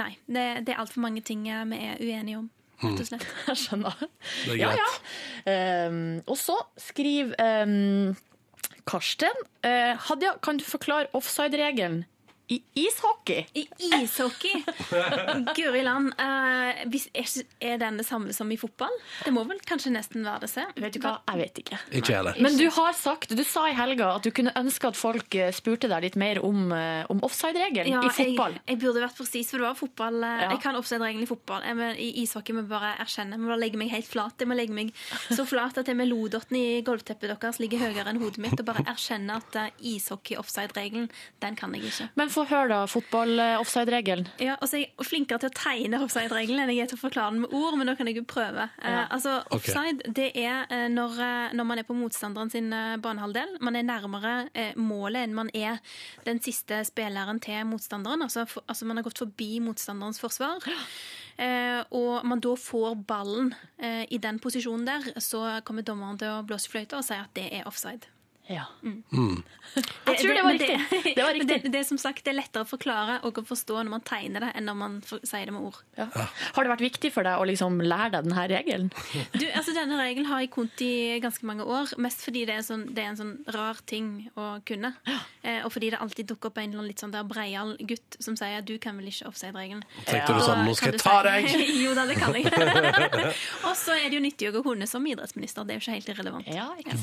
nei 0.00 0.08
det, 0.26 0.44
det 0.66 0.74
er 0.74 0.80
altfor 0.82 1.02
mange 1.04 1.22
ting 1.26 1.44
vi 1.46 1.78
er 1.78 2.00
uenige 2.02 2.40
om, 2.40 2.48
rett 2.82 3.02
og 3.04 3.08
slett. 3.10 3.26
Jeg 3.50 3.60
skjønner. 3.62 4.02
Det 4.02 4.56
er 4.56 4.60
Ja, 4.60 4.72
greit. 4.72 4.82
ja. 5.46 5.88
Um, 5.88 6.00
og 6.26 6.38
så 6.40 6.56
skriver 6.82 7.34
um, 7.62 8.16
Karsten 8.88 9.42
uh, 9.66 9.94
Hadia, 10.08 10.34
kan 10.42 10.58
du 10.60 10.66
forklare 10.66 11.10
offside-regelen 11.18 12.02
i 12.50 12.62
ishockey? 12.80 13.42
I 13.54 13.66
ishockey? 14.02 14.62
Guri 15.56 15.82
land. 15.84 16.12
eh, 16.18 16.84
er- 17.14 17.44
er 17.60 17.76
den 17.78 17.96
det 17.98 18.06
samme 18.06 18.32
som 18.32 18.50
i 18.52 18.56
fotball? 18.56 18.94
Det 19.24 19.32
må 19.34 19.42
vel 19.46 19.58
kanskje 19.68 19.92
nesten 19.92 20.24
være 20.24 20.40
det. 20.40 20.50
Se. 20.50 20.64
Vet 20.76 20.92
du 20.94 21.00
hva, 21.00 21.18
jeg 21.28 21.38
vet 21.42 21.58
ikke. 21.62 21.78
Ikke 22.00 22.14
heller. 22.16 22.34
Men 22.40 22.56
du 22.56 22.68
har 22.70 22.92
sagt, 22.96 23.34
du 23.36 23.44
sa 23.44 23.66
i 23.68 23.74
helga 23.76 24.14
at 24.16 24.22
du 24.24 24.30
kunne 24.30 24.52
ønske 24.56 24.88
at 24.88 24.96
folk 24.96 25.34
eh, 25.34 25.50
spurte 25.52 25.88
deg 25.92 26.02
litt 26.06 26.16
mer 26.16 26.40
om, 26.44 26.72
eh, 26.72 27.04
om 27.10 27.20
offside-regelen 27.26 27.92
Ja, 27.92 28.00
i 28.06 28.08
fotball. 28.14 28.52
Jeg, 28.52 28.62
jeg 28.72 28.80
burde 28.80 29.04
vært 29.04 29.16
presis, 29.20 29.50
for 29.50 29.58
det 29.58 29.66
var 29.68 29.74
fotball. 29.78 30.20
Ja. 30.22 30.48
Jeg 30.54 30.60
kan 30.64 30.74
offside-regelen 30.80 31.22
i 31.22 31.30
fotball. 31.30 31.62
Jeg, 31.68 31.76
men, 31.76 31.96
I 32.00 32.08
ishockey 32.24 32.54
må 32.56 32.64
jeg 32.64 32.70
bare 32.72 32.94
erkjenne. 33.04 33.36
Jeg 33.36 33.40
må 33.44 33.52
bare 33.52 33.60
legge 33.66 33.76
meg 33.84 33.90
helt 33.92 34.08
flat. 34.08 34.34
Jeg 34.40 34.48
må 34.48 34.56
legge 34.56 34.72
meg 34.72 34.92
så 35.36 35.44
flat 35.46 35.76
at 35.78 35.86
jeg 35.92 35.96
med 36.00 36.08
lodotten 36.08 36.56
i 36.56 36.80
gulvteppet 36.86 37.34
deres 37.38 37.58
ligger 37.60 37.78
høyere 37.84 38.08
enn 38.08 38.22
hodet 38.22 38.38
mitt, 38.40 38.56
og 38.60 38.64
bare 38.72 38.84
erkjenne 38.88 39.36
at 39.36 39.60
ishockey-offside-regelen, 39.84 41.08
den 41.42 41.56
kan 41.58 41.74
jeg 41.74 41.84
ikke. 41.92 42.08
Men 42.16 42.28
få 42.38 42.46
høre, 42.48 42.68
da. 42.72 42.80
Fotball-offside-regelen. 42.90 44.28
Ja, 44.42 44.56
altså 44.60 44.80
Jeg 44.80 44.92
er 44.94 45.08
flinkere 45.08 45.42
til 45.42 45.50
å 45.50 45.56
tegne 45.56 46.00
offside-regelen 46.04 46.64
enn 46.64 46.72
jeg 46.74 46.86
er 46.86 46.92
til 46.92 46.98
å 46.98 47.02
forklare 47.02 47.34
den 47.34 47.44
med 47.44 47.54
ord, 47.56 47.78
men 47.78 47.90
nå 47.90 47.94
kan 47.98 48.10
jeg 48.10 48.20
jo 48.20 48.26
prøve. 48.28 48.68
Ja. 48.82 49.04
Uh, 49.04 49.14
altså. 49.16 49.36
Offside 49.54 50.12
det 50.14 50.30
er 50.38 50.66
eh, 50.72 50.86
når, 50.92 51.18
eh, 51.24 51.54
når 51.56 51.68
man 51.68 51.80
er 51.80 51.86
på 51.88 51.96
motstanderen 51.96 52.50
sin 52.52 52.72
eh, 52.74 52.96
banehalvdel. 53.02 53.56
Man 53.64 53.78
er 53.78 53.86
nærmere 53.86 54.34
eh, 54.54 54.76
målet 54.78 55.26
enn 55.26 55.36
man 55.36 55.50
er 55.56 55.80
den 56.26 56.42
siste 56.44 56.80
spilleren 56.88 57.40
til 57.44 57.64
motstanderen. 57.68 58.22
Altså, 58.26 58.46
for, 58.48 58.66
altså 58.68 58.88
Man 58.88 59.00
har 59.00 59.08
gått 59.08 59.22
forbi 59.22 59.58
motstanderens 59.64 60.20
forsvar. 60.22 60.64
Eh, 61.38 61.80
og 61.94 62.26
man 62.26 62.42
da 62.42 62.54
får 62.58 62.96
ballen 63.08 63.52
eh, 63.78 64.04
i 64.10 64.18
den 64.22 64.40
posisjonen 64.42 64.86
der, 64.88 65.10
så 65.22 65.60
kommer 65.64 65.86
dommeren 65.86 66.18
til 66.18 66.34
å 66.34 66.44
blåse 66.46 66.70
fløyta 66.70 66.98
og 66.98 67.06
si 67.06 67.18
at 67.18 67.30
det 67.38 67.50
er 67.60 67.68
offside. 67.70 68.10
Ja. 68.48 68.64
Mm. 68.82 69.42
Jeg 70.08 70.18
tror 70.22 70.34
det 70.34 70.42
var 70.42 70.52
riktig. 70.56 71.14
Det 71.16 71.22
var 71.22 71.34
riktig. 71.36 71.62
Det, 71.62 71.72
det 71.72 71.84
som 71.84 71.98
sagt 72.00 72.24
det 72.24 72.32
er 72.32 72.38
lettere 72.40 72.64
å 72.64 72.68
forklare 72.68 73.18
og 73.28 73.40
å 73.40 73.44
forstå 73.46 73.76
når 73.82 73.92
man 73.92 74.04
tegner 74.08 74.46
det, 74.46 74.50
enn 74.56 74.68
når 74.68 74.78
man 74.78 74.94
for, 75.04 75.22
sier 75.28 75.48
det 75.48 75.54
med 75.54 75.66
ord. 75.68 75.80
Har 75.98 76.64
det 76.64 76.72
vært 76.72 76.84
viktig 76.86 77.12
for 77.12 77.28
deg 77.28 77.40
å 77.40 77.46
liksom 77.48 77.80
lære 77.84 78.10
deg 78.16 78.28
denne 78.28 78.46
regelen? 78.54 78.92
Du, 79.38 79.44
altså 79.54 79.74
Denne 79.76 79.98
regelen 80.00 80.26
har 80.30 80.40
jeg 80.42 80.50
kunnet 80.54 80.80
i 80.82 81.18
ganske 81.22 81.46
mange 81.46 81.62
år, 81.68 81.92
mest 82.00 82.22
fordi 82.24 82.44
det 82.48 82.56
er, 82.58 82.62
sånn, 82.64 82.86
det 82.96 83.04
er 83.04 83.10
en 83.12 83.18
sånn 83.18 83.34
rar 83.54 83.78
ting 83.86 84.08
å 84.38 84.46
kunne. 84.66 84.90
Eh, 85.42 85.60
og 85.66 85.70
fordi 85.74 85.92
det 85.92 86.00
alltid 86.02 86.30
dukker 86.32 86.50
opp 86.50 86.58
en 86.58 86.70
eller 86.70 86.80
annen 86.80 86.90
litt 86.90 87.02
sånn 87.02 87.12
der 87.14 87.26
breial 87.28 87.74
gutt 87.78 88.18
som 88.22 88.36
sier 88.38 88.64
du 88.66 88.74
kan 88.82 88.96
vel 88.98 89.10
ikke 89.10 89.28
offside-regelen. 89.30 89.84
Tenkte 90.08 90.38
du 90.38 90.42
sånn, 90.42 90.64
nå 90.66 90.74
skal 90.78 90.96
jeg 90.96 91.02
ta 91.02 91.18
deg? 91.26 91.50
jo 91.84 91.94
da, 91.98 92.06
det 92.08 92.16
kan 92.18 92.34
jeg. 92.34 92.48
og 93.68 93.76
så 93.78 93.98
er 93.98 94.08
det 94.08 94.18
jo 94.18 94.24
nyttig 94.24 94.50
å 94.50 94.54
gå 94.56 94.64
hunde 94.66 94.88
som 94.90 95.06
idrettsminister. 95.06 95.68
Det 95.68 95.76
er 95.76 95.80
jo 95.80 95.84
ikke 95.84 95.98
helt 95.98 96.12
irrelevant. 96.14 96.50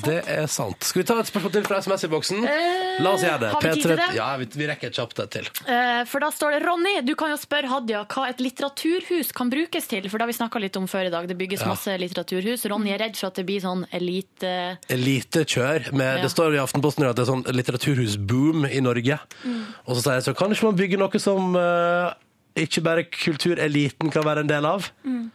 Det 0.05 0.19
er 0.35 0.49
sant. 0.51 0.89
Skal 0.89 1.03
vi 1.03 1.07
ta 1.07 1.19
et 1.21 1.34
spørsmål 1.35 1.53
til 1.57 1.65
fra 1.67 1.79
SMS-boksen. 1.83 2.45
Eh, 2.47 3.03
La 3.03 3.11
oss 3.11 3.21
gjøre 3.27 3.39
det. 3.43 3.49
har 3.51 3.61
vi 3.61 3.71
tid 3.75 3.83
til 3.83 3.95
det? 3.99 4.07
Ja, 4.15 4.27
vi, 4.39 4.47
vi 4.55 4.67
rekker 4.71 4.87
et 4.89 4.95
kjapt 4.97 5.19
et 5.25 5.31
til. 5.35 5.49
Eh, 5.67 6.01
For 6.07 6.23
da 6.23 6.31
står 6.31 6.55
det 6.55 6.61
Ronny, 6.65 6.95
du 7.05 7.13
kan 7.19 7.29
jo 7.33 7.37
spørre 7.37 7.67
Hadia 7.69 8.05
hva 8.07 8.29
et 8.31 8.39
litteraturhus 8.39 9.33
kan 9.35 9.51
brukes 9.51 9.87
til. 9.91 10.07
For 10.09 10.17
det 10.17 10.25
har 10.25 10.31
vi 10.31 10.37
snakka 10.39 10.61
litt 10.63 10.79
om 10.79 10.87
før 10.87 11.09
i 11.09 11.13
dag. 11.13 11.27
Det 11.27 11.37
bygges 11.37 11.61
Ja. 11.65 11.67
masse 11.73 11.97
litteraturhus. 11.99 12.65
Ronny 12.71 12.93
er 12.95 13.03
redd 13.03 13.17
for 13.19 13.27
at 13.27 13.35
det 13.35 13.45
blir 13.45 13.59
sånn 13.61 13.85
elite... 13.91 14.77
Elitekjør. 14.89 15.91
Med, 15.93 16.15
Ja. 16.15 16.21
Det 16.23 16.31
står 16.31 16.55
i 16.55 16.61
Aftenposten 16.63 17.03
at 17.09 17.15
det 17.19 17.25
er 17.27 17.31
sånn 17.33 17.43
litteraturhusboom 17.51 18.65
i 18.71 18.79
Norge. 18.81 19.19
Mm. 19.43 19.63
Og 19.87 19.95
så 19.97 20.01
sier 20.05 20.13
jeg 20.19 20.23
så 20.29 20.35
kan 20.37 20.51
ikke 20.55 20.69
man 20.71 20.79
bygge 20.79 20.97
noe 21.01 21.19
som 21.21 21.55
eh, 21.59 22.13
ikke 22.55 22.81
bare 22.85 23.03
kultureliten 23.11 24.11
kan 24.13 24.23
være 24.23 24.45
en 24.45 24.49
del 24.49 24.65
av? 24.67 24.87
Mm. 25.03 25.25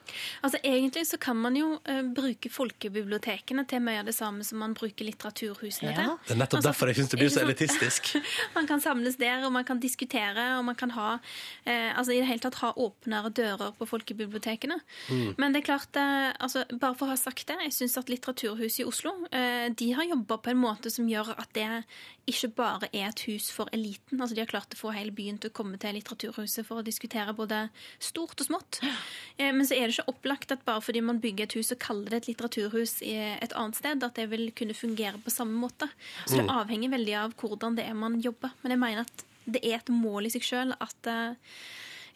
Altså 0.42 0.58
Egentlig 0.64 1.02
så 1.06 1.18
kan 1.20 1.36
man 1.36 1.56
jo 1.58 1.74
uh, 1.76 2.00
bruke 2.16 2.48
folkebibliotekene 2.52 3.66
til 3.68 3.82
mye 3.84 4.00
av 4.00 4.08
det 4.08 4.14
samme 4.16 4.44
som 4.46 4.62
man 4.62 4.72
bruker 4.76 5.04
litteraturhusene 5.04 5.92
til. 5.96 6.14
Det 6.26 6.34
er 6.34 6.40
nettopp 6.40 6.60
Altså, 6.60 6.68
derfor 6.70 6.90
jeg 6.90 6.98
syns 6.98 7.12
det 7.12 7.20
blir 7.20 7.32
så 7.32 7.42
elitistisk. 7.44 8.10
Man 8.56 8.66
kan 8.68 8.82
samles 8.82 9.16
der, 9.20 9.44
og 9.46 9.52
man 9.52 9.64
kan 9.64 9.78
diskutere, 9.80 10.42
og 10.58 10.64
man 10.64 10.74
kan 10.76 10.90
ha 10.92 11.10
uh, 11.16 11.90
altså 11.98 12.12
i 12.12 12.18
det 12.18 12.26
hele 12.28 12.42
tatt 12.42 12.58
ha 12.60 12.72
åpnere 12.76 13.30
dører 13.32 13.72
på 13.78 13.86
folkebibliotekene. 13.88 14.76
Mm. 15.08 15.34
Men 15.38 15.54
det 15.54 15.62
er 15.62 15.66
klart, 15.68 15.96
uh, 15.96 16.32
altså, 16.40 16.64
bare 16.72 16.96
for 16.98 17.06
å 17.06 17.14
ha 17.14 17.18
sagt 17.20 17.46
det, 17.48 17.56
jeg 17.68 17.76
syns 17.76 17.98
at 18.00 18.10
Litteraturhuset 18.10 18.82
i 18.82 18.88
Oslo 18.88 19.12
de 19.30 19.86
har 19.94 20.06
jobba 20.08 20.36
på 20.42 20.50
en 20.52 20.58
måte 20.60 20.90
som 20.92 21.08
gjør 21.08 21.32
at 21.38 21.50
det 21.54 21.68
ikke 22.30 22.50
bare 22.58 22.88
er 22.92 23.08
et 23.08 23.22
hus 23.28 23.50
for 23.54 23.70
eliten. 23.74 24.20
Altså 24.20 24.34
De 24.34 24.42
har 24.42 24.50
klart 24.50 24.74
å 24.74 24.78
få 24.78 24.92
hele 24.94 25.14
byen 25.14 25.38
til 25.40 25.50
å 25.50 25.56
komme 25.56 25.78
til 25.80 25.96
Litteraturhuset 25.96 26.66
for 26.66 26.80
å 26.80 26.86
diskutere 26.86 27.09
både 27.36 27.68
stort 27.98 28.40
og 28.40 28.46
smått. 28.46 28.80
Eh, 29.38 29.52
men 29.52 29.64
så 29.66 29.74
er 29.76 29.86
det 29.88 29.96
ikke 29.98 30.08
opplagt 30.12 30.52
at 30.52 30.64
bare 30.64 30.80
fordi 30.80 31.00
man 31.02 31.20
bygger 31.20 31.44
et 31.44 31.54
hus 31.54 31.72
og 31.72 31.78
kaller 31.78 32.11
det 32.11 32.16
et 32.22 32.28
litteraturhus 32.36 33.02
i 33.02 33.14
et 33.40 33.52
annet 33.56 33.76
sted, 33.76 34.02
at 34.02 34.14
det 34.14 34.28
vil 34.30 34.50
kunne 34.52 34.74
fungere 34.74 35.18
på 35.24 35.30
samme 35.30 35.56
måte. 35.56 35.88
Så 36.26 36.36
det 36.36 36.44
Mm. 36.46 36.50
avhenger 36.61 36.90
veldig 36.90 37.16
av 37.24 37.34
hvordan 37.34 37.76
det 37.76 37.86
er 37.86 37.94
man 37.94 38.20
jobber. 38.20 38.50
Men 38.62 38.70
jeg 38.72 38.78
mener 38.78 39.00
at 39.00 39.24
det 39.46 39.64
er 39.64 39.76
et 39.78 39.86
mål 39.88 40.26
i 40.26 40.30
seg 40.30 40.42
sjøl 40.42 40.74
at, 40.80 41.06
eh, 41.06 41.34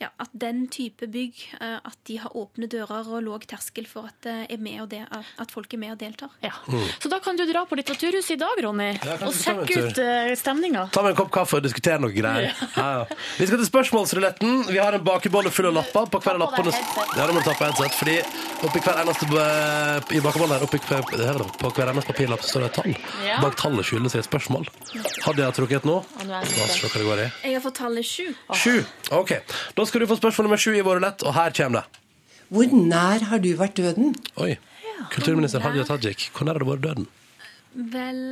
ja, 0.04 0.10
at 0.20 0.32
den 0.32 0.64
type 0.72 1.08
bygg 1.10 1.40
eh, 1.60 1.78
at 1.80 1.98
de 2.08 2.18
har 2.22 2.34
åpne 2.36 2.68
dører 2.70 3.08
og 3.08 3.24
låg 3.24 3.46
terskel 3.50 3.88
for 3.88 4.10
at, 4.10 4.28
er 4.28 4.60
med 4.60 4.82
og 4.84 4.90
det, 4.92 5.02
at 5.10 5.52
folk 5.52 5.72
er 5.74 5.80
med 5.80 5.94
og 5.94 6.00
deltar. 6.00 6.32
Så 7.00 7.10
da 7.12 7.20
kan 7.24 7.38
du 7.38 7.44
dra 7.48 7.64
på 7.68 7.78
Litteraturhuset 7.78 8.36
i 8.36 8.40
dag, 8.40 8.62
Ronny, 8.64 8.90
Ja, 9.04 9.16
og 9.26 9.34
sjekke 9.36 9.80
ut 9.84 10.00
uh, 10.00 10.32
stemninga. 10.38 10.86
Ta 10.94 11.02
med 11.04 11.14
en 11.14 11.18
kopp 11.18 11.32
kaffe 11.34 11.58
og 11.58 11.64
diskutere 11.64 12.00
noe 12.02 12.12
greier. 12.14 12.52
Ja, 12.74 12.86
ja. 13.00 13.18
Vi 13.38 13.46
skal 13.48 13.60
til 13.60 13.68
spørsmålsruletten. 13.68 14.64
Vi 14.70 14.80
har 14.80 14.96
en 14.96 15.04
bakebolle 15.04 15.52
full 15.54 15.68
av 15.70 15.76
lapper. 15.78 16.08
På 16.12 16.20
hver 16.22 16.38
av 16.38 16.44
lappene 16.44 16.72
Ja, 17.16 17.26
må 17.30 17.40
du 17.40 17.46
ta 17.46 17.54
på 17.56 17.66
headset, 17.66 17.96
fordi 17.98 18.16
oppi 18.64 18.82
hver 18.84 19.00
eneste 19.02 19.28
i 20.14 20.20
bakebollen 20.24 20.56
her, 20.56 20.64
oppi 20.66 20.80
hver, 20.88 21.04
her, 21.20 21.40
på 21.60 21.72
hver 21.76 21.92
eneste 21.92 22.12
papirlapp 22.12 22.44
så 22.44 22.54
står 22.54 22.64
det 22.64 22.70
et 22.70 22.78
tall. 22.80 22.96
Ja. 23.26 23.38
Bak 23.44 23.58
tallet 23.60 23.86
skjuler 23.86 24.12
seg 24.12 24.24
et 24.24 24.28
spørsmål. 24.28 24.68
Hadde 25.24 25.44
jeg 25.44 25.56
trukket 25.58 25.88
nå? 25.88 26.00
Ja, 26.18 26.26
nå 26.28 26.34
La 26.34 26.40
er 26.42 26.64
oss 26.64 26.74
se 26.74 26.88
hva 26.88 26.98
det 26.98 27.06
går 27.06 27.22
i. 27.22 27.26
Jeg 27.46 27.56
har 27.56 27.62
fått 27.64 27.78
tallet 27.78 28.08
sju. 28.08 28.26
Sju. 28.58 28.74
OK. 29.14 29.32
Da 29.76 29.86
skal 29.86 29.93
du 30.02 30.08
få 30.10 30.16
spørsmål 30.18 30.48
nummer 30.48 30.60
sju 30.60 30.72
i 30.74 30.84
vår 30.84 31.02
lett, 31.04 31.22
og 31.26 31.34
her 31.36 31.54
kommer 31.56 31.82
det. 31.82 32.02
Hvor 32.54 32.74
nær 32.74 33.24
har 33.30 33.42
du 33.42 33.50
vært 33.58 33.76
døden? 33.78 34.14
Oi. 34.40 34.54
Kulturminister 35.12 35.62
Hadia? 35.64 35.84
Tajik, 35.88 36.28
hvor 36.34 36.46
nær 36.46 36.58
har 36.58 36.64
du 36.64 36.70
vært 36.70 36.86
døden? 36.86 37.10
Vel 37.74 38.22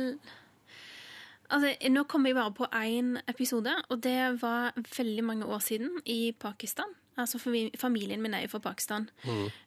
Altså, 1.53 1.69
nå 1.93 2.01
kommer 2.09 2.31
jeg 2.31 2.37
bare 2.39 2.53
på 2.57 2.65
én 2.73 3.09
episode, 3.29 3.73
og 3.93 3.99
det 4.01 4.41
var 4.41 4.73
veldig 4.97 5.23
mange 5.27 5.45
år 5.45 5.59
siden 5.61 5.99
i 6.09 6.31
Pakistan. 6.39 6.89
Altså, 7.17 7.37
Familien 7.77 8.21
min 8.23 8.33
er 8.33 8.41
jo 8.45 8.47
fra 8.55 8.59
Pakistan. 8.71 9.09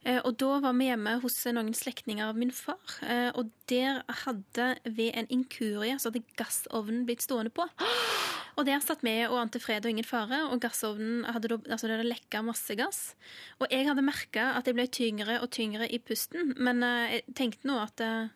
Eh, 0.04 0.18
og 0.24 0.36
da 0.40 0.58
var 0.64 0.72
vi 0.74 0.88
hjemme 0.88 1.20
hos 1.22 1.36
noen 1.54 1.72
slektninger 1.74 2.26
av 2.28 2.36
min 2.36 2.50
far. 2.50 2.78
Eh, 3.06 3.30
og 3.38 3.50
der 3.70 4.02
hadde 4.24 4.76
ved 4.84 5.12
en 5.14 5.28
inkurie 5.30 5.94
så 5.98 6.10
hadde 6.10 6.24
gassovnen 6.36 7.04
blitt 7.06 7.22
stående 7.22 7.52
på. 7.54 7.68
Og 8.56 8.64
der 8.66 8.80
satt 8.80 9.02
vi 9.04 9.12
og 9.28 9.36
ante 9.38 9.60
fred 9.60 9.84
og 9.84 9.90
ingen 9.92 10.04
fare, 10.08 10.42
og 10.50 10.60
gassovnen 10.64 11.24
hadde, 11.28 11.58
altså 11.68 11.86
det 11.86 11.98
hadde 11.98 12.08
lekka 12.08 12.42
masse 12.42 12.74
gass. 12.78 13.14
Og 13.60 13.68
jeg 13.70 13.86
hadde 13.86 14.02
merka 14.02 14.54
at 14.56 14.66
jeg 14.66 14.74
ble 14.78 14.86
tyngre 14.88 15.38
og 15.42 15.50
tyngre 15.52 15.86
i 15.92 15.98
pusten, 16.02 16.54
men 16.56 16.82
eh, 16.82 17.18
jeg 17.18 17.34
tenkte 17.36 17.68
nå 17.68 17.76
at 17.82 18.00
eh, 18.00 18.28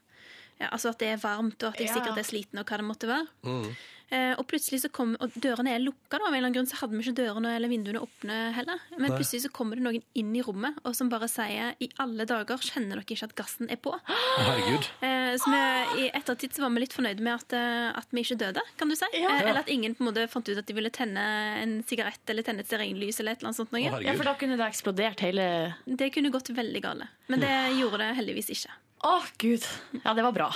ja, 0.61 0.69
altså 0.75 0.91
at 0.93 1.01
det 1.01 1.09
er 1.15 1.23
varmt, 1.23 1.63
og 1.65 1.73
at 1.73 1.81
jeg 1.81 1.89
Ja. 1.89 1.95
sikkert 1.97 2.19
er 2.21 2.29
sliten, 2.29 2.59
og 2.61 2.67
hva 2.69 2.77
det 2.77 2.85
måtte 2.87 3.09
være. 3.09 3.27
Eh, 3.49 3.75
og 4.11 4.43
plutselig 4.51 4.81
så 4.83 4.91
kom, 4.93 5.13
og 5.23 5.35
dørene 5.39 5.75
er 5.75 5.83
lukka, 5.83 6.19
da, 6.19 6.25
av 6.25 6.33
en 6.33 6.35
eller 6.35 6.49
annen 6.49 6.57
grunn 6.57 6.69
så 6.71 6.81
hadde 6.81 6.97
vi 6.97 7.05
ikke 7.05 7.19
dørene 7.21 7.53
eller 7.57 7.71
vinduene 7.71 8.03
åpne 8.03 8.39
heller. 8.57 8.81
Men 8.97 9.07
Nei. 9.13 9.19
plutselig 9.21 9.45
så 9.45 9.53
kommer 9.55 9.79
det 9.79 9.85
noen 9.87 10.03
inn 10.19 10.33
i 10.35 10.43
rommet 10.45 10.79
og 10.85 10.97
som 10.97 11.11
bare 11.13 11.29
sier 11.31 11.77
i 11.83 11.89
alle 12.03 12.27
dager 12.29 12.61
kjenner 12.65 12.99
dere 12.99 13.05
ikke 13.07 13.29
at 13.29 13.37
gassen 13.39 13.71
er 13.71 13.81
på. 13.83 13.95
Herregud. 14.11 14.89
Eh, 15.01 15.33
så 15.41 15.51
vi, 15.51 15.61
I 16.03 16.09
ettertid 16.17 16.53
så 16.55 16.63
var 16.65 16.73
vi 16.75 16.83
litt 16.83 16.95
fornøyd 16.95 17.21
med 17.25 17.33
at, 17.33 17.55
eh, 17.57 17.87
at 17.97 18.11
vi 18.15 18.23
ikke 18.25 18.37
døde, 18.41 18.63
kan 18.79 18.91
du 18.91 18.97
si. 18.99 19.07
Ja. 19.17 19.33
eller 19.39 19.63
at 19.63 19.71
ingen 19.73 19.95
på 19.97 20.05
en 20.05 20.11
måte 20.11 20.27
fant 20.31 20.49
ut 20.49 20.59
at 20.59 20.67
de 20.69 20.77
ville 20.77 20.91
tenne 20.93 21.23
en 21.61 21.77
sigarett 21.89 22.33
eller 22.33 22.47
tenne 22.47 22.65
et 22.65 22.69
stearinlys 22.69 23.21
eller 23.23 23.37
et 23.37 23.41
eller 23.41 23.51
annet 23.51 23.61
sånt. 23.61 23.73
Noe. 23.75 23.83
Ja, 24.05 24.15
for 24.19 24.29
da 24.29 24.35
kunne 24.41 24.59
det 24.61 24.67
eksplodert 24.67 25.23
hele 25.25 25.47
Det 25.87 26.11
kunne 26.15 26.33
gått 26.35 26.53
veldig 26.55 26.83
gale. 26.85 27.09
Men 27.31 27.45
det 27.45 27.55
gjorde 27.79 28.03
det 28.03 28.11
heldigvis 28.19 28.53
ikke. 28.57 28.77
Å, 29.07 29.17
gud. 29.41 29.65
Ja, 30.03 30.13
det 30.19 30.27
var 30.27 30.37
bra. 30.37 30.51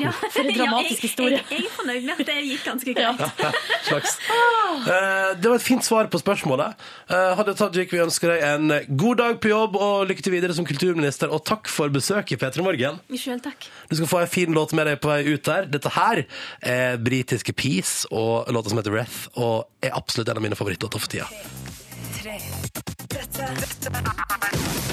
Ja. 0.00 0.12
For 0.16 0.40
en 0.42 0.54
dramatisk 0.56 0.90
Ja, 0.90 0.96
jeg, 0.96 1.08
historie. 1.08 1.38
Jeg, 1.38 1.44
jeg 1.50 1.66
er 1.66 1.74
fornøyd 1.76 2.06
med 2.06 2.14
at 2.14 2.30
det 2.30 2.36
gikk 2.46 2.64
ganske 2.66 2.94
greit. 2.96 3.20
Slags. 3.88 4.16
Eh, 4.30 5.30
det 5.40 5.50
var 5.50 5.56
et 5.58 5.66
fint 5.66 5.84
svar 5.84 6.08
på 6.12 6.20
spørsmålet. 6.20 6.86
Uh, 7.10 7.32
Hadia 7.38 7.56
Tajik, 7.58 7.92
vi 7.92 8.02
ønsker 8.02 8.34
deg 8.34 8.44
en 8.48 8.96
god 9.00 9.20
dag 9.20 9.40
på 9.42 9.52
jobb 9.52 9.76
og 9.80 10.06
lykke 10.10 10.24
til 10.24 10.34
videre 10.36 10.56
som 10.56 10.66
kulturminister. 10.68 11.32
Og 11.32 11.44
takk 11.48 11.68
for 11.70 11.92
besøket, 11.92 12.40
P3 12.40 12.64
Morgen. 12.66 13.00
Selv 13.20 13.44
takk. 13.44 13.68
Du 13.90 13.96
skal 13.98 14.10
få 14.10 14.22
en 14.24 14.32
fin 14.32 14.56
låt 14.56 14.74
med 14.76 14.88
deg 14.88 15.00
på 15.02 15.12
vei 15.12 15.22
ut 15.28 15.44
der. 15.46 15.68
Dette 15.70 15.92
her 15.96 16.24
er 16.62 17.00
britiske 17.02 17.54
Peace 17.56 18.08
og 18.10 18.50
låta 18.54 18.72
som 18.72 18.80
heter 18.80 18.96
Reth, 18.96 19.28
og 19.36 19.68
er 19.84 19.94
absolutt 19.96 20.30
en 20.32 20.40
av 20.40 20.44
mine 20.44 20.58
favorittlåter 20.58 21.02
for 21.02 21.10
tida. 21.10 21.28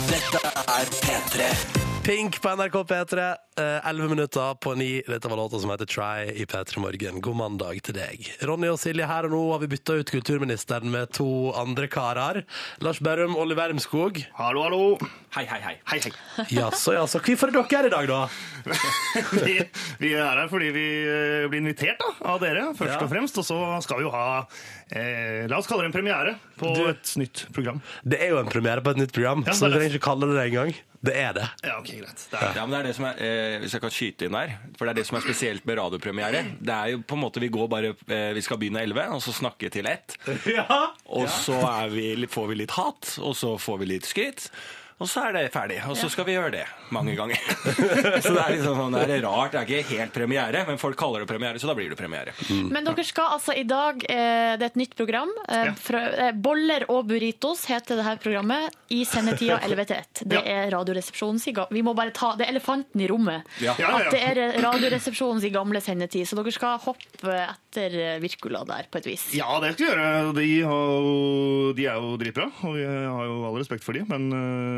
Dette 0.07 0.41
er 0.77 0.95
P3. 1.01 1.76
Pink 2.07 2.41
på 2.41 2.49
NRK 2.55 2.73
P3. 2.87 3.35
Elleve 3.57 3.81
11 3.83 4.09
minutter 4.09 4.53
på 4.53 4.75
9. 4.75 5.01
Dette 5.07 5.27
var 5.27 5.37
låta 5.37 5.59
som 5.59 5.69
heter 5.69 5.85
Try 5.85 6.29
i 6.41 6.45
P3 6.45 6.79
Morgen. 6.79 7.21
God 7.21 7.35
mandag 7.35 7.81
til 7.83 7.97
deg. 7.97 8.21
Ronny 8.47 8.69
og 8.71 8.77
Silje, 8.79 9.03
her 9.09 9.25
og 9.27 9.33
nå 9.33 9.41
har 9.51 9.59
vi 9.63 9.67
bytta 9.73 9.97
ut 9.97 10.11
kulturministeren 10.13 10.87
med 10.93 11.11
to 11.17 11.27
andre 11.57 11.89
karer. 11.91 12.43
Lars 12.85 13.01
Berrum 13.03 13.35
og 13.35 13.43
Oliver 13.43 13.73
Wermskog. 13.73 14.21
Hallo, 14.37 14.63
hallo. 14.63 14.81
Hei, 15.35 15.43
hei, 15.49 15.59
hei. 15.65 15.73
hei, 15.89 15.99
hei. 16.05 16.45
Jaså, 16.55 16.93
jaså. 16.95 17.19
Hvorfor 17.25 17.51
er 17.51 17.57
dere 17.57 17.75
her 17.75 17.89
i 17.89 17.93
dag, 17.97 18.07
da? 18.07 18.21
vi, 19.47 19.57
vi 19.99 20.13
er 20.13 20.31
her 20.31 20.47
fordi 20.53 20.71
vi 20.77 20.87
eh, 21.11 21.49
blir 21.51 21.59
invitert 21.65 21.99
da, 22.05 22.13
av 22.35 22.39
dere, 22.45 22.69
først 22.77 22.93
Ja. 22.95 23.01
og 23.03 23.11
fremst. 23.11 23.41
Og 23.41 23.49
så 23.49 23.59
skal 23.83 23.99
vi 23.99 24.07
jo 24.07 24.13
ha 24.15 24.45
eh, 24.91 25.47
La 25.49 25.57
oss 25.57 25.67
kalle 25.67 25.83
det 25.85 25.91
en 25.93 25.97
premiere 26.01 26.35
på 26.57 26.73
Du- 26.75 26.87
et 26.89 27.13
nytt 27.17 27.45
program. 27.53 27.81
Det 28.03 28.21
er 28.21 28.29
jo 28.29 28.37
en 28.39 28.47
premiere 28.51 28.81
på 28.81 28.91
et 28.91 28.97
nytt 28.97 29.13
program, 29.13 29.43
Ja, 29.45 29.53
så 29.53 29.65
det 29.67 29.73
du 29.73 29.77
er 29.77 29.79
trenger 29.81 29.95
ikke 29.99 30.05
kalle 30.07 30.27
det 30.27 30.35
det 30.39 30.45
engang. 30.51 30.75
Det 31.07 31.13
er 31.15 31.33
det. 31.37 31.43
Ja, 31.63 31.75
ok, 31.77 31.89
greit. 31.99 32.23
Ja, 32.33 32.65
men 32.65 32.71
det 32.71 32.79
er 32.79 32.83
det 32.87 32.95
som 32.97 33.05
er, 33.05 33.19
eh, 33.21 33.59
Hvis 33.61 33.71
jeg 33.73 33.81
kan 33.81 33.91
skyte 33.93 34.25
inn 34.25 34.31
der, 34.33 34.55
for 34.77 34.85
det 34.85 34.89
er 34.89 34.93
det 35.01 35.05
som 35.05 35.17
er 35.17 35.21
spesielt 35.21 35.65
med 35.65 35.77
radiopremiere. 35.77 36.41
Det 36.59 36.73
er 36.73 36.87
jo 36.95 36.97
på 37.05 37.13
en 37.13 37.21
måte 37.21 37.39
Vi 37.39 37.49
går 37.53 37.69
bare 37.69 37.91
eh, 38.09 38.33
Vi 38.33 38.41
skal 38.41 38.57
begynne 38.57 38.81
11, 38.81 39.05
og 39.13 39.21
så 39.21 39.31
snakke 39.31 39.69
til 39.71 39.85
ett. 39.85 40.17
Og 41.07 41.27
så 41.29 41.53
er 41.83 41.89
vi, 41.93 42.25
får 42.27 42.47
vi 42.49 42.55
litt 42.55 42.71
hat, 42.71 43.17
og 43.21 43.35
så 43.37 43.57
får 43.61 43.79
vi 43.79 43.85
litt 43.93 44.05
skryt. 44.09 44.49
Og 44.97 45.05
så 45.05 45.27
er 45.27 45.35
det 45.35 45.41
ferdig. 45.53 45.75
Og 45.85 45.93
så 45.99 46.07
skal 46.09 46.25
vi 46.25 46.33
gjøre 46.33 46.51
det 46.55 46.63
mange 46.95 47.13
ganger. 47.19 47.37
så 48.23 48.31
det 48.33 48.41
er 48.41 48.53
liksom 48.55 48.79
sånn, 48.81 48.95
det 48.97 49.17
er 49.19 49.21
rart. 49.27 49.51
Det 49.53 49.59
er 49.61 49.67
ikke 49.69 49.97
helt 49.99 50.13
premiere, 50.15 50.63
men 50.65 50.79
folk 50.81 50.97
kaller 50.97 51.21
det 51.21 51.27
premiere, 51.29 51.59
så 51.61 51.69
da 51.69 51.75
blir 51.77 51.91
det 51.91 51.97
premiere. 51.99 52.33
Men 52.49 52.87
dere 52.87 53.05
skal 53.05 53.35
altså 53.35 53.53
i 53.53 53.61
dag 53.69 54.01
eh, 54.09 54.55
Det 54.57 54.65
er 54.65 54.71
et 54.71 54.79
nytt 54.81 54.95
program. 54.97 55.29
Eh, 55.53 55.69
fra, 55.77 56.01
eh, 56.27 56.31
Boller 56.33 56.87
og 56.89 57.05
burritos 57.11 57.65
heter 57.69 57.99
det 58.01 58.07
her 58.07 58.17
programmet 58.23 58.73
i 58.95 59.03
sendetida 59.05 59.59
11 59.67 59.85
til 59.91 59.99
1. 60.01 60.23
Det 60.33 60.41
er 60.55 60.71
Radioresepsjonens 60.73 61.45
i 61.51 61.53
ga- 61.59 61.67
Vi 61.73 61.83
må 61.85 61.93
bare 61.97 62.13
ta 62.17 62.31
Det 62.39 62.47
er 62.47 62.55
elefanten 62.55 63.03
i 63.05 63.07
rommet. 63.11 63.45
Ja. 63.61 63.75
Ja, 63.77 63.91
ja, 63.91 63.99
ja. 63.99 64.09
At 64.09 64.15
det 64.17 64.23
er 64.31 64.61
Radioresepsjonens 64.65 65.45
i 65.45 65.53
gamle 65.53 65.81
sendetid. 65.83 66.25
Så 66.29 66.39
dere 66.41 66.55
skal 66.55 66.81
hoppe 66.87 67.37
etter 67.45 68.17
Virkula 68.23 68.63
der, 68.65 68.89
på 68.89 68.97
et 69.03 69.11
vis. 69.13 69.27
Ja, 69.37 69.59
det 69.61 69.75
skal 69.75 69.85
vi 69.85 69.91
gjøre. 69.93 70.33
De, 70.41 70.49
har 70.65 70.91
jo, 70.97 71.73
de 71.77 71.85
er 71.93 72.01
jo 72.01 72.15
dritbra, 72.17 72.49
og 72.65 72.75
vi 72.79 72.85
har 72.89 73.25
jo 73.29 73.37
all 73.51 73.59
respekt 73.61 73.85
for 73.85 73.93
dem. 73.93 74.07
Men 74.09 74.29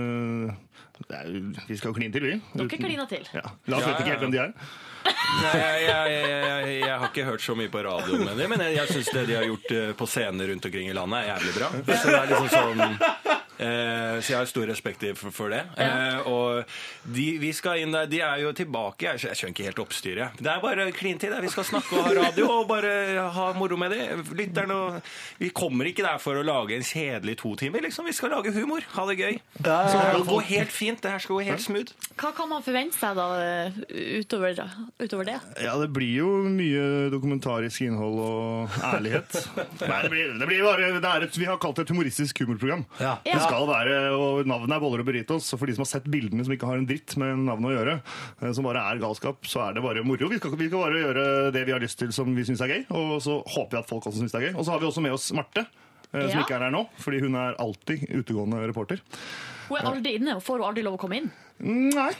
eh, 0.09 1.65
vi 1.69 1.77
skal 1.79 1.93
kline 1.95 2.13
til, 2.13 2.25
vi. 2.27 2.37
Dere 2.53 2.67
klina 2.69 3.05
til. 3.09 3.27
Ja. 3.33 3.45
La 3.69 3.79
oss 3.79 3.85
Ja, 3.85 3.93
vite 3.93 4.03
ikke 4.03 4.11
ja, 4.11 4.15
helt 4.15 4.25
hvem 4.25 4.33
de 4.35 4.41
er. 4.43 4.51
Nei, 5.39 5.51
jeg, 5.55 5.83
jeg, 5.85 6.13
jeg, 6.13 6.39
jeg, 6.43 6.79
jeg 6.83 6.95
har 6.99 7.11
ikke 7.11 7.27
hørt 7.27 7.43
så 7.43 7.55
mye 7.55 7.71
på 7.71 7.83
radio 7.85 8.17
med 8.21 8.33
dem, 8.35 8.49
men 8.51 8.63
jeg, 8.65 8.75
jeg 8.79 8.95
syns 8.95 9.11
det 9.15 9.27
de 9.29 9.37
har 9.37 9.45
gjort 9.47 9.75
eh, 9.75 9.91
på 9.95 10.07
scener 10.09 10.51
rundt 10.51 10.69
omkring 10.71 10.89
i 10.89 10.95
landet, 10.97 11.21
er 11.21 11.35
jævlig 11.35 11.53
bra. 11.59 11.69
Så 11.93 12.09
det 12.09 12.17
er 12.17 12.33
liksom 12.33 12.49
sånn 12.55 13.39
Eh, 13.59 14.21
så 14.23 14.31
jeg 14.31 14.39
har 14.39 14.47
stor 14.47 14.69
respekt 14.71 15.03
for, 15.19 15.33
for 15.35 15.51
det. 15.51 15.65
Eh, 15.83 16.27
og 16.31 16.63
de 17.11 17.25
vi 17.41 17.51
skal 17.55 17.81
inn 17.83 17.91
der, 17.91 18.07
de 18.07 18.21
er 18.23 18.43
jo 18.45 18.53
tilbake. 18.55 19.17
Jeg, 19.19 19.35
skjønner 19.35 19.51
ikke 19.51 19.67
helt 19.67 19.81
oppstyret. 19.83 20.39
Det 20.39 20.51
er 20.51 20.61
bare 20.63 20.85
klintid. 20.95 21.35
Vi 21.43 21.51
skal 21.51 21.67
snakke 21.67 21.99
og 21.99 22.07
ha 22.07 22.13
radio 22.21 22.47
og 22.53 22.69
bare 22.69 22.93
ha 23.35 23.49
moro 23.57 23.75
med 23.79 23.91
det. 23.95 24.05
Lytterne 24.31 24.77
og 24.77 25.11
Vi 25.41 25.51
kommer 25.55 25.89
ikke 25.89 26.05
der 26.07 26.21
for 26.23 26.39
å 26.39 26.45
lage 26.45 26.77
en 26.77 26.87
kjedelig 26.87 27.35
to 27.43 27.53
timer, 27.59 27.83
liksom. 27.83 28.07
Vi 28.07 28.15
skal 28.15 28.31
lage 28.37 28.55
humor. 28.55 28.85
Ha 28.95 29.07
det 29.11 29.19
gøy. 29.19 29.41
Så 29.59 29.67
det 29.67 30.07
her 30.07 30.23
gå 30.29 30.39
helt 30.53 30.73
fint. 30.73 31.03
Det 31.03 31.11
her 31.11 31.23
skal 31.23 31.39
gå 31.39 31.49
helt 31.51 31.65
smooth. 31.65 31.95
Hva 32.15 32.31
kan 32.35 32.47
man 32.51 32.63
forvente 32.63 32.95
seg 32.99 33.19
da 33.19 33.27
utover, 34.21 34.55
utover 34.99 35.25
det? 35.29 35.35
Ja, 35.63 35.75
det 35.79 35.89
blir 35.95 36.09
jo 36.17 36.27
mye 36.49 37.09
dokumentarisk 37.13 37.81
innhold 37.85 38.17
og 38.23 38.77
ærlighet. 38.89 39.35
Nei, 39.83 39.99
det 40.05 40.11
blir, 40.13 40.33
det 40.41 40.47
blir 40.49 40.63
bare, 40.65 40.89
det 40.97 41.11
er 41.11 41.25
et, 41.27 41.37
vi 41.39 41.47
har 41.49 41.59
kalt 41.61 41.77
det 41.79 41.85
et 41.87 41.93
humoristisk 41.93 42.41
humorprogram. 42.43 42.85
Det 42.97 43.37
skal 43.43 43.67
være, 43.69 43.99
og 44.17 44.47
Navnet 44.49 44.75
er 44.75 44.83
Boller 44.83 45.03
og 45.03 45.09
Burritos. 45.11 45.51
Og 45.53 45.61
for 45.61 45.69
de 45.69 45.75
som 45.77 45.85
har 45.85 45.91
sett 45.93 46.07
bildene 46.11 46.43
som 46.47 46.55
ikke 46.55 46.67
har 46.71 46.79
en 46.81 46.87
dritt 46.89 47.15
med 47.21 47.43
navnet 47.45 47.69
å 47.71 47.75
gjøre, 47.77 47.97
eh, 48.41 48.53
som 48.57 48.65
bare 48.67 48.85
er 48.93 49.03
galskap, 49.03 49.43
så 49.47 49.63
er 49.67 49.77
det 49.77 49.83
bare 49.85 50.03
moro. 50.07 50.31
Vi 50.31 50.39
skal, 50.41 50.55
vi 50.59 50.67
skal 50.71 50.83
bare 50.87 51.03
gjøre 51.05 51.27
det 51.55 51.65
vi 51.69 51.75
har 51.75 51.83
lyst 51.83 51.99
til 52.01 52.11
som 52.15 52.33
vi 52.35 52.47
syns 52.47 52.63
er 52.65 52.73
gøy, 52.73 52.81
og 52.95 53.19
så 53.25 53.39
håper 53.55 53.77
vi 53.77 53.83
at 53.83 53.91
folk 53.93 54.09
også 54.09 54.23
syns 54.23 54.33
det 54.35 54.41
er 54.41 54.47
gøy. 54.49 54.57
Og 54.59 54.65
så 54.67 54.73
har 54.75 54.81
vi 54.83 54.89
også 54.89 55.03
med 55.05 55.15
oss 55.15 55.29
Marte. 55.37 55.67
eh, 56.13 56.25
Som 56.29 56.39
Ja. 56.39 56.43
ikke 56.45 56.55
er 56.57 56.65
her 56.67 56.73
nå, 56.73 56.87
fordi 56.97 57.19
hun 57.21 57.35
er 57.37 57.55
alltid 57.61 58.07
utegående 58.17 58.63
reporter. 58.67 58.99
Hun 59.69 59.77
er 59.77 59.85
aldri 59.91 60.15
inne 60.17 60.35
og 60.39 60.43
får 60.43 60.57
hun 60.63 60.67
aldri 60.71 60.83
lov 60.87 60.97
å 60.97 61.01
komme 61.05 61.19
inn. 61.21 61.31
Nei. 61.61 62.11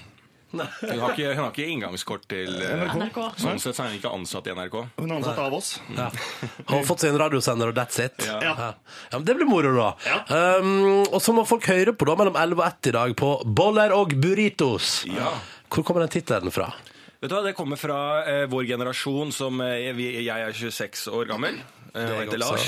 Hun 0.51 0.61
har 0.63 1.11
ikke, 1.13 1.33
hun 1.35 1.43
har 1.43 1.51
ikke 1.51 1.67
inngangskort 1.69 2.23
til 2.31 2.55
NRK. 2.57 2.95
NRK. 2.97 3.19
Sånn 3.37 3.59
sett 3.61 3.77
så 3.77 3.83
er 3.85 3.91
hun 3.91 3.99
ikke 3.99 4.13
ansatt 4.17 4.49
i 4.49 4.55
NRK. 4.57 4.77
Hun 4.97 5.11
er 5.11 5.15
ansatt 5.19 5.41
av 5.43 5.53
oss. 5.59 5.71
Ja. 5.93 6.07
Har 6.71 6.83
fått 6.87 7.03
seg 7.05 7.13
en 7.13 7.19
radiosender, 7.21 7.69
og 7.69 7.77
that's 7.77 8.01
it. 8.01 8.25
Ja. 8.25 8.39
Ja. 8.41 8.71
Ja, 9.11 9.19
men 9.19 9.27
det 9.27 9.37
blir 9.37 9.49
moro, 9.49 9.75
da. 9.77 9.91
Um, 10.33 11.03
og 11.05 11.19
så 11.21 11.35
må 11.37 11.45
folk 11.49 11.69
høre 11.69 11.93
på 11.93 12.09
da 12.09 12.17
mellom 12.19 12.39
11 12.39 12.57
og 12.57 12.65
1 12.65 12.91
i 12.91 12.95
dag 12.97 13.17
på 13.21 13.33
Boller 13.45 13.93
og 13.95 14.15
burritos. 14.21 15.03
Ja. 15.09 15.35
Hvor 15.69 15.85
kommer 15.85 16.07
den 16.07 16.15
tittelen 16.17 16.53
fra? 16.53 16.71
Vet 17.19 17.29
du 17.29 17.35
hva, 17.35 17.43
Det 17.43 17.55
kommer 17.57 17.77
fra 17.79 17.99
eh, 18.23 18.45
vår 18.49 18.63
generasjon 18.69 19.33
som 19.35 19.59
eh, 19.61 19.91
vi, 19.93 20.05
Jeg 20.23 20.39
er 20.39 20.55
26 20.55 21.09
år 21.13 21.27
gammel. 21.29 21.59
Eh, 21.93 21.99
Det 21.99 22.03
er 22.03 22.13
og 22.13 22.21
heter 22.23 22.41
Lars. 22.41 22.65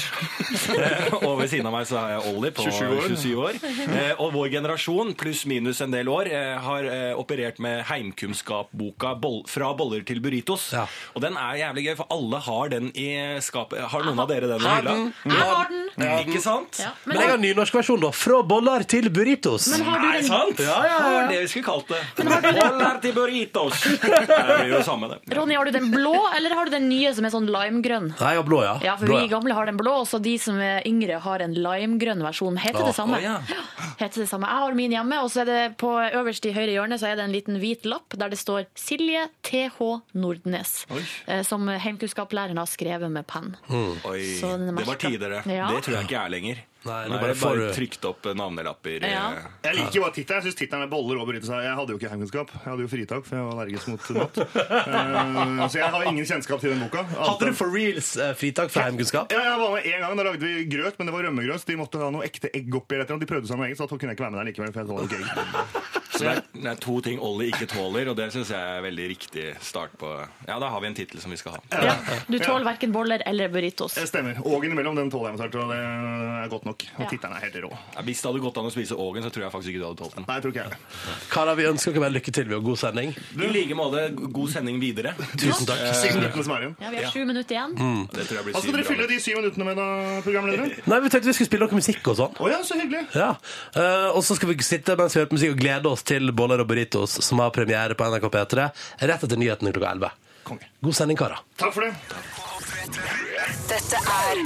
Eh, 0.72 1.14
og 1.28 1.40
ved 1.42 1.52
siden 1.52 1.70
av 1.70 1.76
meg 1.76 1.88
så 1.90 2.00
har 2.02 2.16
jeg 2.16 2.34
Ollie 2.34 2.52
på 2.56 2.66
27 2.68 2.86
år. 2.98 3.08
27 3.16 3.44
år. 3.46 3.60
Eh, 3.88 4.14
og 4.22 4.34
vår 4.36 4.52
generasjon, 4.56 5.14
pluss 5.20 5.46
minus 5.50 5.82
en 5.84 5.94
del 5.94 6.10
år, 6.12 6.30
eh, 6.32 6.56
har 6.62 6.88
eh, 6.90 7.14
operert 7.20 7.62
med 7.64 7.84
heimkunnskap-boka 7.90 9.16
'Fra 9.48 9.74
boller 9.78 10.04
til 10.08 10.22
burritos'. 10.24 10.72
Og 11.16 11.22
den 11.22 11.38
er 11.38 11.60
jævlig 11.62 11.86
gøy, 11.90 11.96
for 12.00 12.08
alle 12.12 12.40
har 12.40 12.70
den 12.70 12.92
i 12.96 13.40
skapet. 13.44 13.80
Har 13.92 14.06
noen 14.08 14.20
av 14.20 14.30
dere 14.30 14.48
den 14.48 14.62
i 14.62 14.70
hylla? 14.76 14.96
Jeg 15.26 15.50
har 15.52 15.68
den. 15.70 15.88
Ja. 15.98 16.18
Ikke 16.24 16.42
sant? 16.42 16.80
Ja. 16.80 16.92
Men, 17.06 17.20
jeg 17.20 17.30
har 17.30 17.42
nynorskversjon, 17.42 18.02
da. 18.02 18.12
Fra 18.16 18.42
boller 18.48 18.86
til 18.88 19.10
burritos. 19.14 19.68
Men 19.74 19.86
har 19.88 20.00
du 20.00 20.08
Nei, 20.08 20.22
sant? 20.28 20.60
Ja, 20.60 20.78
ja, 20.86 20.92
ja. 20.92 20.98
Det 21.02 21.14
var 21.16 21.28
det 21.32 21.40
vi 21.42 21.50
skulle 21.52 21.68
kalt 21.68 21.92
det. 21.92 22.02
Boller 22.32 23.02
til 23.04 23.16
burritos. 23.18 23.82
Det 24.42 24.68
blir 24.68 24.72
jo 24.74 24.82
samme, 24.86 25.08
det. 25.12 25.36
Ronny, 25.36 25.56
har 25.56 25.68
du 25.68 25.72
den 25.76 25.90
blå, 25.92 26.16
eller 26.36 26.56
har 26.56 26.66
du 26.70 26.72
den 26.74 26.88
nye 26.90 27.12
som 27.16 27.26
er 27.28 27.34
sånn 27.34 27.48
limegrønn? 27.52 28.12
Nei, 28.16 28.32
jeg 28.36 28.42
har 28.42 28.48
blå, 28.48 28.62
ja. 28.66 28.76
Ja, 28.86 28.96
for 29.00 29.11
blå, 29.12 29.22
vi 29.22 29.32
gamle 29.32 29.57
har 29.57 29.70
den 29.70 29.80
blå, 29.80 29.93
og 30.03 30.07
så 30.09 30.20
de 30.24 30.36
som 30.41 30.59
er 30.64 30.82
yngre 30.89 31.20
har 31.24 31.43
en 31.45 31.53
limegrønn 31.55 32.24
versjon. 32.26 32.57
Heter 32.62 32.82
oh, 32.82 32.89
det 32.89 32.95
samme? 32.97 33.20
å, 33.20 33.24
ja. 33.24 33.93
Heter 33.99 34.24
det 34.24 34.30
samme. 34.32 34.49
Jeg 34.49 34.66
har 34.66 34.78
min 34.80 34.95
hjemme, 34.95 35.22
og 35.22 35.30
så 35.34 35.43
er 35.43 35.51
det 35.51 35.59
på 35.82 35.91
øverst 36.07 36.47
i 36.49 36.55
høyre 36.55 36.72
hjørne 36.74 36.99
så 37.01 37.12
er 37.12 37.20
det 37.20 37.28
en 37.28 37.36
liten 37.36 37.59
hvit 37.62 37.88
lapp 37.89 38.18
der 38.18 38.34
det 38.34 38.39
står 38.41 38.66
Silje 38.80 39.28
TH 39.45 39.78
Nordnes, 40.18 40.74
Oi. 40.91 41.03
som 41.47 41.70
heimkunnskapslæreren 41.70 42.59
har 42.62 42.70
skrevet 42.70 43.12
med 43.14 43.28
penn. 43.30 43.53
Oi, 43.70 44.20
Så 44.39 44.55
den 44.57 44.72
er 44.72 44.82
det 44.82 44.89
var 44.89 45.01
tidligere. 45.01 45.45
Ja. 45.45 45.70
Det 45.72 45.86
tror 45.86 45.99
jeg 45.99 46.09
ikke 46.09 46.26
er 46.26 46.36
lenger. 46.39 46.66
Nei, 46.82 47.02
Nå 47.12 47.18
bare 47.22 47.36
bare 47.38 47.66
trykt 47.76 48.06
opp 48.10 48.26
navnelapper. 48.34 49.04
Ja. 49.06 49.26
eh. 49.38 49.50
Jeg 49.68 49.78
liker 49.78 50.06
bare 50.06 50.16
tittelen. 50.16 50.42
Jeg 50.42 50.50
syns 50.50 50.58
tittelen 50.58 50.86
er 50.88 50.90
boller 50.90 51.20
og 51.22 51.28
burritos. 51.30 51.52
Jeg 51.54 51.76
hadde 51.78 51.94
jo 51.94 52.00
ikke 52.00 52.10
heimkunnskap. 52.10 52.54
Jeg 52.56 52.66
hadde 52.66 52.86
jo 52.86 52.90
fritak, 52.90 53.28
for 53.28 53.38
jeg 53.38 53.46
var 53.46 53.62
allergisk 53.62 53.92
mot 53.92 54.10
mat. 54.18 54.40
uh, 54.42 55.68
så 55.68 55.82
jeg 55.82 55.92
har 55.94 56.08
ingen 56.10 56.26
kjennskap 56.26 56.64
til 56.64 56.74
den 56.74 56.82
boka. 56.82 57.06
Hadde 57.12 57.52
du 57.52 57.58
for 57.60 57.70
reals 57.76 58.16
uh, 58.18 58.32
fritak 58.38 58.74
fra 58.74 58.88
heimkunnskap? 58.90 59.34
Ja, 59.36 59.44
jeg 59.52 59.62
var 59.62 59.76
med 59.78 59.90
en 59.92 60.06
gang, 60.08 60.18
Da 60.18 60.28
lagde 60.32 60.42
vi 60.48 60.66
grøt, 60.74 60.98
men 60.98 61.12
det 61.12 61.16
var 61.18 61.28
rømmegrøt. 61.30 61.68
De 61.70 61.78
måtte 61.78 62.02
ha 62.02 62.10
noe 62.18 62.26
ekte 62.26 62.50
egg 62.50 62.82
oppi. 62.82 62.98
eller. 62.98 63.22
De 63.22 63.30
prøvde 63.30 63.52
seg 63.52 63.62
med 63.62 63.70
egg, 63.70 63.78
så 63.78 63.86
da 63.86 64.02
kunne 64.02 64.16
jeg 64.16 64.18
ikke 64.18 64.26
være 64.26 64.38
med 64.38 64.42
der 64.42 64.50
likevel. 64.50 64.74
for 64.74 64.82
jeg 64.82 64.90
så 64.90 64.98
det 64.98 65.10
ikke 65.12 65.22
egg. 65.22 66.00
Så 66.12 66.26
det 66.28 66.32
er, 66.36 66.42
det 66.54 66.70
er 66.70 66.80
to 66.84 66.96
ting 67.02 67.22
Ollie 67.24 67.50
ikke 67.50 67.66
tåler, 67.72 68.10
og 68.12 68.18
det 68.20 68.28
syns 68.34 68.52
jeg 68.54 68.60
er 68.60 68.84
veldig 68.84 69.06
riktig 69.14 69.46
start 69.64 69.94
på 69.98 70.10
Ja, 70.46 70.58
da 70.62 70.68
har 70.70 70.82
vi 70.84 70.90
en 70.92 70.98
tittel 70.98 71.22
som 71.24 71.32
vi 71.34 71.40
skal 71.40 71.56
ha. 71.56 71.62
Ja, 71.72 71.96
du 72.28 72.38
tåler 72.38 72.68
verken 72.68 72.94
boller 72.94 73.24
eller 73.26 73.50
burritos. 73.50 73.96
Det 73.98 74.06
stemmer. 74.10 74.38
Og 74.46 74.66
innimellom 74.68 75.00
den 75.00 75.10
tåler 75.10 75.34
jeg 75.34 75.50
og 75.56 75.72
det 75.72 75.80
er 75.80 76.52
godt 76.52 76.68
nok. 76.68 76.71
Og 76.72 77.04
Ja. 77.04 77.10
tittelen 77.12 77.36
er 77.38 77.44
helt 77.46 77.58
rå. 77.66 77.72
Ja, 77.96 78.02
hvis 78.08 78.22
det 78.22 78.28
hadde 78.32 78.42
gått 78.44 78.58
an 78.62 78.66
å 78.70 78.72
spise 78.74 78.96
Ågen, 78.98 79.24
så 79.24 79.32
tror 79.32 79.44
jeg 79.46 79.52
faktisk 79.54 79.72
ikke 79.74 79.82
du 79.82 79.88
hadde 79.90 80.00
tålt 80.02 80.16
den. 80.16 80.26
Nei, 80.28 80.36
jeg 80.38 80.44
tror 80.44 80.52
ikke 80.54 80.64
jeg 80.64 81.30
Kara, 81.32 81.56
vi 81.56 81.64
ønsker 81.70 81.94
dere 81.94 82.12
lykke 82.12 82.32
til 82.34 82.54
og 82.56 82.64
god 82.64 82.78
sending. 82.82 83.14
I 83.38 83.50
like 83.52 83.76
måte, 83.78 84.04
god 84.32 84.50
sending 84.54 84.80
videre. 84.82 85.14
Tusen 85.38 85.66
takk. 85.70 85.82
Ja, 85.82 86.90
vi 86.90 87.04
har 87.04 87.12
sju 87.12 87.26
minutter 87.26 87.56
igjen. 87.56 87.76
Det 88.12 88.28
tror 88.28 88.38
jeg 88.38 88.46
blir 88.46 88.54
Hva 88.56 88.62
skal 88.62 88.74
dere 88.78 88.88
fylle 88.88 89.08
de 89.08 89.20
syv 89.20 89.36
minuttene 89.42 89.66
med, 89.66 89.76
da, 89.78 89.88
programledere? 90.26 90.82
Nei, 90.92 91.00
Vi 91.02 91.10
tenkte 91.10 91.32
vi 91.32 91.34
skulle 91.38 91.52
spille 91.52 91.68
noe 91.68 91.80
musikk 91.82 92.08
og 92.14 92.20
sånn. 92.20 92.36
Å 92.42 92.50
ja, 92.52 92.60
så 92.64 92.78
hyggelig. 92.80 93.06
Ja. 93.16 93.32
Uh, 93.76 94.10
og 94.16 94.24
så 94.24 94.36
skal 94.38 94.52
vi 94.54 94.58
sitte 94.66 94.96
mens 95.00 95.16
vi 95.16 95.22
hører 95.22 95.32
på 95.32 95.40
musikk 95.40 95.56
og 95.56 95.62
glede 95.64 95.92
oss 95.92 96.04
til 96.08 96.32
Boller 96.36 96.64
og 96.64 96.68
Burritos, 96.72 97.20
som 97.26 97.40
har 97.44 97.54
premiere 97.56 97.98
på 97.98 98.08
NRK 98.08 98.30
P3 98.32 98.70
rett 99.02 99.24
etter 99.28 99.38
nyhetene 99.38 99.74
klokka 99.74 99.96
11. 99.98 100.12
Konge. 100.48 100.72
God 100.82 100.98
sending, 100.98 101.18
karer. 101.20 101.44
Takk 101.58 101.74
for 101.76 101.86
det. 101.86 102.41
Dette 102.82 104.00
er 104.00 104.40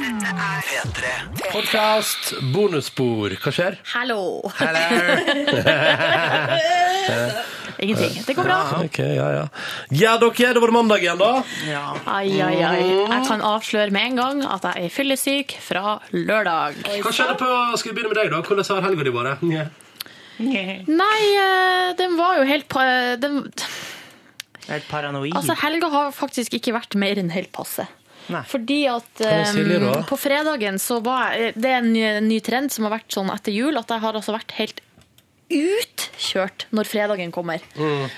P3. 0.68 1.12
Podkast, 1.54 2.34
bonusspor. 2.52 3.32
Hva 3.40 3.54
skjer? 3.56 3.78
Hallo! 3.94 4.44
Ingenting. 7.86 8.18
Det 8.28 8.36
går 8.36 8.44
bra. 8.44 8.58
Ok, 8.82 9.00
ja, 9.00 9.30
ja. 9.38 9.46
ja, 9.96 10.18
dere, 10.20 10.52
det 10.52 10.60
var 10.60 10.68
det 10.68 10.76
mandag 10.76 11.06
igjen, 11.06 11.22
da. 11.22 11.32
Ai, 12.12 12.28
ai, 12.44 12.60
ai. 12.60 12.84
Jeg 12.84 13.24
kan 13.30 13.48
avsløre 13.56 13.96
med 13.96 14.12
en 14.12 14.20
gang 14.20 14.46
at 14.58 14.68
jeg 14.68 14.90
er 14.90 14.96
fyllesyk 14.98 15.58
fra 15.64 15.98
lørdag. 16.12 16.84
Hva 17.08 17.16
skjedde 17.16 17.40
på 17.40 17.50
Skal 17.80 17.94
vi 17.94 17.98
begynne 18.02 18.12
med 18.12 18.20
deg, 18.20 18.36
da? 18.36 18.44
Hvordan 18.44 18.68
har 18.76 18.88
helga 18.90 19.08
di 19.08 19.16
vært? 19.16 19.40
Nei, 20.92 21.22
eh, 21.40 21.92
den 21.96 22.20
var 22.20 22.42
jo 22.42 22.48
helt 22.52 22.68
den, 23.24 23.46
Helt 24.66 24.88
paranoid. 24.90 25.32
Altså, 25.38 25.56
helga 25.62 25.88
har 25.94 26.12
faktisk 26.12 26.58
ikke 26.58 26.74
vært 26.76 27.00
mer 27.00 27.16
enn 27.22 27.32
helt 27.32 27.54
passe. 27.56 27.86
Fordi 28.50 28.80
at 28.90 29.22
eh, 29.22 30.04
på 30.10 30.18
fredagen 30.18 30.80
så 30.82 30.98
var 31.06 31.36
jeg 31.38 31.54
Det 31.56 31.70
er 31.72 31.78
en 31.84 31.92
ny, 31.94 32.04
ny 32.26 32.40
trend 32.42 32.72
som 32.74 32.88
har 32.88 32.96
vært 32.98 33.14
sånn 33.14 33.30
etter 33.34 33.54
jul, 33.54 33.78
at 33.78 33.92
jeg 33.94 34.02
har 34.02 34.18
altså 34.18 34.34
vært 34.36 34.56
helt 34.60 34.82
utkjørt 35.56 36.66
når 36.76 36.88
fredagen 36.90 37.32
kommer. 37.34 37.62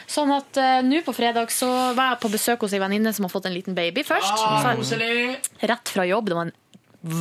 Sånn 0.07 0.31
at 0.31 0.59
uh, 0.61 0.77
nå 0.85 1.01
på 1.05 1.13
fredag 1.15 1.51
så 1.51 1.67
var 1.97 2.13
jeg 2.13 2.21
på 2.23 2.31
besøk 2.31 2.63
hos 2.63 2.75
ei 2.77 2.79
venninne 2.79 3.11
som 3.15 3.27
har 3.27 3.33
fått 3.33 3.49
en 3.49 3.55
liten 3.57 3.75
baby 3.77 4.05
først. 4.07 4.31
Ah, 4.47 4.71
Så 4.79 4.99
rett 5.67 5.91
fra 5.91 6.05
jobb. 6.07 6.31
Det 6.31 6.37
var 6.39 6.47
en 6.49 6.55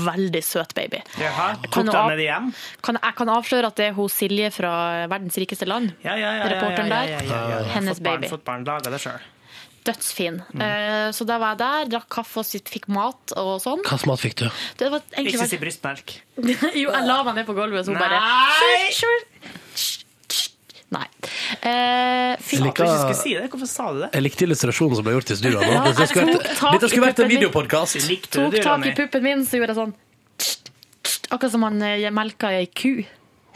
veldig 0.06 0.42
søt 0.42 0.72
baby. 0.74 1.02
Jaha, 1.20 1.48
Jeg 1.62 1.70
tok 1.70 1.72
kan 1.74 1.90
av- 1.94 2.08
med 2.10 2.18
det 2.18 2.24
hjem? 2.30 2.52
Kan, 2.82 2.98
jeg 3.02 3.14
kan 3.18 3.28
avsløre 3.34 3.66
at 3.70 3.76
det 3.76 3.88
er 3.90 3.96
hos 3.98 4.14
Silje 4.18 4.50
fra 4.54 5.06
Verdens 5.10 5.36
rikeste 5.38 5.66
land. 5.68 5.92
Ja, 6.02 6.14
ja, 6.16 6.32
ja, 6.32 6.38
ja, 6.38 6.48
Reporteren 6.54 6.88
ja, 6.88 6.94
der. 7.02 7.06
ja, 7.12 7.20
ja, 7.26 7.48
ja. 7.50 7.62
Hennes 7.74 7.98
Fått 7.98 8.04
barn, 8.06 8.20
baby. 8.20 8.30
Fått 8.32 8.44
barn, 8.46 8.64
laga 8.64 8.90
det 8.90 9.00
sjøl. 9.02 9.20
Dødsfin. 9.86 10.40
Eh, 10.58 11.08
så 11.16 11.26
da 11.28 11.36
var 11.42 11.54
jeg 11.54 11.60
der, 11.62 11.90
drakk 11.94 12.08
kaffe 12.18 12.42
og 12.42 12.48
fikk 12.72 12.88
mat 12.92 13.34
og 13.38 13.56
sånn. 13.62 13.82
Hva 13.84 13.94
slags 13.96 14.08
mat 14.10 14.22
fikk 14.22 14.40
du? 14.42 14.46
Det 14.80 14.90
var 14.92 15.04
egentlig 15.14 15.36
Ikke 15.36 15.48
si 15.52 15.60
brystmelk. 15.62 16.16
jo, 16.82 16.88
jeg 16.90 17.06
la 17.06 17.20
meg 17.28 17.38
ned 17.40 17.48
på 17.48 17.56
gulvet, 17.56 17.86
så 17.86 17.94
hun 17.94 18.00
bare 18.02 18.18
Nei! 18.20 18.90
Sure, 18.98 19.14
sure. 19.76 20.02
Nei. 20.94 21.02
Eh, 21.66 22.36
Jeg 22.38 22.62
liker- 22.62 23.14
si 23.18 23.34
det, 23.34 23.48
hvorfor 23.50 23.66
sa 23.66 23.92
du 23.92 24.00
det? 24.04 24.10
Jeg 24.14 24.22
likte 24.22 24.46
illustrasjonen 24.46 24.98
som 24.98 25.06
ble 25.06 25.16
gjort 25.16 25.30
i 25.34 25.38
studio. 25.40 25.60
Ja, 25.66 25.82
Dette 25.90 26.06
skulle 26.90 27.06
vært, 27.08 27.22
en 27.24 27.32
videopodkast. 27.32 27.98
Tok 28.30 28.58
tak 28.62 28.86
i 28.86 28.94
puppen 28.94 29.24
min, 29.26 29.46
så 29.46 29.58
gjorde 29.58 29.74
jeg 29.74 29.80
sånn 29.82 29.94
Akkurat 31.32 31.50
som 31.50 31.62
man 31.64 31.80
eh, 31.82 32.06
melka 32.14 32.52
ei 32.54 32.68
ku. 32.70 33.00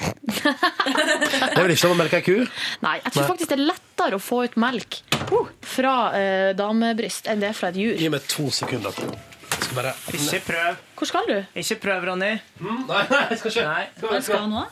Det 0.00 1.56
er 1.56 1.62
vel 1.62 1.72
ikke 1.74 1.82
som 1.82 1.94
å 1.94 1.98
melke 1.98 2.20
ei 2.20 2.24
ku? 2.24 2.36
Nei, 2.84 2.96
jeg 3.02 3.12
tror 3.12 3.22
Nei. 3.22 3.30
faktisk 3.32 3.50
det 3.52 3.56
er 3.58 3.64
lettere 3.68 4.16
å 4.16 4.22
få 4.22 4.42
ut 4.46 4.56
melk 4.60 5.00
uh, 5.30 5.50
fra 5.66 5.94
eh, 6.16 6.50
damebryst 6.56 7.28
enn 7.30 7.42
det 7.42 7.50
er 7.50 7.56
fra 7.56 7.72
et 7.72 7.80
jur. 7.80 7.96
Gi 8.00 8.10
meg 8.12 8.24
to 8.30 8.48
sekunder. 8.54 8.96
Jeg 8.96 9.66
skal 9.66 9.76
bare 9.76 9.94
Ikke 10.16 10.40
prøv. 10.46 10.78
Hvor 10.96 11.10
skal 11.10 11.28
du? 11.28 11.36
Ikke 11.62 11.76
prøv, 11.82 12.06
Ronny. 12.10 12.32
Nei, 12.64 12.78
nei, 12.88 13.24
jeg 13.32 13.40
skal 13.42 13.52
ikke. 13.52 13.66
Nei. 13.68 14.20
Skal 14.24 14.44
han 14.46 14.54
nå? 14.54 14.64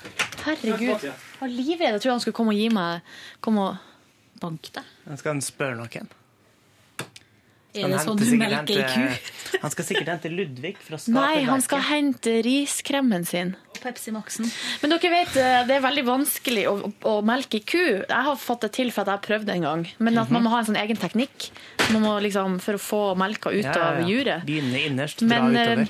Herregud. 0.46 1.04
Jeg 1.04 1.42
var 1.42 1.52
livredd. 1.52 1.98
Jeg 1.98 2.04
trodde 2.04 2.16
han 2.16 2.24
skulle 2.24 2.38
komme 2.40 2.54
og 2.54 2.62
gi 2.62 2.70
meg 2.72 3.12
Komme 3.44 3.66
og 3.66 4.40
banke 4.40 4.72
deg. 4.78 4.94
Skal 5.18 5.34
han 5.34 5.44
spørre 5.44 5.76
noen. 5.78 6.08
Er 7.78 7.86
Han 7.86 7.94
det 7.94 8.02
sånn 8.04 8.18
du 8.20 8.26
melker 8.40 8.82
ei 8.82 8.88
ku? 8.92 9.30
Han 9.62 9.72
skal 9.74 9.86
sikkert 9.88 10.10
hente 10.12 10.30
Ludvig 10.32 10.74
fra 10.76 10.98
skapet. 11.00 11.14
Nei, 11.16 11.46
han 11.48 11.62
skal 11.64 11.80
hente 11.88 12.34
riskremmen 12.44 13.24
sin. 13.26 13.54
Pepsi 13.78 14.12
Maxen. 14.12 14.50
Men 14.82 14.92
dere 14.92 15.10
vet, 15.12 15.38
eh, 15.40 15.62
det 15.66 15.78
er 15.78 15.82
veldig 15.82 16.04
vanskelig 16.06 16.66
å, 16.68 16.74
å 17.08 17.14
melke 17.26 17.58
ei 17.60 17.64
ku. 17.64 17.80
Jeg 17.80 18.26
har 18.28 18.38
fått 18.38 18.66
det 18.66 18.72
til 18.76 18.92
for 18.92 19.02
at 19.06 19.10
jeg 19.10 19.16
har 19.16 19.24
prøvd 19.24 19.48
det 19.48 19.56
en 19.56 19.66
gang. 19.68 19.86
Men 19.98 20.20
at 20.20 20.34
man 20.34 20.44
må 20.44 20.52
ha 20.52 20.60
en 20.60 20.68
sånn 20.68 20.80
egen 20.80 21.00
teknikk 21.00 21.48
man 21.92 22.04
må 22.04 22.14
liksom, 22.20 22.58
for 22.60 22.76
å 22.76 22.82
få 22.82 23.02
melka 23.18 23.52
ut 23.54 23.64
Ja, 23.64 23.72
ja, 23.72 23.88
av 23.88 24.08
juret. 24.08 24.44
Begynne 24.48 24.82
innerst, 24.90 25.24
dra 25.24 25.40
Men 25.48 25.56
eh, 25.56 25.72
utover. 25.72 25.88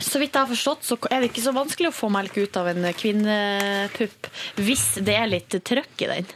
Så 0.00 0.20
vidt 0.20 0.34
jeg 0.34 0.40
har 0.40 0.48
forstått, 0.48 0.86
så 0.88 0.96
er 1.10 1.20
det 1.20 1.30
ikke 1.30 1.44
så 1.44 1.52
vanskelig 1.52 1.90
å 1.90 1.96
få 1.96 2.08
melk 2.12 2.38
ut 2.40 2.56
av 2.56 2.70
en 2.70 2.86
kvinnepupp 2.96 4.30
hvis 4.64 4.86
det 5.04 5.16
er 5.16 5.28
litt 5.28 5.56
trøkk 5.64 6.06
i 6.06 6.08
den. 6.08 6.30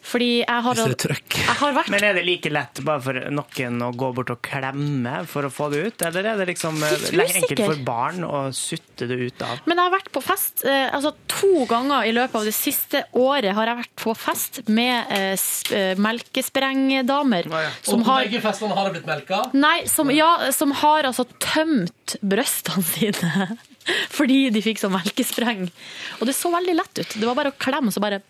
Fordi 0.00 0.28
jeg 0.40 0.62
har, 0.64 0.74
Hvis 0.74 0.86
det 0.86 0.94
er 0.94 1.00
trøkk. 1.04 1.34
jeg 1.36 1.56
har 1.60 1.74
vært 1.76 1.90
Men 1.92 2.04
er 2.08 2.14
det 2.16 2.22
like 2.24 2.50
lett 2.50 2.80
bare 2.86 3.02
for 3.04 3.18
noen 3.36 3.82
å 3.84 3.90
gå 4.00 4.08
bort 4.16 4.30
og 4.32 4.40
klemme 4.42 5.26
for 5.28 5.44
å 5.44 5.50
få 5.52 5.68
det 5.74 5.82
ut, 5.86 6.04
eller 6.08 6.24
er 6.30 6.40
det 6.40 6.46
liksom 6.54 6.80
enkelt 6.80 7.60
for 7.60 7.82
barn 7.84 8.24
å 8.24 8.40
sutte 8.56 9.06
det 9.10 9.18
ut 9.20 9.44
av? 9.44 9.60
Men 9.68 9.76
jeg 9.76 9.84
har 9.90 9.94
vært 9.98 10.10
på 10.16 10.22
fest 10.24 10.64
eh, 10.64 10.88
altså 10.88 11.12
to 11.30 11.66
ganger 11.70 12.08
i 12.08 12.14
løpet 12.16 12.40
av 12.40 12.48
det 12.48 12.56
siste 12.56 13.04
året 13.12 13.52
har 13.54 13.70
jeg 13.70 13.80
vært 13.82 13.94
på 14.00 14.16
fest 14.16 14.62
med 14.72 15.12
eh, 15.12 15.36
eh, 15.76 15.92
melkesprengdamer. 16.00 17.50
Som 17.84 18.00
Og 18.00 18.06
på 18.06 18.10
har, 18.10 18.24
begge 18.24 18.42
festene 18.44 18.74
har 18.76 18.88
det 18.88 18.96
blitt 18.98 19.08
melka? 19.10 19.42
nei, 19.52 19.84
som, 19.90 20.10
ja, 20.14 20.50
som 20.56 20.72
har 20.80 21.04
altså 21.08 21.26
tømt 21.38 22.16
brøstene 22.24 22.84
sine 22.88 23.48
fordi 24.16 24.48
de 24.54 24.60
fikk 24.64 24.80
sånn 24.80 24.92
melkespreng. 24.96 25.68
Og 26.20 26.28
det 26.28 26.34
så 26.36 26.50
veldig 26.52 26.74
lett 26.76 27.00
ut. 27.00 27.16
Det 27.16 27.26
var 27.26 27.36
bare 27.38 27.52
å 27.52 27.58
klemme, 27.60 27.92
så 27.92 28.02
bare 28.02 28.20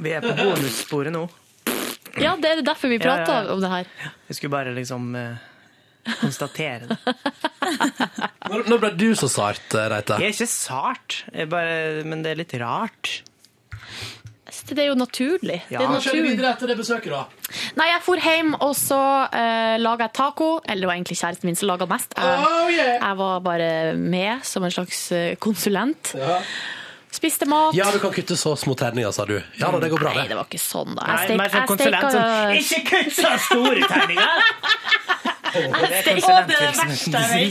Vi 0.00 0.12
er 0.16 0.24
på 0.24 0.32
bonussporet 0.38 1.12
nå. 1.14 1.26
Ja, 2.20 2.34
det 2.40 2.50
er 2.56 2.62
derfor 2.66 2.90
vi 2.90 2.98
Ja, 2.98 3.04
prater 3.04 3.32
ja, 3.32 3.42
ja. 3.46 3.54
om 3.54 3.60
det 3.62 3.70
her. 3.70 3.90
Jeg 4.28 4.36
skulle 4.38 4.50
bare 4.56 4.72
liksom 4.74 5.10
eh, 5.16 5.48
konstatere 6.20 6.88
det. 6.90 6.96
nå, 8.70 8.78
ble 8.82 8.90
du 8.98 9.10
så 9.18 9.28
sart, 9.30 9.62
eh, 9.76 9.86
Reite? 9.92 10.18
Jeg 10.20 10.32
er 10.32 10.36
ikke 10.38 10.50
sart, 10.50 11.20
jeg 11.32 11.50
bare, 11.52 12.02
men 12.08 12.24
det 12.26 12.32
er 12.34 12.40
litt 12.42 12.56
rart. 12.60 13.20
Det 14.70 14.82
er 14.82 14.88
jo 14.90 14.96
naturlig. 14.98 15.60
Det 15.68 15.76
er 15.78 15.86
Hva 15.86 15.98
skjedde 16.02 16.18
naturlig. 16.18 16.30
videre 16.34 16.50
etter 16.56 16.70
det 16.70 16.76
besøket, 16.78 17.12
da? 17.14 17.54
Nei, 17.78 17.86
jeg 17.92 18.02
for 18.02 18.22
hjem, 18.22 18.50
og 18.66 18.72
så 18.78 18.98
uh, 19.30 19.76
laga 19.78 20.08
jeg 20.08 20.14
taco. 20.18 20.48
Eller 20.66 20.82
det 20.84 20.90
var 20.90 20.98
egentlig 20.98 21.18
kjæresten 21.20 21.46
min 21.50 21.58
som 21.58 21.70
laga 21.70 21.86
mest. 21.90 22.14
Jeg, 22.18 22.42
Oh, 22.50 22.66
yeah. 22.70 22.96
jeg 22.98 23.18
var 23.22 23.40
bare 23.46 23.70
med 23.98 24.42
som 24.46 24.66
en 24.66 24.74
slags 24.74 25.04
konsulent. 25.42 26.12
konsulent. 26.14 26.50
Spiste 27.20 27.44
mat. 27.44 27.74
Ja, 27.76 27.90
du 27.92 27.98
kan 28.00 28.14
kutte 28.16 28.36
så 28.40 28.54
små 28.56 28.72
terninger, 28.80 29.12
sa 29.12 29.26
du. 29.28 29.34
Ja 29.60 29.68
da, 29.68 29.78
det 29.82 29.90
går 29.92 30.00
bra, 30.00 30.14
Nei, 30.16 30.24
det. 30.30 30.38
var 30.38 30.46
ikke 30.48 30.62
sånn, 30.62 30.94
da. 30.96 31.04
Jeg 31.26 31.36
mer 31.36 31.52
sånn 31.52 31.66
konsulent 31.68 32.14
som 32.14 32.54
Ikke 32.56 32.80
kutt 32.88 33.12
så 33.18 33.34
store 33.50 33.88
terninger! 33.90 34.46
Er 35.50 35.66
det 35.82 35.96
er 35.98 36.78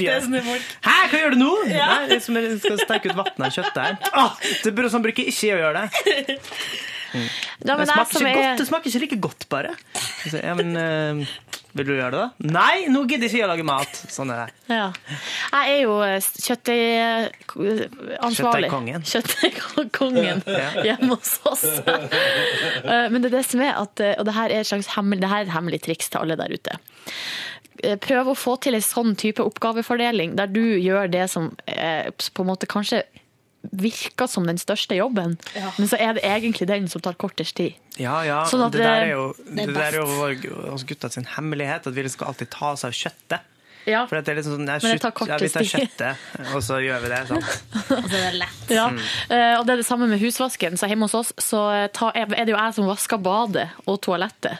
er. 0.08 0.62
Hæ, 0.86 0.94
hva 1.12 1.20
gjør 1.20 1.34
du 1.34 1.40
nå? 1.42 1.50
Ja. 1.68 1.88
Nei, 2.08 2.16
jeg 2.16 2.60
skal 2.64 2.80
steke 2.80 3.12
ut 3.12 3.18
vannet 3.18 3.44
av 3.44 3.58
kjøttet 3.58 3.82
her. 3.84 3.98
Ah, 4.24 4.38
det 4.64 4.72
burde 4.76 4.92
sånn 4.94 5.04
bruker 5.04 5.28
ikke 5.28 5.52
å 5.58 5.60
gjøre 5.66 5.84
det. 5.84 6.40
Ja, 7.14 7.20
det, 7.60 7.78
men 7.78 7.86
jeg 7.86 7.94
smaker 7.94 8.14
som 8.20 8.28
ikke 8.28 8.40
er- 8.40 8.44
godt, 8.50 8.58
det 8.64 8.68
smaker 8.70 8.88
ikke 8.90 9.04
like 9.06 9.20
godt, 9.28 9.44
bare. 9.50 9.72
Så, 10.30 10.38
Ja, 10.44 10.54
men 10.60 10.70
Uh... 10.80 11.26
Vil 11.78 11.86
du 11.86 11.92
gjøre 11.94 12.10
det, 12.10 12.18
da? 12.18 12.30
Nei, 12.50 12.88
nå 12.90 13.04
gidder 13.06 13.28
ikke 13.30 13.38
jeg 13.38 13.46
å 13.46 13.50
lage 13.52 13.62
mat. 13.68 13.94
Sånn 14.10 14.32
er 14.34 14.38
det. 14.42 14.50
Ja. 14.80 14.88
Jeg 15.54 15.70
er 15.76 15.82
jo 15.84 16.00
eh, 16.02 16.18
kjøttdeigansvarlig. 16.48 18.70
Kjøttdeigkongen. 18.70 19.02
Kjøttdeigkongen 19.06 20.42
hjemme 20.88 21.14
hos 21.16 21.34
oss. 21.50 21.64
Eh, 21.86 23.06
Men 23.14 23.22
det 23.22 23.28
er 23.32 23.36
det 23.38 23.46
som 23.50 23.62
er 23.66 23.74
at 23.78 24.02
Og 24.18 24.24
det 24.28 24.34
her 24.36 24.48
er 24.50 24.60
et 24.64 24.70
slags 24.72 24.90
hemmelig, 24.96 25.22
det 25.24 25.30
her 25.32 25.42
er 25.44 25.48
et 25.50 25.54
hemmelig 25.56 25.80
triks 25.86 26.08
til 26.10 26.20
alle 26.24 26.36
der 26.40 26.50
ute. 26.58 26.74
Eh, 27.84 27.98
Prøv 28.02 28.24
å 28.34 28.38
få 28.38 28.54
til 28.66 28.74
en 28.78 28.86
sånn 28.86 29.12
type 29.20 29.42
oppgavefordeling, 29.46 30.30
der 30.40 30.48
du 30.52 30.64
gjør 30.82 31.06
det 31.14 31.26
som 31.32 31.44
på 31.70 32.40
en 32.44 32.50
måte 32.50 32.66
kanskje 32.70 32.98
virker 33.76 34.28
som 34.32 34.46
den 34.48 34.58
største 34.58 34.96
jobben, 34.96 35.38
men 35.78 35.88
så 35.90 35.98
er 36.00 36.14
det 36.16 36.24
egentlig 36.24 36.68
den 36.70 36.88
som 36.88 37.02
tar 37.04 37.14
kortest 37.20 37.56
tid. 37.60 37.74
Ja, 38.00 38.22
ja. 38.24 38.46
Sånn 38.48 38.64
at 38.66 38.72
det 38.72 38.82
der 38.86 39.04
er 39.04 39.12
jo, 39.12 39.26
det 39.46 39.66
det 39.68 39.76
er 39.78 40.00
er 40.00 40.00
jo 40.00 40.54
hos 40.72 40.84
gutta 40.88 41.10
sin 41.12 41.26
hemmelighet, 41.36 41.88
at 41.88 41.94
vi 41.96 42.08
skal 42.10 42.32
alltid 42.32 42.50
ta 42.56 42.72
oss 42.72 42.86
av 42.88 42.92
kjøttet. 42.96 43.42
Ja. 43.88 44.04
For 44.06 44.20
det 44.22 44.30
er 44.32 44.36
liksom 44.38 44.58
sånn, 44.58 44.66
nei, 44.68 44.78
Men 44.84 44.92
det 44.96 45.02
tar 45.02 45.12
kjøtt- 45.12 45.28
ja, 45.32 45.38
vi 45.42 45.50
tar 45.50 45.64
kjøttet, 45.66 46.16
og 46.56 46.62
så 46.64 46.80
gjør 46.84 47.00
vi 47.04 47.10
det. 47.10 47.22
Sant? 47.28 47.50
Ja, 48.70 48.88
Mm. 48.90 49.00
eh, 49.34 49.54
og 49.60 49.66
det 49.66 49.74
er 49.74 49.78
det 49.82 49.86
samme 49.88 50.08
med 50.08 50.20
husvasken. 50.22 50.78
Så 50.78 50.88
hjemme 50.88 51.08
hos 51.10 51.16
oss 51.16 51.34
så 51.42 51.62
er 51.90 51.90
det 52.46 52.50
jo 52.54 52.58
jeg 52.58 52.74
som 52.76 52.86
vasker 52.88 53.18
badet 53.18 53.70
og 53.88 54.00
toalettet. 54.02 54.60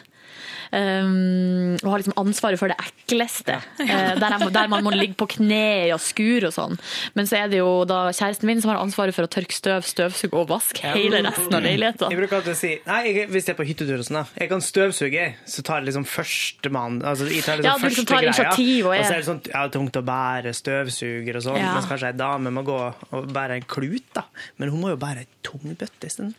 Um, 0.72 1.78
og 1.82 1.90
har 1.94 2.02
liksom 2.04 2.18
ansvaret 2.22 2.60
for 2.62 2.70
det 2.72 2.78
ekleste. 2.84 3.56
eh, 3.82 4.14
der, 4.20 4.36
jeg, 4.38 4.52
der 4.54 4.68
man 4.72 4.84
må 4.86 4.92
ligge 4.94 5.16
på 5.18 5.26
kne 5.34 5.90
og 5.96 6.02
skure 6.04 6.50
og 6.50 6.54
sånn. 6.56 6.76
Men 7.18 7.26
så 7.30 7.40
er 7.44 7.50
det 7.52 7.60
jo 7.62 7.86
da 7.90 8.10
kjæresten 8.14 8.46
min 8.50 8.62
som 8.62 8.72
har 8.74 8.82
ansvaret 8.84 9.16
for 9.16 9.26
å 9.26 9.32
tørke 9.32 9.56
støv, 9.56 9.86
støvsuge 9.88 10.38
og 10.38 10.50
vaske 10.52 10.84
hele 10.94 11.24
resten 11.26 11.56
av 11.58 11.64
leiligheten. 11.66 12.12
Jeg 12.14 12.20
bruker 12.22 12.40
alltid 12.40 12.54
å 12.54 12.60
si 12.60 12.72
Nei, 12.86 13.00
jeg, 13.10 13.30
hvis 13.34 13.48
jeg 13.50 13.56
er 13.56 13.60
på 13.60 13.66
hyttetur 13.68 13.98
og 14.02 14.06
sånn, 14.08 14.20
da. 14.22 14.26
Jeg 14.44 14.52
kan 14.54 14.62
støvsuge, 14.64 15.26
så 15.50 15.64
tar 15.66 15.82
jeg 15.82 15.90
liksom 15.90 16.06
førstemann 16.10 17.00
altså, 17.02 17.28
Jeg 17.30 17.44
tar 17.46 17.60
liksom 17.60 17.70
Ja, 17.70 17.78
du 17.82 17.88
liksom 17.90 18.06
tar 18.10 18.22
greia. 18.22 18.30
initiativ 18.30 18.86
og 18.86 18.94
er- 18.94 19.00
Og 19.00 19.06
så 19.10 19.14
er 19.14 19.20
det 19.24 19.30
sånn 19.30 19.42
ja, 19.50 19.64
tungt 19.74 20.00
å 20.00 20.04
bære 20.06 20.54
støvsuger 20.54 21.36
og 21.42 21.46
sånn. 21.50 21.60
Ja. 21.60 21.74
Mens 21.80 21.90
kanskje 21.90 22.12
ei 22.14 22.18
dame 22.20 22.54
må 22.54 22.64
gå 22.68 22.78
og 23.12 23.28
bære 23.34 23.58
en 23.60 23.66
klut, 23.68 24.06
da. 24.14 24.24
Men 24.58 24.70
hun 24.70 24.82
må 24.86 24.90
jo 24.94 24.98
bære 25.02 25.26
ei 25.26 25.28
tung 25.44 25.76
bøtte 25.80 26.06
i 26.06 26.14
stedet. 26.14 26.34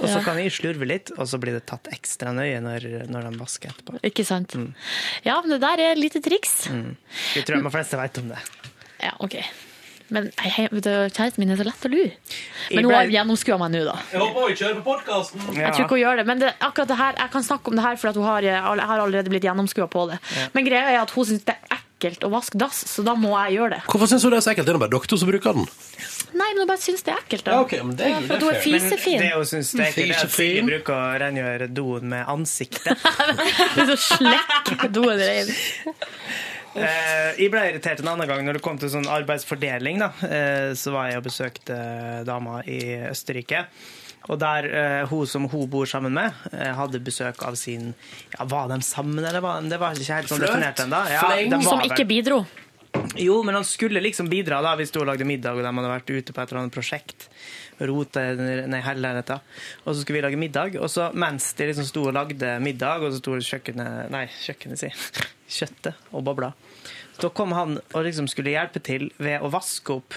Og 0.00 0.08
så 0.08 0.22
kan 0.24 0.38
jeg 0.40 0.52
slurve 0.54 0.86
litt, 0.88 1.10
og 1.18 1.26
så 1.28 1.38
blir 1.40 1.52
det 1.58 1.66
tatt 1.66 1.88
ekstra 1.92 2.32
nøye 2.32 2.60
når, 2.64 2.86
når 3.10 3.28
de 3.30 3.36
vasker 3.36 3.48
etterpå. 3.58 3.98
Ikke 4.06 4.24
sant? 4.28 4.54
Ja, 5.26 5.40
men 5.42 5.56
det 5.56 5.60
der 5.64 5.82
er 5.82 5.96
et 5.96 6.00
lite 6.02 6.22
triks. 6.24 6.68
Mm. 6.70 6.94
Jeg 7.36 7.48
tror 7.48 7.64
de 7.64 7.74
fleste 7.74 7.98
vet 8.00 8.22
om 8.22 8.30
det. 8.34 8.38
Ja, 9.00 9.16
OK. 9.24 9.40
Men 10.10 10.26
kjæresten 10.34 11.38
min 11.38 11.52
er 11.54 11.58
så 11.60 11.64
lett 11.66 11.84
å 11.86 11.90
lure. 11.92 12.10
Men 12.74 12.86
hun 12.88 12.94
har 12.96 13.12
gjennomskua 13.12 13.58
meg 13.62 13.70
nå, 13.76 13.84
da. 13.86 13.94
Jeg 14.10 14.18
håper 14.24 14.48
hun 14.48 14.56
kjører 14.58 14.80
på 14.80 14.86
podkasten. 14.88 15.44
Jeg 15.54 15.74
tror 15.76 15.84
ikke 15.84 15.94
hun 15.94 16.02
gjør 16.02 16.18
det, 16.18 16.24
men 16.26 16.42
det, 16.42 16.50
akkurat 16.66 16.90
det 16.90 16.96
her, 16.98 17.20
jeg 17.22 17.32
kan 17.36 17.46
snakke 17.46 17.70
om 17.70 17.78
det 17.78 17.84
her, 17.84 18.00
for 18.00 18.10
at 18.10 18.18
hun 18.18 18.26
har, 18.26 18.48
jeg 18.48 18.58
har 18.90 19.04
allerede 19.04 19.30
blitt 19.30 19.46
gjennomskua 19.46 19.86
på 19.90 20.08
det. 20.10 20.18
Ja. 20.34 20.48
Men 20.56 20.66
greia 20.66 20.90
er 20.96 20.98
at 21.04 21.14
hun 21.14 21.28
syns 21.30 21.46
det 21.46 21.54
er 21.54 21.78
ekkelt 21.78 22.26
å 22.26 22.32
vaske 22.32 22.58
dass, 22.58 22.82
så 22.90 23.04
da 23.06 23.14
må 23.14 23.36
jeg 23.44 23.60
gjøre 23.60 23.76
det. 23.76 23.80
Hvorfor 23.86 24.10
syns 24.10 24.26
hun 24.26 24.34
det 24.34 24.40
er 24.40 24.46
så 24.48 24.52
ekkelt? 24.54 24.66
Det 24.66 24.74
er 24.74 24.80
nå 24.80 24.82
bare 24.82 24.96
doktor 24.96 25.20
som 25.20 25.30
bruker 25.30 25.60
den. 25.60 25.70
Nei, 26.34 26.48
men 26.52 26.62
hun 26.62 26.68
bare 26.70 26.82
syns 26.82 27.02
det 27.06 27.12
er 27.14 27.20
ekkelt. 27.24 27.44
Da. 27.44 27.52
Ja, 27.56 27.60
okay, 27.64 27.82
men 27.82 27.96
det 27.96 28.06
er- 28.06 28.10
Ja, 28.14 28.20
for 28.20 28.34
at 28.34 28.40
det 28.40 28.46
hun 28.46 28.54
er 28.54 28.60
fisefin. 28.64 29.18
Men 29.18 29.26
det 29.26 29.32
hun 29.36 29.48
syns 29.50 29.72
det 29.72 29.80
er 29.80 29.90
ekkelt, 29.90 30.10
er 30.16 30.24
at. 30.24 30.34
Silje 30.36 30.64
bruker 30.68 30.94
å 30.94 31.18
rengjøre 31.24 31.68
doen 31.74 32.08
med 32.14 32.26
ansiktet. 32.26 33.06
Det 33.74 33.84
er 33.84 33.90
så 33.94 33.98
slekk 34.04 34.86
doen 34.94 35.18
rein. 35.18 35.50
Eh, 36.70 37.30
jeg 37.40 37.50
ble 37.50 37.62
irritert 37.72 37.98
en 38.04 38.12
annen 38.12 38.28
gang 38.30 38.44
når 38.46 38.58
det 38.60 38.62
kom 38.62 38.76
til 38.78 38.92
sånn 38.92 39.08
arbeidsfordeling. 39.10 39.98
Da. 40.04 40.10
Eh, 40.28 40.68
så 40.78 40.92
var 40.94 41.08
jeg 41.10 41.18
og 41.18 41.24
besøkte 41.26 41.78
dama 42.28 42.60
i 42.70 42.78
Østerrike. 43.10 43.64
Og 44.30 44.38
der 44.38 44.66
eh, 44.68 45.06
hun 45.10 45.26
som 45.26 45.48
hun 45.50 45.66
bor 45.72 45.88
sammen 45.90 46.12
med, 46.14 46.36
eh, 46.52 46.70
hadde 46.76 47.00
besøk 47.02 47.40
av 47.48 47.56
sin 47.56 47.94
ja, 48.36 48.44
Var 48.44 48.68
de 48.68 48.76
sammen, 48.84 49.24
eller 49.24 49.40
var 49.40 49.62
Det 49.64 49.78
var 49.80 49.96
ikke 49.96 50.18
helt 50.20 50.28
sånn 50.30 50.44
definert 50.44 50.82
ennå. 50.84 51.00
Fleng? 51.24 51.62
Som 51.64 51.80
ikke 51.88 52.04
bidro? 52.06 52.42
Jo, 53.20 53.40
men 53.42 53.54
han 53.54 53.66
skulle 53.66 54.00
liksom 54.02 54.28
bidra 54.30 54.60
da 54.64 54.72
hvis 54.78 54.92
du 54.94 55.00
lagde 55.04 55.26
middag 55.28 55.58
og 55.58 55.64
de 55.64 55.70
hadde 55.70 55.90
vært 55.90 56.10
ute 56.10 56.34
på 56.34 56.42
et 56.42 56.52
eller 56.52 56.62
annet 56.62 56.74
prosjekt. 56.74 57.26
Rote 57.80 58.22
ned 58.38 58.70
leiligheten. 58.70 59.42
Og 59.84 59.94
så 59.94 60.02
skulle 60.02 60.20
vi 60.20 60.24
lage 60.26 60.40
middag. 60.40 60.76
Og 60.80 60.90
så 60.92 61.10
mens 61.16 61.50
de 61.58 61.70
liksom 61.70 61.88
sto 61.88 62.06
og 62.08 62.16
lagde 62.16 62.54
middag, 62.62 63.04
og 63.04 63.14
så 63.14 63.20
sto 63.22 63.36
kjøkkenet 63.38 64.10
Nei, 64.12 64.26
kjøkkenet, 64.44 64.82
si. 64.82 64.90
Kjøttet 65.60 66.10
og 66.14 66.24
bobla. 66.26 66.52
Så 67.14 67.26
da 67.26 67.32
kom 67.34 67.54
han 67.56 67.78
og 67.80 68.04
liksom 68.06 68.28
skulle 68.30 68.54
hjelpe 68.54 68.82
til 68.84 69.10
ved 69.18 69.42
å 69.42 69.50
vaske 69.52 69.98
opp 69.98 70.16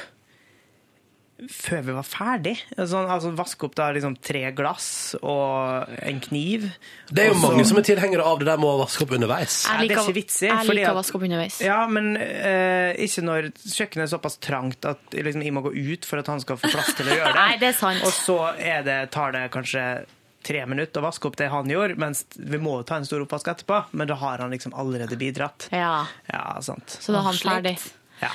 før 1.52 1.82
vi 1.88 1.94
var 1.96 2.06
ferdig. 2.08 2.54
Sånn, 2.78 3.10
altså 3.12 3.32
Vaske 3.36 3.68
opp 3.68 3.76
da 3.76 3.90
liksom 3.96 4.16
tre 4.24 4.44
glass 4.56 5.16
og 5.22 5.90
en 6.00 6.20
kniv. 6.24 6.70
Det 7.10 7.26
er 7.26 7.30
jo 7.32 7.36
Og 7.36 7.42
så- 7.42 7.52
mange 7.52 7.66
som 7.66 7.78
er 7.78 7.88
tilhengere 7.88 8.24
av 8.26 8.40
det 8.40 8.46
der 8.48 8.58
med 8.58 8.70
å 8.70 8.80
vaske 8.86 9.02
opp 9.04 9.12
underveis. 9.18 9.66
Ja, 9.68 9.78
det 9.82 9.92
er 9.92 10.02
ikke 10.04 10.14
vits 10.16 10.40
jeg 10.42 10.52
liker 10.52 10.74
liker 10.74 10.94
å 10.94 11.00
vaske 11.02 11.16
opp 11.16 11.28
underveis. 11.28 11.60
Ja, 11.62 11.88
men 11.88 12.16
uh, 12.18 12.94
ikke 12.96 13.24
når 13.24 13.52
kjøkkenet 13.64 14.04
er 14.08 14.12
såpass 14.18 14.38
trangt 14.40 14.86
at 14.86 15.00
liksom, 15.12 15.44
jeg 15.44 15.54
må 15.54 15.64
gå 15.64 15.74
ut 15.76 16.06
for 16.06 16.20
at 16.20 16.28
han 16.28 16.40
skal 16.40 16.58
få 16.58 16.70
plass 16.72 16.94
til 16.94 17.06
å 17.08 17.18
gjøre 17.18 17.34
det. 17.34 17.40
Nei, 17.44 17.58
det 17.58 17.68
er 17.74 17.80
sant. 17.80 18.04
Og 18.04 18.14
så 18.14 18.38
er 18.58 18.84
det, 18.84 19.00
tar 19.12 19.32
det 19.32 19.50
kanskje 19.52 20.06
tre 20.44 20.66
minutter 20.68 21.00
å 21.00 21.06
vaske 21.08 21.26
opp 21.30 21.38
det 21.40 21.50
han 21.50 21.70
gjorde, 21.72 21.96
mens 21.98 22.26
vi 22.36 22.58
må 22.60 22.76
ta 22.86 22.98
en 23.00 23.06
stor 23.08 23.24
oppvask 23.24 23.48
etterpå, 23.48 23.86
men 23.96 24.10
da 24.10 24.18
har 24.20 24.44
han 24.44 24.52
liksom 24.52 24.74
allerede 24.76 25.16
bidratt. 25.16 25.70
Ja. 25.72 26.06
Ja, 26.28 26.60
sant. 26.62 26.98
Så 27.00 27.14
da 27.16 27.22
er 27.22 27.30
han 27.30 27.40
ferdig. 27.40 27.78
Ja. 28.20 28.32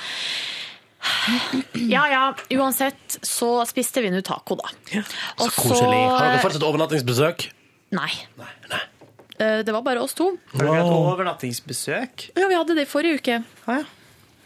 Ja 1.89 2.03
ja, 2.09 2.23
uansett 2.57 3.19
så 3.25 3.65
spiste 3.69 4.01
vi 4.01 4.09
nå 4.13 4.21
taco, 4.25 4.57
da. 4.59 4.69
Ja. 4.93 5.03
Så 5.37 5.49
koselig. 5.57 6.01
Har 6.09 6.25
dere 6.31 6.41
fortsatt 6.43 6.65
overnattingsbesøk? 6.69 7.47
Nei. 7.95 8.09
Eh, 9.39 9.61
Det 9.63 9.71
var 9.71 9.81
bare 9.85 10.01
oss 10.03 10.13
to. 10.17 10.33
Har 10.53 10.65
dere 10.65 10.81
hatt 10.81 10.97
overnattingsbesøk? 10.97 12.29
Ja, 12.35 12.47
vi 12.49 12.57
hadde 12.59 12.75
det 12.75 12.87
i 12.87 12.91
forrige 12.91 13.21
uke. 13.21 13.39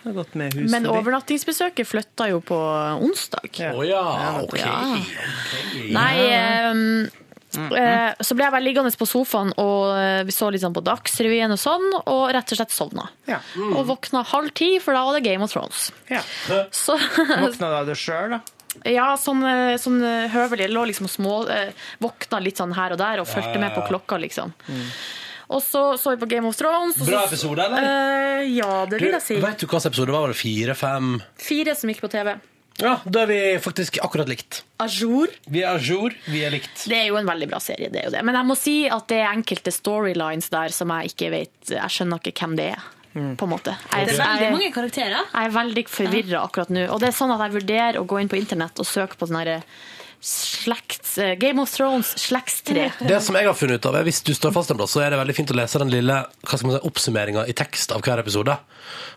Det 0.04 0.12
har 0.12 0.16
gått 0.18 0.34
med 0.36 0.54
huset 0.54 0.72
Men 0.74 0.86
overnattingsbesøket 0.92 1.88
flytta 1.88 2.28
jo 2.34 2.42
på 2.44 2.58
onsdag. 3.00 3.48
Å 3.72 3.86
ja, 3.88 4.04
ok. 4.44 4.58
Ja. 4.60 4.76
Nei 5.96 6.14
ehm, 7.58 7.74
eh, 7.78 8.24
Så 8.24 8.36
ble 8.38 8.46
jeg 8.48 8.56
bare 8.56 8.66
liggende 8.66 8.92
på 8.98 9.08
sofaen, 9.10 9.54
og 9.62 9.94
eh, 9.98 10.24
vi 10.28 10.36
så 10.36 10.50
litt 10.54 10.64
sånn 10.64 10.76
på 10.76 10.84
Dagsrevyen 10.86 11.54
og 11.56 11.62
sånn, 11.62 11.88
og 12.04 12.24
rett 12.34 12.54
og 12.56 12.60
slett 12.60 12.74
sovna. 12.74 13.08
Og 13.74 13.84
våkna 13.90 14.24
halv 14.34 14.54
ti, 14.58 14.76
for 14.84 14.98
da 14.98 15.06
var 15.08 15.20
det 15.20 15.26
Game 15.28 15.46
of 15.46 15.54
Thrones. 15.54 15.92
Ja. 16.12 16.24
Så 16.72 16.98
Våkna 16.98 17.84
du 17.88 17.96
sjøl, 17.96 18.38
da? 18.38 18.44
Ja, 18.90 19.12
sånn, 19.22 19.44
sånn 19.78 20.00
høvelig. 20.34 20.66
Lå 20.74 20.88
liksom 20.90 21.06
små, 21.06 21.44
våkna 22.02 22.40
litt 22.42 22.58
sånn 22.58 22.74
her 22.74 22.96
og 22.96 22.98
der 22.98 23.22
og 23.22 23.28
fulgte 23.30 23.52
Ja, 23.54 23.60
ja, 23.60 23.66
med 23.68 23.76
på 23.78 23.84
klokka, 23.86 24.18
liksom. 24.18 24.56
Og 25.54 25.62
så 25.62 25.84
så 25.98 26.16
vi 26.16 26.18
på 26.24 26.30
Game 26.32 26.48
of 26.48 26.58
Thrones. 26.58 26.98
Bra 27.06 27.26
episode, 27.28 27.62
eller? 27.62 27.84
Uh, 27.84 28.48
ja, 28.50 28.86
det 28.90 29.02
vil 29.02 29.14
jeg 29.14 29.26
si. 29.26 29.38
Vet 29.44 29.62
du 29.62 29.68
hva 29.68 29.78
slags 29.78 29.92
episode 29.92 30.10
det 30.10 30.16
var? 30.16 30.26
Var 30.26 30.34
det 30.34 30.40
fire, 30.40 30.76
fem? 30.78 31.14
Fire 31.38 31.76
som 31.78 31.92
gikk 31.92 32.02
på 32.06 32.10
TV. 32.14 32.34
Ja, 32.82 32.96
da 33.06 33.22
er 33.24 33.30
vi 33.30 33.40
faktisk 33.62 34.00
akkurat 34.02 34.30
likt. 34.32 34.64
A 34.82 34.88
jour. 34.90 35.30
Vi 35.46 35.62
er 35.62 35.76
a 35.78 35.82
jour, 35.82 36.16
vi 36.26 36.42
er 36.44 36.54
likt. 36.56 36.88
Det 36.90 36.98
er 36.98 37.06
jo 37.12 37.20
en 37.20 37.30
veldig 37.30 37.48
bra 37.52 37.60
serie, 37.62 37.92
det 37.94 38.02
er 38.02 38.08
jo 38.10 38.16
det. 38.16 38.24
Men 38.26 38.40
jeg 38.40 38.50
må 38.50 38.58
si 38.58 38.76
at 38.90 39.06
det 39.12 39.20
er 39.22 39.30
enkelte 39.30 39.74
storylines 39.76 40.50
der 40.54 40.74
som 40.74 40.92
jeg 40.98 41.14
ikke 41.14 41.30
vet 41.34 41.74
Jeg 41.76 41.94
skjønner 41.94 42.20
ikke 42.24 42.34
hvem 42.42 42.58
det 42.60 42.72
er. 42.74 42.90
På 43.14 43.46
en 43.46 43.52
måte. 43.52 43.76
Jeg, 43.92 44.08
Det 44.10 44.16
er 44.18 44.24
veldig 44.26 44.52
mange 44.56 44.72
karakterer. 44.74 45.20
Jeg 45.22 45.46
er 45.46 45.52
veldig 45.54 45.84
forvirra 45.86 46.40
akkurat 46.48 46.72
nå. 46.74 46.88
Og 46.90 46.98
det 47.04 47.12
er 47.12 47.14
sånn 47.20 47.34
at 47.36 47.44
jeg 47.46 47.54
vurderer 47.60 48.00
å 48.02 48.08
gå 48.10 48.18
inn 48.24 48.32
på 48.32 48.40
internett 48.40 48.82
og 48.82 48.88
søke 48.90 49.20
på 49.20 49.30
sånn 49.30 49.38
herre 49.38 49.60
slekts... 50.24 51.18
eh, 51.20 51.34
Game 51.36 51.60
of 51.62 51.72
Thrones 51.74 52.14
slektstre. 52.22 52.86
Det 53.04 53.20
som 53.26 53.36
jeg 53.36 53.46
har 53.50 53.54
funnet 53.60 53.82
ut 53.82 53.88
av 53.90 53.98
er 54.00 54.06
Hvis 54.08 54.22
du 54.24 54.32
står 54.34 54.54
fast 54.56 54.72
en 54.72 54.80
plass, 54.80 54.94
så 54.96 55.02
er 55.04 55.12
det 55.14 55.20
veldig 55.20 55.36
fint 55.36 55.52
å 55.52 55.58
lese 55.60 55.82
den 55.84 55.92
lille 55.92 56.20
hva 56.48 56.60
si, 56.62 56.70
oppsummeringa 56.90 57.44
i 57.52 57.56
tekst 57.58 57.92
av 57.92 58.02
hver 58.06 58.22
episode. 58.24 58.56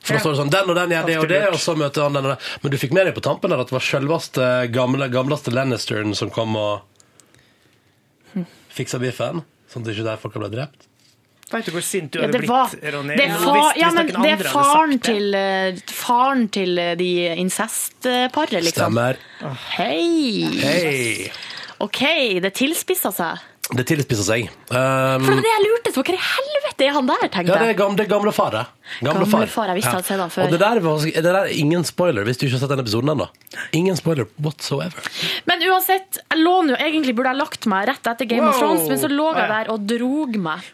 For 0.02 0.12
da 0.14 0.18
Ja. 0.18 0.22
står 0.24 0.34
det 0.34 0.40
sånn 0.42 0.50
Den 0.50 0.70
og 0.70 0.76
den 0.80 0.90
gjør 0.96 1.07
det 1.07 1.18
og 1.18 1.28
det, 1.28 1.42
og 1.52 1.61
så 1.62 1.76
møter 1.78 2.02
han 2.07 2.12
den 2.18 2.26
og 2.26 2.34
den. 2.34 2.44
Men 2.62 2.70
du 2.74 2.78
fikk 2.78 2.92
med 2.92 3.07
deg 3.07 3.14
på 3.14 3.22
tampen 3.22 3.50
der 3.54 3.61
at 3.62 3.70
det 3.70 3.76
var 3.78 3.86
selveste 3.86 4.50
gamle, 4.74 5.09
gamleste 5.11 5.54
Lannisteren 5.54 6.14
som 6.18 6.30
kom 6.30 6.57
og 6.57 6.82
fiksa 8.76 8.98
biffen? 9.00 9.42
Sånn 9.70 9.82
at 9.82 9.88
det 9.88 9.94
ikke 9.96 10.04
er 10.04 10.11
der 10.12 10.20
folk 10.20 10.34
blitt 10.36 10.52
drept? 10.54 10.86
Vet 11.53 11.68
du 11.68 11.70
hvor 11.76 11.84
sint 11.86 12.11
du 12.11 12.18
Ja, 12.18 12.26
hadde 12.26 12.40
var, 12.49 12.70
blitt, 12.72 12.94
Ronny? 12.94 13.14
det, 13.14 13.26
er 13.28 13.36
fa 13.38 13.53
hvis 13.55 13.76
ja, 13.78 13.90
men 13.94 14.09
det 14.11 14.30
er 14.32 14.40
faren 14.51 14.94
det. 14.97 15.03
til, 15.07 15.34
eh, 15.38 15.76
faren 15.94 16.49
til 16.51 16.78
eh, 16.82 16.94
de 16.99 17.11
incestparet, 17.38 18.57
liksom. 18.66 18.90
Stemmer. 18.97 19.20
Hei! 19.76 20.49
Hei! 20.59 21.30
OK, 21.78 22.03
det 22.42 22.51
tilspissa 22.59 23.12
seg. 23.14 23.44
Det 23.74 23.82
tilspisser 23.88 24.22
seg. 24.22 24.50
For 24.68 24.76
det 24.76 25.16
Um, 25.16 25.24
var 25.26 25.40
det 25.42 25.50
jeg 25.50 25.62
lurte 25.64 25.90
på. 25.90 26.02
Hva 26.06 26.12
i 26.14 26.20
helvete 26.22 26.84
er 26.86 26.92
han 26.94 27.06
der, 27.08 27.22
tenkte 27.32 27.50
ja, 27.50 27.56
det 27.56 27.64
er 27.64 27.70
jeg. 27.72 27.76
gamle, 27.80 27.96
det 27.98 28.04
er 28.04 28.10
gamle 28.12 28.32
far. 28.36 28.56
Gamle 29.02 29.26
far, 29.26 29.70
jeg 29.72 29.78
visste 29.80 29.90
ja. 29.90 29.96
hadde 29.96 30.06
sett 30.06 30.20
han 30.22 30.30
før. 30.30 30.44
Og 30.46 30.52
det 30.54 30.60
der, 30.60 30.80
var- 30.84 31.06
det 31.06 31.22
der 31.24 31.38
er 31.40 31.48
ingen 31.50 31.82
spoiler 31.88 32.26
hvis 32.28 32.38
du 32.38 32.44
ikke 32.46 32.58
har 32.58 32.62
sett 32.62 32.74
den 32.74 32.82
episoden 32.84 33.10
ennå. 33.14 33.26
Ingen 33.74 33.96
spoiler 33.98 34.28
whatsoever. 34.44 35.08
Men 35.48 35.64
uansett, 35.66 36.20
jeg 36.20 36.42
lå 36.44 36.52
nå 36.68 36.76
egentlig 36.78 37.14
burde 37.16 37.32
jeg 37.32 37.40
lagt 37.40 37.66
meg 37.72 37.88
rett 37.90 38.10
etter 38.12 38.28
Game 38.30 38.46
of 38.46 38.60
Thrones, 38.60 38.86
men 38.92 39.00
så 39.02 39.10
lå 39.10 39.26
jeg 39.34 39.50
der 39.50 39.72
og 39.72 39.88
drog 39.90 40.38
meg. 40.46 40.68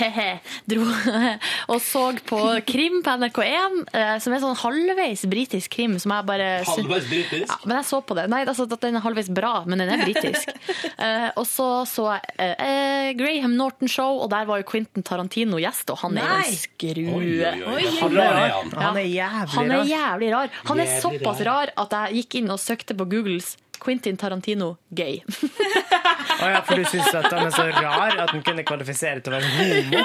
He-he. 0.00 0.28
Dro, 0.70 0.86
og 1.74 1.82
så 1.84 2.04
på 2.30 2.40
krim 2.68 3.00
på 3.04 3.16
NRK1, 3.20 3.76
eh, 3.92 4.14
som 4.22 4.34
er 4.36 4.42
sånn 4.44 4.56
halvveis 4.62 5.26
britisk 5.30 5.74
krim, 5.76 5.98
som 6.00 6.14
jeg 6.14 6.28
bare 6.30 6.48
Halvveis 6.68 7.08
britisk? 7.10 7.50
Ja, 7.50 7.58
men 7.66 7.80
jeg 7.80 7.88
så 7.90 8.00
på 8.06 8.16
det. 8.18 8.28
Nei, 8.32 8.42
altså 8.48 8.68
den 8.70 8.96
er 9.00 9.04
halvveis 9.04 9.30
bra, 9.34 9.52
men 9.68 9.82
den 9.84 9.92
er 9.96 10.04
britisk. 10.06 10.54
Eh, 11.10 11.28
og 11.40 11.46
så 11.48 11.66
så 11.88 12.06
jeg 12.14 12.34
eh, 12.38 12.64
eh, 12.66 13.08
Graham 13.18 13.54
Norton 13.58 13.90
Show, 13.90 14.20
og 14.24 14.30
der 14.32 14.46
var 14.48 14.60
jo 14.62 14.66
Quentin 14.68 15.04
Tarantino 15.06 15.58
gjest, 15.62 15.90
og 15.94 16.02
han 16.04 16.18
er 16.20 16.28
Nei. 16.28 16.42
en 16.44 16.58
skrue. 16.60 17.16
Oi, 17.16 17.32
oi, 17.46 17.56
oi. 17.74 17.88
Han 18.00 18.20
er 18.20 18.38
han. 18.56 18.70
Han 18.76 19.00
er 19.00 19.08
jævlig 19.08 19.56
Han 19.56 19.70
er 19.72 19.74
rar. 19.82 19.90
jævlig 19.94 20.30
rar. 20.34 20.54
Han 20.70 20.84
er 20.84 20.94
såpass 21.02 21.42
rar 21.48 21.74
at 21.84 21.98
jeg 21.98 22.22
gikk 22.22 22.40
inn 22.42 22.54
og 22.54 22.62
søkte 22.62 22.96
på 22.98 23.08
Googles 23.10 23.56
Quentin 23.80 24.18
Tarantino 24.20 24.74
gay. 24.92 25.22
Å 25.24 26.48
ja, 26.52 26.60
for 26.66 26.76
du 26.76 26.84
syns 26.88 27.14
at 27.16 27.30
han 27.32 27.46
er 27.46 27.54
så 27.54 27.64
rar 27.72 28.12
at 28.12 28.28
han 28.34 28.42
kunne 28.44 28.64
kvalifisere 28.68 29.22
til 29.24 29.32
å 29.32 29.38
være 29.38 29.52
homo? 29.56 30.04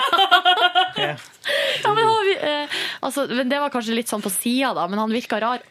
Ja. 0.96 1.12
Ja, 1.84 1.92
men, 1.92 2.08
vi, 2.24 2.34
eh, 2.40 2.76
altså, 3.04 3.26
men 3.28 3.50
det 3.52 3.60
var 3.60 3.74
kanskje 3.74 3.98
litt 3.98 4.08
sånn 4.12 4.24
på 4.24 4.32
sida, 4.32 4.72
da, 4.78 4.86
men 4.88 5.02
han 5.02 5.12
virka 5.12 5.42
rar. 5.44 5.64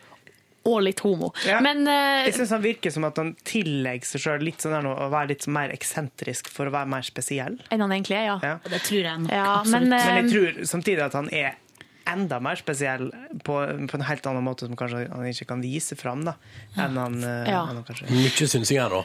Og 0.64 0.78
litt 0.86 1.00
homo. 1.04 1.32
Ja. 1.46 1.58
Men 1.64 1.84
uh, 1.88 2.24
Jeg 2.24 2.36
syns 2.38 2.54
han 2.56 2.62
virker 2.64 2.94
som 2.94 3.04
at 3.04 3.18
han 3.20 3.34
tillegger 3.44 4.08
seg 4.14 4.22
sjøl 4.24 4.46
litt 4.46 4.64
sånn 4.64 4.72
der 4.78 4.86
nå, 4.86 4.94
å 4.96 5.10
være 5.12 5.34
litt 5.34 5.44
mer 5.52 5.74
eksentrisk 5.74 6.48
for 6.52 6.70
å 6.70 6.72
være 6.74 6.88
mer 6.88 7.04
spesiell. 7.04 7.58
enn 7.70 7.84
han 7.84 7.92
egentlig 7.92 8.16
er, 8.16 8.30
ja. 8.32 8.54
Det 8.64 8.80
tror 8.86 9.02
jeg 9.02 9.26
nok. 9.26 9.34
Ja, 9.34 9.50
absolutt. 9.58 9.90
men, 9.90 9.92
uh, 9.92 10.06
Men 10.08 10.22
jeg 10.22 10.32
tror 10.32 10.64
samtidig 10.72 11.04
at 11.04 11.18
han 11.20 11.28
er 11.34 11.60
enda 12.06 12.40
mer 12.40 12.56
spesiell 12.56 13.12
på, 13.44 13.54
på 13.88 13.96
en 13.96 14.04
helt 14.04 14.26
annen 14.26 14.44
måte 14.44 14.66
som 14.66 14.76
kanskje 14.76 15.06
han 15.08 15.28
ikke 15.30 15.46
kan 15.54 15.62
vise 15.64 15.96
fram, 15.96 16.24
da, 16.26 16.34
enn 16.76 16.98
han, 17.00 17.16
eh, 17.24 17.50
Ja. 17.50 17.62
enn 17.68 17.80
han 17.80 17.86
kanskje 17.86 18.10
Mye 18.10 18.48
synsing 18.48 18.80
her 18.80 18.92
nå. 18.92 19.00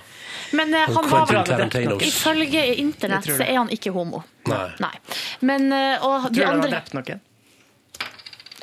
Men 0.59 0.73
uh, 0.75 0.83
han 0.87 1.09
var 1.11 1.45
Tarantino. 1.47 1.95
Ifølge 2.03 2.65
internett 2.75 3.29
så 3.29 3.43
er 3.45 3.55
han 3.55 3.71
ikke 3.71 3.93
homo. 3.95 4.23
Nei. 4.49 4.65
Nei. 4.83 4.93
Men 5.39 5.71
uh, 5.71 6.05
og 6.05 6.27
Tror 6.27 6.33
de 6.33 6.41
du 6.41 6.45
han 6.45 6.63
har 6.63 6.73
drept 6.75 6.95
noen? 6.97 7.23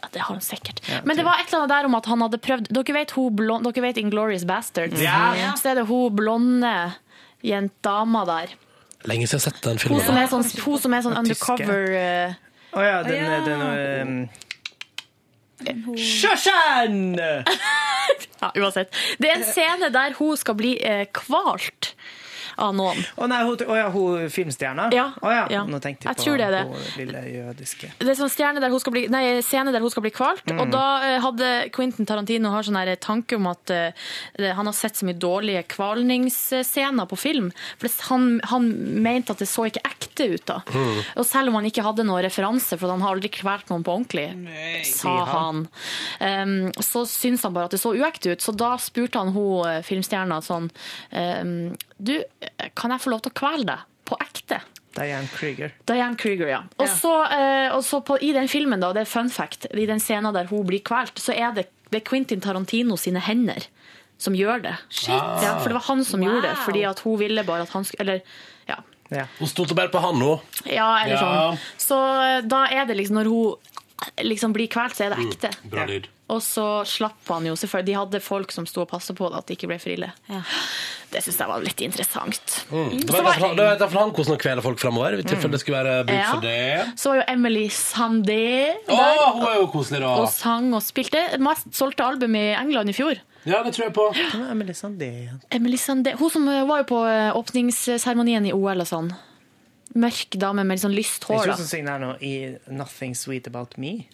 Ja, 0.06 0.12
Det 0.14 0.22
har 0.22 0.30
han 0.36 0.44
sikkert. 0.44 0.78
Ja, 0.88 1.00
Men 1.04 1.18
det 1.18 1.24
var 1.26 1.40
et 1.42 1.50
eller 1.50 1.64
annet 1.64 1.74
der 1.74 1.88
om 1.90 1.94
at 1.98 2.06
han 2.06 2.22
hadde 2.22 2.38
prøvd 2.38 2.70
Dere 2.70 2.94
vet, 2.94 3.12
blond, 3.36 3.66
dere 3.66 3.82
vet 3.88 3.98
Inglorious 3.98 4.46
Bastards? 4.46 5.00
Ja. 5.02 5.52
Så 5.58 5.72
er 5.72 5.80
det 5.82 5.86
hun 5.90 6.14
blonde 6.16 6.72
jentdama 7.44 8.22
der. 8.28 8.54
Lenge 9.06 9.26
siden 9.28 9.38
jeg 9.38 9.44
har 9.44 9.50
sett 9.50 9.62
den 9.66 9.76
Hun 9.76 9.84
filmen. 9.84 10.06
som 10.06 10.16
er 10.18 10.26
sånn, 10.30 10.46
hun 10.64 10.78
som 10.82 10.94
er 10.96 11.02
sånn 11.04 11.14
Ja, 11.18 11.22
tyske. 11.26 11.52
undercover 11.52 11.82
eh, 11.98 12.34
Å 12.76 12.86
ja, 12.86 12.96
den, 13.06 13.22
Ja. 13.22 13.40
den 13.44 13.62
um, 14.26 15.96
Shoshan! 15.96 17.16
Ja, 18.40 18.50
uansett. 18.60 18.92
Det 19.18 19.30
er 19.30 19.38
en 19.40 19.44
scene 19.48 19.88
der 19.90 20.12
hun 20.18 20.36
skal 20.36 20.54
bli 20.58 20.74
eh, 20.84 21.06
kvalt 21.16 21.94
av 22.56 22.74
noen. 22.76 22.98
Å 23.16 23.28
nei, 23.30 23.40
hun, 23.46 23.64
å 23.68 23.76
ja, 23.78 23.88
hun 23.92 24.30
filmstjerna? 24.32 24.88
Ja, 24.94 25.10
Å 25.20 25.32
ja. 25.32 25.44
ja. 25.52 25.62
Nå 25.68 25.80
tenkte 25.82 26.08
Jeg 26.08 26.14
jeg 26.14 26.20
på 26.20 26.26
tror 26.26 26.40
det 26.40 26.48
det. 26.54 26.62
hun 26.70 26.86
lille 27.00 27.22
jødiske. 27.32 27.90
Det 28.00 28.12
er 28.12 28.18
sånn 28.18 28.32
stjerne 28.32 28.62
der 28.62 28.72
hun 28.72 28.82
skal 28.82 28.94
bli, 28.96 29.06
nei, 29.12 29.22
scene 29.44 29.74
der 29.74 29.84
hun 29.84 29.92
skal 29.92 30.04
bli 30.06 30.12
kvalt. 30.14 30.44
Mm. 30.48 30.62
Og 30.64 30.72
da 30.72 30.84
eh, 31.06 31.18
hadde 31.24 31.52
Quentin 31.76 32.08
Tarantino 32.08 32.52
har 32.54 32.66
sånn 32.66 32.78
tanke 33.02 33.36
om 33.36 33.48
at 33.50 33.72
uh, 33.72 34.10
han 34.56 34.68
har 34.68 34.74
sett 34.76 34.98
så 34.98 35.06
mye 35.08 35.18
dårlige 35.18 35.62
kvalningsscener 35.74 37.08
på 37.10 37.18
film. 37.18 37.50
For 37.80 37.92
han, 38.10 38.28
han 38.52 38.68
mente 39.02 39.34
at 39.34 39.42
det 39.42 39.48
så 39.50 39.66
ikke 39.68 39.84
ekte 39.88 40.28
ut 40.32 40.46
da. 40.48 40.60
Mm. 40.72 41.00
Og 41.20 41.26
selv 41.28 41.50
om 41.50 41.58
han 41.58 41.68
ikke 41.68 41.84
hadde 41.86 42.06
noen 42.06 42.24
referanse, 42.26 42.78
for 42.78 42.92
han 42.92 43.04
har 43.04 43.16
aldri 43.16 43.30
kvalt 43.32 43.70
noen 43.72 43.84
på 43.86 43.96
ordentlig, 43.96 44.28
sa 44.88 45.16
han. 45.28 45.66
han. 46.20 46.46
Um, 46.46 46.84
så 46.84 47.04
syntes 47.08 47.44
han 47.46 47.56
bare 47.56 47.70
at 47.70 47.76
det 47.76 47.82
så 47.82 47.94
uekte 47.96 48.34
ut. 48.34 48.44
Så 48.44 48.54
da 48.56 48.74
spurte 48.80 49.20
han 49.20 49.34
hun 49.34 49.66
eh, 49.68 49.82
filmstjerna 49.86 50.40
sånn 50.44 50.68
um, 51.10 51.52
Du, 51.98 52.22
kan 52.76 52.90
jeg 52.92 53.00
få 53.00 53.10
lov 53.10 53.22
til 53.24 53.32
å 53.32 53.38
kvele 53.40 53.64
deg? 53.68 53.84
På 54.06 54.16
ekte? 54.22 54.60
Diane 54.96 55.28
Krieger. 55.28 55.72
Diane 55.88 56.16
Krieger, 56.16 56.48
ja. 56.48 56.60
Og 56.80 56.88
så, 56.88 57.12
eh, 57.32 57.68
og 57.74 57.82
så 57.84 58.00
på, 58.04 58.16
i 58.24 58.32
den 58.32 58.48
filmen, 58.48 58.80
da, 58.80 58.92
det 58.96 59.02
er 59.04 59.10
fun 59.10 59.28
fact, 59.32 59.66
i 59.74 59.86
den 59.88 60.00
scenen 60.00 60.32
der 60.36 60.46
hun 60.48 60.64
blir 60.68 60.80
kvalt, 60.86 61.18
så 61.20 61.34
er 61.36 61.52
det, 61.56 61.66
det 61.90 62.00
er 62.00 62.06
Quentin 62.08 62.40
Tarantino 62.40 62.96
sine 62.96 63.20
hender 63.20 63.66
som 64.18 64.32
gjør 64.36 64.62
det. 64.64 64.74
Shit. 64.88 65.12
Ja, 65.12 65.58
for 65.60 65.68
det 65.68 65.76
var 65.76 65.84
han 65.90 66.04
som 66.04 66.20
Wow. 66.20 66.30
gjorde 66.30 66.48
det, 66.48 66.56
fordi 66.64 66.84
at 66.88 67.00
hun 67.04 67.18
ville 67.20 67.44
bare 67.44 67.66
at 67.66 67.74
han 67.76 67.84
skulle 67.84 68.00
Eller, 68.06 68.22
ja. 68.68 69.26
Hun 69.38 69.46
stolte 69.46 69.74
bare 69.76 69.88
på 69.92 70.00
han 70.02 70.16
nå. 70.18 70.40
Ja, 70.64 70.88
eller 71.04 71.14
Ja. 71.14 71.20
sånn. 71.20 71.58
Så 71.78 71.98
eh, 72.24 72.40
da 72.42 72.64
er 72.66 72.86
det 72.88 72.96
liksom, 72.96 73.20
når 73.20 73.28
hun 73.30 73.54
liksom 74.22 74.52
blir 74.52 74.68
kvalt, 74.72 74.94
så 74.96 75.06
er 75.06 75.14
det 75.14 75.24
ekte. 75.26 75.50
Bra 75.72 75.86
lyd. 75.88 76.06
Og 76.28 76.40
så 76.42 76.82
slapp 76.90 77.28
han 77.30 77.44
jo 77.46 77.52
selvfølgelig. 77.54 77.86
De 77.86 77.94
hadde 77.94 78.20
folk 78.20 78.50
som 78.52 78.66
sto 78.66 78.82
og 78.82 78.88
passet 78.90 79.14
på 79.16 79.28
det, 79.30 79.38
at 79.38 79.46
det 79.46 79.56
ikke 79.56 79.68
ble 79.70 79.76
for 79.78 79.92
ille. 79.94 80.08
Det 81.12 81.20
syns 81.22 81.38
jeg 81.38 81.48
var 81.48 81.62
litt 81.62 81.82
interessant. 81.86 82.56
Mm. 82.72 82.88
Det 82.98 83.06
Så 83.14 83.20
var 83.22 83.28
derfor, 83.30 83.54
det 83.54 83.66
han 83.94 84.10
hvordan 84.10 84.32
han 84.34 84.40
kveler 84.42 84.64
folk 84.64 84.82
fremover, 84.82 85.14
i 85.20 85.22
tilfelle 85.22 85.54
det 85.54 85.60
skulle 85.62 85.84
være 85.84 86.00
bruk 86.08 86.18
Ja. 86.18 86.32
for 86.32 86.40
det. 86.42 86.98
Så 86.98 87.12
var 87.12 87.20
jo 87.20 87.26
Emily 87.28 87.68
Sandé 87.68 88.74
Å, 88.88 88.96
der. 88.96 89.22
hun 89.36 89.46
er 89.46 89.54
jo 89.60 89.68
koselig, 89.70 90.00
da. 90.02 90.10
Og 90.18 90.28
sang 90.34 90.74
og 90.74 90.82
spilte. 90.82 91.22
Mest 91.38 91.70
solgte 91.72 92.02
album 92.04 92.34
i 92.34 92.44
England 92.58 92.90
i 92.90 92.96
fjor. 92.96 93.22
Ja, 93.46 93.62
det 93.62 93.76
tror 93.76 93.86
jeg 93.86 93.94
på. 93.94 94.08
Emily 94.50 94.72
Sandé. 94.74 95.12
Emily 95.54 95.76
Sandé. 95.78 96.16
Hun 96.18 96.30
som 96.30 96.44
var 96.66 96.82
jo 96.82 96.88
på 96.90 97.06
eh, 97.06 97.30
åpningsseremonien 97.38 98.50
i 98.50 98.52
OL 98.52 98.82
og 98.82 98.86
sånn. 98.90 99.12
Mørk 99.96 100.36
dame 100.38 100.64
med 100.64 100.76
litt 100.76 100.84
sånn 100.84 100.94
lyst 100.96 101.22
Det 101.24 101.30
er 101.30 101.38
hår. 101.38 101.46
ikke 101.46 101.54
da. 101.54 101.56
hun 101.62 101.72
synger 101.72 101.98
nå 102.04 102.12
i 102.20 102.34
'Nothing 102.68 103.14
Sweet 103.16 103.46
About 103.48 103.78
Me'? 103.78 104.06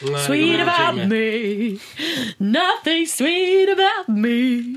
Sweet 0.00 0.60
about 0.62 0.94
me, 1.10 1.76
nothing 2.38 3.06
sweet 3.06 3.68
about 3.72 4.06
me. 4.08 4.76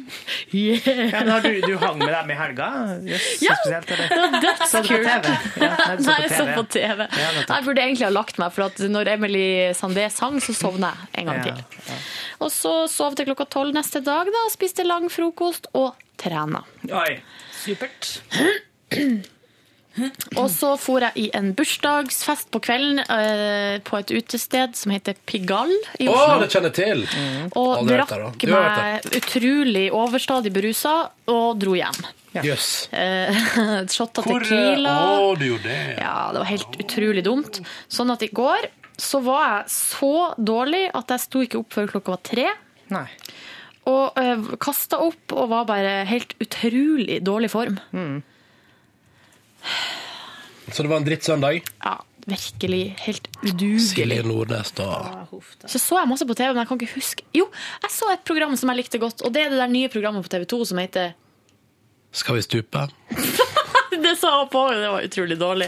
Yeah. 0.51 1.27
Ja, 1.27 1.39
du, 1.39 1.61
du 1.61 1.77
hang 1.77 1.99
med 1.99 2.09
dem 2.09 2.31
i 2.31 2.33
helga? 2.33 2.67
Yes, 3.05 3.27
Ja, 3.41 3.53
spesielt. 3.61 3.87
Det 3.87 4.09
var 4.09 4.41
dødskult. 4.41 4.87
TV? 4.87 5.61
Ja, 5.61 5.69
nei, 5.85 5.97
Nei, 6.07 6.15
jeg 6.23 6.31
så 6.33 6.47
på 6.57 6.63
TV. 6.73 7.05
Ja. 7.13 7.29
Jeg 7.45 7.65
burde 7.67 7.81
egentlig 7.85 8.07
ha 8.07 8.11
lagt 8.11 8.39
meg, 8.41 8.51
for 8.55 8.65
at 8.65 8.81
når 8.95 9.11
Emily 9.13 9.45
Sandé 9.77 10.07
sang, 10.11 10.41
så 10.41 10.55
sovna 10.57 10.91
jeg 11.13 11.23
en 11.23 11.29
gang 11.31 11.45
Ja, 11.45 11.53
til. 11.61 12.01
Og 12.41 12.51
så 12.51 12.73
sov 12.91 13.15
til 13.15 13.29
klokka 13.29 13.45
tolv 13.53 13.71
neste 13.77 14.01
dag, 14.03 14.25
da, 14.33 14.43
spiste 14.51 14.83
lang 14.83 15.07
frokost 15.13 15.69
og 15.77 15.93
trena. 16.17 16.65
Oi. 16.89 17.21
Supert. 17.63 18.17
Og 20.39 20.47
så 20.49 20.71
for 20.81 21.03
jeg 21.05 21.13
i 21.21 21.25
en 21.37 21.51
bursdagsfest 21.57 22.49
på 22.53 22.61
kvelden 22.65 23.03
eh, 23.03 23.77
på 23.85 23.99
et 23.99 24.13
utested 24.15 24.73
som 24.77 24.93
heter 24.93 25.17
Pigalle 25.29 25.77
i 26.01 26.07
Å, 26.09 26.15
Oslo. 26.15 26.39
det 26.41 26.49
kjenner 26.53 26.73
jeg 26.73 26.77
til! 26.79 27.03
Og 27.59 27.69
Aldri 27.77 27.99
der, 27.99 28.01
da. 28.01 28.17
drakk 28.17 28.41
Du 28.41 28.53
har 28.55 28.67
meg 28.79 29.17
utrolig 29.21 29.85
overstadig 29.93 30.53
berusa 30.55 30.95
og 31.29 31.61
dro 31.61 31.77
hjem. 31.77 32.01
Jøss. 32.41 32.69
Eh, 32.89 33.43
Shotta 33.93 34.25
Hvor, 34.25 34.41
eh, 34.41 34.49
tequila. 34.49 34.95
Å, 35.21 35.31
du 35.37 35.45
gjorde 35.51 35.69
det, 35.69 35.79
ja. 35.93 35.97
Ja, 36.01 36.17
det 36.33 36.41
var 36.41 36.49
helt 36.49 36.79
utrolig 36.81 37.25
dumt. 37.29 37.61
Sånn 37.91 38.13
at 38.13 38.25
i 38.25 38.31
går 38.33 38.69
så 38.97 39.21
var 39.25 39.45
jeg 39.45 39.73
så 39.73 40.13
dårlig 40.37 40.87
at 40.93 41.13
jeg 41.13 41.27
sto 41.27 41.45
ikke 41.45 41.61
opp 41.61 41.73
før 41.77 41.93
klokka 41.95 42.15
var 42.15 42.25
tre. 42.33 42.49
Nei. 42.93 43.07
Og 43.89 44.17
uh, 44.17 44.53
kasta 44.63 44.99
opp 45.03 45.33
og 45.35 45.49
var 45.51 45.65
bare 45.67 45.95
helt 46.07 46.37
utrolig 46.41 47.19
dårlig 47.25 47.49
form. 47.51 47.79
Så 50.71 50.83
det 50.83 50.89
var 50.89 51.01
en 51.01 51.05
drittsøndag? 51.07 51.61
Ja, 51.83 51.95
virkelig 52.27 52.95
helt 53.03 53.27
udugelig. 53.43 53.81
Silje 53.89 54.23
Nordnes, 54.23 54.71
da. 54.77 54.89
Så 55.67 55.79
så 55.79 55.99
jeg 55.99 56.09
masse 56.09 56.27
på 56.27 56.37
TV, 56.39 56.53
men 56.53 56.63
jeg 56.63 56.67
kan 56.71 56.81
ikke 56.81 56.95
huske 56.95 57.25
Jo, 57.35 57.49
jeg 57.83 57.91
så 57.91 58.13
et 58.13 58.23
program 58.27 58.55
som 58.59 58.71
jeg 58.71 58.83
likte 58.83 59.01
godt, 59.01 59.21
og 59.21 59.33
det 59.35 59.45
er 59.45 59.53
det 59.53 59.59
der 59.61 59.71
nye 59.71 59.91
programmet 59.91 60.23
på 60.25 60.31
TV 60.33 60.47
2 60.55 60.65
som 60.71 60.77
heter 60.81 61.11
Skal 62.11 62.35
vi 62.35 62.45
stupe? 62.45 62.87
Det 64.03 64.13
sa 64.19 64.31
jeg 64.41 64.49
på, 64.51 64.63
det 64.75 64.89
var 64.91 65.05
utrolig 65.07 65.37
dårlig. 65.39 65.67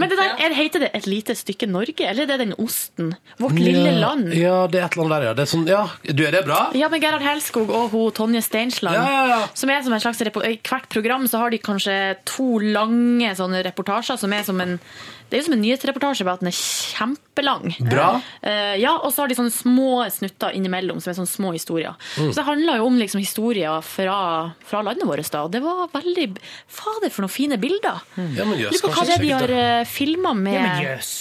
Men 0.00 0.10
det 0.10 0.18
der, 0.18 0.32
er, 0.46 0.54
heter 0.56 0.84
det 0.84 0.90
Et 0.98 1.06
lite 1.10 1.36
stykke 1.38 1.68
Norge, 1.70 2.06
eller 2.06 2.26
er 2.26 2.32
det 2.32 2.38
den 2.42 2.54
osten? 2.58 3.12
Vårt 3.40 3.58
lille 3.60 3.92
land? 4.00 4.32
Ja, 4.36 4.64
det 4.70 4.80
er 4.80 4.88
et 4.88 4.96
eller 4.96 5.06
annet 5.06 5.14
der, 5.16 5.28
ja. 5.28 5.36
Det 5.38 5.44
er 5.46 5.52
sånn, 5.52 5.68
ja. 5.70 5.82
Du, 6.06 6.24
er 6.26 6.34
det 6.34 6.42
bra? 6.48 6.60
Ja, 6.78 6.90
men 6.92 7.02
Gerhard 7.02 7.24
Helskog 7.24 7.70
og 7.70 7.94
hun, 7.94 8.10
Tonje 8.16 8.42
Steinsland. 8.44 8.98
Ja, 8.98 9.06
ja, 9.14 9.22
ja. 9.30 9.40
Som 9.54 9.72
er 9.72 9.84
som 9.86 9.94
en 9.94 10.02
slags 10.02 10.20
I 10.26 10.30
hvert 10.32 10.90
program 10.92 11.26
så 11.30 11.44
har 11.44 11.54
de 11.54 11.62
kanskje 11.62 11.96
to 12.28 12.58
lange 12.60 13.32
sånne 13.38 13.62
reportasjer 13.66 14.20
som 14.20 14.34
er 14.36 14.46
som 14.46 14.60
en 14.62 14.78
det 15.30 15.36
er 15.36 15.42
jo 15.44 15.46
som 15.46 15.54
en 15.54 15.62
nyhetsreportasje, 15.62 16.24
bare 16.26 16.40
at 16.40 16.42
den 16.42 16.50
er 16.50 16.58
kjempelang. 16.58 17.74
Bra. 17.86 18.08
Uh, 18.42 18.74
ja, 18.80 18.96
Og 18.98 19.12
så 19.14 19.22
har 19.22 19.30
de 19.30 19.36
sånne 19.38 19.54
små 19.54 20.02
snutter 20.10 20.56
innimellom, 20.58 20.98
som 20.98 21.12
er 21.12 21.18
sånne 21.20 21.30
små 21.30 21.52
historier. 21.54 21.94
Mm. 22.18 22.32
Så 22.32 22.40
det 22.40 22.46
handler 22.48 22.80
jo 22.80 22.88
om 22.90 22.98
liksom 22.98 23.22
historier 23.22 23.86
fra, 23.86 24.18
fra 24.66 24.82
landet 24.86 25.06
vårt. 25.06 25.30
da, 25.30 25.44
og 25.46 25.54
Det 25.54 25.62
var 25.62 25.86
veldig 25.94 26.26
Fader, 26.66 27.10
for 27.14 27.24
noen 27.24 27.32
fine 27.32 27.60
bilder! 27.62 28.02
Ja, 28.16 28.44
men 28.44 28.58
jøss, 28.58 28.80
Lurer 28.80 28.86
på 28.88 28.94
hva 28.96 29.06
det 29.06 29.16
er 29.16 29.24
de 29.24 29.32
har 29.36 29.54
uh, 29.54 29.88
filma 29.88 30.34
med 30.34 30.58
Ja, 30.58 30.66
men 30.66 30.84
jøss. 30.88 31.14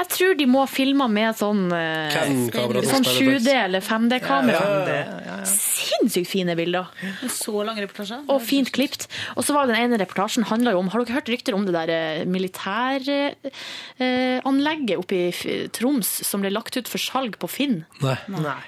Jeg 0.00 0.08
tror 0.14 0.32
de 0.38 0.46
må 0.48 0.62
ha 0.62 0.68
filma 0.70 1.04
med 1.12 1.36
sånn, 1.36 1.66
eh, 1.76 2.14
sånn 2.14 2.86
sånn 2.88 3.04
7D 3.04 3.52
eller 3.52 3.82
5D-kamera. 3.84 4.60
Ja, 4.88 5.02
ja, 5.26 5.34
Sinnssykt 5.44 6.30
fine 6.30 6.54
bilder. 6.56 6.86
Så 7.28 7.60
lang 7.66 7.76
reportasje. 7.76 8.22
Og 8.32 8.40
fint 8.44 8.70
klipt. 8.72 9.08
Og 9.36 9.44
så 9.44 9.52
var 9.56 9.66
den 9.68 9.76
ene 9.76 9.98
reportasjen 10.00 10.44
handla 10.48 10.72
jo 10.72 10.78
om 10.80 10.88
Har 10.92 11.00
dere 11.04 11.16
hørt 11.18 11.28
rykter 11.32 11.54
om 11.56 11.64
det 11.68 11.74
der 11.76 11.88
eh, 11.92 12.24
militæranlegget 12.24 14.98
oppe 15.02 15.14
i 15.28 15.30
Troms 15.76 16.08
som 16.26 16.38
ble 16.40 16.50
lagt 16.54 16.76
ut 16.80 16.88
for 16.88 16.98
salg 17.02 17.32
på 17.40 17.48
Finn? 17.50 17.84
Nei. 18.00 18.16
Nei. 18.32 18.62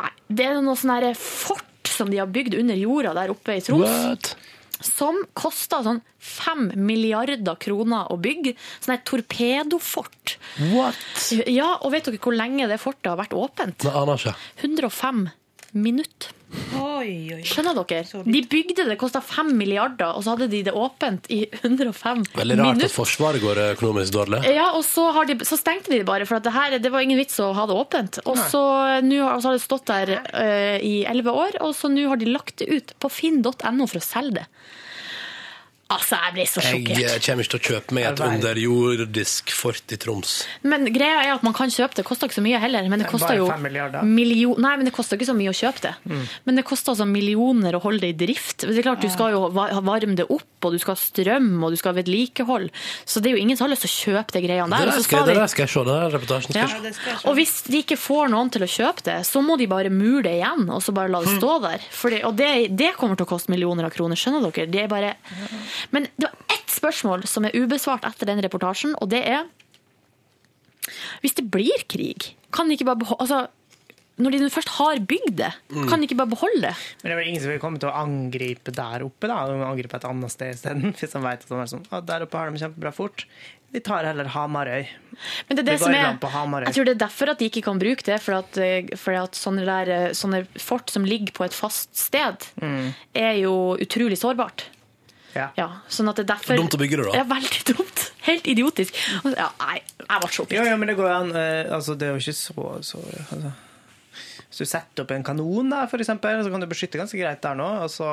Nei, 0.00 0.12
Det 0.30 0.44
er 0.46 0.62
noe 0.62 0.76
sånn 0.78 1.14
fort 1.18 1.66
som 1.90 2.10
de 2.10 2.16
har 2.22 2.30
bygd 2.30 2.54
under 2.60 2.76
jorda 2.78 3.14
der 3.18 3.28
oppe 3.34 3.50
i 3.58 3.62
Troms. 3.64 3.90
What? 3.90 4.36
Som 4.84 5.20
kosta 5.36 5.82
sånn 5.84 6.00
fem 6.16 6.70
milliarder 6.80 7.58
kroner 7.60 8.10
å 8.12 8.16
bygge. 8.20 8.54
Sånn 8.80 8.96
et 8.96 9.04
torpedofort. 9.08 10.36
What? 10.72 11.00
Ja, 11.46 11.74
og 11.80 11.92
vet 11.94 12.08
dere 12.08 12.20
hvor 12.22 12.36
lenge 12.36 12.68
det 12.70 12.80
fortet 12.80 13.12
har 13.12 13.20
vært 13.20 13.36
åpent? 13.36 13.80
Det 13.84 13.92
aner 13.92 14.20
ikke. 14.20 14.36
105 14.64 15.24
minutter. 15.76 16.36
Skjønner 16.50 17.76
dere? 17.78 18.22
De 18.26 18.40
bygde 18.50 18.82
det, 18.82 18.86
det 18.90 18.96
kosta 19.00 19.22
5 19.24 19.52
milliarder, 19.56 20.12
og 20.16 20.24
så 20.24 20.34
hadde 20.34 20.48
de 20.52 20.62
det 20.66 20.74
åpent 20.76 21.28
i 21.32 21.42
105 21.60 22.20
minutter. 22.20 22.40
Veldig 22.40 22.58
rart 22.58 22.66
minutter. 22.66 22.90
at 22.90 22.96
Forsvaret 22.96 23.44
går 23.44 23.62
økonomisk 23.70 24.16
dårlig. 24.16 24.42
Ja, 24.50 24.70
og 24.76 24.84
så, 24.86 25.06
har 25.16 25.30
de, 25.30 25.38
så 25.46 25.58
stengte 25.60 25.92
de 25.92 26.02
det 26.02 26.08
bare, 26.08 26.26
for 26.28 26.40
at 26.40 26.46
det, 26.46 26.54
her, 26.56 26.78
det 26.82 26.92
var 26.92 27.06
ingen 27.06 27.20
vits 27.20 27.38
å 27.42 27.52
ha 27.56 27.66
det 27.70 27.78
åpent. 27.78 28.20
Og 28.26 28.38
så, 28.50 28.62
nå 29.06 29.22
har, 29.24 29.40
så 29.40 29.52
har 29.52 29.58
det 29.58 29.64
stått 29.64 29.88
der 29.90 30.14
uh, 30.18 30.76
i 30.82 31.00
elleve 31.08 31.34
år, 31.46 31.60
og 31.64 31.74
så 31.78 31.90
nå 31.92 32.08
har 32.10 32.20
de 32.20 32.30
lagt 32.30 32.60
det 32.62 32.70
ut 32.70 32.94
på 33.00 33.12
finn.no 33.12 33.52
for 33.86 34.00
å 34.00 34.04
selge 34.04 34.40
det. 34.42 34.46
Altså, 35.90 36.14
jeg 36.22 36.34
blir 36.36 36.46
så 36.46 36.60
Jeg 36.62 36.70
sjokkert. 36.70 36.98
Jeg 37.02 37.22
kommer 37.26 37.42
ikke 37.44 37.50
til 37.56 37.60
å 37.60 37.66
kjøpe 37.70 37.94
meg 37.96 38.04
et 38.12 38.20
underjordisk 38.22 39.50
fort 39.50 39.92
i 39.94 39.96
Troms. 40.00 40.34
Men 40.62 40.86
greia 40.94 41.24
er 41.24 41.32
at 41.34 41.42
man 41.46 41.54
kan 41.56 41.70
kjøpe 41.72 41.96
det. 41.96 42.04
Det 42.04 42.06
koster 42.06 42.28
ikke 42.30 42.38
så 42.38 42.44
mye 42.44 42.60
heller. 42.62 42.86
Men 42.92 43.02
det 43.02 43.08
koster 43.10 43.34
jo 43.36 43.48
millioner. 44.06 44.60
Nei, 44.62 44.74
men 44.78 44.86
det 44.86 44.92
koster 44.94 45.18
ikke 45.18 45.26
så 45.28 45.34
mye 45.36 45.50
å 45.50 45.56
kjøpe 45.56 45.82
det. 45.88 45.92
Mm. 46.06 46.22
Men 46.46 46.60
det 46.60 46.64
koster 46.68 46.92
altså 46.94 47.06
millioner 47.10 47.74
å 47.74 47.80
holde 47.82 48.04
det 48.06 48.12
i 48.14 48.18
drift. 48.26 48.62
Det 48.66 48.76
er 48.78 48.86
klart, 48.86 49.00
Du 49.02 49.08
skal 49.10 49.32
jo 49.34 49.48
varme 49.50 50.14
det 50.16 50.26
opp, 50.30 50.46
og 50.64 50.72
du 50.72 50.78
skal 50.78 50.94
ha 50.94 51.00
strøm, 51.00 51.50
og 51.64 51.72
du 51.74 51.76
skal 51.80 51.92
ha 51.94 51.98
vedlikehold. 52.00 52.70
Så 53.08 53.20
det 53.24 53.32
er 53.32 53.36
jo 53.38 53.42
ingen 53.42 53.56
som 53.58 53.66
har 53.66 53.74
lyst 53.74 53.86
til 53.88 53.90
å 53.90 54.14
kjøpe 54.14 54.36
de 54.36 54.42
greiene 54.46 54.70
Det 54.70 54.78
der. 54.78 54.86
der 54.86 54.92
skal, 54.92 55.04
skal 55.08 55.26
det 55.26 55.34
de- 55.34 55.40
der 55.40 55.46
skal 55.54 55.64
jeg 55.66 55.72
se. 55.74 55.84
Den 55.90 56.00
der 56.04 56.14
reportasjen 56.18 56.52
skal 56.54 56.60
ja. 56.60 56.82
jeg 56.86 56.94
se. 56.94 57.28
Og 57.28 57.34
hvis 57.40 57.54
de 57.66 57.82
ikke 57.82 57.98
får 57.98 58.30
noen 58.30 58.50
til 58.54 58.62
å 58.62 58.70
kjøpe 58.70 59.02
det, 59.10 59.18
så 59.26 59.42
må 59.42 59.58
de 59.58 59.66
bare 59.66 59.90
mure 59.90 60.22
det 60.22 60.36
igjen, 60.38 60.68
og 60.70 60.82
så 60.84 60.94
bare 60.94 61.08
la 61.10 61.20
det 61.20 61.30
Hm. 61.34 61.38
stå 61.40 61.52
der. 61.66 61.80
Fordi, 61.90 62.22
og 62.24 62.36
det, 62.36 62.76
det 62.76 62.94
kommer 62.96 63.16
til 63.16 63.26
å 63.26 63.30
koste 63.34 63.50
millioner 63.50 63.84
av 63.84 63.90
kroner, 63.90 64.14
skjønner 64.16 64.46
dere? 64.52 64.70
Det 64.70 64.82
er 64.84 64.88
bare... 64.88 65.14
Men 65.92 66.08
det 66.16 66.28
var 66.28 66.34
ett 66.56 66.70
spørsmål 66.74 67.24
som 67.26 67.44
er 67.48 67.56
ubesvart 67.56 68.04
etter 68.08 68.26
den 68.30 68.42
reportasjen, 68.44 68.94
og 69.00 69.08
det 69.12 69.22
er 69.26 69.48
Hvis 71.22 71.34
det 71.36 71.44
blir 71.52 71.82
krig, 71.92 72.32
kan 72.54 72.68
de 72.70 72.74
ikke 72.78 72.86
bare 72.88 73.00
beholde 73.02 73.20
altså, 73.26 73.40
Når 74.20 74.34
de 74.36 74.48
først 74.52 74.68
har 74.76 74.98
bygd 75.08 75.36
det, 75.38 75.52
Mm. 75.70 75.86
kan 75.88 76.00
de 76.00 76.04
ikke 76.08 76.16
bare 76.18 76.28
beholde 76.34 76.60
det? 76.66 76.74
Men 77.00 77.06
det 77.08 77.12
er 77.12 77.16
vel 77.20 77.28
ingen 77.30 77.40
som 77.40 77.50
vil 77.54 77.60
komme 77.62 77.78
til 77.80 77.88
å 77.88 77.94
angripe 77.96 78.72
der 78.74 79.04
oppe, 79.06 79.28
da. 79.30 79.46
De 79.48 79.54
angripe 79.64 79.96
et 79.96 80.04
annet 80.04 80.30
sted 80.34 80.52
isteden. 80.56 80.92
Hvis 80.98 81.14
de 81.14 81.22
vet 81.24 81.40
at 81.40 81.48
de 81.48 81.54
er 81.56 81.70
sånn, 81.70 81.86
å, 81.88 82.00
der 82.04 82.26
oppe 82.26 82.36
har 82.36 82.50
de 82.52 82.60
kjempebra 82.60 82.92
fort. 82.92 83.24
De 83.72 83.80
tar 83.80 84.04
heller 84.04 84.28
Hamarøy. 84.34 84.88
Men 85.48 85.56
det 85.56 85.62
er 85.62 85.68
det 85.70 85.76
de 85.78 85.84
som 85.84 85.94
er, 85.94 86.18
jeg 86.66 86.74
tror 86.74 86.84
det 86.90 86.94
er 86.96 87.00
derfor 87.06 87.30
at 87.32 87.38
de 87.40 87.48
ikke 87.48 87.62
kan 87.64 87.78
bruke 87.80 88.04
det, 88.04 88.18
for 88.20 88.34
at, 88.42 88.58
eh, 88.58 88.90
for 88.98 89.14
at 89.14 89.38
sånne, 89.38 89.64
der, 89.64 89.92
eh, 89.94 90.12
sånne 90.12 90.42
fort 90.58 90.90
som 90.90 91.06
ligger 91.06 91.32
på 91.32 91.44
et 91.46 91.54
fast 91.56 91.94
sted, 91.96 92.44
Mm. 92.60 92.92
er 93.14 93.34
jo 93.40 93.54
utrolig 93.80 94.18
sårbart. 94.20 94.66
Ja. 95.36 95.68
sånn 95.88 96.08
at 96.10 96.16
det 96.20 96.24
er 96.26 96.30
derfor... 96.34 96.56
Dumt 96.58 96.74
å 96.74 96.80
bygge 96.80 96.96
det, 97.00 97.06
da. 97.10 97.16
Ja, 97.20 97.24
veldig 97.30 97.62
dumt. 97.70 98.04
Helt 98.26 98.46
idiotisk. 98.50 98.96
Ja, 99.24 99.48
nei, 99.62 99.80
jeg 100.02 100.20
ble 100.24 100.30
så 100.34 100.42
oppgitt. 100.44 100.56
Ja, 100.58 100.64
ja, 100.68 100.76
men 100.76 100.90
det 100.90 100.96
går 100.98 101.10
an. 101.14 101.30
eh, 101.36 101.70
Altså, 101.74 101.94
det 101.98 102.08
er 102.08 102.16
jo 102.16 102.22
ikke 102.24 102.36
så, 102.36 102.66
så 102.82 103.02
altså. 103.04 103.52
Hvis 104.60 104.68
du 104.68 104.76
setter 104.76 105.06
opp 105.06 105.12
en 105.14 105.22
kanon, 105.24 105.70
da, 105.72 105.86
for 105.88 106.02
eksempel, 106.02 106.42
så 106.44 106.50
kan 106.52 106.60
du 106.60 106.66
beskytte 106.68 107.00
ganske 107.00 107.16
greit 107.16 107.40
der 107.40 107.56
nå. 107.56 107.68
Og 107.86 107.88
så 107.88 108.08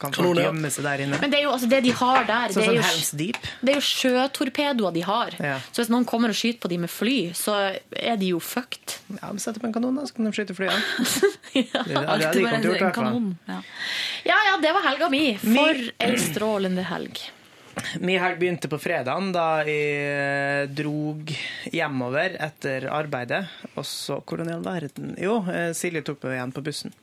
kan 0.00 0.10
folk 0.10 0.16
Kanon, 0.16 0.40
gjemme 0.42 0.70
seg 0.74 0.88
der 0.88 1.04
inne. 1.04 1.20
Men 1.22 1.30
det 1.30 1.38
er 1.38 1.46
jo 1.46 1.52
altså 1.54 1.68
det 1.70 1.78
de 1.86 1.92
har 2.00 2.26
der. 2.26 2.54
Sånn 2.56 2.66
det, 2.66 2.72
er 2.74 2.80
jo, 2.80 3.46
det 3.62 3.72
er 3.74 3.78
jo 3.78 3.84
sjøtorpedoer 3.86 4.96
de 4.98 5.06
har. 5.06 5.38
Ja. 5.38 5.54
Så 5.70 5.84
hvis 5.84 5.92
noen 5.94 6.08
kommer 6.08 6.34
og 6.34 6.40
skyter 6.40 6.58
på 6.64 6.72
de 6.74 6.80
med 6.82 6.90
fly, 6.90 7.16
så 7.38 7.54
er 7.94 8.18
de 8.18 8.32
jo 8.32 8.42
fucked. 8.42 8.98
Ja, 9.20 9.30
men 9.30 9.38
Sett 9.38 9.60
opp 9.60 9.68
en 9.68 9.74
kanon, 9.76 10.00
da, 10.00 10.08
så 10.10 10.18
kan 10.18 10.26
de 10.26 10.34
skyte 10.34 10.58
flyene. 10.58 10.82
ja, 11.54 11.86
det 11.86 11.94
det, 11.94 12.34
de 12.34 12.42
kommet 12.42 12.66
til 12.66 12.72
å 12.72 12.74
gjort, 12.74 12.82
i 12.82 12.88
hvert 12.88 12.98
fall. 12.98 13.62
Ja 14.26 14.38
ja, 14.48 14.58
det 14.60 14.74
var 14.74 14.86
helga 14.90 15.08
mi. 15.12 15.24
For 15.40 15.82
ei 16.02 16.14
strålende 16.20 16.84
helg. 16.90 17.20
Min 18.00 18.20
helg 18.20 18.38
begynte 18.40 18.68
på 18.70 18.78
fredagen, 18.80 19.32
da 19.34 19.62
jeg 19.66 19.98
eh, 20.04 20.66
drog 20.78 21.30
hjemover 21.72 22.36
etter 22.48 22.88
arbeidet. 22.92 23.44
Og 23.76 23.84
så 23.88 24.20
Hvordan 24.24 24.50
i 24.50 24.56
all 24.56 24.64
verden 24.66 25.14
Jo, 25.20 25.40
eh, 25.52 25.70
Silje 25.76 26.02
tok 26.06 26.22
meg 26.26 26.38
igjen 26.38 26.54
på 26.56 26.64
bussen. 26.66 26.94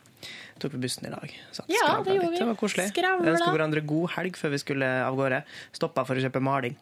Tok 0.59 0.71
vi 0.77 0.81
bussen 0.85 1.07
i 1.09 1.13
dag. 1.13 1.31
Satt 1.51 1.67
Ja, 1.71 1.97
det 2.01 2.15
gjorde 2.15 2.21
litt. 2.29 2.31
vi. 2.31 2.39
Det 2.39 2.49
var 2.49 2.59
koselig. 2.59 2.87
Skravla. 2.93 3.31
Ønska 3.33 3.51
hverandre 3.53 3.85
god 3.85 4.09
helg 4.15 4.37
før 4.39 4.53
vi 4.55 4.59
skulle 4.63 4.89
av 5.05 5.15
gårde. 5.19 5.43
Stoppa 5.75 6.05
for 6.07 6.15
å 6.15 6.23
kjøpe 6.23 6.41
maling. 6.43 6.75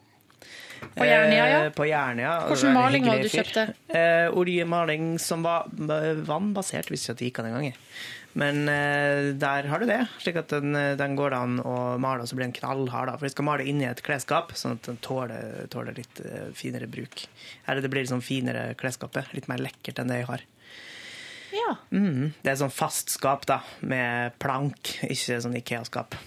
På 0.94 1.06
Jernia, 1.08 1.44
ja. 1.48 1.60
Eh, 1.64 1.70
På 1.72 1.86
Jernia. 1.88 2.34
var 2.50 2.72
maling 2.76 3.06
var 3.06 3.16
det 3.16 3.30
du 3.30 3.36
kjøpte? 3.38 3.74
Eh, 3.88 4.28
oljemaling 4.36 5.18
som 5.18 5.42
var 5.42 5.64
vannbasert, 5.72 6.90
visste 6.92 7.10
ikke 7.10 7.14
at 7.14 7.18
det 7.22 7.30
gikk 7.30 7.38
an 7.40 7.46
engang. 7.50 7.74
Men 8.34 8.64
eh, 8.68 9.30
der 9.38 9.68
har 9.70 9.82
du 9.82 9.86
det. 9.86 10.00
Slik 10.18 10.38
at 10.40 10.50
den, 10.50 10.74
eh, 10.74 10.96
den 10.98 11.14
går 11.18 11.30
det 11.30 11.38
an 11.38 11.60
å 11.62 11.74
male, 12.02 12.24
og 12.24 12.30
så 12.30 12.34
blir 12.34 12.48
den 12.48 12.56
knallhard. 12.56 13.12
Da. 13.12 13.14
For 13.18 13.28
vi 13.28 13.34
skal 13.34 13.46
male 13.46 13.66
inni 13.70 13.86
et 13.86 14.02
klesskap, 14.04 14.50
sånn 14.58 14.74
at 14.74 14.88
den 14.88 14.98
tåler, 15.04 15.68
tåler 15.70 15.94
litt 15.98 16.22
eh, 16.24 16.50
finere 16.58 16.90
bruk. 16.90 17.26
Eller 17.68 17.84
det 17.84 17.92
blir 17.94 18.08
sånn 18.10 18.24
finere 18.26 18.72
klesskapet. 18.80 19.30
Litt 19.38 19.46
mer 19.50 19.62
lekkert 19.62 20.02
enn 20.02 20.10
det 20.10 20.24
jeg 20.24 20.30
har. 20.32 20.44
Ja. 21.54 21.76
Mm, 21.94 22.34
det 22.42 22.50
er 22.50 22.58
sånn 22.58 22.74
fast 22.74 23.14
skap, 23.14 23.46
da, 23.46 23.60
med 23.86 24.34
plank, 24.42 24.96
ikke 25.06 25.38
sånn 25.44 25.54
Ikea-skap. 25.60 26.18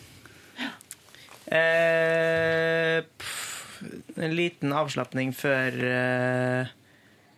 Eh, 1.48 3.04
pff, 3.04 3.84
en 4.20 4.34
liten 4.36 4.74
avslapning 4.76 5.32
før 5.36 5.78
eh, 5.88 6.72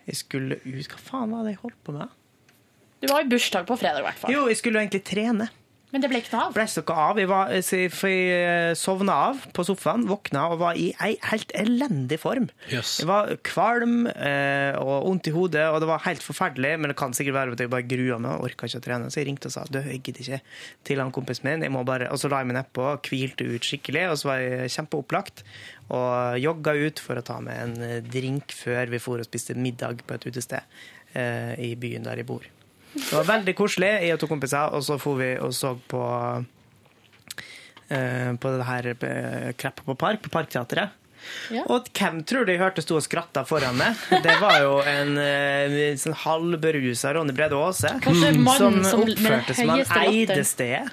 jeg 0.09 0.17
skulle 0.17 0.57
ut 0.63 0.87
Hva 0.89 1.01
faen 1.03 1.35
var 1.35 1.45
det 1.45 1.53
jeg 1.53 1.61
holdt 1.61 1.83
på 1.85 1.93
med? 1.93 2.15
Du 2.99 3.07
var 3.07 3.23
i 3.23 3.31
bursdag 3.31 3.67
på 3.69 3.79
fredag, 3.79 4.03
i 4.03 4.07
hvert 4.09 4.19
fall. 4.19 4.35
Jo, 4.35 4.47
jeg 4.51 4.59
skulle 4.59 4.79
jo 4.79 4.87
egentlig 4.87 5.05
trene. 5.07 5.49
Men 5.89 6.03
det 6.03 6.09
ble 6.11 6.19
ikke 6.21 6.35
noe 6.35 6.43
av? 6.45 6.51
Ble 6.53 6.63
ikke 6.69 6.95
av. 7.01 7.17
Jeg, 7.17 7.29
var, 7.31 7.51
jeg, 7.55 7.89
eh, 8.29 8.71
sovna 8.77 9.13
av 9.29 9.45
på 9.57 9.63
sofaen, 9.65 10.03
våkna 10.09 10.43
og 10.53 10.59
var 10.61 10.77
i 10.77 10.91
ei 11.01 11.15
helt 11.31 11.49
elendig 11.57 12.19
form. 12.21 12.45
Yes. 12.69 12.99
Jeg 13.01 13.09
var 13.09 13.31
kvalm 13.47 14.03
eh, 14.11 14.77
og 14.77 15.07
vondt 15.07 15.31
i 15.31 15.33
hodet, 15.33 15.63
og 15.73 15.79
det 15.81 15.89
var 15.89 16.03
helt 16.05 16.21
forferdelig. 16.21 16.75
Men 16.77 16.93
det 16.93 16.97
kan 16.99 17.15
sikkert 17.17 17.39
være 17.39 17.57
at 17.57 17.63
jeg 17.65 17.71
bare 17.73 17.87
grua 17.89 18.19
meg 18.21 18.35
og 18.35 18.51
orka 18.51 18.69
ikke 18.69 18.83
å 18.83 18.85
trene. 18.85 19.09
Så 19.09 19.23
jeg 19.23 19.29
ringte 19.31 19.49
og 19.49 19.55
sa 19.55 19.65
du, 19.65 19.79
jeg 19.81 20.03
gidder 20.05 20.27
ikke 20.27 20.41
til 20.91 21.01
han 21.01 21.15
kompisen 21.15 21.49
min. 21.49 21.65
Jeg 21.65 21.73
må 21.73 21.81
bare, 21.87 22.11
og 22.13 22.21
så 22.21 22.29
la 22.29 22.43
jeg 22.43 22.51
meg 22.51 22.59
nedpå, 22.59 22.91
hvilte 23.09 23.49
ut 23.49 23.71
skikkelig, 23.71 24.05
og 24.11 24.21
så 24.21 24.29
var 24.29 24.45
jeg 24.45 24.75
kjempeopplagt. 24.77 25.43
Og 25.89 26.37
jogga 26.43 26.77
ut 26.85 27.01
for 27.01 27.17
å 27.17 27.25
ta 27.25 27.39
med 27.41 27.65
en 27.65 28.05
drink 28.05 28.53
før 28.53 28.93
vi 28.93 29.01
for 29.01 29.25
og 29.25 29.25
spiste 29.25 29.57
middag 29.57 30.05
på 30.05 30.19
et 30.19 30.29
utested 30.29 30.85
eh, 31.17 31.57
i 31.65 31.73
byen 31.81 32.05
der 32.05 32.21
jeg 32.21 32.29
bor. 32.29 32.45
Det 32.93 33.13
var 33.13 33.27
veldig 33.27 33.53
koselig, 33.57 33.89
jeg 34.03 34.15
og 34.15 34.21
to 34.21 34.29
kompiser, 34.29 34.73
og 34.73 34.83
så 34.85 34.97
for 35.01 35.19
vi 35.19 35.33
og 35.37 35.53
så 35.53 35.75
på 35.91 36.01
uh, 37.89 38.31
på 38.39 38.53
det 38.55 38.65
her 38.69 38.89
eh, 38.93 39.51
Krepp 39.57 39.83
på 39.85 39.95
Park, 39.97 40.23
på 40.25 40.33
Parkteatret. 40.33 40.95
Ja. 41.53 41.63
Og 41.71 41.87
hvem 41.95 42.21
tror 42.27 42.45
du 42.45 42.51
jeg 42.53 42.61
hørte 42.61 42.83
sto 42.85 42.97
og 42.99 43.03
skratta 43.05 43.43
foran 43.47 43.77
meg? 43.79 43.97
Det 44.23 44.35
var 44.41 44.59
jo 44.63 44.75
en 44.85 45.17
en 45.19 45.99
sånn 45.99 46.15
halvberusa 46.23 47.13
Ronny 47.17 47.33
Brede 47.35 47.57
Aase. 47.57 47.91
Som- 48.03 48.79
oppførte 48.99 49.55
som 49.55 49.69
han 49.73 49.83
eide 50.03 50.43
stedet. 50.47 50.89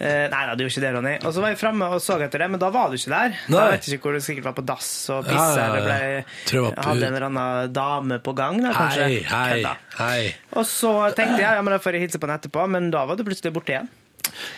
Uh, 0.00 0.26
nei 0.32 0.42
da, 0.46 0.54
det 0.54 0.66
gjorde 0.66 0.72
ikke 0.74 0.84
det, 0.84 0.92
Ronny. 0.96 1.14
Og 1.22 1.34
så 1.34 1.42
var 1.44 1.52
jeg 1.52 1.60
framme 1.60 1.88
og 1.96 2.00
så 2.02 2.18
etter 2.22 2.44
det, 2.44 2.50
men 2.52 2.62
da 2.62 2.70
var 2.74 2.90
du 2.92 2.96
ikke 2.98 3.12
der. 3.12 3.36
Nei. 3.52 3.62
Jeg 3.62 3.76
vet 3.76 3.88
ikke 3.96 4.08
hvor 4.08 4.16
du 4.16 4.24
sikkert 4.24 4.48
var 4.50 4.56
på 4.56 4.66
dass 4.66 4.90
og 5.12 5.26
Ja, 5.26 5.30
pissa 5.30 5.60
ja, 5.60 5.66
ja. 5.66 5.66
eller 5.66 5.86
ble, 5.86 6.64
hadde 6.86 7.06
en 7.10 7.14
eller 7.18 7.28
annen 7.30 7.72
dame 7.76 8.20
på 8.24 8.34
gang, 8.36 8.60
da, 8.64 8.72
kanskje. 8.76 9.06
Hei, 9.06 9.20
hei, 9.30 9.76
hei. 10.00 10.34
Og 10.56 10.66
så 10.68 10.92
tenkte 11.16 11.40
jeg 11.42 11.58
ja, 11.58 11.62
men 11.62 11.76
da 11.76 11.80
får 11.82 11.98
jeg 11.98 12.06
hilse 12.06 12.20
på 12.22 12.28
han 12.28 12.38
etterpå, 12.38 12.66
men 12.76 12.90
da 12.94 13.04
var 13.08 13.18
du 13.18 13.24
plutselig 13.26 13.54
borte 13.56 13.74
igjen. 13.76 13.90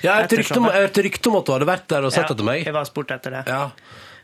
Jeg 0.03 0.11
hørte 0.11 0.39
rykte 0.39 0.59
om, 0.59 0.69
om 0.69 1.39
at 1.39 1.47
du 1.47 1.53
hadde 1.55 1.69
vært 1.69 1.89
der 1.93 2.07
og 2.07 2.15
sett 2.15 2.25
Ja, 2.25 2.35
etter 2.35 2.47
meg. 2.47 2.65
Jeg 2.67 2.75
var 2.75 2.87
spurt 2.89 3.13
etter 3.15 3.39
det. 3.39 3.43
Ja. 3.51 3.69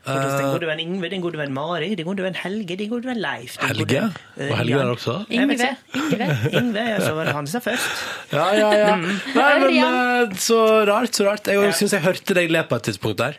Hos 0.05 0.35
din 0.37 0.45
Eh, 0.45 0.51
gode 0.53 0.67
venn 0.69 0.79
Ingve, 0.83 1.09
din 1.09 1.21
gode 1.23 1.37
venn 1.39 1.53
Mari, 1.53 1.95
din 1.97 2.05
gode 2.05 2.21
venn 2.21 2.35
Helge, 2.37 2.75
din 2.77 2.89
gode 2.91 3.07
venn 3.09 3.17
Leif. 3.23 3.55
din 3.57 3.67
Helge? 3.71 3.85
gode- 3.85 4.11
uh, 4.37 4.49
Var 4.51 4.57
Helge 4.59 4.77
der 4.77 4.91
også? 4.93 5.15
Ingve. 5.29 5.57
vet 5.57 5.95
Ingve. 5.95 6.27
Ingve, 6.61 6.83
ja, 6.91 6.99
så 7.01 7.15
var 7.17 7.25
det 7.25 7.33
han 7.33 7.47
som 7.47 7.59
sa 7.61 7.71
først. 7.71 8.05
Ja, 8.31 8.45
ja, 8.53 8.69
ja. 8.77 8.95
Mm. 8.95 9.19
Nei, 9.35 9.49
men 9.63 9.79
eh, 9.81 10.37
så 10.37 10.59
rart, 10.87 11.11
så 11.17 11.25
rart. 11.25 11.49
Jeg 11.49 11.73
syns 11.73 11.91
jeg 11.97 12.05
hørte 12.05 12.37
deg 12.37 12.51
le 12.53 12.63
på 12.69 12.75
et 12.77 12.83
tidspunkt 12.91 13.17
der. 13.23 13.37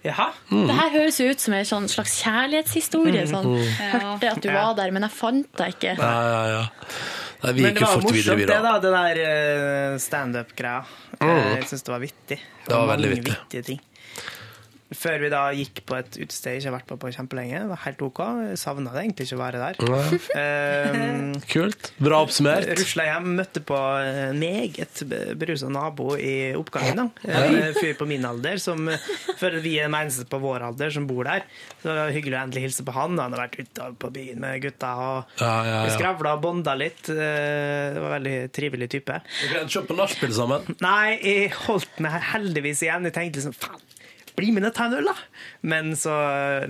Jaha. 0.00 0.30
Det 0.48 0.72
her 0.78 0.90
høres 0.94 1.18
jo 1.20 1.26
ut 1.28 1.40
som 1.44 1.52
en 1.58 1.64
sånn 1.68 1.86
slags 1.92 2.14
kjærlighetshistorie. 2.22 3.26
Sånn. 3.28 3.44
Mm. 3.52 3.66
Hørte 4.00 4.30
at 4.32 4.40
du 4.40 4.48
var 4.48 4.72
der, 4.78 4.90
men 4.96 5.04
jeg 5.04 5.12
fant 5.12 5.50
deg 5.60 5.74
ikke. 5.76 5.92
Ja, 6.00 6.14
ja, 6.24 6.40
ja. 6.54 6.62
Nei, 7.42 7.52
vi 7.56 7.62
Men 7.64 7.70
gikk 7.70 7.76
det 7.76 7.80
jo 7.80 7.86
var 7.86 8.00
fort 8.00 8.12
videre, 8.16 8.36
morsomt, 8.36 8.48
det, 8.48 8.62
da. 8.64 8.72
den 8.72 8.82
det 8.84 8.92
der 8.96 9.20
eh, 9.28 9.98
standup-greia. 10.00 10.80
Mm. 11.20 11.28
Eh, 11.28 11.54
Jeg 11.58 11.68
syns 11.70 11.84
det 11.84 11.92
var 11.92 12.00
vittig. 12.00 12.38
Det 12.66 12.74
var 12.74 12.88
veldig 12.94 13.12
mange 13.12 13.36
vittig. 13.52 13.76
Før 14.90 15.20
vi 15.22 15.28
da 15.30 15.40
gikk 15.54 15.84
på 15.86 15.94
et 16.00 16.16
utested 16.18 16.56
jeg 16.56 16.60
ikke 16.62 16.68
har 16.70 16.74
vært 16.80 16.88
på 16.90 16.96
på 17.04 17.10
kjempelenge. 17.14 17.60
Det 17.62 17.68
var 17.70 17.80
helt 17.84 18.00
OK. 18.02 18.20
Savna 18.58 18.90
det 18.94 19.04
egentlig 19.04 19.26
ikke 19.28 19.36
å 19.38 19.42
være 19.44 19.60
der. 19.62 20.24
Eh, 20.34 21.36
Kult. 21.52 21.90
Bra 22.02 22.18
oppsummert. 22.24 22.66
Rusla 22.78 23.06
hjem, 23.06 23.28
møtte 23.38 23.62
på 23.66 23.78
en 24.02 24.38
meget 24.40 25.02
berusa 25.38 25.70
nabo 25.70 26.16
i 26.18 26.50
oppgangen. 26.58 27.04
da. 27.04 27.30
En 27.30 27.74
fyr 27.78 27.94
på 28.00 28.08
min 28.10 28.26
alder, 28.26 28.58
som, 28.62 28.88
føler 29.38 29.62
vi 29.64 29.76
er 29.78 29.86
den 29.88 29.96
eneste 30.00 30.26
på 30.30 30.40
vår 30.42 30.66
alder 30.70 30.90
som 30.94 31.06
bor 31.10 31.28
der. 31.28 31.46
Så 31.80 31.88
det 31.90 31.96
var 32.00 32.14
hyggelig 32.16 32.38
å 32.38 32.42
endelig 32.42 32.64
hilse 32.66 32.86
på 32.86 32.96
han. 32.96 33.18
Han 33.22 33.36
har 33.36 33.44
vært 33.46 33.60
ute 33.62 33.90
på 34.02 34.10
byen 34.14 34.42
med 34.42 34.58
gutta 34.64 34.90
og 35.00 35.40
Ja, 35.40 35.52
ja, 35.66 35.78
vi 35.84 35.92
ja. 35.92 35.96
skravla 35.98 36.34
og 36.36 36.42
bonda 36.44 36.74
litt. 36.78 37.06
Eh, 37.12 37.94
Det 37.94 38.00
var 38.02 38.10
en 38.10 38.16
veldig 38.18 38.36
trivelig 38.54 38.90
type. 38.92 39.20
Dere 39.22 39.62
endte 39.62 39.70
ikke 39.72 39.82
opp 39.84 39.88
på 39.94 39.96
nachspiel 40.02 40.34
sammen? 40.36 40.66
Nei, 40.82 41.14
jeg 41.22 41.50
holdt 41.66 42.02
meg 42.02 42.18
heldigvis 42.32 42.82
igjen. 42.86 43.06
Jeg 43.08 43.16
tenkte 43.16 43.40
liksom 43.40 43.56
faen, 43.56 43.82
bli 44.36 44.50
med 44.52 44.62
ned 44.64 44.70
og 44.72 44.76
ta 44.78 44.86
en 44.90 44.94
øl, 45.00 45.08
da! 45.10 45.14
Men 45.62 45.92
så 45.98 46.14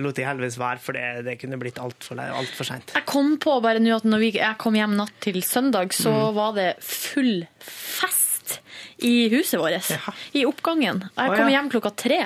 lot 0.01 0.17
jeg 0.17 0.27
heldigvis 0.27 0.57
være, 0.61 0.79
for 0.83 0.93
det, 0.97 1.25
det 1.27 1.37
kunne 1.41 1.59
blitt 1.61 1.79
altfor 1.81 2.19
alt 2.21 2.55
for 2.57 2.67
seint. 2.67 2.91
Jeg 2.95 3.05
kom 3.09 3.35
på 3.41 3.59
bare 3.63 3.79
nå 3.83 3.95
at 3.95 4.07
når 4.07 4.19
vi, 4.25 4.31
jeg 4.39 4.57
kom 4.61 4.75
hjem 4.77 4.97
natt 4.99 5.13
til 5.23 5.41
søndag, 5.45 5.93
så 5.93 6.11
Mm. 6.11 6.33
var 6.35 6.53
det 6.57 6.69
full 6.83 7.47
fest 7.59 8.17
i 9.01 9.29
huset 9.31 9.57
vårt. 9.57 9.87
I 10.37 10.43
oppgangen. 10.45 10.99
Jeg 11.17 11.31
kom 11.37 11.47
hjem 11.49 11.69
klokka 11.73 11.91
tre, 11.97 12.17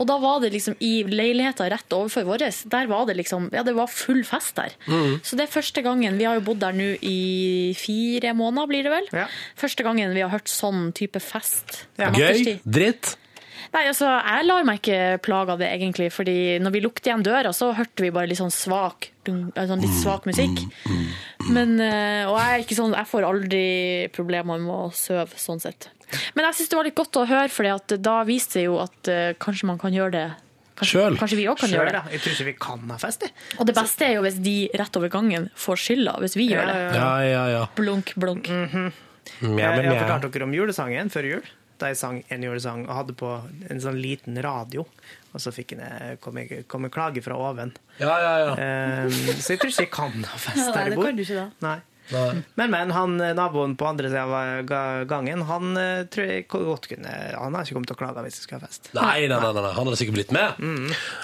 og 0.00 0.06
da 0.08 0.14
var 0.22 0.40
det 0.40 0.52
liksom 0.54 0.76
i 0.80 1.02
leiligheta 1.04 1.66
rett 1.68 1.92
overfor 1.92 2.24
vår. 2.24 2.44
Der 2.72 2.86
var 2.88 3.04
det 3.06 3.16
liksom 3.18 3.50
Ja, 3.52 3.62
det 3.66 3.74
var 3.76 3.86
full 3.92 4.22
fest 4.24 4.54
der. 4.56 4.72
Mm. 4.86 5.18
Så 5.22 5.36
det 5.36 5.44
er 5.48 5.52
første 5.52 5.82
gangen 5.84 6.16
Vi 6.18 6.24
har 6.24 6.38
jo 6.38 6.44
bodd 6.46 6.60
der 6.62 6.72
nå 6.72 6.96
i 7.02 7.74
fire 7.76 8.32
måneder, 8.38 8.66
blir 8.70 8.82
det 8.86 8.92
vel? 8.94 9.10
Første 9.60 9.84
gangen 9.84 10.14
vi 10.14 10.22
har 10.24 10.30
hørt 10.32 10.48
sånn 10.48 10.92
type 10.96 11.20
fest. 11.20 11.84
Ja. 11.98 12.10
Gøy? 12.10 12.60
Dritt? 12.64 13.16
Nei, 13.72 13.86
altså, 13.88 14.04
Jeg 14.04 14.44
lar 14.44 14.66
meg 14.68 14.82
ikke 14.82 14.98
plage 15.24 15.54
av 15.54 15.60
det, 15.62 15.70
egentlig. 15.72 16.10
fordi 16.12 16.58
når 16.60 16.74
vi 16.74 16.82
lukket 16.84 17.08
igjen 17.08 17.24
døra, 17.24 17.54
så 17.56 17.70
hørte 17.72 18.04
vi 18.04 18.10
bare 18.12 18.28
litt 18.28 18.40
sånn 18.40 18.52
svak 18.52 19.08
eh, 19.28 19.64
sånn 19.70 19.80
litt 19.80 19.96
svak 20.02 20.26
musikk. 20.28 20.60
Men, 21.48 21.78
eh, 21.80 22.28
og 22.28 22.36
jeg 22.36 22.52
er 22.52 22.64
ikke 22.66 22.76
sånn, 22.76 22.92
jeg 22.98 23.08
får 23.08 23.26
aldri 23.30 23.64
problemer 24.12 24.60
med 24.60 24.74
å 24.76 24.90
sove, 24.92 25.32
sånn 25.40 25.62
sett. 25.62 25.88
Men 26.36 26.44
jeg 26.50 26.58
syns 26.58 26.68
det 26.68 26.76
var 26.76 26.88
litt 26.90 26.98
godt 27.00 27.16
å 27.22 27.26
høre, 27.30 27.48
for 27.48 27.96
da 27.96 28.16
viste 28.28 28.60
det 28.60 28.66
jo 28.66 28.76
at 28.82 29.08
eh, 29.08 29.32
kanskje 29.40 29.70
man 29.70 29.80
kan 29.80 29.96
gjøre 29.96 30.12
det. 30.18 30.26
Kanskje, 30.82 31.06
kanskje 31.20 31.36
vi 31.38 31.46
òg 31.48 31.56
kan 31.60 31.68
Selv, 31.70 31.78
gjøre 31.78 31.92
det. 31.92 32.02
da. 32.02 32.12
Jeg 32.12 32.20
tror 32.24 32.34
ikke 32.34 32.46
vi 32.48 32.54
kan 32.66 32.84
ha 32.90 32.98
fest. 33.00 33.24
Og 33.60 33.66
det 33.68 33.74
beste 33.76 34.04
er 34.08 34.14
jo 34.16 34.22
hvis 34.26 34.38
de 34.42 34.56
rett 34.80 34.96
over 34.98 35.12
gangen 35.12 35.48
får 35.56 35.80
skylda, 35.84 36.14
hvis 36.24 36.36
vi 36.36 36.48
gjør 36.50 36.68
det. 36.68 36.76
Ja, 36.98 37.10
ja, 37.24 37.42
ja. 37.54 37.64
Blunk, 37.78 38.12
blunk. 38.20 38.48
Jeg, 38.52 38.92
jeg 39.40 39.88
har 39.88 40.00
fortalt 40.02 40.32
dere 40.34 40.48
om 40.48 40.56
julesangen 40.56 41.12
før 41.12 41.28
jul. 41.28 41.52
Da 41.82 41.88
jeg 41.90 41.98
sang 41.98 42.20
en 42.30 42.44
julesang 42.46 42.84
og 42.86 42.94
hadde 42.94 43.14
på 43.18 43.28
en 43.72 43.80
sånn 43.82 43.96
liten 43.98 44.36
radio. 44.44 44.84
Og 45.32 45.40
så 45.42 45.50
fikk 45.54 45.72
jeg, 45.74 46.18
kom, 46.22 46.36
jeg, 46.38 46.66
kom 46.70 46.84
jeg 46.86 46.92
klage 46.94 47.22
fra 47.24 47.34
oven. 47.40 47.72
Ja, 47.98 48.12
ja, 48.22 48.32
ja. 48.44 48.52
Um, 48.52 49.14
så 49.40 49.54
jeg 49.56 49.62
tror 49.62 49.72
ikke 49.72 49.86
jeg 49.86 49.90
kan 49.96 50.26
ha 50.28 50.38
fest 50.44 50.60
Nei, 50.60 50.66
der 50.76 50.84
det 50.84 50.92
jeg 50.92 50.98
bor. 51.00 51.08
kan 51.08 51.18
du 51.18 51.22
ikke 51.24 51.38
da. 51.40 51.46
Nei. 51.64 51.78
Men, 52.10 52.70
men 52.70 52.90
han 52.92 53.20
eh, 53.20 53.32
naboen 53.36 53.76
på 53.78 53.86
andre 53.88 54.10
sida 54.10 54.24
av 54.26 55.06
gangen, 55.08 55.44
han 55.48 55.76
eh, 55.80 56.02
tror 56.12 56.28
jeg 56.28 56.46
godt 56.50 56.88
kunne 56.90 57.12
Han 57.38 57.54
har 57.54 57.64
ikke 57.64 57.76
kommet 57.76 57.92
til 57.92 57.96
å 57.96 58.00
klage 58.00 58.24
hvis 58.26 58.40
det 58.40 58.46
skal 58.46 58.58
ha 58.58 58.66
fest. 58.66 58.90
Nei, 58.96 59.28
nei, 59.30 59.38
nei, 59.38 59.52
nei, 59.56 59.72
han 59.76 59.86
hadde 59.86 60.00
sikkert 60.00 60.18
blitt 60.18 60.34
med. 60.34 60.62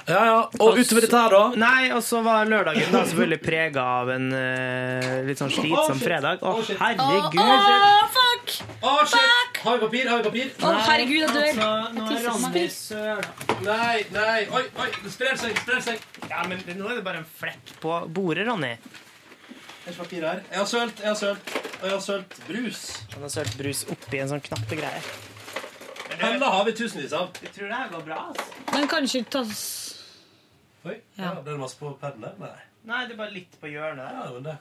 Ja, 0.09 0.23
ja. 0.29 0.39
Og 0.63 0.79
utover 0.79 1.05
dette 1.05 1.23
her, 1.25 1.35
da? 1.35 1.43
Nei, 1.59 1.91
og 1.97 2.03
så 2.07 2.23
var 2.27 2.49
lørdagen 2.49 2.93
da 2.95 3.03
selvfølgelig 3.09 3.41
prega 3.43 3.85
av 3.99 4.13
en 4.15 4.31
uh, 4.33 5.11
litt 5.29 5.41
sånn 5.41 5.53
slitsom 5.53 6.01
fredag. 6.03 6.43
Å, 6.43 6.55
herregud! 6.81 7.39
fuck! 8.15 8.55
Å, 8.83 8.95
shit! 9.09 9.61
Har 9.65 9.79
vi 9.79 9.85
papir? 9.87 10.09
Har 10.09 10.23
vi 10.23 10.29
papir? 10.29 10.53
Å, 10.63 10.73
herregud, 10.89 11.25
jeg 11.25 11.35
dør. 11.35 11.61
Altså, 12.07 12.37
nå 12.39 12.63
er 12.63 12.71
søl. 12.75 13.27
Nei, 13.67 13.99
nei. 14.15 14.39
Oi, 14.55 14.65
oi, 14.79 14.89
det 15.03 15.13
sprer 15.15 15.37
seg, 15.41 15.55
det 15.57 15.65
sprer 15.65 15.85
seg. 15.91 16.09
Ja, 16.31 16.45
men 16.49 16.63
nå 16.79 16.89
er 16.89 17.01
det 17.01 17.05
bare 17.07 17.23
en 17.23 17.29
flekk 17.41 17.77
på 17.83 17.99
bordet, 18.15 18.47
Ronny. 18.49 18.77
Det 19.89 19.95
er 19.95 20.03
papir 20.03 20.25
her. 20.27 20.41
Jeg 20.53 20.59
har 20.59 20.67
sølt, 20.69 20.99
jeg 21.01 21.09
har 21.09 21.15
sølt. 21.17 21.53
Og 21.81 21.85
jeg 21.87 21.93
har 21.95 22.01
sølt 22.05 22.35
brus. 22.45 22.81
Han 23.15 23.23
har 23.25 23.31
sølt 23.33 23.55
brus 23.57 23.79
oppi 23.89 24.19
en 24.21 24.29
sånn 24.29 24.43
knappegreie. 24.45 25.01
Hella 26.21 26.51
har 26.53 26.67
vi 26.67 26.75
tusenvis 26.77 27.15
av. 27.17 27.31
Jeg 27.41 27.55
tror 27.55 27.71
det 27.71 27.79
her 27.79 27.89
går 27.95 28.03
bra. 28.11 28.19
altså. 28.29 28.45
Den 28.75 28.89
kan 28.91 29.09
ikke 29.09 29.23
tas 29.33 29.63
Oi, 30.85 30.99
ja. 31.17 31.23
Ja, 31.23 31.33
det 31.47 31.57
masse 31.61 31.81
på 31.81 31.95
pennene? 32.03 32.35
der? 32.37 32.45
Nei. 32.45 32.69
Nei, 32.91 33.01
det 33.07 33.17
er 33.17 33.23
bare 33.23 33.33
litt 33.39 33.57
på 33.63 33.73
hjørnet. 33.73 34.13
Ja, 34.13 34.29
men 34.37 34.45
det 34.51 34.59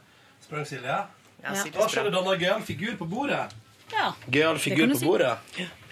sprang 0.47 0.65
Silje. 0.71 0.95
Ja, 1.43 1.51
ja. 1.59 1.67
Da 1.75 1.89
ser 1.91 2.07
du 2.07 2.15
danna 2.15 2.39
gøyal 2.39 2.63
figur 2.71 2.95
på 3.03 3.11
bordet. 3.11 3.43
Ja. 3.91 4.09
Gøyal 4.31 4.63
figur 4.63 4.87
på 4.95 4.99
si. 5.01 5.05
bordet. 5.11 5.35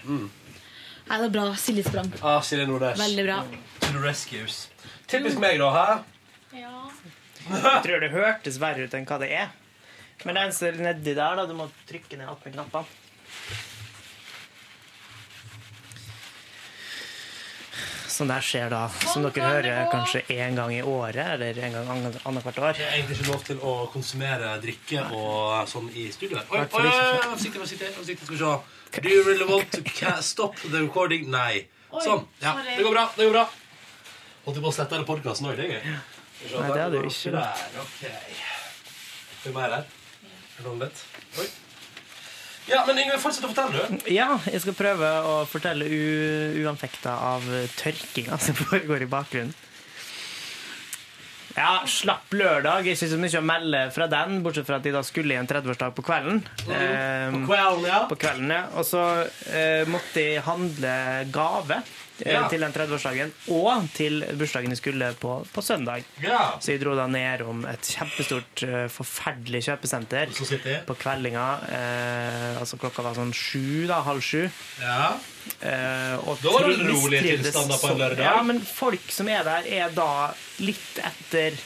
Mm. 0.07 0.29
Nei, 1.11 1.19
det 1.19 1.27
er 1.27 1.35
bra. 1.35 1.45
Silje 1.59 1.83
sprang. 1.91 2.07
Ah, 2.23 2.39
Silje 2.39 2.71
Nordnes. 2.71 3.03
Veldig 3.03 3.27
bra. 3.27 3.43
To 3.83 3.91
the 3.91 4.07
rescues. 4.07 4.69
Typisk 5.11 5.43
meg, 5.43 5.59
da. 5.59 5.75
Hæ? 5.75 6.14
Jeg 7.45 7.83
tror 7.85 7.99
det 8.01 8.11
hørtes 8.13 8.57
verre 8.61 8.85
ut 8.87 8.93
enn 8.97 9.05
hva 9.05 9.19
det 9.21 9.29
er. 9.37 9.49
Men 10.25 10.35
det 10.37 10.43
eneste 10.47 10.71
nedi 10.79 11.13
der, 11.13 11.35
da, 11.37 11.45
du 11.45 11.53
må 11.57 11.67
trykke 11.89 12.17
ned 12.17 12.29
attmed 12.31 12.55
knappene. 12.55 12.85
Sånn 18.15 18.29
der 18.31 18.43
skjer 18.47 18.69
da, 18.71 18.85
som 19.11 19.25
dere 19.25 19.43
hører 19.43 19.89
kanskje 19.91 20.21
én 20.31 20.55
gang 20.55 20.71
i 20.71 20.79
året, 20.87 21.17
eller 21.33 21.57
en 21.67 21.73
gang 21.75 21.89
annet- 21.97 22.21
annethvert 22.29 22.59
år. 22.63 22.77
Det 22.77 22.85
er 22.85 22.93
egentlig 22.95 23.17
ikke 23.19 23.31
lov 23.33 23.41
til 23.43 23.57
å 23.59 23.73
konsumere 23.91 24.53
drikke 24.63 25.01
og 25.11 25.67
sånn 25.67 25.89
i 25.91 26.05
studio. 26.15 26.37
her. 26.37 26.45
Oi, 26.49 26.59
oi, 26.61 26.67
oi, 26.71 26.85
oi, 26.85 26.93
oi, 26.95 27.17
oi, 27.17 27.27
forsiktig, 27.33 27.59
forsiktig. 27.59 27.89
forsiktig. 27.97 28.25
Skal 28.25 28.37
vi 28.37 28.39
se. 28.39 29.01
Do 29.01 29.09
you 29.09 29.23
really 29.27 29.43
want 29.51 29.69
to 29.71 30.21
stop 30.23 30.55
the 30.63 30.79
recording? 30.79 31.29
Nei. 31.29 31.65
Sånn. 31.91 32.25
Ja, 32.41 32.55
det 32.63 32.83
går 32.83 32.91
bra. 32.95 33.09
det 33.17 33.25
går 33.27 33.31
bra. 33.35 33.49
Holdt 34.45 34.61
på 34.61 34.69
å 34.71 34.73
slette 34.73 34.95
hele 34.95 35.05
podkasten 35.09 35.47
òg? 35.51 35.57
Det 35.57 35.65
er 35.65 35.73
gøy. 35.75 35.99
Nei, 36.53 36.71
det 36.71 36.81
hadde 36.81 37.01
jo 37.01 37.09
ikke. 37.09 37.31
Der, 37.35 37.67
ok. 37.81 37.99
Her? 39.45 39.75
Er 39.75 39.85
det 40.57 40.65
noe? 40.65 40.89
Oi. 41.41 41.47
Ja, 42.65 42.79
men 42.87 42.97
Yngve, 42.97 43.19
fortsett 43.21 43.45
å 43.45 43.51
fortelle, 43.51 43.83
du. 43.91 44.07
Ja, 44.15 44.31
jeg 44.49 44.63
skal 44.63 44.73
prøve 44.77 45.09
å 45.29 45.35
fortelle 45.49 45.85
u 45.85 46.63
uanfekta 46.65 47.13
av 47.35 47.45
tørkinga 47.77 48.39
som 48.41 48.57
foregår 48.63 49.05
i 49.05 49.09
bakgrunnen. 49.11 49.53
Ja, 51.55 51.85
slapp 51.87 52.33
lørdag. 52.35 52.87
Ikke 52.91 53.07
så 53.07 53.15
mye 53.21 53.39
å 53.39 53.43
melde 53.45 53.83
fra 53.95 54.09
den, 54.11 54.41
bortsett 54.43 54.67
fra 54.67 54.79
at 54.81 54.83
de 54.83 54.91
da 54.91 54.99
skulle 55.07 55.35
i 55.35 55.39
en 55.39 55.47
30-årsdag 55.47 55.93
på 55.95 56.03
kvelden. 56.03 56.41
Eh, 56.67 57.29
På 57.31 57.45
kvelden, 57.53 57.85
ja. 57.87 57.99
På 58.09 58.17
kvelden, 58.19 58.51
ja. 58.51 58.65
Og 58.75 58.83
så 58.89 59.03
eh, 59.53 59.85
måtte 59.87 60.17
de 60.19 60.41
handle 60.43 60.95
gave 61.31 61.77
Ja. 62.23 62.45
til 62.47 62.61
den 62.63 62.71
30-årsdagen 62.71 63.31
og 63.51 63.89
til 63.95 64.21
bursdagen 64.39 64.71
jeg 64.71 64.79
skulle 64.79 65.09
på, 65.19 65.33
på 65.51 65.63
søndag. 65.65 66.05
Ja. 66.23 66.55
Så 66.63 66.71
jeg 66.71 66.79
dro 66.83 66.93
da 66.95 67.09
ned 67.11 67.43
om 67.43 67.65
et 67.67 67.89
kjempestort, 67.91 68.63
eh, 68.63 68.85
forferdelig 68.93 69.65
kjøpesenter 69.67 70.31
på 70.87 70.95
kveldinga. 71.01 71.45
Eh, 71.75 72.59
altså 72.61 72.79
klokka 72.79 73.03
var 73.03 73.17
sånn 73.19 73.35
sju, 73.35 73.85
da, 73.91 73.99
halv 74.07 74.23
sju. 74.23 74.45
Ja. 74.79 75.13
Eh, 75.59 76.15
og 76.23 76.39
Da 76.41 76.55
var 76.55 76.69
det 76.71 76.87
rolige 76.87 77.37
tilstander 77.41 77.83
på 77.83 77.91
en 77.91 77.99
lørdag. 78.05 78.25
Ja, 78.25 78.41
men 78.47 78.63
folk 78.63 79.11
som 79.11 79.27
er 79.29 79.43
der, 79.47 79.67
er 79.83 79.91
da 79.95 80.09
litt 80.63 81.01
etter 81.03 81.59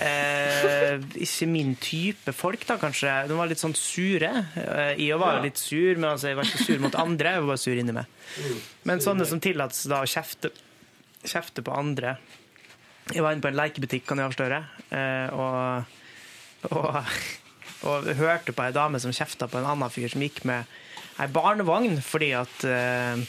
eh, 0.00 0.98
ikke 1.24 1.46
min 1.50 1.74
type 1.80 2.32
folk, 2.36 2.62
da, 2.68 2.76
kanskje. 2.80 3.12
De 3.30 3.36
var 3.38 3.48
litt 3.50 3.60
sånn 3.62 3.74
sure. 3.78 4.30
Eh, 4.56 4.94
jeg 5.00 5.18
var 5.20 5.36
jo 5.36 5.40
Ja. 5.40 5.44
litt 5.46 5.58
sur, 5.60 5.94
men 5.96 6.10
altså, 6.12 6.28
jeg 6.30 6.36
var 6.36 6.44
ikke 6.48 6.64
sur 6.66 6.78
mot 6.82 6.94
andre. 7.00 7.32
Jeg 7.36 7.40
var 7.44 7.50
bare 7.54 7.62
sur 7.64 7.76
inni 7.80 7.92
meg. 7.96 8.06
Men 8.84 9.00
sånne 9.04 9.26
som 9.26 9.40
tillates 9.40 9.84
da 9.90 10.02
å 10.02 10.08
kjefte, 10.08 10.50
kjefte 11.24 11.62
på 11.66 11.74
andre 11.76 12.16
Jeg 13.12 13.22
var 13.24 13.32
inne 13.34 13.42
på 13.42 13.48
en 13.50 13.56
lekebutikk, 13.58 14.04
kan 14.06 14.18
jeg 14.18 14.28
avsløre, 14.30 14.58
eh, 14.94 15.32
og, 15.34 15.84
og, 16.70 16.98
og 17.90 18.04
hørte 18.20 18.52
på 18.54 18.62
ei 18.62 18.70
dame 18.76 19.00
som 19.02 19.10
kjefta 19.10 19.48
på 19.50 19.58
en 19.58 19.66
annen 19.66 19.90
fyr 19.90 20.08
som 20.12 20.22
gikk 20.22 20.44
med 20.46 20.64
ei 21.18 21.26
barnevogn 21.26 21.98
fordi 22.06 22.28
at 22.38 22.62
eh, 22.70 23.24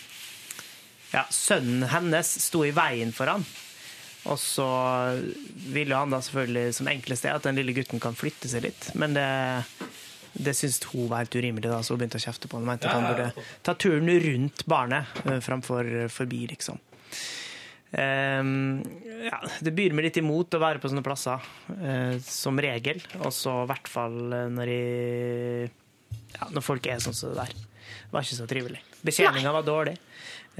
ja, 1.15 1.23
sønnen 1.34 1.88
hennes 1.90 2.30
sto 2.45 2.61
i 2.68 2.69
veien 2.76 3.10
for 3.15 3.26
han. 3.32 3.44
Og 4.30 4.38
så 4.38 4.68
ville 5.73 5.98
han 5.98 6.14
da 6.14 6.19
selvfølgelig 6.22 6.76
som 6.77 6.89
enkleste 6.91 7.31
at 7.34 7.48
den 7.48 7.57
lille 7.57 7.73
gutten 7.73 8.02
kan 8.03 8.18
flytte 8.18 8.52
seg 8.52 8.68
litt, 8.68 8.91
men 8.93 9.15
det, 9.18 9.26
det 10.34 10.53
syntes 10.57 10.84
hun 10.91 11.10
var 11.10 11.23
helt 11.23 11.38
urimelig, 11.39 11.65
da, 11.72 11.81
så 11.81 11.95
hun 11.95 12.03
begynte 12.03 12.22
å 12.22 12.26
kjefte 12.27 12.52
på 12.52 12.60
Hun 12.61 12.68
Mente 12.69 12.89
at 12.89 12.99
han 12.99 13.10
burde 13.10 13.48
ta 13.65 13.73
turen 13.73 14.11
rundt 14.27 14.65
barnet 14.69 15.23
eh, 15.26 15.41
framfor 15.41 15.89
forbi, 16.14 16.45
liksom. 16.53 16.77
Um, 17.91 18.80
ja, 19.26 19.41
det 19.60 19.73
byr 19.76 19.91
meg 19.91 20.06
litt 20.06 20.22
imot 20.22 20.56
å 20.56 20.61
være 20.64 20.80
på 20.80 20.88
sånne 20.88 21.03
plasser, 21.03 21.43
uh, 21.76 22.15
som 22.23 22.60
regel. 22.61 23.02
Og 23.19 23.34
så 23.35 23.57
i 23.64 23.68
hvert 23.73 23.91
fall 23.91 24.22
eh, 24.38 24.48
når, 24.53 24.72
jeg, 24.72 25.73
ja, 26.38 26.48
når 26.56 26.65
folk 26.65 26.88
er 26.88 27.03
sånn 27.03 27.18
som 27.18 27.34
det 27.34 27.43
der. 27.43 27.57
Det 28.06 28.15
var 28.15 28.27
ikke 28.27 28.39
så 28.39 28.48
trivelig. 28.48 28.80
Betjeninga 29.03 29.52
var 29.56 29.68
dårlig. 29.68 29.98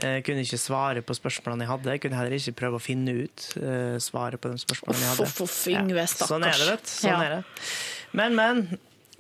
Jeg 0.02 0.24
kunne 0.26 0.42
ikke 0.46 0.58
svare 0.62 1.02
på 1.06 1.14
spørsmålene 1.18 1.66
jeg 1.68 1.72
hadde. 1.72 1.96
Jeg 1.96 2.02
kunne 2.06 2.18
heller 2.20 2.38
ikke 2.38 2.56
prøve 2.58 2.80
å 2.80 2.84
finne 2.84 3.14
ut 3.24 3.48
uh, 3.62 3.98
svaret 4.02 4.42
på 4.42 4.50
de 4.54 4.62
spørsmålene 4.62 5.04
jeg 5.06 5.12
hadde. 5.16 5.28
Uff, 5.30 5.42
uff, 5.46 5.60
Yngve, 5.72 6.06
Sånn 6.10 6.48
er 6.48 6.56
det, 6.58 6.70
vet 6.74 6.88
du. 6.88 6.94
Sånn 6.96 7.12
Ja. 7.12 7.20
er 7.28 7.36
det. 7.36 7.44
Men, 8.18 8.36
men. 8.36 8.64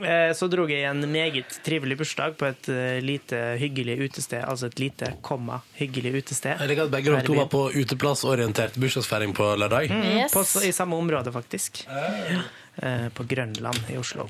eh, 0.01 0.31
Så 0.33 0.49
dro 0.49 0.65
jeg 0.67 0.83
en 0.89 1.05
meget 1.13 1.59
trivelig 1.63 1.99
bursdag 2.01 2.33
på 2.39 2.47
et 2.49 2.69
eh, 2.73 2.97
lite 3.05 3.37
hyggelig 3.61 3.99
utested. 4.09 4.41
Altså 4.43 4.65
et 4.71 4.79
lite, 4.81 5.11
komma, 5.21 5.61
hyggelig 5.77 6.23
utested. 6.23 6.57
Jeg 6.59 6.71
liker 6.73 6.87
at 6.89 6.91
begge 6.95 7.13
dere 7.13 7.23
to 7.27 7.37
var 7.37 7.47
på 7.53 7.61
uteplassorientert 7.77 8.75
bursdagsfeiring 8.81 9.35
på 9.37 9.51
lørdag. 9.61 9.91
Mm, 9.93 10.27
på, 10.33 10.43
I 10.65 10.73
samme 10.75 10.97
område, 10.97 11.31
faktisk. 11.31 11.83
Eh, 11.87 13.07
På 13.13 13.23
Grønland 13.27 13.77
i 13.93 13.97
Oslo. 14.01 14.25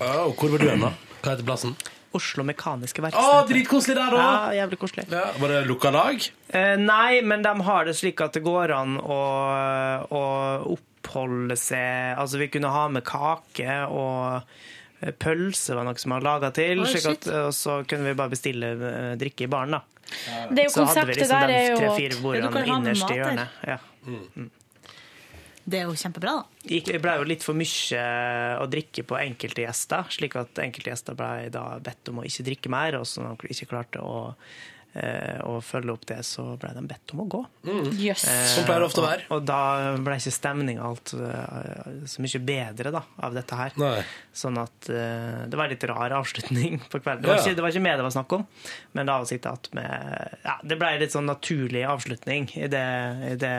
Oh, 0.00 0.32
hvor 0.34 0.48
var 0.50 0.58
du 0.58 0.68
hen, 0.70 0.80
da? 0.80 0.94
Hva 1.22 1.34
heter 1.36 1.44
plassen? 1.46 1.76
Oslo 2.18 2.44
Mekaniske 2.44 3.00
Å, 3.00 3.06
Verksted. 3.06 3.50
dritkoselig 3.52 3.96
der, 3.98 4.16
òg! 4.16 4.22
Ja, 4.22 4.50
jævlig 4.62 4.78
koselig. 4.82 5.04
Var 5.12 5.48
det 5.54 5.60
lukka 5.68 5.92
lag? 5.94 6.26
Eh, 6.52 6.76
nei, 6.80 7.20
men 7.22 7.42
de 7.46 7.52
har 7.68 7.84
det 7.88 7.94
slik 7.98 8.20
at 8.24 8.32
det 8.36 8.42
går 8.44 8.74
an 8.76 8.98
å, 9.00 9.20
å 10.12 10.22
oppholde 10.76 11.56
seg 11.58 12.18
Altså, 12.20 12.38
vi 12.42 12.48
kunne 12.52 12.70
ha 12.72 12.84
med 12.92 13.04
kake 13.08 13.78
og 13.90 14.42
eh, 15.02 15.12
pølse 15.18 15.74
var 15.78 15.88
noe 15.88 15.98
som 15.98 16.14
var 16.16 16.26
laga 16.28 16.52
til. 16.54 16.80
Oh, 16.84 16.86
slik 16.88 17.08
at, 17.14 17.28
og 17.48 17.54
så 17.56 17.80
kunne 17.88 18.10
vi 18.12 18.18
bare 18.18 18.34
bestille 18.36 18.74
eh, 18.76 19.12
drikke 19.20 19.48
i 19.48 19.52
baren, 19.52 19.78
da. 19.78 19.82
Det 20.52 20.64
er 20.64 20.66
jo 20.68 20.72
så 20.74 20.84
hadde 20.84 21.06
vi 21.08 21.14
konseptet 21.14 21.22
liksom 21.22 21.40
der 21.40 21.48
de 21.48 21.54
er 21.54 21.70
jo 21.70 21.76
at- 21.76 22.00
Ja, 22.36 22.42
du 22.42 22.52
kan 22.52 22.68
ha 22.68 22.80
med 22.80 22.98
mat 23.00 23.14
i 23.14 23.22
der. 23.22 23.46
Ja. 23.72 23.78
Ja. 23.78 24.50
Det 25.64 25.78
er 25.78 25.86
jo 25.86 25.94
kjempebra, 25.94 26.32
da. 26.42 26.44
Det 26.66 26.98
ble 27.02 27.12
jo 27.20 27.28
litt 27.28 27.44
for 27.46 27.54
mye 27.54 28.02
å 28.58 28.66
drikke 28.70 29.04
på 29.06 29.18
enkelte 29.20 29.62
gjester, 29.66 30.08
slik 30.10 30.34
at 30.40 30.58
enkelte 30.64 30.90
gjester 30.90 31.14
ble 31.18 31.48
da 31.54 31.78
bedt 31.78 32.10
om 32.10 32.18
å 32.22 32.26
ikke 32.26 32.46
drikke 32.50 32.72
mer, 32.74 32.98
og 32.98 33.06
så 33.06 33.22
når 33.22 33.38
de 33.44 33.54
ikke 33.54 33.68
klarte 33.70 34.02
å, 34.02 34.34
eh, 34.98 35.38
å 35.46 35.60
følge 35.62 35.94
opp 35.94 36.04
det, 36.10 36.18
så 36.26 36.48
ble 36.60 36.72
de 36.74 36.82
bedt 36.90 37.14
om 37.14 37.22
å 37.22 37.28
gå. 37.30 37.40
Jøss. 38.02 38.26
Eh, 38.28 38.42
Som 38.56 38.66
pleier 38.66 38.82
det 38.82 38.88
ofte 38.90 39.00
å 39.00 39.06
være. 39.06 39.24
Og, 39.30 39.36
og 39.38 39.46
da 39.48 39.60
ble 40.02 40.18
ikke 40.18 40.34
stemninga 40.34 40.82
alt 40.90 41.14
eh, 41.14 42.04
så 42.10 42.26
mye 42.26 42.42
bedre 42.50 42.92
da, 42.98 43.04
av 43.22 43.38
dette 43.38 43.54
her. 43.62 43.78
Nei. 43.80 44.02
Sånn 44.42 44.58
at 44.60 44.90
eh, 44.90 45.46
det 45.46 45.56
var 45.56 45.70
en 45.70 45.74
litt 45.76 45.86
rar 45.94 46.18
avslutning 46.18 46.80
på 46.90 46.98
kvelden. 47.00 47.22
Det 47.22 47.30
var, 47.30 47.38
Ja. 47.38 47.46
ikke, 47.46 47.54
det 47.60 47.62
var 47.68 47.70
ikke 47.76 47.86
meg 47.86 47.98
det 48.02 48.08
var 48.10 48.16
snakk 48.18 48.36
om, 48.40 48.46
men 48.98 49.06
da 49.06 49.20
å 49.22 49.26
sitte 49.30 49.50
att 49.54 49.70
med 49.78 50.38
ja, 50.42 50.58
Det 50.64 50.76
ble 50.82 50.90
en 50.96 51.00
litt 51.06 51.14
sånn 51.14 51.30
naturlig 51.30 51.86
avslutning 51.86 52.50
i 52.58 52.66
det, 52.66 52.86
i 53.30 53.36
det 53.38 53.56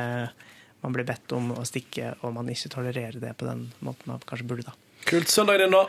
man 0.83 0.93
blir 0.93 1.05
bedt 1.07 1.31
om 1.35 1.51
å 1.55 1.63
stikke, 1.65 2.15
og 2.23 2.33
man 2.35 2.49
ikke 2.51 2.69
tolererer 2.73 3.19
det 3.23 3.35
på 3.39 3.45
den 3.47 3.71
måten 3.81 4.11
man 4.13 4.19
kanskje 4.27 4.47
burde. 4.47 4.67
da. 4.67 4.73
Kult. 5.05 5.27
Søndagen 5.31 5.65
din, 5.65 5.71
da? 5.71 5.87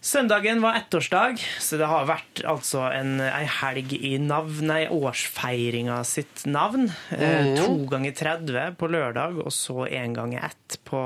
Søndagen 0.00 0.60
var 0.62 0.76
ettårsdag, 0.78 1.40
så 1.58 1.74
det 1.80 1.86
har 1.90 2.04
vært 2.06 2.44
altså 2.46 2.84
en, 2.94 3.16
en 3.18 3.48
helg 3.50 3.96
i 3.98 4.12
navn, 4.22 4.60
nei, 4.70 4.84
årsfeiringa 4.94 5.96
sitt 6.06 6.44
navn. 6.46 6.84
Eh, 7.10 7.42
Mhm. 7.48 7.56
to 7.58 7.86
ganger 7.90 8.12
30 8.14 8.76
på 8.78 8.86
lørdag, 8.88 9.40
og 9.42 9.50
så 9.50 9.88
én 9.90 10.14
gang 10.14 10.34
ett 10.38 10.78
på, 10.86 11.00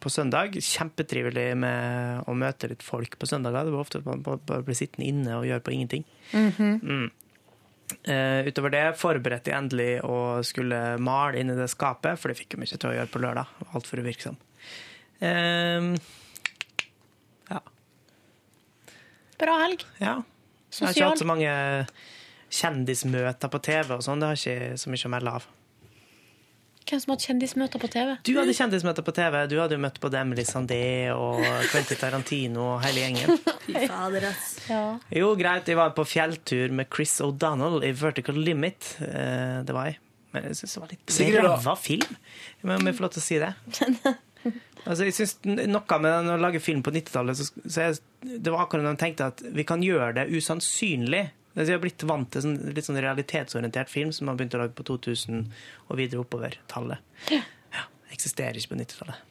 på 0.00 0.10
søndag. 0.10 0.58
Kjempetrivelig 0.58 1.56
med 1.56 2.24
å 2.26 2.34
møte 2.34 2.68
litt 2.68 2.82
folk 2.82 3.14
på 3.16 3.26
søndager. 3.30 3.62
Det 3.64 3.72
var 3.76 3.84
ofte 3.86 3.98
at 4.02 4.06
man 4.10 4.22
bare 4.26 4.38
ble 4.42 4.62
blir 4.66 4.74
sittende 4.74 5.06
inne 5.06 5.38
og 5.38 5.46
gjøre 5.46 5.62
på 5.62 5.76
ingenting. 5.76 6.04
Mm. 6.34 7.10
Eh, 8.06 8.48
utover 8.48 8.70
det 8.74 8.84
forberedte 8.98 9.52
jeg 9.52 9.60
endelig 9.60 9.92
å 10.06 10.42
skulle 10.46 10.80
male 11.02 11.40
inni 11.40 11.54
det 11.58 11.68
skapet, 11.70 12.18
for 12.18 12.30
det 12.30 12.38
fikk 12.40 12.56
jo 12.56 12.62
mye 12.62 12.78
til 12.78 12.90
å 12.90 12.96
gjøre 12.96 13.12
på 13.12 13.22
lørdag. 13.22 13.46
Altfor 13.72 14.02
uvirksom. 14.02 14.36
ja 15.22 17.60
Bra 19.40 19.56
helg. 19.62 19.84
Ja. 20.00 20.20
Jeg 20.72 20.86
har 20.86 20.94
ikke 20.94 21.10
hatt 21.10 21.22
så 21.22 21.28
mange 21.28 21.52
kjendismøter 22.52 23.52
på 23.52 23.60
TV 23.64 23.94
og 23.96 24.04
sånn. 24.04 24.22
Det 24.22 24.30
har 24.30 24.40
ikke 24.40 24.80
så 24.80 24.92
mye 24.92 25.08
å 25.08 25.12
melde 25.12 25.34
av. 25.38 25.48
Hvem 26.86 27.00
som 27.02 27.12
hadde 27.12 27.24
kjendismøter 27.26 27.82
på 27.82 27.88
TV? 27.90 28.12
Du 28.22 28.32
hadde 28.38 28.54
kjendismøter 28.54 29.02
på 29.06 29.14
TV. 29.16 29.36
Du 29.50 29.56
hadde 29.58 29.74
jo 29.74 29.82
møtt 29.82 29.96
både 30.02 30.20
Emily 30.20 30.44
Sandé 30.46 30.78
og 31.10 31.40
Quentin 31.72 31.98
Tarantino 31.98 32.62
og 32.76 32.84
hele 32.84 33.02
gjengen. 33.02 33.40
Fy 33.66 33.74
fader, 33.90 34.28
ass. 34.28 34.52
Jo, 35.10 35.32
greit. 35.38 35.66
Jeg 35.66 35.80
var 35.80 35.90
på 35.96 36.04
fjelltur 36.06 36.70
med 36.78 36.86
Chris 36.94 37.16
O'Donnell 37.26 37.82
i 37.86 37.90
Vertical 37.98 38.38
Limit. 38.38 38.92
Eh, 39.02 39.64
Det 39.66 39.74
var 39.74 39.90
jeg. 39.90 39.98
Men 40.36 40.46
jeg 40.50 40.60
syns 40.60 40.76
det 40.76 40.84
var 40.84 40.94
litt 40.94 41.02
da? 41.42 41.42
ræva 41.48 41.74
film. 41.80 42.16
Om 42.62 42.86
jeg 42.86 42.96
får 43.00 43.06
lov 43.08 43.12
til 43.16 43.24
å 43.24 43.26
si 43.30 43.42
det. 43.42 43.52
Altså, 44.86 45.08
jeg 45.08 45.14
synes 45.16 45.32
Noe 45.66 45.96
med 45.98 46.28
å 46.30 46.36
lage 46.38 46.60
film 46.62 46.78
på 46.86 46.92
90-tallet 46.94 47.34
så, 47.34 47.46
så 47.66 47.88
jeg, 47.88 47.96
Det 48.22 48.52
var 48.54 48.62
akkurat 48.62 48.86
da 48.86 48.92
de 48.94 49.00
tenkte 49.00 49.26
at 49.32 49.42
vi 49.56 49.64
kan 49.66 49.82
gjøre 49.82 50.12
det 50.20 50.28
usannsynlig. 50.30 51.24
Jeg 51.56 51.72
har 51.72 51.80
blitt 51.80 52.04
vant 52.04 52.28
til 52.32 52.44
sånn, 52.44 52.56
litt 52.76 52.84
sånn 52.84 53.00
realitetsorientert 53.00 53.88
film 53.88 54.10
som 54.12 54.28
man 54.28 54.36
begynte 54.36 54.58
å 54.58 54.64
lage 54.66 54.76
på 54.76 54.84
2000 54.84 55.46
og 55.88 55.96
videre 55.96 56.20
oppover-tallet. 56.20 57.00
Ja, 57.32 57.86
eksisterer 58.12 58.60
ikke 58.60 58.74
på 58.74 58.80
90-tallet. 58.82 59.24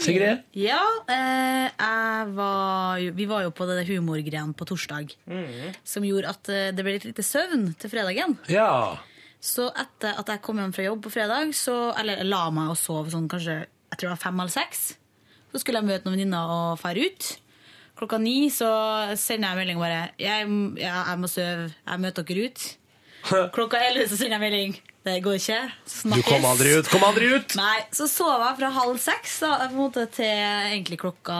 Sigrid? 0.00 0.46
Ja, 0.56 0.80
eh, 1.12 1.66
jeg 1.68 2.30
var 2.32 3.00
jo, 3.02 3.12
vi 3.16 3.26
var 3.28 3.44
jo 3.44 3.52
på 3.52 3.66
det 3.68 3.84
humorgreiene 3.90 4.56
på 4.56 4.66
torsdag. 4.68 5.12
Som 5.84 6.06
gjorde 6.08 6.32
at 6.32 6.48
eh, 6.52 6.70
det 6.72 6.86
ble 6.86 6.96
litt 6.96 7.04
lite 7.10 7.24
søvn 7.26 7.66
til 7.80 7.92
fredagen. 7.92 8.38
Ja. 8.48 8.96
Så 9.40 9.68
etter 9.68 10.16
at 10.20 10.32
jeg 10.32 10.42
kom 10.44 10.60
hjem 10.60 10.72
fra 10.76 10.86
jobb 10.86 11.04
på 11.04 11.12
fredag, 11.12 11.52
så, 11.56 11.92
eller 12.00 12.24
la 12.24 12.46
meg 12.54 12.72
og 12.72 12.80
sov 12.80 13.12
sånn 13.12 13.28
kanskje 13.30 13.60
jeg 13.90 13.98
tror 13.98 14.06
det 14.06 14.14
var 14.14 14.22
fem 14.22 14.40
eller 14.42 14.52
seks, 14.54 14.82
så 15.50 15.60
skulle 15.60 15.80
jeg 15.80 15.88
møte 15.88 16.06
noen 16.06 16.14
venninner 16.14 16.52
og 16.54 16.80
fære 16.80 17.08
ut. 17.10 17.30
Klokka 18.00 18.16
ni 18.16 18.48
så 18.48 18.68
sender 19.20 19.52
jeg 19.52 19.60
melding 19.60 19.80
bare 19.80 20.04
jeg, 20.16 20.46
ja, 20.80 21.02
'Jeg 21.04 21.18
må 21.20 21.28
sove. 21.28 21.66
Jeg 21.68 22.00
møter 22.00 22.24
dere 22.24 22.46
ut.' 22.48 22.68
Klokka 23.54 23.76
elleve 23.84 24.08
så 24.08 24.16
sender 24.16 24.38
jeg 24.38 24.44
melding. 24.46 24.78
Det 25.00 25.14
går 25.24 25.38
ikke. 25.38 25.58
Du 26.12 26.22
kom 26.26 26.42
aldri 26.44 26.72
ut. 26.76 26.88
Kom 26.92 27.04
aldri 27.06 27.28
ut! 27.32 27.54
Nei, 27.56 27.78
Så 27.96 28.04
sov 28.10 28.42
jeg 28.42 28.56
fra 28.58 28.68
halv 28.74 28.98
seks 29.00 29.38
da, 29.40 29.54
på 29.62 29.68
en 29.70 29.78
måte 29.78 30.02
til 30.12 30.28
egentlig 30.28 30.98
klokka 31.00 31.36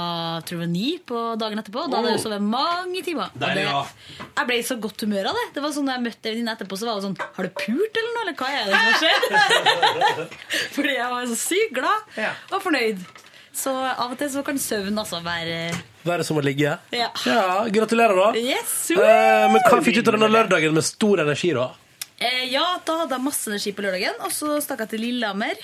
tror 0.48 0.62
jeg, 0.64 0.70
ni 0.72 0.94
på 1.04 1.24
dagen 1.40 1.60
etterpå. 1.60 1.84
Da 1.92 2.00
hadde 2.00 2.14
jeg 2.14 2.22
sovet 2.24 2.40
mange 2.40 3.02
timer. 3.04 3.28
Deilig, 3.36 3.66
ja. 3.68 3.82
jeg 4.38 4.48
ble 4.48 4.56
i 4.62 4.64
så 4.64 4.78
godt 4.80 5.04
humør 5.04 5.28
av 5.32 5.36
det. 5.36 5.46
Det 5.58 5.64
var 5.64 5.76
sånn 5.76 5.90
Da 5.90 5.98
jeg 5.98 6.06
møtte 6.06 6.24
en 6.24 6.36
venninne 6.38 6.56
etterpå, 6.56 6.80
så 6.80 6.88
var 6.88 7.00
det 7.00 7.08
sånn 7.08 7.18
Har 7.20 7.48
du 7.48 7.52
pult 7.60 8.00
eller 8.00 8.16
noe? 8.16 8.24
Eller 8.24 8.38
hva 8.40 8.48
er 8.48 8.64
det 8.64 8.72
som 8.72 8.88
har 8.88 9.00
skjedd? 9.04 10.36
Fordi 10.78 10.96
jeg 10.96 11.12
var 11.12 11.28
så 11.28 11.40
sykt 11.44 11.76
glad 11.76 12.20
og 12.48 12.64
fornøyd. 12.64 13.04
Så 13.60 13.76
av 13.76 14.08
og 14.08 14.16
til 14.20 14.32
så 14.32 14.44
kan 14.46 14.60
søvn 14.62 15.04
altså 15.04 15.20
være 15.24 15.60
Være 16.06 16.24
som 16.24 16.38
å 16.40 16.44
ligge? 16.44 16.78
Ja. 16.96 17.10
gratulerer, 17.68 18.16
da. 18.16 18.30
Yes, 18.38 18.90
Eh, 18.90 19.46
men 19.52 19.60
hva 19.66 19.82
fikk 19.84 19.98
du 19.98 20.00
ut 20.00 20.08
av 20.08 20.16
denne 20.16 20.30
lørdagen 20.32 20.72
med 20.76 20.86
stor 20.86 21.20
energi, 21.26 21.52
da? 21.56 21.70
Eh, 22.20 22.46
ja, 22.52 22.64
da 22.84 23.02
hadde 23.02 23.16
jeg 23.16 23.24
masse 23.24 23.48
energi 23.50 23.72
på 23.76 23.84
lørdagen, 23.84 24.16
og 24.24 24.32
så 24.32 24.56
stakk 24.64 24.84
jeg 24.86 24.94
til 24.94 25.06
Lillehammer. 25.06 25.60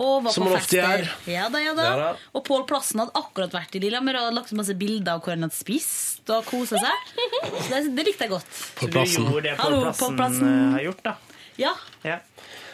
Og 0.00 0.22
var 0.24 0.32
Som 0.32 0.46
på 0.46 0.52
man 0.52 0.60
ofte 0.60 0.78
gjør. 0.78 1.08
Ja 1.28 1.48
da, 1.52 1.60
ja 1.60 1.72
da. 1.76 1.84
Ja 1.84 1.96
da. 1.98 2.10
Og 2.38 2.44
Pål 2.46 2.62
Plassen 2.68 3.02
hadde 3.02 3.12
akkurat 3.18 3.52
vært 3.52 3.74
i 3.76 3.82
Lillehammer 3.82 4.16
og 4.16 4.28
hadde 4.28 4.36
lagt 4.38 4.52
ut 4.52 4.58
masse 4.60 4.76
bilder 4.78 5.18
av 5.18 5.24
hvor 5.24 5.34
han 5.34 5.44
hadde 5.44 5.56
spist 5.58 6.30
og 6.30 6.46
kosa 6.48 6.80
seg. 6.80 7.10
Så 7.58 7.66
det, 7.68 7.80
det 7.98 8.06
likte 8.06 8.24
jeg 8.24 8.32
godt. 8.32 8.60
Pål 8.78 8.92
Plassen. 8.94 9.26
Du 9.26 9.34
gjorde 9.34 9.50
det 9.50 9.56
Pål 9.60 9.76
Plassen 9.82 10.16
Plassen. 10.16 10.54
har 10.78 10.86
gjort, 10.86 11.02
da. 11.04 11.16
Ja. 11.60 11.74
Ja. 12.06 12.18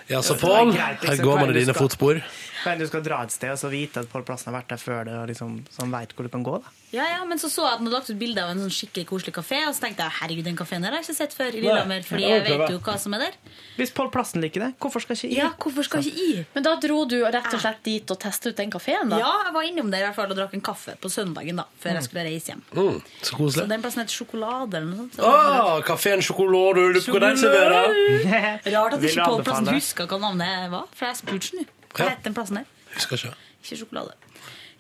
Ja, 0.07 0.20
så 0.23 0.36
Pål, 0.39 0.70
liksom, 0.77 1.09
her 1.09 1.24
går 1.24 1.40
man 1.40 1.51
i 1.51 1.59
dine 1.59 1.74
fotspor. 1.74 2.20
Men 2.66 2.80
du 2.82 2.86
skal 2.90 3.05
dra 3.06 3.22
et 3.24 3.32
sted 3.34 3.52
og 3.55 3.60
så 3.62 3.70
vite 3.72 4.02
at 4.02 4.10
Pål 4.10 4.24
Plassen 4.26 4.51
har 4.52 4.59
vært 4.60 4.72
der 4.74 4.82
før 4.82 5.06
det, 5.06 5.14
og 5.22 5.30
liksom, 5.30 5.60
så 5.70 5.84
han 5.86 5.94
veit 5.94 6.12
hvor 6.16 6.26
du 6.26 6.32
kan 6.32 6.44
gå. 6.47 6.59
da. 6.64 6.72
Ja, 6.94 7.05
ja, 7.10 7.24
men 7.26 7.38
så 7.38 7.48
så 7.51 7.64
jeg 7.66 7.72
at 7.74 7.80
han 7.80 7.86
hadde 7.88 7.97
lagt 7.98 8.10
ut 8.12 8.18
bilde 8.20 8.43
av 8.43 8.52
en 8.52 8.60
sånn 8.62 8.72
skikkelig 8.72 9.06
koselig 9.10 9.32
kafé, 9.34 9.59
og 9.66 9.74
så 9.74 9.82
tenkte 9.84 10.05
jeg 10.06 10.14
herregud, 10.20 10.44
den 10.47 10.56
kafeen 10.59 10.84
har 10.86 10.94
jeg 10.97 11.05
ikke 11.06 11.16
sett 11.18 11.34
før 11.36 11.51
i 11.51 11.62
Lillehammer, 11.64 12.05
fordi 12.06 12.28
jeg 12.30 12.44
vet 12.47 12.70
jo 12.72 12.78
hva 12.86 12.94
som 13.02 13.16
er 13.18 13.24
der. 13.26 13.34
Hvis 13.76 13.90
Pål 13.97 14.10
Plassen 14.14 14.40
liker 14.44 14.62
det, 14.64 14.68
hvorfor 14.80 15.02
skal 15.02 15.18
ikke 15.18 15.28
jeg? 15.32 15.36
Ja, 15.40 15.48
hvorfor 15.60 15.86
skal 15.88 16.06
ikke 16.06 16.26
jeg? 16.30 16.44
Men 16.55 16.66
da 16.68 16.74
dro 16.80 17.01
du 17.10 17.16
rett 17.26 17.51
og 17.52 17.60
slett 17.64 17.82
dit 17.86 18.14
og 18.14 18.20
testet 18.22 18.55
ut 18.55 18.62
den 18.62 18.72
kafeen, 18.72 19.10
da? 19.12 19.18
Ja, 19.20 19.32
jeg 19.48 19.55
var 19.59 19.68
innom 19.68 19.90
der 19.93 20.05
i 20.05 20.09
hvert 20.09 20.18
fall 20.20 20.30
og 20.32 20.38
drakk 20.38 20.55
en 20.56 20.64
kaffe 20.70 20.94
på 21.02 21.10
søndagen 21.12 21.59
da, 21.60 21.66
før 21.82 21.98
jeg 21.98 22.06
skulle 22.09 22.24
reise 22.28 22.52
hjem. 22.55 22.62
Mm, 22.72 23.01
så 23.28 23.51
Så 23.59 23.66
den 23.74 23.84
plassen 23.84 24.05
het 24.05 24.14
Sjokolade 24.14 24.78
eller 24.78 24.88
noe 24.93 25.02
sånt. 25.05 25.18
Så 25.18 25.26
Å, 25.26 25.82
kafeen 25.90 26.22
Sjokolade, 26.24 26.86
lurer 26.86 27.02
på 27.02 27.18
hva 27.18 27.24
den 27.26 27.43
serverer? 27.43 27.98
Rart 28.76 28.97
at 28.97 29.09
ikke 29.10 29.26
Pål 29.26 29.44
Plassen 29.51 29.72
huska 29.74 30.06
hva 30.06 30.22
navnet 30.22 30.70
var, 30.72 30.86
for 30.94 31.10
jeg 31.10 31.20
spurte 31.24 31.52
ham 31.52 31.66
jo. 31.66 31.72
Hva 31.97 32.12
het 32.12 32.24
den 32.27 32.36
plassen 32.36 32.60
der? 32.60 32.70
Husker 32.94 33.18
ikke. 33.20 33.32
Ikke 33.62 33.78
sjokolade. 33.81 34.14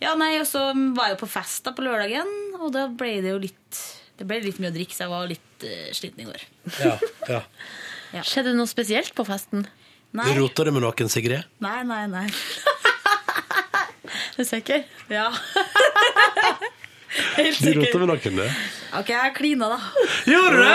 Ja, 0.02 0.12
nei, 0.18 0.34
og 0.40 0.46
så 0.48 0.68
var 0.96 1.08
jeg 1.08 1.16
jo 1.16 1.22
på 1.24 1.30
fest 1.32 1.64
da 1.64 1.72
på 1.76 1.84
lørdagen, 1.86 2.28
og 2.60 2.68
da 2.74 2.86
ble 2.92 3.14
det 3.24 3.32
jo 3.32 3.38
litt 3.40 3.80
Det 4.16 4.24
ble 4.28 4.38
litt 4.44 4.58
mye 4.60 4.70
å 4.72 4.74
drikke, 4.76 4.96
så 4.96 5.04
jeg 5.04 5.12
var 5.12 5.26
litt 5.28 5.64
uh, 5.68 5.88
sliten 5.96 6.22
i 6.24 6.28
går. 6.28 6.46
Ja, 6.80 6.94
ja. 7.28 7.42
Ja. 8.14 8.20
Skjedde 8.22 8.52
det 8.52 8.56
noe 8.60 8.70
spesielt 8.70 9.10
på 9.18 9.24
festen? 9.26 9.64
Nei. 10.16 10.28
Rota 10.38 10.64
du 10.64 10.70
med 10.72 10.84
noen, 10.84 11.08
Sigrid? 11.10 11.42
Nei, 11.60 11.80
nei, 11.84 12.04
nei. 12.08 12.28
Er 14.36 14.38
du 14.38 14.44
sikker? 14.46 14.84
Ja. 15.10 15.26
Helt 17.36 17.58
Du 17.62 17.70
rota 17.80 17.98
med 18.02 18.08
noen, 18.10 18.36
du? 18.36 18.46
Ok, 18.96 19.08
jeg 19.12 19.32
klina, 19.36 19.68
da. 19.72 19.78
Gjorde 20.28 20.56
du 20.56 20.62
det? 20.62 20.72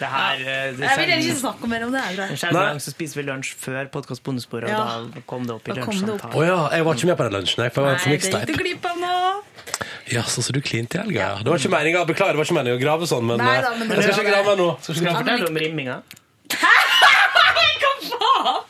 Det 0.00 0.08
her, 0.08 0.34
eh, 0.40 0.72
det 0.72 0.80
Jeg 0.80 0.96
vil 0.96 1.10
heller 1.12 1.16
ikke 1.20 1.36
snakke 1.42 1.68
mer 1.68 1.82
om 1.84 1.92
det. 1.92 2.00
her, 2.00 2.14
tror 2.16 2.24
jeg. 2.32 2.38
sjelden 2.40 2.60
gang 2.64 2.80
så 2.80 2.90
spiser 2.94 3.20
vi 3.20 3.24
lunsj 3.28 3.50
før 3.60 3.90
podkast 3.92 4.22
Bondesporet, 4.24 4.68
Ja. 4.72 4.78
og 4.80 5.10
da 5.14 5.20
kom 5.28 5.42
det 5.46 5.54
opp 5.58 5.68
i 5.68 5.72
Da 5.76 5.84
kom 5.84 5.94
det 5.98 6.14
opp. 6.14 6.24
Å 6.24 6.40
lunsjsamtalen. 6.40 6.46
ja, 6.48 6.60
jeg 6.78 6.84
var 6.88 6.94
ikke 6.98 7.08
med 7.10 7.16
på 7.20 7.24
den 7.28 7.34
lunsjen, 7.38 7.58
jeg, 7.64 7.72
for 7.74 7.80
jeg 7.80 7.86
var 7.90 7.92
på 7.92 8.00
Nei, 8.00 8.00
det 8.00 8.10
gikk 8.10 8.24
mixtape. 8.24 8.46
du 8.46 8.54
glipp 8.62 8.84
av 8.90 8.96
nå. 9.04 9.12
Ja, 10.10 10.22
så, 10.26 10.42
så 10.42 10.50
du 10.56 10.60
klinte 10.64 10.96
i 10.96 11.00
helga, 11.04 11.20
ja. 11.20 11.34
Det 11.44 11.48
var 11.52 11.58
ikke 11.60 11.70
meninga, 11.76 12.04
beklager, 12.08 12.32
det 12.34 12.40
var 12.40 12.48
ikke 12.48 12.58
meninga 12.58 12.76
å 12.80 12.82
grave 12.82 13.04
sånn, 13.06 13.24
men, 13.28 13.36
Nei 13.38 13.56
eh, 13.58 13.62
da, 13.62 13.70
men 13.76 13.88
det 13.88 13.94
jeg 14.00 14.02
skal 14.02 14.16
var 14.16 14.24
ikke 14.24 14.32
grave 14.32 14.56
nå. 14.58 14.68
Skal 14.80 14.94
ikke 14.94 15.04
Kan 15.04 15.12
grave. 15.12 15.20
du 15.20 15.30
fortelle 15.30 15.50
om 15.52 15.58
rimminga? 15.60 15.96
Hva 16.60 17.92
faen? 18.40 18.64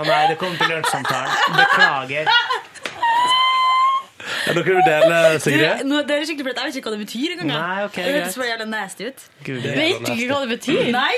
Å 0.00 0.04
nei, 0.06 0.22
det 0.30 0.36
kom 0.40 0.52
til 0.58 0.68
lunsjsamtalen. 0.70 1.30
Beklager. 1.56 2.24
Er 4.48 4.54
dere 4.56 4.64
vil 4.64 4.82
dele, 4.86 5.20
Du, 5.34 5.38
Sigrid? 5.44 5.84
nå, 5.90 6.00
det 6.08 6.16
er 6.16 6.24
skikkelig 6.28 6.46
flaut. 6.48 6.56
Jeg 6.60 6.70
vet 6.70 6.76
ikke 6.80 6.90
hva 6.90 6.96
det 6.96 7.02
betyr 7.06 7.36
engang. 7.36 7.52
Nei, 7.54 7.84
ok, 7.84 7.96
det 8.00 8.14
greit. 8.16 8.36
bare 8.40 8.50
jævlig 8.52 8.68
nasty 8.72 9.08
ut. 9.10 9.24
Gud, 9.44 9.62
det 9.62 9.76
Vet 9.78 10.04
du 10.06 10.12
ikke 10.16 10.28
hva 10.34 10.40
det 10.46 10.50
betyr? 10.58 10.90
Nei! 10.96 11.16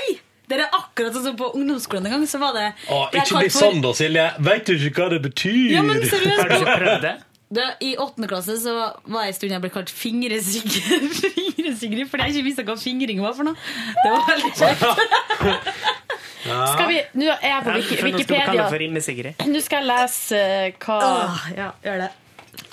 Det 0.49 0.57
er 0.59 0.73
akkurat 0.75 1.13
sånn 1.15 1.23
som 1.29 1.35
på 1.39 1.47
ungdomsskolen 1.55 2.05
en 2.09 2.11
gang. 2.17 2.25
Så 2.27 2.37
var 2.41 2.51
det 2.57 2.65
Å, 2.91 2.97
det 3.11 3.21
er 3.21 3.25
ikke 3.25 3.39
bli 3.45 3.49
for- 3.53 3.61
sånn 3.63 3.79
da, 3.81 3.93
Silje. 3.95 4.25
Veit 4.43 4.65
du 4.67 4.73
ikke 4.75 5.05
hva 5.05 5.09
det 5.13 5.21
betyr? 5.23 5.71
Ja, 5.77 5.81
men 5.87 6.01
seriøst. 6.03 6.39
Har 6.41 6.49
du 6.51 6.55
ikke 6.59 6.75
prøvd 6.83 7.01
det? 7.07 7.13
Da, 7.53 7.67
I 7.85 7.91
åttende 8.01 8.27
klasse 8.27 8.55
så 8.57 8.71
var 9.05 9.23
jeg 9.27 9.29
en 9.29 9.33
stund 9.37 9.51
jeg 9.53 9.61
ble 9.61 9.69
kalt 9.69 9.91
Fingre-Sigrid 9.93 11.03
Fingre-Sigrid, 11.37 12.07
fordi 12.09 12.23
jeg 12.25 12.33
ikke 12.33 12.45
visste 12.47 12.63
hva 12.65 12.75
fingring 12.81 13.19
var 13.21 13.35
for 13.37 13.45
noe. 13.45 13.53
Det 14.01 14.09
var 14.09 14.23
veldig 14.31 14.51
kjekt. 14.57 14.81
Skal 16.43 16.87
vi, 16.89 16.97
nå 17.21 17.29
er 17.31 17.45
jeg 17.47 17.63
på 17.63 17.69
Ja, 17.69 17.75
Wikipedia. 18.03 19.45
Nå 19.47 19.61
skal 19.63 19.79
jeg 19.79 19.87
lese 19.87 20.39
eh, 20.41 20.73
hva 20.83 20.97
Åh, 21.07 21.45
ja, 21.55 21.69
gjør 21.85 22.01
det. 22.03 22.09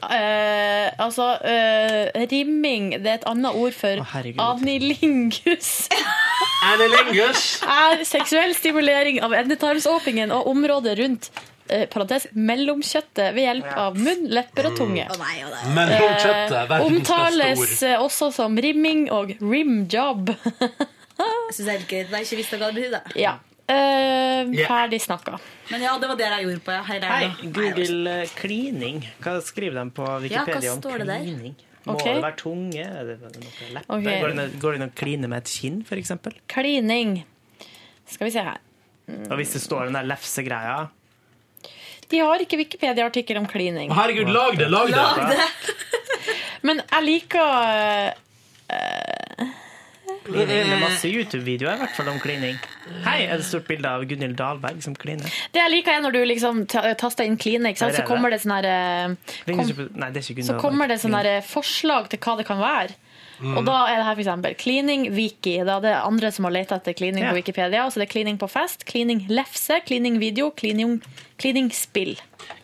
Eh, 0.08 0.88
altså, 0.98 1.26
eh, 1.44 2.24
rimming 2.30 2.90
det 3.02 3.10
er 3.10 3.18
et 3.20 3.26
annet 3.28 3.54
ord 3.54 3.76
for 3.76 4.00
anilingus. 4.40 5.88
Anilingus? 6.70 7.44
er 7.84 8.04
seksuell 8.08 8.54
stimulering 8.56 9.20
av 9.24 9.34
endetarmsåpningen 9.36 10.32
og 10.34 10.48
området 10.50 10.96
rundt 11.00 11.28
eh, 11.68 11.84
parentes, 11.92 12.26
mellomkjøttet 12.32 13.34
ved 13.36 13.46
hjelp 13.46 13.68
av 13.84 13.98
munn, 14.00 14.26
lepper 14.32 14.70
og 14.70 14.78
tunge. 14.80 15.06
Mellomkjøttet, 15.74 16.56
Eh, 16.56 16.66
verdens 16.70 16.88
omtales 16.88 17.60
beste 17.60 17.92
ord. 17.92 18.00
Omtales 18.00 18.06
også 18.06 18.30
som 18.40 18.56
rimming 18.56 19.06
og 19.14 19.36
rimjob. 19.40 20.34
Jeg 21.20 21.52
synes 21.52 21.66
det 21.66 21.68
er 21.68 21.76
helt 21.76 21.88
greit. 21.90 22.12
Jeg 22.14 22.26
ikke 22.30 22.36
visste 22.40 22.56
hva 22.56 22.70
det 22.70 22.80
betydde. 22.80 23.00
ja. 23.20 23.36
Eh, 23.70 24.66
ferdig 24.66 25.00
snakka. 25.04 25.38
Men 25.70 25.82
ja, 25.84 25.96
det 26.00 26.08
var 26.10 26.18
det 26.18 26.28
jeg 26.28 26.46
gjorde 26.46 26.62
på. 26.66 26.74
Ja. 26.74 26.82
Hei, 26.88 27.00
Hei. 27.06 27.50
Google 27.54 28.14
Hei, 28.20 28.30
klining. 28.40 29.02
Hva 29.22 29.36
skriver 29.46 29.78
de 29.78 29.90
på 29.94 30.06
Wikipedia 30.24 30.72
ja, 30.72 30.76
om 30.76 30.82
klining? 30.82 31.58
Må 31.86 31.96
det 31.96 32.16
være 32.20 32.36
tunge? 32.36 32.84
Er 32.84 33.06
det 33.08 33.18
noe 33.22 33.68
lepper? 33.76 33.94
Ok. 33.96 34.08
Går, 34.08 34.32
det, 34.34 34.44
an- 34.44 34.56
går 34.60 34.76
å 34.76 34.88
kline 35.00 35.30
med 35.30 35.44
et 35.44 35.52
kinn, 35.52 35.78
eksempel? 36.00 36.34
Klining. 36.52 37.20
Skal 38.10 38.28
vi 38.28 38.34
se 38.34 38.44
her. 38.44 38.58
Og 39.30 39.36
hvis 39.40 39.54
det 39.56 39.62
står 39.64 39.88
den 39.88 39.96
der 39.98 40.06
lefsegreia 40.06 40.76
De 42.10 42.18
har 42.22 42.42
ikke 42.42 42.58
Wikipedia-artikkel 42.60 43.38
om 43.40 43.46
klining. 43.50 43.90
Herregud, 43.94 44.30
lag 44.34 44.58
det! 44.58 44.68
Lag 44.70 44.90
det! 44.90 44.96
Lag 44.98 45.30
det. 45.30 45.48
Men 46.66 46.82
jeg 46.82 47.06
liker 47.06 47.54
eh, 47.56 48.10
Klining. 49.40 49.56
Det 50.26 50.44
er 50.52 50.80
masse 50.82 51.08
YouTube-videoer 51.08 51.78
i 51.78 51.80
hvert 51.80 51.94
fall 51.96 52.10
om 52.12 52.18
klining. 52.20 52.58
Hei, 53.06 53.22
er 53.24 53.38
det 53.38 53.44
et 53.44 53.48
stort 53.48 53.68
bilde 53.70 53.88
av 53.88 54.04
Gunhild 54.08 54.36
Dahlberg 54.36 54.82
som 54.84 54.96
kliner? 54.98 55.30
Det 55.54 55.62
jeg 55.62 55.72
liker 55.72 55.96
er 55.96 56.02
når 56.04 56.16
du 56.16 56.20
liksom 56.28 56.64
taster 56.68 57.24
inn 57.24 57.38
kline, 57.40 57.72
ikke 57.72 57.80
sant? 57.86 57.96
Så 57.96 58.04
kommer 58.08 58.32
det. 58.32 58.42
sånn 58.44 58.52
her 58.58 58.68
eh, 58.68 59.14
kom, 59.48 60.42
Så 60.44 60.58
kommer 60.60 60.90
det 60.90 61.00
sånn 61.00 61.16
her 61.16 61.40
forslag 61.46 62.10
til 62.12 62.20
hva 62.20 62.36
det 62.40 62.46
kan 62.50 62.60
være. 62.60 62.98
Mm. 63.40 63.54
Og 63.56 63.64
da 63.64 63.76
er 63.88 63.96
det 63.96 64.04
her 64.04 64.16
for 64.18 64.22
eksempel 64.26 64.56
klining 64.60 65.06
wiki. 65.16 65.56
Da 65.64 65.78
er 65.78 65.84
det 65.86 65.94
andre 65.96 66.30
som 66.36 66.44
har 66.44 66.52
leta 66.58 66.76
etter 66.76 66.92
cleaning 66.98 67.24
Ja. 67.24 67.30
på 67.32 67.40
Wikipedia. 67.40 67.86
Så 67.88 68.02
det 68.02 68.08
er 68.10 68.12
cleaning 68.12 68.36
på 68.40 68.50
fest, 68.52 68.84
cleaning 68.84 69.24
lefse, 69.32 69.80
cleaning 69.88 70.18
video, 70.20 70.50
klining, 70.50 70.98
klining 71.40 71.70
spill. 71.74 72.14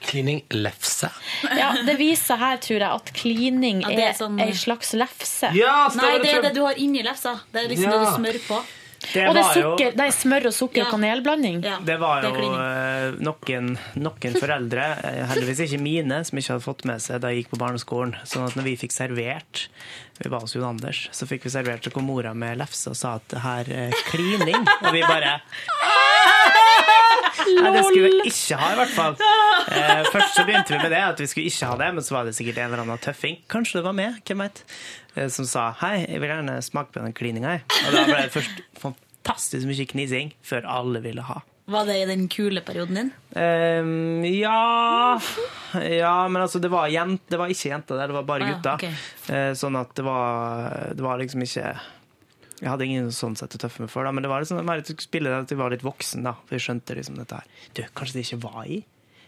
Klining 0.06 0.42
lefse. 0.54 1.08
Ja, 1.56 1.72
det 1.86 1.96
viser 1.98 2.36
her, 2.40 2.56
tror 2.62 2.78
jeg, 2.84 2.90
at 3.00 3.12
klining 3.16 3.80
Ja, 3.82 3.88
er, 3.90 4.00
er 4.00 4.08
er, 4.10 4.16
sånn- 4.18 4.40
ei 4.44 4.52
slags 4.56 4.92
lefse. 4.98 5.50
Nei, 5.52 6.18
det 6.22 6.32
er 6.34 6.42
det 6.48 6.54
du 6.54 6.62
har 6.66 6.74
inni 6.80 7.02
lefsa. 7.06 7.38
Det 7.52 7.64
er 7.64 7.68
liksom 7.72 7.90
Ja. 7.90 7.98
det 7.98 8.06
du 8.06 8.16
smører 8.20 8.42
på. 8.46 8.60
Det 9.12 9.26
og 9.28 9.34
det 9.36 9.42
er, 9.44 9.52
sukker, 9.54 9.84
jo- 9.84 9.96
det 9.96 10.04
er 10.06 10.14
smør 10.16 10.46
og 10.50 10.54
sukker 10.56 10.82
og 10.86 10.90
kanelblanding. 10.94 11.60
Det 11.86 11.96
var 12.00 12.22
jo 12.26 12.30
klining. 12.34 12.56
eh, 12.60 13.18
noen, 13.26 13.68
noen 14.02 14.38
foreldre, 14.40 14.86
eh, 15.04 15.20
heldigvis 15.30 15.60
ikke 15.66 15.80
mine, 15.82 16.22
som 16.26 16.38
ikke 16.40 16.52
hadde 16.56 16.64
fått 16.66 16.84
med 16.88 17.00
seg 17.04 17.20
da 17.22 17.28
jeg 17.32 17.44
gikk 17.44 17.50
på 17.54 17.60
barneskolen. 17.62 18.16
Sånn 18.26 18.46
at 18.48 18.56
når 18.58 18.66
vi 18.70 18.76
fikk 18.76 18.92
servert 18.96 19.66
Vi 20.22 20.30
var 20.32 20.40
hos 20.40 20.54
Jon 20.56 20.64
Anders, 20.64 21.10
så 21.12 21.26
fikk 21.28 21.42
vi 21.44 21.50
servert, 21.52 21.84
så 21.84 21.90
kom 21.92 22.06
mora 22.08 22.32
med 22.32 22.56
lefse 22.56 22.88
og 22.88 22.96
sa 22.96 23.16
at 23.20 23.26
det 23.28 23.42
her 23.44 23.68
er 23.68 23.90
klining. 24.08 24.56
Og 24.80 24.92
vi 24.96 25.02
bare 25.04 25.34
Nei, 27.46 27.70
det 27.76 27.82
skulle 27.86 28.08
vi 28.10 28.30
ikke 28.30 28.56
ha, 28.58 28.70
i 28.72 28.78
hvert 28.80 28.94
fall. 28.96 29.16
Eh, 29.70 30.02
først 30.12 30.34
så 30.38 30.44
begynte 30.48 30.72
vi 30.74 30.80
med 30.82 30.90
det, 30.94 31.02
at 31.12 31.20
vi 31.22 31.26
skulle 31.30 31.50
ikke 31.50 31.68
ha 31.70 31.76
det, 31.80 31.90
men 31.98 32.04
så 32.06 32.16
var 32.16 32.26
det 32.26 32.34
sikkert 32.36 32.58
en 32.62 32.70
eller 32.72 32.82
annen 32.86 33.02
tøffing, 33.02 33.38
kanskje 33.52 33.78
det 33.80 33.84
var 33.86 33.94
med, 33.96 34.18
hvem 34.26 34.42
veit. 34.46 34.62
Som 35.32 35.47
sa 35.48 35.70
hei, 35.82 36.05
jeg 36.06 36.20
vil 36.22 36.28
gjerne 36.32 36.56
smake 36.64 36.93
på 36.94 37.02
den 37.05 37.14
klininga. 37.16 37.56
jeg». 37.56 37.66
Og 37.86 37.93
da 37.97 38.05
ble 38.09 38.22
det 38.26 38.32
først 38.34 38.62
fantastisk 38.82 39.66
mye 39.68 39.86
knising 39.90 40.32
før 40.47 40.66
alle 40.78 41.01
ville 41.05 41.24
ha. 41.26 41.40
Var 41.66 41.86
det 41.88 41.97
i 41.98 42.06
den 42.06 42.28
kule 42.30 42.60
perioden 42.62 42.94
din? 42.94 43.09
Um, 43.34 44.22
ja 44.22 45.18
Ja, 45.74 46.28
men 46.30 46.43
altså, 46.44 46.60
det 46.62 46.70
var, 46.70 46.86
jent, 46.93 47.24
det 47.28 47.40
var 47.40 47.51
ikke 47.51 47.72
jenter 47.72 47.98
der, 47.98 48.12
det 48.12 48.14
var 48.20 48.26
bare 48.28 48.44
Ah, 48.47 48.48
ja, 48.52 48.55
gutter. 48.55 48.74
ok. 48.78 49.32
Eh, 49.34 49.51
sånn 49.59 49.78
at 49.80 49.90
det 49.98 50.05
var, 50.06 50.93
det 50.94 51.02
var 51.02 51.18
liksom 51.18 51.43
ikke 51.43 51.64
Jeg 52.62 52.70
hadde 52.70 52.86
ingen 52.86 53.10
sånn 53.12 53.34
sett 53.36 53.56
å 53.59 53.59
tøffe 53.60 53.82
meg 53.82 53.90
for, 53.90 54.06
da, 54.06 54.12
men 54.14 54.22
det 54.22 54.30
var 54.30 54.44
liksom 54.44 54.62
mer 54.64 54.78
at 54.84 54.88
jeg 54.93 55.02
spille 55.05 55.32
at 55.34 55.51
jeg 55.51 55.59
var 55.59 55.74
litt 55.74 55.82
voksen, 55.84 56.22
da. 56.24 56.36
For 56.47 56.55
jeg 56.56 56.64
skjønte 56.68 56.94
liksom 56.97 57.18
dette 57.18 57.40
her. 57.43 57.51
Du, 57.76 57.82
kanskje 57.98 58.16
det 58.20 58.24
ikke 58.28 58.38
var 58.47 58.62
i? 58.70 58.78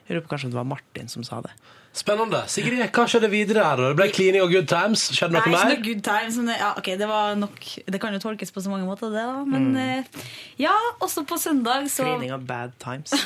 Jeg 0.06 0.14
lurer 0.14 0.24
på 0.24 0.30
kanskje 0.32 0.48
det 0.54 0.56
var 0.62 0.64
Martin 0.70 1.10
som 1.12 1.26
sa 1.26 1.42
det. 1.44 1.50
Spennende. 1.98 2.44
Sigrid, 2.52 2.78
hva 2.94 3.04
skjedde 3.10 3.28
videre 3.32 3.64
her? 3.66 3.80
Det 3.90 3.96
ble 3.98 4.06
klining 4.14 4.44
og 4.44 4.52
good 4.54 4.68
times. 4.70 5.08
Skjedde 5.10 5.34
Nei, 5.34 5.40
noe 5.42 5.50
ikke 5.50 5.64
mer? 5.64 5.72
noe 5.74 5.84
good 5.88 6.02
times. 6.06 6.36
Men 6.38 6.52
ja, 6.54 6.68
ok, 6.78 6.90
det 7.00 7.08
var 7.10 7.34
nok 7.40 7.58
Det 7.90 8.00
kan 8.02 8.14
jo 8.14 8.20
tolkes 8.22 8.54
på 8.54 8.62
så 8.64 8.70
mange 8.72 8.86
måter, 8.86 9.10
det, 9.14 9.24
da. 9.26 9.44
Men 9.48 9.72
Mm. 9.72 9.80
eh, 9.82 10.28
ja, 10.62 10.74
også 11.02 11.26
på 11.26 11.38
søndag 11.42 11.88
så 11.90 12.06
Klining 12.06 12.32
av 12.32 12.46
bad 12.46 12.72
times. 12.78 13.12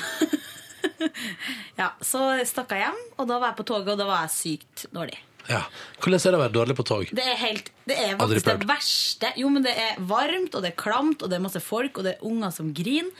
Ja, 1.78 1.92
så 2.02 2.20
stakk 2.46 2.72
jeg 2.74 2.84
hjem, 2.84 2.98
og 3.18 3.28
da 3.30 3.36
var 3.42 3.52
jeg 3.52 3.58
på 3.60 3.64
toget, 3.66 3.92
og 3.94 3.98
da 4.00 4.06
var 4.08 4.24
jeg 4.26 4.32
sykt 4.34 4.84
dårlig. 4.94 5.18
Ja. 5.50 5.64
Hvordan 5.98 6.20
er 6.20 6.30
det 6.34 6.38
å 6.38 6.42
være 6.44 6.54
dårlig 6.54 6.76
på 6.78 6.84
tog? 6.86 7.08
Det 7.18 7.22
er 7.26 7.38
helt 7.40 7.70
Det 7.90 7.96
er 7.98 8.12
faktisk 8.18 8.46
det 8.62 8.68
verste. 8.70 9.30
Jo, 9.40 9.48
men 9.50 9.64
det 9.66 9.72
er 9.74 9.96
varmt, 10.06 10.54
og 10.54 10.62
det 10.62 10.70
er 10.72 10.78
klamt, 10.78 11.22
og 11.22 11.30
det 11.32 11.38
er 11.38 11.42
masse 11.42 11.62
folk, 11.62 11.98
og 11.98 12.06
det 12.06 12.12
er 12.16 12.26
unger 12.28 12.52
som 12.54 12.70
griner. 12.74 13.10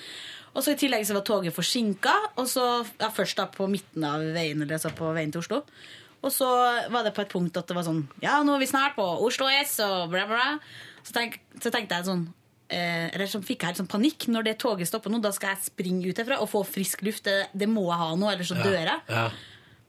Og 0.53 0.61
så 0.61 0.75
I 0.75 0.79
tillegg 0.81 1.07
så 1.09 1.17
var 1.17 1.25
toget 1.25 1.55
forsinka, 1.57 2.13
og 2.37 2.49
så 2.51 2.67
ja, 3.01 3.09
først 3.15 3.39
da 3.41 3.47
på 3.49 3.67
midten 3.73 4.05
av 4.05 4.25
veien, 4.35 4.61
eller 4.65 4.81
så 4.81 4.93
på 4.97 5.09
veien 5.17 5.33
til 5.33 5.41
Oslo. 5.41 5.63
Og 6.23 6.31
så 6.31 6.49
var 6.93 7.07
det 7.07 7.15
på 7.17 7.25
et 7.25 7.33
punkt 7.33 7.57
at 7.59 7.67
det 7.67 7.75
var 7.75 7.87
sånn 7.87 8.05
Ja, 8.23 8.37
nå 8.47 8.55
er 8.55 8.63
vi 8.63 8.69
snart 8.71 8.95
på 8.99 9.07
Oslo 9.27 9.49
S, 9.51 9.79
og 9.83 10.13
bla, 10.13 10.27
bla. 10.31 10.45
Så, 11.03 11.15
tenk, 11.17 11.41
så 11.59 11.73
tenkte 11.75 11.99
jeg 11.99 12.07
sånn 12.07 12.27
eh, 12.71 13.09
Eller 13.09 13.27
så 13.27 13.41
fikk 13.43 13.65
jeg 13.65 13.73
helt 13.73 13.81
sånn 13.81 13.91
panikk. 13.91 14.29
Når 14.31 14.47
det 14.47 14.59
toget 14.63 14.91
stopper 14.91 15.11
nå, 15.11 15.19
da 15.25 15.33
skal 15.35 15.57
jeg 15.57 15.67
springe 15.73 16.05
ut 16.07 16.21
herfra 16.23 16.39
og 16.45 16.51
få 16.53 16.63
frisk 16.69 17.03
luft. 17.07 17.25
Det, 17.27 17.49
det 17.57 17.67
må 17.71 17.89
jeg 17.89 17.99
ha 18.05 18.13
nå, 18.15 18.29
ellers 18.31 18.53
så 18.53 18.61
dør 18.61 18.79
jeg. 18.79 19.01
Ja. 19.11 19.25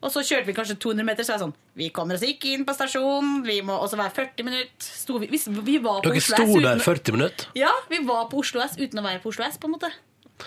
Og 0.03 0.11
så 0.11 0.23
kjørte 0.25 0.49
vi 0.49 0.55
kanskje 0.57 0.75
200 0.83 1.05
meter, 1.07 1.23
så 1.23 1.31
var 1.31 1.37
jeg 1.37 1.45
sånn 1.45 1.53
Vi 1.79 1.91
kommer 1.95 2.17
oss 2.17 2.25
ikke 2.27 2.55
inn 2.55 2.65
på 2.67 2.73
stasjonen. 2.75 3.43
Vi 3.45 3.59
må 3.63 3.77
også 3.77 3.99
være 3.99 4.15
40 4.17 4.47
minutter. 4.49 4.89
Vi, 5.21 5.29
vi, 5.31 5.43
vi 5.69 5.77
var 5.85 6.01
på 6.01 6.09
Dere 6.09 6.23
Oslo 6.23 6.39
sto 6.41 6.57
S 6.57 6.65
der 6.65 6.83
40 6.87 7.15
minutter? 7.19 7.53
Ja, 7.61 7.71
vi 7.93 8.01
var 8.09 8.25
på 8.31 8.41
Oslo 8.41 8.65
S 8.65 8.75
uten 8.81 8.99
å 8.99 9.05
være 9.05 9.21
på 9.23 9.31
Oslo 9.31 9.45
S, 9.45 9.61
på 9.61 9.69
en 9.69 9.77
måte. 9.77 9.93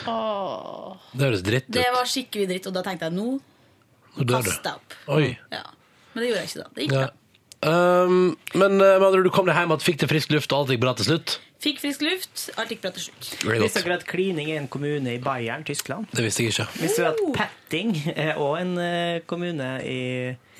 Åh. 0.07 0.97
Det 1.17 1.25
høres 1.29 1.43
dritt 1.47 1.69
ut. 1.69 1.75
Det 1.77 1.87
var 1.95 2.09
skikkelig 2.11 2.49
dritt, 2.51 2.67
og 2.71 2.75
da 2.77 2.83
tenkte 2.87 3.09
jeg 3.09 3.17
nå 3.17 3.29
Nå 4.17 4.25
dør 4.25 4.43
du. 4.47 4.51
opp. 4.71 4.97
Oi. 5.17 5.37
Ja. 5.53 5.63
Men 6.15 6.23
det 6.23 6.29
gjorde 6.31 6.43
jeg 6.43 6.51
ikke 6.51 6.63
da. 6.63 6.69
Det 6.75 6.87
gikk 6.87 6.93
Ja. 6.97 7.07
bra. 7.07 7.13
Um, 7.67 8.37
men 8.55 8.73
eh, 8.81 8.99
med 9.01 9.03
andre 9.07 9.19
ord, 9.19 9.25
du 9.25 9.31
kom 9.33 9.47
deg 9.49 9.57
hjem 9.57 9.73
og 9.73 9.81
fikk 9.83 9.99
til 10.03 10.09
frisk 10.09 10.31
luft, 10.31 10.53
og 10.53 10.59
alt 10.67 10.71
gikk 10.75 10.81
bra 10.85 10.93
til 10.95 11.07
slutt? 11.09 11.39
Fikk 11.67 11.81
frisk 11.83 12.03
luft, 12.07 12.43
alt 12.61 12.71
gikk 12.71 12.85
bra 12.85 12.93
til 12.95 13.09
slutt. 13.09 13.29
Visste 13.59 13.81
dere 13.83 13.97
at 13.99 14.05
Klining 14.07 14.53
er 14.53 14.61
en 14.61 14.69
kommune 14.71 15.17
i 15.17 15.19
Bayern, 15.19 15.65
Tyskland? 15.67 16.07
Det 16.15 16.23
visste 16.23 16.45
jeg 16.45 16.53
ikke. 16.53 16.67
Visste 16.79 17.03
dere 17.03 17.11
at 17.11 17.33
Petting 17.35 17.91
er 18.13 18.39
òg 18.39 18.61
en 18.61 18.71
eh, 18.79 19.17
kommune 19.27 19.71
i 19.83 19.97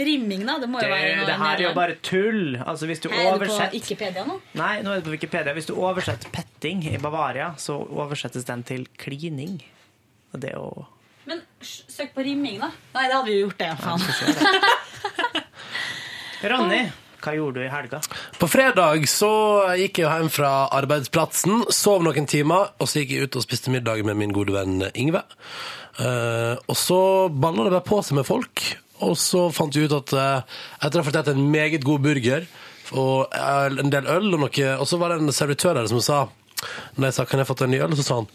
Rimming, 0.03 0.43
da? 0.49 0.57
Det 0.59 0.67
må 0.73 0.83
det, 0.83 0.89
jo 0.89 0.97
være 0.97 1.13
noe 1.21 1.29
det 1.31 1.39
her 1.45 1.55
er 1.61 1.63
jo 1.63 1.71
bare 1.79 1.95
tull. 2.03 2.59
Altså, 2.59 2.91
hvis 2.91 3.05
du 3.05 3.09
Er 3.13 3.39
du 3.39 3.47
på 3.47 3.61
Wikipedia 3.77 4.27
nå? 4.27 4.41
Nei, 4.59 4.73
nå 4.83 4.97
er 4.97 4.99
det 4.99 5.07
på 5.07 5.15
Wikipedia. 5.15 5.55
Hvis 5.55 5.71
du 5.71 5.77
oversetter 5.79 6.35
petting 6.35 6.83
i 6.91 6.99
Bavaria, 6.99 7.53
så 7.55 7.79
oversettes 7.87 8.51
den 8.51 8.67
til 8.67 8.91
klining. 8.99 9.61
Og 10.35 10.43
det 10.43 10.57
er 10.57 10.59
jo 10.59 10.87
Men 11.31 11.47
søk 11.63 12.19
på 12.19 12.27
rimming, 12.27 12.59
da. 12.67 12.75
Nei, 12.99 13.07
det 13.07 13.15
hadde 13.15 13.31
vi 13.31 13.39
jo 13.39 13.47
gjort, 13.47 13.63
det. 13.63 13.71
Faen. 13.79 14.03
Ronny, 16.51 16.83
hva 17.27 17.35
gjorde 17.35 17.61
du 17.61 17.67
i 17.67 17.73
helga? 17.73 18.01
På 18.39 18.49
fredag 18.51 19.07
så 19.11 19.31
gikk 19.79 20.01
jeg 20.01 20.07
jo 20.07 20.13
hjem 20.13 20.31
fra 20.33 20.53
arbeidsplassen, 20.77 21.67
sov 21.75 22.05
noen 22.07 22.29
timer, 22.31 22.71
og 22.79 22.91
så 22.91 23.03
gikk 23.03 23.17
jeg 23.17 23.27
ut 23.27 23.39
og 23.41 23.47
spiste 23.47 23.73
middag 23.75 24.05
med 24.07 24.19
min 24.21 24.35
gode 24.37 24.55
venn 24.55 24.87
Ingve. 24.95 25.25
Eh, 25.99 26.55
og 26.55 26.77
så 26.79 27.01
balla 27.33 27.67
det 27.67 27.75
bare 27.75 27.89
på 27.89 28.03
seg 28.05 28.21
med 28.21 28.29
folk, 28.29 28.63
og 29.05 29.17
så 29.21 29.49
fant 29.53 29.77
vi 29.77 29.87
ut 29.89 29.97
at 29.97 30.15
eh, 30.17 30.59
etter 30.87 31.01
å 31.01 31.05
ha 31.05 31.11
spist 31.11 31.33
en 31.33 31.47
meget 31.53 31.85
god 31.85 32.05
burger 32.05 32.47
og 32.95 33.35
eh, 33.35 33.79
en 33.83 33.93
del 33.93 34.07
øl, 34.13 34.29
og, 34.37 34.45
noe, 34.45 34.69
og 34.77 34.87
så 34.89 35.01
var 35.01 35.13
det 35.13 35.25
en 35.25 35.35
servitør 35.35 35.81
der 35.81 35.91
som 35.91 36.03
sa 36.05 36.27
Når 36.97 37.09
jeg 37.09 37.15
sa 37.17 37.25
kan 37.29 37.41
jeg 37.43 37.49
få 37.49 37.57
en 37.65 37.75
ny 37.75 37.81
øl, 37.85 37.97
så 37.99 38.05
sa 38.07 38.21
han 38.23 38.31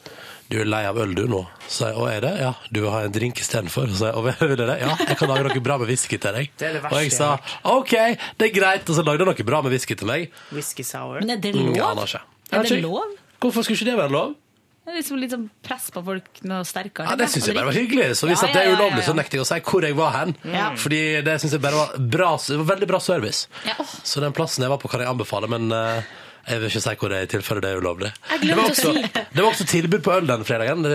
du 0.52 0.57
er 0.61 0.68
lei 0.69 0.82
av 0.90 0.98
øl 0.99 1.14
du 1.15 1.23
nå? 1.32 1.41
Så 1.72 1.88
jeg, 1.90 1.95
å 1.98 2.06
er 2.11 2.22
det? 2.26 2.32
Ja, 2.44 2.52
du 2.69 2.82
vil 2.84 2.91
ha 2.91 3.02
en 3.07 3.14
drink 3.15 3.40
istedenfor? 3.41 3.88
Så 3.95 4.10
jeg, 4.10 4.15
å 4.19 4.23
vil 4.28 4.60
det? 4.60 4.78
Ja, 4.84 4.94
jeg 4.99 5.18
kan 5.18 5.32
lage 5.32 5.48
noe 5.48 5.64
bra 5.64 5.78
med 5.82 5.88
whisky 5.91 6.19
til 6.22 6.36
deg. 6.38 6.52
Det 6.60 6.68
er 6.69 6.78
det 6.78 6.84
verste 6.84 6.99
og 6.99 7.06
jeg 7.07 7.15
sa 7.15 7.32
OK, 7.72 7.95
det 8.38 8.49
er 8.49 8.53
greit. 8.60 8.86
Og 8.91 8.99
så 8.99 9.06
lagde 9.07 9.23
han 9.26 9.32
noe 9.34 9.48
bra 9.48 9.64
med 9.65 9.72
whisky 9.76 9.95
til 9.98 10.11
meg. 10.11 10.30
Whisky 10.52 10.84
sour. 10.88 11.22
Men 11.23 11.38
er 11.38 11.41
det 11.48 11.56
Mm, 11.56 11.72
lov? 11.72 11.76
ja, 11.80 11.90
har 11.95 12.06
ikke. 12.11 12.23
Jeg 12.52 12.60
Er 12.60 12.64
det 12.76 12.82
lov? 12.84 13.18
Hvorfor 13.41 13.64
skulle 13.65 13.80
ikke 13.80 13.91
det 13.94 13.98
være 14.03 14.11
lov? 14.14 14.36
Det 14.82 14.90
er 14.90 14.95
liksom 14.98 15.19
litt 15.22 15.30
sånn 15.32 15.44
press 15.64 15.91
på 15.94 16.02
folk 16.03 16.40
noe 16.49 16.65
sterkere. 16.65 17.06
Ja, 17.11 17.15
Det 17.15 17.28
syns 17.30 17.45
jeg 17.48 17.56
bare 17.56 17.69
var 17.69 17.76
hyggelig. 17.78 18.07
Så 18.18 18.26
hvis 18.28 18.41
Ja, 18.41 18.48
ja, 18.49 18.53
det 18.53 18.61
er 18.61 18.65
ja, 18.65 18.72
ja, 18.72 18.78
ulovlig, 18.80 19.03
så 19.06 19.14
nekter 19.15 19.38
jeg 19.38 19.44
å 19.45 19.48
si 19.48 19.60
hvor 19.61 19.86
jeg 19.86 19.95
var 19.95 20.11
hen. 20.15 20.34
Ja. 20.44 20.72
Fordi 20.76 21.02
det 21.23 21.36
syns 21.40 21.53
jeg 21.53 21.61
bare 21.61 21.78
var 21.78 21.94
bra, 22.15 22.32
veldig 22.73 22.88
bra 22.90 22.99
service. 22.99 23.45
Ja. 23.64 23.76
Så 24.03 24.19
den 24.26 24.34
plassen 24.34 24.65
jeg 24.65 24.73
var 24.73 24.82
på, 24.82 24.90
kan 24.90 24.99
jeg 25.06 25.07
anbefale, 25.14 25.48
men 25.53 25.69
eh, 25.72 26.02
jeg 26.48 26.60
vil 26.62 26.70
ikke 26.70 26.82
si 26.82 26.96
hvor 27.02 27.10
det 27.14 27.18
er 27.20 27.28
i 27.28 27.32
tilfelle 27.32 27.62
det 27.62 27.72
er 27.72 27.82
ulovlig. 27.82 28.12
Jeg 28.32 28.42
Det 28.42 28.50
var 28.50 28.56
var, 28.56 28.64
å 28.64 28.74
også, 28.74 28.94
si. 28.94 29.02
det 29.36 29.42
var 29.44 29.50
også 29.52 29.68
tilbud 29.72 30.02
på 30.04 30.14
øl 30.18 30.28
den 30.28 30.44
fredagen. 30.48 30.86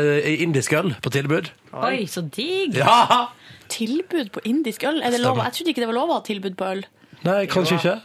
Indisk 0.47 0.73
øl 0.73 0.95
på 1.03 1.11
tilbud. 1.15 1.51
Oi, 1.73 2.07
så 2.11 2.23
digg! 2.29 2.75
Ja! 2.81 3.29
Tilbud 3.69 4.31
på 4.33 4.41
indisk 4.47 4.85
øl? 4.87 5.03
Er 5.03 5.11
det 5.11 5.21
lov? 5.21 5.39
Jeg 5.43 5.53
trodde 5.59 5.71
ikke 5.75 5.81
det 5.85 5.91
var 5.93 5.99
lov 6.01 6.11
å 6.11 6.19
ha 6.21 6.25
tilbud 6.27 6.57
på 6.59 6.73
øl. 6.77 6.85
Nei, 7.27 7.47
kanskje 7.51 7.79
ikke. 7.81 7.97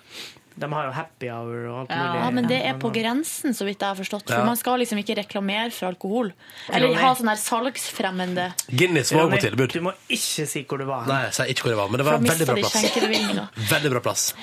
De 0.61 0.67
har 0.67 0.83
jo 0.85 0.91
happy 0.93 1.29
hour 1.31 1.59
og 1.71 1.75
alt 1.81 1.91
Ja, 1.95 2.07
mulig. 2.11 2.33
men 2.35 2.47
det 2.49 2.57
er 2.67 2.73
på 2.77 2.89
grensen, 2.93 3.53
så 3.55 3.63
vidt 3.65 3.79
jeg 3.81 3.87
har 3.87 3.95
forstått. 3.95 4.27
For 4.27 4.41
Ja. 4.41 4.45
man 4.45 4.57
skal 4.59 4.77
liksom 4.83 4.99
ikke 4.99 5.15
reklamere 5.17 5.71
for 5.71 5.87
alkohol. 5.87 6.33
Eller 6.69 6.93
ha 6.99 7.13
sånn 7.15 7.29
her 7.31 7.39
salgsfremmende 7.39 8.53
Guinness 8.69 9.13
var 9.15 9.29
på 9.31 9.39
tilbud. 9.41 9.71
Du 9.71 9.79
må 9.81 9.93
ikke 10.09 10.45
si 10.47 10.63
hvor 10.67 10.77
du 10.77 10.85
var. 10.85 11.07
Nei, 11.07 11.21
jeg 11.29 11.33
sier 11.33 11.45
ikke 11.55 11.63
hvor 11.63 11.71
jeg 11.71 11.79
var, 11.79 11.87
men 11.89 11.97
det 11.97 12.05
var 12.05 12.13
en 12.19 12.23
veldig 12.29 12.47
bra 12.51 12.55
plass. 12.55 13.71
Veldig 13.71 13.91
bra 13.95 13.99
plass. 14.01 14.33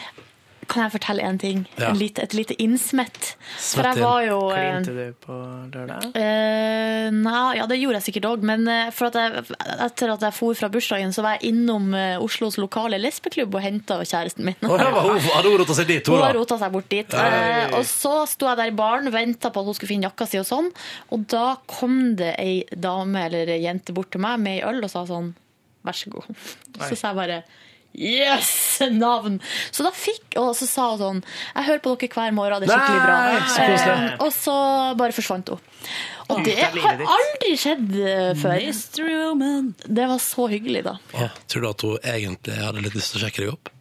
Kan 0.68 0.84
jeg 0.84 0.92
fortelle 0.98 1.24
en 1.24 1.38
ting? 1.40 1.62
Ja. 1.80 1.90
En 1.90 1.98
lite, 1.98 2.22
et 2.26 2.34
lite 2.36 2.54
innsmett. 2.60 3.30
For 3.56 3.86
jeg 3.88 4.02
var 4.04 4.22
jo 4.26 4.38
eh, 4.52 4.66
Klinte 4.76 4.92
du 4.92 5.14
på 5.24 5.36
lørdag? 5.72 6.08
Uh, 6.12 7.08
nei, 7.16 7.44
ja, 7.56 7.64
det 7.70 7.78
gjorde 7.80 8.00
jeg 8.02 8.06
sikkert 8.10 8.28
òg, 8.32 8.44
men 8.50 8.66
eh, 8.68 8.90
for 8.94 9.08
at 9.08 9.16
jeg, 9.16 9.44
etter 9.88 10.12
at 10.12 10.26
jeg 10.28 10.36
for 10.36 10.58
fra 10.58 10.68
bursdagen, 10.72 11.14
så 11.16 11.24
var 11.24 11.38
jeg 11.38 11.54
innom 11.54 11.88
Oslos 12.24 12.58
lokale 12.60 12.98
lesbeklubb 13.00 13.56
og 13.56 13.64
henta 13.64 13.98
kjæresten 14.04 14.44
min. 14.48 14.58
Oh, 14.68 14.76
ja, 14.76 14.90
hun- 14.92 15.16
Hadde 15.28 15.48
hun 15.52 15.58
rota 15.62 15.74
seg 15.78 15.88
dit, 15.88 16.06
hun 16.06 16.18
Hun 16.18 16.26
har 16.26 16.36
rota 16.36 16.58
seg 16.60 16.72
bort 16.74 16.88
dit. 16.92 17.14
Eh, 17.14 17.74
og 17.78 17.84
så 17.88 18.14
sto 18.28 18.48
jeg 18.50 18.60
der 18.60 18.72
i 18.72 18.76
baren, 18.78 19.10
venta 19.14 19.50
på 19.54 19.62
at 19.62 19.70
hun 19.70 19.76
skulle 19.78 19.92
finne 19.94 20.08
jakka 20.10 20.26
si 20.28 20.40
og 20.40 20.46
sånn, 20.48 20.68
og 21.14 21.24
da 21.32 21.46
kom 21.70 22.16
det 22.18 22.34
ei 22.42 22.58
dame 22.76 23.24
eller 23.28 23.54
ei 23.56 23.62
jente 23.64 23.94
bort 23.96 24.10
til 24.14 24.20
meg 24.24 24.38
med 24.44 24.58
ei 24.60 24.66
øl 24.68 24.82
og 24.84 24.92
sa 24.92 25.04
sånn 25.08 25.32
Vær 25.86 25.94
så 25.94 26.10
god. 26.10 26.26
Så 26.90 26.96
sa 26.98 27.12
jeg 27.12 27.16
bare 27.16 27.36
Yes! 27.98 28.78
Navn! 28.94 29.40
Så 29.74 29.82
da 29.82 29.90
fikk 29.94 30.36
Og 30.38 30.52
så 30.54 30.68
sa 30.70 30.84
hun 30.92 31.00
sånn 31.00 31.22
Jeg 31.24 31.66
hører 31.66 31.80
på 31.82 31.94
dere 31.98 32.14
hver 32.14 32.36
morgen, 32.36 32.62
det 32.62 32.68
er 32.68 32.78
skikkelig 32.78 33.02
bra. 33.02 33.16
Nei, 33.26 33.40
så. 33.82 33.96
Eh, 33.96 34.12
og 34.22 34.30
så 34.36 34.54
bare 35.00 35.16
forsvant 35.16 35.50
hun. 35.54 35.64
Og 36.28 36.44
det 36.44 36.54
har 36.60 37.02
aldri 37.02 37.54
skjedd 37.58 37.96
eh, 37.98 38.30
før. 38.38 38.60
Det 39.88 40.06
var 40.12 40.20
så 40.22 40.46
hyggelig, 40.52 40.84
da. 40.86 40.94
Ja, 41.16 41.30
tror 41.48 41.64
du 41.64 41.68
at 41.70 41.84
hun 41.88 42.08
egentlig 42.14 42.60
hadde 42.60 42.84
litt 42.84 42.98
lyst 42.98 43.14
til 43.14 43.22
å 43.22 43.26
sjekke 43.26 43.44
deg 43.44 43.54
opp? 43.56 43.72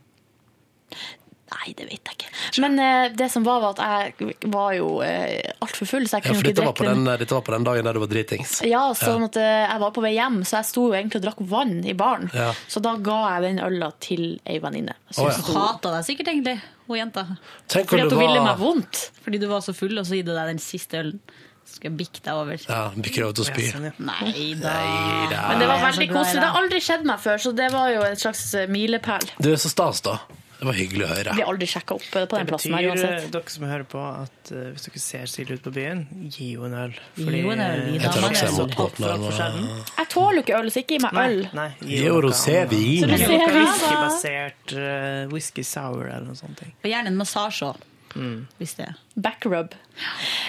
Nei, 1.67 1.73
det 1.75 1.87
vet 1.89 1.99
jeg 2.07 2.15
ikke. 2.15 2.29
Men 2.63 2.79
eh, 2.79 3.09
det 3.17 3.27
som 3.31 3.43
var, 3.43 3.59
var 3.59 3.73
at 3.75 4.13
jeg 4.15 4.35
var 4.53 4.73
jo 4.77 4.87
uh, 5.01 5.63
altfor 5.65 5.89
full, 5.89 6.05
så 6.07 6.19
jeg 6.21 6.29
Ja, 6.29 6.33
for 6.37 6.39
ikke 6.39 6.53
dette 6.53 6.65
var, 6.67 6.75
på 6.77 6.87
den, 6.87 7.03
dette 7.19 7.35
var 7.35 7.43
på 7.43 7.53
den 7.55 7.65
dagen 7.67 7.87
der 7.89 7.97
du 7.97 7.99
var 8.03 8.11
dritings. 8.11 8.53
Ja, 8.67 8.83
sånn 8.95 9.25
at 9.27 9.39
eh, 9.41 9.65
jeg 9.65 9.81
var 9.83 9.91
på 9.95 10.03
vei 10.05 10.13
hjem, 10.15 10.39
så 10.47 10.61
jeg 10.61 10.69
sto 10.69 10.85
jo 10.87 10.95
egentlig 10.95 11.19
og 11.19 11.25
drakk 11.27 11.41
vann 11.51 11.75
i 11.83 11.95
baren. 11.97 12.29
Ja. 12.35 12.53
Så 12.71 12.83
da 12.83 12.95
ga 13.03 13.17
jeg 13.33 13.45
den 13.49 13.59
øla 13.67 13.91
til 14.03 14.23
ei 14.47 14.61
venninne. 14.63 14.95
Ja. 15.17 15.27
hun- 15.33 15.57
Hata 15.57 15.97
deg 15.97 16.07
sikkert, 16.07 16.31
egentlig, 16.31 16.55
hun 16.87 17.01
jenta. 17.01 17.25
Tenk 17.67 17.91
Fordi 17.91 18.05
at 18.05 18.11
hun 18.13 18.21
hun 18.21 18.23
ville 18.27 18.45
meg 18.47 18.63
vondt. 18.63 19.03
Fordi 19.25 19.43
du 19.43 19.47
var 19.51 19.65
så 19.65 19.75
full, 19.75 19.97
og 19.99 20.07
så 20.07 20.15
gitt 20.21 20.31
deg 20.31 20.53
den 20.53 20.63
siste 20.63 21.01
ølen. 21.03 21.19
Så 21.67 21.81
skal 21.81 21.89
jeg 21.91 21.97
bikke 21.99 22.21
deg 22.23 22.31
over. 22.31 22.61
Ja, 22.63 22.81
bikker 22.95 23.25
over 23.25 23.33
til 23.35 23.43
å 23.43 23.47
spy. 23.49 23.65
Nei 23.99 24.53
da. 24.55 24.71
Neida. 24.71 25.41
Men 25.49 25.59
det 25.59 25.67
var 25.67 25.81
veldig 25.83 26.07
koselig. 26.13 26.39
Det 26.39 26.47
har 26.47 26.61
aldri 26.61 26.79
skjedd 26.79 27.03
meg 27.09 27.19
før, 27.19 27.41
så 27.43 27.51
det 27.57 27.67
var 27.73 27.89
jo 27.91 28.05
en 28.07 28.15
slags 28.21 28.43
eh, 28.55 28.69
milepæl. 28.71 29.25
Du 29.43 29.49
er 29.51 29.59
så 29.59 29.67
stas, 29.73 29.99
da. 30.05 30.13
Det 30.57 30.65
var 30.65 30.73
hyggelig 30.73 31.03
å 31.05 31.09
høre. 31.11 31.33
Vi 31.37 31.41
har 31.43 31.49
aldri 31.51 31.67
sjekka 31.69 31.93
opp 31.99 32.05
eh, 32.17 32.23
på 32.25 32.37
den 32.39 32.47
Det 32.47 32.51
plassen 32.51 32.73
her 32.73 32.87
uansett. 32.89 33.11
eh, 33.27 33.29
dere 33.35 33.53
som 33.53 33.65
hører 33.69 33.83
på, 33.91 33.99
at 34.23 34.51
uh, 34.55 34.61
hvis 34.73 34.87
dere 34.87 35.01
ser 35.03 35.25
Silje 35.29 35.57
ut 35.59 35.63
på 35.67 35.73
byen, 35.75 35.99
gi 36.33 36.47
henne 36.55 36.65
en 36.67 36.77
øl. 36.87 36.95
Gi 37.17 37.25
henne 37.27 37.51
en 37.53 37.61
øl, 37.67 37.93
Jeg 37.97 38.13
tar 38.15 38.25
også 38.29 38.47
imot 38.55 39.35
sjelden. 39.37 39.67
Jeg 39.99 40.09
tåler 40.15 40.39
jo 40.39 40.45
ikke 40.47 40.57
øl, 40.61 40.71
så 40.73 40.81
ikke 40.81 40.97
gi 40.97 41.01
meg 41.05 41.19
øl. 41.25 41.37
nei. 41.59 41.67
Så 41.77 41.89
Gi 41.91 41.99
henne 42.01 42.23
rosévin. 42.25 43.13
Whiskybasert 43.57 44.73
uh, 44.77 45.27
whisky 45.33 45.63
sour 45.63 46.07
eller 46.07 46.25
noe 46.31 46.39
sånt. 46.39 46.63
Og 46.83 46.89
gjerne 46.89 47.13
en 47.13 47.19
massasje 47.21 47.69
òg, 47.69 47.85
Mm. 48.17 48.47
hvis 48.57 48.73
det 48.79 48.87
er. 48.89 48.95
Backrub. 49.17 49.73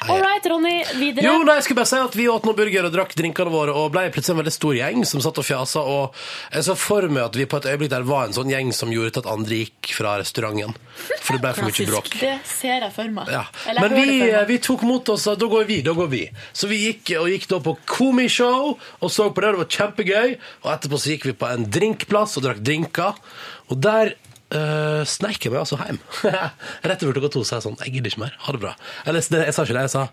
All 0.08 0.20
right, 0.20 0.44
Ronny. 0.44 0.82
Videre. 0.98 1.24
Jo, 1.24 1.38
nei, 1.44 1.54
jeg 1.56 1.64
skulle 1.64 1.78
bare 1.80 1.88
si 1.88 1.96
at 2.00 2.16
Vi 2.18 2.26
åt 2.28 2.44
noen 2.44 2.56
burger 2.58 2.84
og 2.88 2.92
drakk 2.92 3.14
drinkene 3.16 3.52
våre 3.52 3.72
og 3.76 3.92
ble 3.94 4.02
plutselig 4.12 4.34
en 4.34 4.40
veldig 4.42 4.52
stor 4.52 4.74
gjeng 4.76 5.06
som 5.08 5.22
satt 5.24 5.40
og 5.40 5.46
fjasa. 5.46 5.80
Og 5.80 6.18
jeg 6.52 6.66
så 6.66 6.76
for 6.76 7.08
meg 7.08 7.22
at 7.30 7.38
vi 7.38 7.46
på 7.48 7.60
et 7.60 7.68
øyeblikk 7.72 7.92
der 7.94 8.04
var 8.08 8.26
en 8.26 8.36
sånn 8.36 8.52
gjeng 8.52 8.74
som 8.76 8.92
gjorde 8.92 9.14
til 9.16 9.24
at 9.24 9.30
andre 9.32 9.60
gikk 9.62 9.92
fra 9.96 10.18
restauranten. 10.20 10.76
For 11.24 11.36
det 11.38 11.42
ble 11.46 11.54
for 11.56 11.68
mye 11.68 11.88
bråk. 11.92 12.12
Det 12.20 12.34
ser 12.48 12.84
jeg 12.84 12.92
for 12.98 13.16
meg. 13.16 13.32
Ja. 13.32 13.44
Eller 13.70 13.86
Men 13.86 13.96
vi, 13.96 14.06
for 14.18 14.36
meg. 14.36 14.46
vi 14.52 14.60
tok 14.68 14.84
mot 14.88 15.12
oss 15.14 15.24
Da 15.28 15.48
går 15.56 15.64
vi, 15.68 15.80
da 15.86 15.96
går 15.96 16.12
vi. 16.12 16.22
Så 16.52 16.68
vi 16.68 16.82
gikk, 16.86 17.14
og 17.22 17.32
gikk 17.32 17.48
da 17.48 17.60
på 17.64 17.76
komishow 17.88 18.76
og 18.76 19.10
så 19.12 19.30
på 19.32 19.44
det. 19.44 19.54
Det 19.54 19.64
var 19.64 19.74
kjempegøy. 19.78 20.38
Og 20.64 20.72
etterpå 20.76 21.00
så 21.00 21.14
gikk 21.14 21.28
vi 21.30 21.36
på 21.40 21.48
en 21.48 21.68
drinkplass 21.72 22.36
og 22.36 22.48
drakk 22.48 22.64
drinker. 22.64 23.16
Og 23.72 23.80
der 23.80 24.14
uh, 24.54 25.02
sneik 25.08 25.44
jeg 25.44 25.54
meg 25.54 25.62
altså 25.64 25.80
hjem. 25.80 26.00
Rett 26.88 27.04
over 27.04 27.18
klokka 27.18 27.32
to 27.36 27.44
sa 27.44 27.58
jeg 27.58 27.68
sånn 27.68 27.80
Jeg 27.84 27.98
gidder 27.98 28.12
ikke 28.12 28.24
mer. 28.26 28.36
Ha 28.46 28.54
det 28.56 28.62
bra. 28.64 28.74
Eller 29.04 29.24
jeg 29.24 29.54
sa 29.56 29.64
ikke 29.66 29.76
det. 29.76 29.86
Jeg 29.88 29.94
sa 29.96 30.08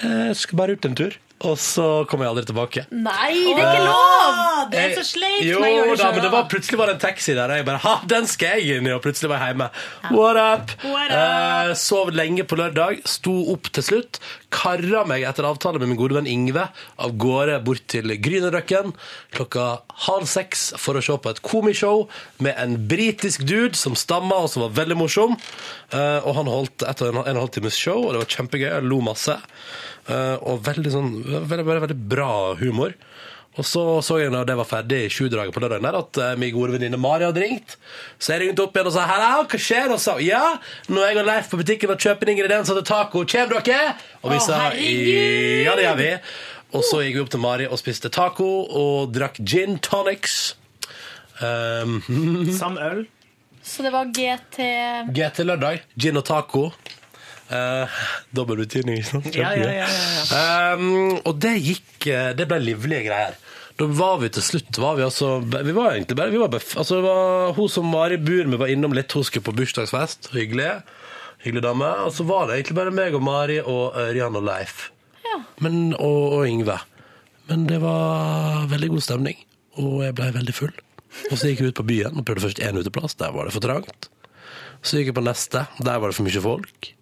jeg 0.00 0.36
skal 0.40 0.56
bare 0.56 0.76
ut 0.76 0.86
en 0.88 0.94
tur. 0.96 1.16
Og 1.40 1.54
så 1.56 1.84
kom 2.10 2.20
jeg 2.20 2.28
aldri 2.28 2.42
tilbake. 2.50 2.82
Nei, 2.92 3.30
det 3.56 3.62
er 3.62 3.70
ikke 3.70 3.84
lov! 3.86 4.40
Det 4.70 4.80
er 4.80 4.90
så 4.98 5.04
sleipt! 5.08 5.44
Jo 5.46 5.62
men 5.62 5.70
jeg 5.70 5.78
gjør 5.78 5.88
det 5.94 6.02
da, 6.02 6.10
men 6.12 6.24
det 6.26 6.32
var 6.34 6.48
plutselig 6.52 6.80
var 6.80 6.90
det 6.90 6.94
en 6.98 7.02
taxi 7.06 7.32
der, 7.32 7.48
og 7.54 7.60
jeg 7.60 7.66
bare 7.70 7.80
Ha, 7.80 7.94
den 8.12 8.28
skal 8.28 8.60
jeg 8.60 8.76
inn 8.76 8.88
i! 8.90 8.92
Og 8.92 9.00
plutselig 9.06 9.30
var 9.32 9.40
jeg 9.40 9.54
hjemme. 9.54 9.70
What 10.12 10.40
up? 10.42 10.74
What 10.84 11.14
Eh, 11.16 11.72
sov 11.80 12.12
lenge 12.12 12.44
på 12.48 12.58
lørdag, 12.60 13.00
sto 13.08 13.32
opp 13.54 13.70
til 13.72 13.86
slutt. 13.86 14.20
Karra 14.52 15.06
meg 15.08 15.24
etter 15.24 15.48
avtale 15.48 15.80
med 15.80 15.92
min 15.92 15.98
gode 15.98 16.18
venn 16.18 16.28
Ingve 16.28 16.66
av 17.00 17.16
gårde 17.22 17.56
bort 17.64 17.84
til 17.90 18.12
Grünerløkken 18.20 18.92
klokka 19.36 19.66
halv 20.08 20.26
seks 20.28 20.70
for 20.80 20.98
å 20.98 21.04
se 21.04 21.16
på 21.22 21.32
et 21.32 21.42
komishow 21.46 22.04
med 22.42 22.58
en 22.60 22.76
britisk 22.90 23.46
dude 23.48 23.78
som 23.78 23.96
stamma, 23.98 24.42
og 24.44 24.52
som 24.52 24.66
var 24.66 24.76
veldig 24.82 24.98
morsom. 25.00 25.38
Eh, 25.94 26.18
og 26.20 26.34
han 26.36 26.50
holdt 26.52 26.84
et 26.84 27.00
og 27.06 27.14
en, 27.14 27.22
en 27.22 27.24
og 27.24 27.32
en 27.32 27.42
halv 27.46 27.54
times 27.56 27.78
show, 27.80 28.04
og 28.04 28.12
det 28.12 28.26
var 28.26 28.34
kjempegøy. 28.36 28.68
Jeg 28.68 28.90
lo 28.90 29.00
masse. 29.08 29.38
Eh, 30.10 30.36
og 30.48 30.62
veldig 30.66 30.92
sånn 30.92 31.10
veldig, 31.22 31.64
veldig, 31.66 31.82
veldig 31.86 32.00
bra 32.10 32.32
humor. 32.60 32.96
Og 33.58 33.66
så 33.66 33.82
så 34.06 34.20
jeg 34.20 34.30
når 34.30 34.46
det 34.46 34.54
var 34.60 34.68
ferdig 34.68 34.98
i 35.04 35.10
sjudraget 35.10 35.54
på 35.54 35.60
lørdagen 35.62 35.86
der, 35.88 35.96
at 35.98 36.18
uh, 36.22 36.28
min 36.38 36.52
gode 36.54 36.76
venninne 36.76 37.00
Mari 37.00 37.26
hadde 37.26 37.42
ringt. 37.42 37.74
Så 38.22 38.32
jeg 38.32 38.44
ringte 38.44 38.62
opp 38.62 38.76
igjen 38.76 38.88
og 38.88 38.94
sa 38.94 39.08
'hallo, 39.08 39.42
hva 39.50 39.58
skjer?' 39.58 39.90
Og 39.90 39.98
sa 40.00 40.14
ja, 40.22 40.44
nå 40.88 41.02
er 41.02 41.10
jeg 41.10 41.18
og 41.24 41.26
Leif 41.26 41.50
på 41.50 41.58
butikken 41.58 41.90
og 41.90 41.98
kjøper 41.98 42.30
ingredienser 42.30 42.78
til 42.78 42.86
taco. 42.86 43.24
Kommer 43.26 43.58
dere? 43.66 43.96
Og 44.22 44.30
vi 44.30 44.38
sa 44.38 44.70
ja, 44.70 45.74
det 45.74 45.86
gjør 45.86 45.98
vi. 45.98 46.12
Og 46.78 46.86
så 46.86 47.02
gikk 47.02 47.18
vi 47.18 47.24
opp 47.24 47.34
til 47.34 47.42
Mari 47.42 47.66
og 47.66 47.82
spiste 47.82 48.08
taco 48.14 48.50
og 48.70 49.10
drakk 49.10 49.42
gin 49.42 49.80
tonics. 49.82 50.54
Um, 51.42 51.98
Samme 52.60 52.86
øl. 52.86 53.06
Så 53.66 53.82
det 53.82 53.90
var 53.92 54.06
GT 54.14 54.62
GT 55.10 55.42
lørdag. 55.44 55.82
Gin 55.98 56.16
og 56.16 56.24
taco. 56.24 56.70
Eh, 57.50 58.00
Dobbel 58.36 58.60
betydning, 58.62 59.00
ikke 59.00 59.10
sant? 59.10 59.30
Ja, 59.34 59.50
ja, 59.58 59.70
ja, 59.80 59.86
ja, 59.90 60.74
Um, 60.76 61.16
og 61.26 61.40
det 61.42 61.56
gikk 61.58 62.06
eh, 62.06 62.28
Det 62.38 62.46
ble 62.46 62.60
livlige 62.62 63.08
greier. 63.08 63.34
Da 63.80 63.88
var 63.96 64.20
vi 64.20 64.28
til 64.30 64.44
slutt 64.44 64.78
var 64.78 64.98
Vi 64.98 65.02
altså 65.06 65.38
Vi 65.40 65.72
var 65.74 65.96
egentlig 65.96 66.18
bare 66.18 66.30
vi 66.30 66.38
var 66.38 66.52
altså, 66.52 67.00
det 67.00 67.04
var 67.06 67.54
Hun 67.56 67.70
som 67.72 67.88
Mari 67.90 68.20
bor 68.20 68.46
med, 68.46 68.60
var 68.60 68.70
innom 68.70 68.94
litt. 68.94 69.10
Hun 69.16 69.26
skulle 69.26 69.46
på 69.48 69.56
bursdagsfest. 69.56 70.30
Hyggelig. 70.36 70.68
Hyggelig 71.42 71.64
dame. 71.64 71.90
Og 72.06 72.14
så 72.14 72.26
var 72.28 72.46
det 72.46 72.60
egentlig 72.60 72.78
bare 72.78 72.94
meg 72.94 73.16
og 73.18 73.24
Mari 73.24 73.58
og 73.64 73.98
Ørjan 73.98 74.38
og 74.38 74.46
Leif. 74.46 74.90
Men, 75.64 75.94
og, 75.96 76.38
og 76.38 76.46
Yngve. 76.46 76.76
Men 77.50 77.66
det 77.66 77.80
var 77.82 78.68
veldig 78.70 78.92
god 78.92 79.04
stemning, 79.04 79.38
og 79.80 80.04
jeg 80.04 80.14
ble 80.18 80.28
veldig 80.36 80.54
full. 80.54 80.72
Og 81.30 81.34
så 81.34 81.50
gikk 81.50 81.62
jeg 81.64 81.72
ut 81.72 81.80
på 81.80 81.86
byen 81.88 82.20
og 82.20 82.26
prøvde 82.26 82.44
først 82.44 82.62
én 82.62 82.78
uteplass. 82.78 83.16
Der 83.18 83.32
var 83.34 83.48
det 83.48 83.54
for 83.56 83.64
trangt. 83.64 84.10
Så 84.82 85.00
gikk 85.00 85.10
jeg 85.10 85.18
på 85.18 85.24
neste. 85.26 85.64
Der 85.82 85.98
var 85.98 86.10
det 86.12 86.18
for 86.18 86.28
mye 86.28 86.42
folk. 86.44 86.92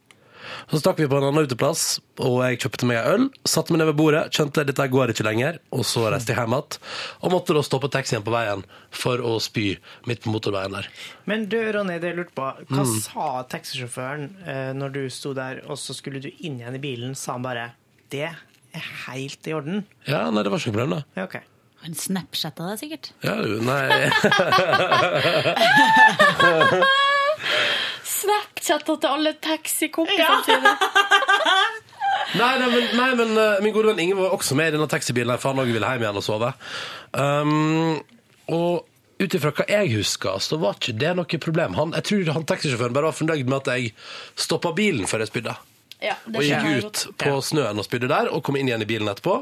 Så 0.70 0.76
stakk 0.82 0.98
vi 1.00 1.06
på 1.08 1.16
en 1.18 1.26
annen 1.28 1.46
uteplass, 1.48 1.82
og 2.20 2.34
jeg 2.44 2.58
kjøpte 2.64 2.84
meg 2.90 2.96
en 3.00 3.08
øl. 3.14 3.24
Satte 3.48 3.70
meg 3.72 3.78
ned 3.82 3.88
ved 3.92 3.98
bordet, 4.00 4.24
skjønte 4.34 4.64
dette 4.68 4.84
går 4.92 5.06
ikke 5.14 5.26
lenger. 5.26 5.52
Og 5.72 5.82
så 5.88 6.00
reiste 6.12 6.30
jeg 6.34 6.38
hjem 6.40 6.54
igjen. 6.56 6.72
Og 7.22 7.28
måtte 7.34 7.56
da 7.56 7.62
stoppe 7.66 7.88
taxien 7.94 8.24
på 8.26 8.34
veien 8.34 8.60
for 8.90 9.16
å 9.24 9.32
spy 9.42 9.66
midt 10.08 10.20
på 10.24 10.30
motorveien 10.34 10.72
der. 10.78 10.86
Men 11.30 11.38
du, 11.52 11.58
Ronny, 11.72 11.96
det 12.02 12.08
jeg 12.12 12.18
lurte 12.20 12.36
på. 12.36 12.46
Hva 12.70 12.82
Mm. 12.88 13.00
sa 13.04 13.26
taxisjåføren 13.54 14.22
eh, 14.46 14.72
når 14.74 14.88
du 14.94 15.02
sto 15.10 15.34
der, 15.34 15.54
og 15.68 15.76
så 15.78 15.92
skulle 15.94 16.20
du 16.20 16.30
inn 16.40 16.58
igjen 16.60 16.74
i 16.74 16.78
bilen? 16.82 17.14
Sa 17.14 17.32
han 17.32 17.42
bare 17.42 17.70
'Det 18.10 18.22
er 18.74 18.84
helt 19.06 19.46
i 19.46 19.50
orden'? 19.52 19.84
Ja, 20.06 20.30
nei, 20.30 20.42
det 20.42 20.50
var 20.50 20.58
ikke 20.58 20.72
noe 20.72 20.78
problem, 20.78 20.90
det. 20.98 21.04
Ja, 21.16 21.22
ok. 21.24 21.36
Han 21.82 21.94
snapchatta 21.94 22.68
deg 22.70 22.78
sikkert. 22.80 23.12
Ja, 23.22 23.34
nei 23.38 23.88
Snapchatta 28.18 28.96
til 29.02 29.12
alle 29.14 29.34
taxikompisene 29.44 30.42
sine. 30.46 30.74
Nei, 32.36 32.58
nei, 32.60 32.68
men, 32.68 32.86
nei, 32.96 33.08
men 33.16 33.30
eh, 33.40 33.60
min 33.64 33.72
gode 33.72 33.92
venn 33.92 34.00
Inge 34.02 34.16
var 34.18 34.34
også 34.36 34.56
med 34.58 34.70
i 34.70 34.74
denne 34.74 34.88
taxibilen, 34.90 35.30
her, 35.32 35.40
for 35.40 35.52
han 35.52 35.62
også 35.62 35.72
ville 35.72 35.92
hjem 35.92 36.04
igjen 36.04 36.18
og 36.20 36.24
sove. 36.24 36.50
Um, 37.16 38.00
og 38.52 38.88
ut 39.18 39.36
ifra 39.38 39.52
hva 39.54 39.66
jeg 39.70 39.92
husker, 39.94 40.40
så 40.42 40.58
var 40.60 40.76
ikke 40.76 40.96
det 41.00 41.14
noe 41.18 41.40
problem. 41.42 41.76
Han, 41.78 41.94
jeg 41.96 42.08
tror 42.10 42.32
han 42.36 42.46
taxisjåføren 42.48 42.96
bare 42.96 43.10
var 43.10 43.16
fornøyd 43.16 43.48
med 43.48 43.58
at 43.62 43.72
jeg 43.74 43.94
stoppa 44.38 44.74
bilen 44.76 45.08
før 45.10 45.24
jeg 45.24 45.32
spydde. 45.32 45.56
Ja, 46.00 46.14
Og 46.30 46.36
gikk 46.46 46.84
ut 46.84 47.00
på 47.18 47.30
snøen 47.42 47.80
og 47.80 47.84
spydde 47.86 48.06
der, 48.10 48.28
og 48.30 48.44
kom 48.46 48.54
inn 48.60 48.68
igjen 48.70 48.84
i 48.84 48.86
bilen 48.86 49.08
etterpå. 49.10 49.32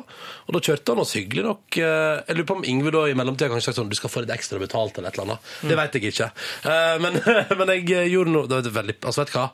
Og 0.46 0.54
da 0.56 0.60
kjørte 0.64 0.94
han 0.94 1.02
oss 1.02 1.12
hyggelig 1.18 1.44
nok. 1.44 1.76
eh, 1.76 2.22
Jeg 2.28 2.36
lurer 2.38 2.48
på 2.48 2.56
om 2.56 2.64
Ingve 2.64 2.92
da 2.94 3.02
i 3.10 3.16
mellomtida 3.18 3.50
kanskje 3.52 3.68
sagt 3.70 3.76
sånn 3.82 3.90
du 3.92 3.96
skal 3.98 4.12
få 4.12 4.22
litt 4.24 4.32
ekstra 4.32 4.58
betalt 4.62 4.96
eller 4.96 5.10
et 5.12 5.18
eller 5.18 5.26
annet. 5.36 5.50
Det 5.68 5.76
vet 5.76 5.98
jeg 5.98 6.12
ikke. 6.14 6.30
Eh, 6.64 6.96
Men, 7.04 7.20
men 7.60 7.74
jeg 7.74 8.10
gjorde 8.14 8.32
noe 8.32 8.48
det 8.48 8.62
var 8.64 8.78
veldig, 8.80 8.96
Altså, 9.04 9.20
vet 9.24 9.32
du 9.34 9.38
hva? 9.38 9.48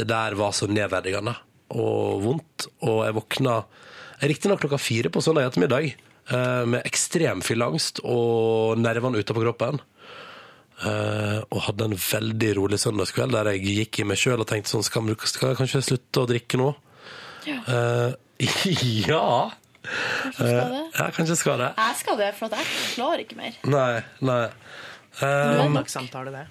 Det 0.00 0.06
der 0.06 0.38
var 0.38 0.52
så 0.54 0.68
nedverdigende 0.70 1.34
og 1.74 2.22
vondt, 2.22 2.68
og 2.86 3.04
jeg 3.06 3.14
våkna 3.18 3.56
riktignok 4.22 4.60
klokka 4.62 4.78
fire 4.78 5.10
på 5.10 5.22
søndag 5.22 5.48
ettermiddag 5.50 5.90
eh, 6.30 6.64
med 6.66 6.86
ekstrem 6.86 7.42
fylleangst 7.42 8.00
og 8.06 8.78
nervene 8.78 9.18
ute 9.18 9.34
på 9.34 9.42
kroppen. 9.42 9.78
Eh, 10.80 11.40
og 11.52 11.60
hadde 11.66 11.90
en 11.90 11.96
veldig 12.00 12.50
rolig 12.56 12.78
søndagskveld 12.80 13.34
der 13.36 13.50
jeg 13.52 13.64
gikk 13.66 13.98
i 14.00 14.06
meg 14.08 14.16
sjøl 14.20 14.40
og 14.40 14.46
tenkte 14.48 14.72
sånn 14.72 14.84
skal, 14.86 15.10
skal 15.28 15.50
jeg 15.52 15.58
kanskje 15.58 15.82
slutte 15.84 16.22
å 16.22 16.28
drikke 16.30 16.60
nå? 16.60 16.70
Eh, 17.46 18.14
ja. 19.10 19.50
Kanskje 19.82 20.46
skal 20.46 20.56
Eh, 20.60 20.72
det? 20.72 20.80
ja, 20.96 21.04
kanskje 21.16 21.32
jeg 21.34 21.40
skal 21.40 21.60
det. 21.60 21.68
Jeg 21.76 21.96
skal 22.00 22.18
det, 22.20 22.30
for 22.38 22.48
at 22.48 22.58
jeg 22.60 22.80
klarer 22.94 23.22
ikke 23.24 23.36
mer. 23.38 23.54
Nei, 23.64 24.02
nei. 24.24 24.42
Um, 25.20 25.54
Mandagssamtale, 25.66 26.32
det. 26.34 26.42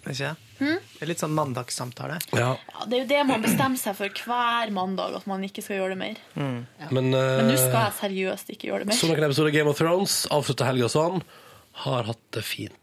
Er 0.00 0.14
ikke 0.14 0.30
det? 0.30 0.46
Hmm? 0.60 0.78
Det 0.96 1.04
er 1.04 1.08
litt 1.08 1.20
sånn 1.22 1.32
mandagssamtale. 1.36 2.16
ja. 2.36 2.50
Ja, 2.56 2.84
det 2.88 2.96
er 2.98 3.02
jo 3.02 3.08
det 3.14 3.20
man 3.28 3.44
bestemmer 3.44 3.80
seg 3.80 3.96
for 3.96 4.12
hver 4.26 4.72
mandag, 4.76 5.14
at 5.16 5.26
man 5.28 5.44
ikke 5.44 5.62
skal 5.64 5.78
gjøre 5.80 5.94
det 5.94 6.00
mer. 6.00 6.20
Men, 6.36 6.66
Men 6.92 7.10
nå 7.48 7.56
skal 7.60 7.78
jeg 7.86 7.96
seriøst 8.00 8.52
ikke 8.56 8.68
gjøre 8.72 8.88
det 8.88 8.96
så 8.96 9.08
mer. 9.08 9.16
noen 9.20 9.28
episoder 9.30 9.52
av 9.52 9.56
Game 9.56 9.72
of 9.72 9.80
Thrones, 9.80 10.16
avslutter 10.32 10.68
helga 10.68 10.88
sånn. 10.92 11.22
Har 11.84 12.08
hatt 12.10 12.20
det 12.36 12.44
fint. 12.44 12.76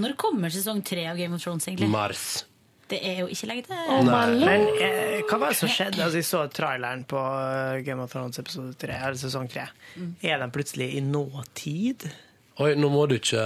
Når 0.00 0.16
kommer 0.20 0.52
sesong 0.52 0.82
tre 0.86 1.06
av 1.10 1.20
Game 1.20 1.36
of 1.36 1.42
Thrones, 1.44 1.68
egentlig? 1.68 1.90
Mars. 1.92 2.44
Det 2.90 2.98
er 3.00 3.22
jo 3.22 3.30
ikke 3.32 3.48
lenge 3.48 3.64
til. 3.68 4.10
Men 4.44 4.66
eh, 4.76 5.22
hva 5.24 5.38
var 5.40 5.54
det 5.54 5.58
som 5.62 5.70
skjedde? 5.72 6.02
Altså, 6.04 6.20
jeg 6.20 6.28
så 6.28 6.44
traileren 6.52 7.06
på 7.08 7.22
eh, 7.22 7.80
Game 7.86 8.04
of 8.04 8.12
Thrones 8.12 8.38
episode 8.42 8.76
3, 8.80 9.00
eller 9.08 9.18
sesong 9.18 9.48
3. 9.50 9.64
Mm. 9.96 10.12
Er 10.20 10.44
den 10.44 10.52
plutselig 10.54 10.90
i 10.98 11.02
nåtid? 11.04 12.08
Oi, 12.62 12.68
nå 12.78 12.86
må 12.86 13.00
du 13.10 13.16
ikke 13.16 13.42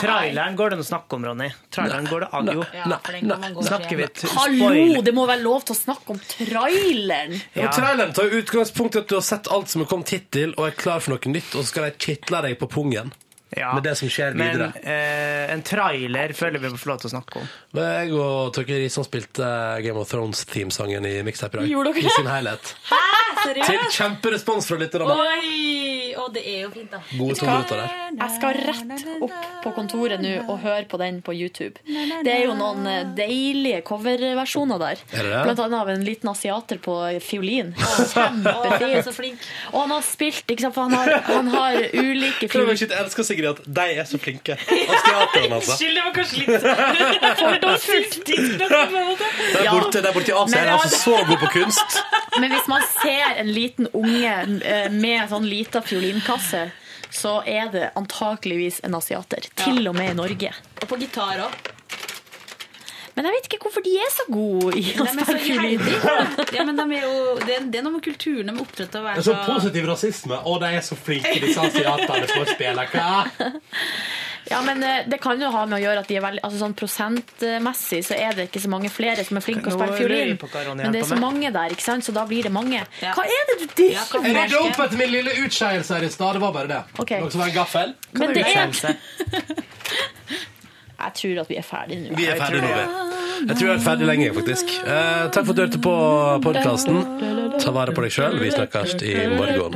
Traileren 0.00 0.54
går 0.56 0.72
det 0.72 0.76
an 0.78 0.80
å 0.80 0.86
snakke 0.88 1.16
om, 1.18 1.24
Ronny. 1.28 1.48
Traileren 1.74 2.06
går 2.08 2.22
det 2.24 2.28
an, 2.38 2.48
jo. 2.56 2.62
Ja, 2.72 2.86
Snakker 3.66 3.98
vi 3.98 4.06
Hallo, 4.32 5.02
det 5.04 5.12
må 5.12 5.26
være 5.28 5.42
lov 5.44 5.66
til 5.68 5.76
å 5.76 5.76
snakke 5.76 6.14
om 6.14 6.22
traileren! 6.24 7.36
Ja. 7.52 7.68
Traileren 7.68 8.14
tar 8.16 8.32
utgangspunkt 8.38 8.96
i 8.96 9.02
at 9.02 9.10
du 9.12 9.18
har 9.18 9.26
sett 9.26 9.50
alt 9.52 9.68
som 9.68 9.84
er 9.84 9.90
kommet 9.90 10.14
hittil, 10.14 10.54
og 10.56 10.70
er 10.70 10.78
klar 10.78 11.04
for 11.04 11.12
noe 11.18 11.34
nytt, 11.34 11.52
og 11.52 11.66
så 11.66 11.74
skal 11.74 11.90
de 11.90 12.00
kitle 12.00 12.40
deg 12.46 12.56
på 12.62 12.70
pungen. 12.72 13.12
Ja. 13.56 13.72
Med 13.74 13.82
det 13.82 13.96
som 13.98 14.08
skjer 14.12 14.36
Men 14.38 14.52
videre. 14.52 14.72
eh, 14.82 15.52
en 15.54 15.62
trailer 15.66 16.32
føler 16.38 16.62
vi 16.62 16.68
må 16.70 16.78
få 16.78 16.92
lov 16.92 17.00
til 17.02 17.10
å 17.10 17.14
snakke 17.16 17.40
om. 17.42 17.48
Men 17.74 17.88
jeg 17.96 18.12
og 18.14 18.52
Torkel 18.54 18.78
Risan 18.84 19.06
spilte 19.08 19.48
Game 19.82 19.98
of 19.98 20.10
Thrones-teamsangen 20.12 21.06
i 21.10 21.16
mixtape 21.26 21.58
i 21.58 21.64
dag. 21.64 21.72
Gjorde 21.72 21.94
dere 21.96 22.06
I 22.06 22.14
sin 22.14 22.30
helhet. 22.30 22.74
Hæ, 22.92 23.00
Til 23.64 23.78
kjemperespons 23.96 24.66
fra 24.68 24.76
lytterne. 24.78 25.14
Oi! 25.16 26.14
Og 26.20 26.32
det 26.34 26.42
er 26.44 26.64
jo 26.66 26.70
fint, 26.74 26.90
da. 26.92 26.98
Gode 27.16 27.36
to 27.38 27.46
minutter 27.46 27.78
der. 27.80 27.92
Jeg 28.20 28.32
skal 28.34 28.56
rett 28.66 29.04
opp 29.24 29.36
på 29.64 29.70
kontoret 29.76 30.20
nå 30.20 30.32
og 30.50 30.58
høre 30.60 30.84
på 30.90 30.98
den 31.00 31.20
på 31.24 31.32
YouTube. 31.32 31.78
Det 31.86 32.32
er 32.34 32.42
jo 32.44 32.54
noen 32.58 32.84
eh, 32.90 33.04
deilige 33.16 33.80
coverversjoner 33.86 34.78
der. 34.82 35.00
Er 35.14 35.22
det 35.24 35.30
det? 35.32 35.42
Blant 35.46 35.62
annet 35.64 35.78
av 35.80 35.88
en 35.94 36.04
liten 36.04 36.28
asiater 36.32 36.80
på 36.82 36.96
fiolin. 37.24 37.72
Kjempefint. 38.12 39.46
Og 39.72 39.78
han 39.84 39.94
har 39.94 40.04
spilt, 40.06 40.44
ikke 40.50 40.66
sant, 40.66 40.76
for 40.76 40.88
han 40.90 40.96
har, 40.98 41.22
han 41.30 41.50
har 41.54 41.78
ulike 42.04 42.50
fioliner. 42.50 42.92
Sigrid 43.40 43.50
at 43.50 43.60
de 43.66 43.84
er 44.00 44.04
så 44.04 44.18
flinke. 44.20 44.56
Asiaterne, 44.60 45.54
altså. 45.56 45.72
Unnskyld, 45.72 45.94
det 45.96 46.04
var 46.04 46.12
kanskje 46.12 46.36
litt 46.40 46.60
fordomsfullt. 47.40 48.18
Der 49.54 49.70
borte, 49.70 50.02
der 50.02 50.12
borte 50.12 50.32
i 50.32 50.36
Asia 50.36 50.60
er 50.60 50.68
de 50.70 50.74
altså 50.76 51.00
så 51.00 51.16
gode 51.24 51.38
på 51.40 51.50
kunst. 51.54 51.98
Men 52.38 52.52
hvis 52.54 52.68
man 52.70 52.84
ser 53.00 53.40
en 53.40 53.50
liten 53.52 53.88
unge 53.96 54.34
eh, 54.60 54.86
med 54.92 55.30
sånn 55.32 55.48
lita 55.48 55.82
fiolinkasse, 55.84 56.66
så 57.10 57.40
er 57.48 57.70
det 57.72 57.88
antakeligvis 57.98 58.80
en 58.86 58.94
asiater. 58.94 59.48
Til 59.58 59.88
og 59.90 59.96
med 59.98 60.12
i 60.12 60.18
Norge. 60.18 60.52
Og 60.82 60.88
på 60.92 61.00
gitar 61.00 61.40
òg. 61.48 61.72
Men 63.16 63.26
jeg 63.26 63.36
vet 63.36 63.48
ikke 63.50 63.58
hvorfor 63.66 63.84
de 63.84 63.92
er 64.00 64.10
så 64.14 64.24
gode 64.30 64.72
i 64.78 64.84
å 64.94 65.06
De 65.06 65.24
spille 65.24 65.40
fiolin. 65.44 65.82
Ja, 66.54 66.64
men 66.66 66.78
de 66.78 66.86
er 66.96 67.04
jo, 67.04 67.14
det, 67.42 67.56
er, 67.56 67.68
det 67.72 67.80
er 67.80 67.86
noe 67.86 67.96
med 67.98 68.04
kulturen. 68.06 68.48
De 68.50 68.54
er 68.54 68.62
opptatt 68.62 68.96
av 68.96 69.06
å 69.06 69.14
Det 69.16 69.24
er 69.24 69.28
så 69.30 69.36
positiv 69.46 69.88
rasisme, 69.90 70.38
Å, 70.40 70.56
de 70.62 70.72
er 70.78 70.84
så 70.86 70.98
flinke, 70.98 71.36
disse 71.42 71.68
asiatene, 71.70 72.26
som 72.30 72.46
spiller. 72.48 72.54
spille. 72.54 72.88
Hva? 72.94 73.24
Ja, 74.50 74.62
men 74.66 74.82
eh, 74.82 75.02
Det 75.06 75.18
kan 75.22 75.40
jo 75.40 75.50
ha 75.52 75.64
med 75.68 75.76
å 75.76 75.80
gjøre 75.82 76.02
at 76.02 76.08
de 76.10 76.16
er 76.18 76.24
veldig, 76.24 76.40
altså 76.46 76.58
sånn 76.62 76.74
prosentmessig 76.78 78.00
så 78.08 78.16
er 78.16 78.34
det 78.38 78.48
ikke 78.48 78.62
så 78.64 78.70
mange 78.72 78.90
flere 78.92 79.24
som 79.26 79.38
er 79.38 79.44
flinke 79.44 79.70
å 79.70 79.76
spille 79.76 79.98
fiolin. 79.98 80.38
Men 80.80 80.94
det 80.94 81.02
er 81.04 81.08
så 81.10 81.18
mange 81.20 81.52
der, 81.54 81.74
ikke 81.74 81.86
sant? 81.86 82.06
så 82.06 82.14
da 82.16 82.24
blir 82.28 82.48
det 82.48 82.54
mange. 82.54 82.80
Hva 83.02 83.26
er 83.26 83.50
det 83.50 83.58
du 83.60 83.66
dirker 83.82 84.24
Jeg 84.26 84.36
rydda 84.38 84.62
opp 84.64 84.80
etter 84.86 84.98
min 85.00 85.12
lille 85.12 85.36
utskeielse 85.44 85.98
her 85.98 86.06
i 86.06 86.12
stad. 86.12 86.38
Det 86.38 86.44
var 86.46 86.56
bare 86.56 86.70
det. 86.72 86.80
Okay. 87.02 87.20
Noe 87.22 87.34
som 87.34 87.44
var 87.44 87.52
en 87.52 87.58
gaffel. 87.60 87.94
Men 88.16 88.34
det 88.34 88.46
er 88.48 88.70
Jeg 91.00 91.12
tror 91.20 91.40
at 91.42 91.48
vi 91.50 91.56
er 91.56 91.66
ferdige 91.66 92.02
nå. 92.04 92.16
Vi 92.18 92.26
er 92.28 92.36
ferdige 92.40 92.62
nå, 92.62 92.68
vi. 92.76 93.16
Jeg 93.48 93.56
tror 93.56 93.68
jeg 93.70 93.76
er 93.78 93.84
ferdig 93.84 94.06
lenge, 94.06 94.28
faktisk. 94.36 94.72
Eh, 94.84 95.22
takk 95.32 95.46
for 95.46 95.52
at 95.52 95.56
du 95.56 95.62
hørte 95.64 95.80
på 95.86 95.94
podkasten. 96.44 97.00
Ta 97.60 97.72
vare 97.72 97.94
på 97.96 98.04
deg 98.04 98.12
sjøl. 98.12 98.38
Vi 98.42 98.52
snakkes 98.52 98.96
i 99.00 99.16
morgen. 99.32 99.72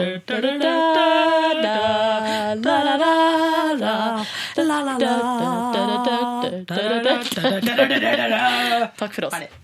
Takk 9.01 9.13
for 9.15 9.31
oss. 9.33 9.64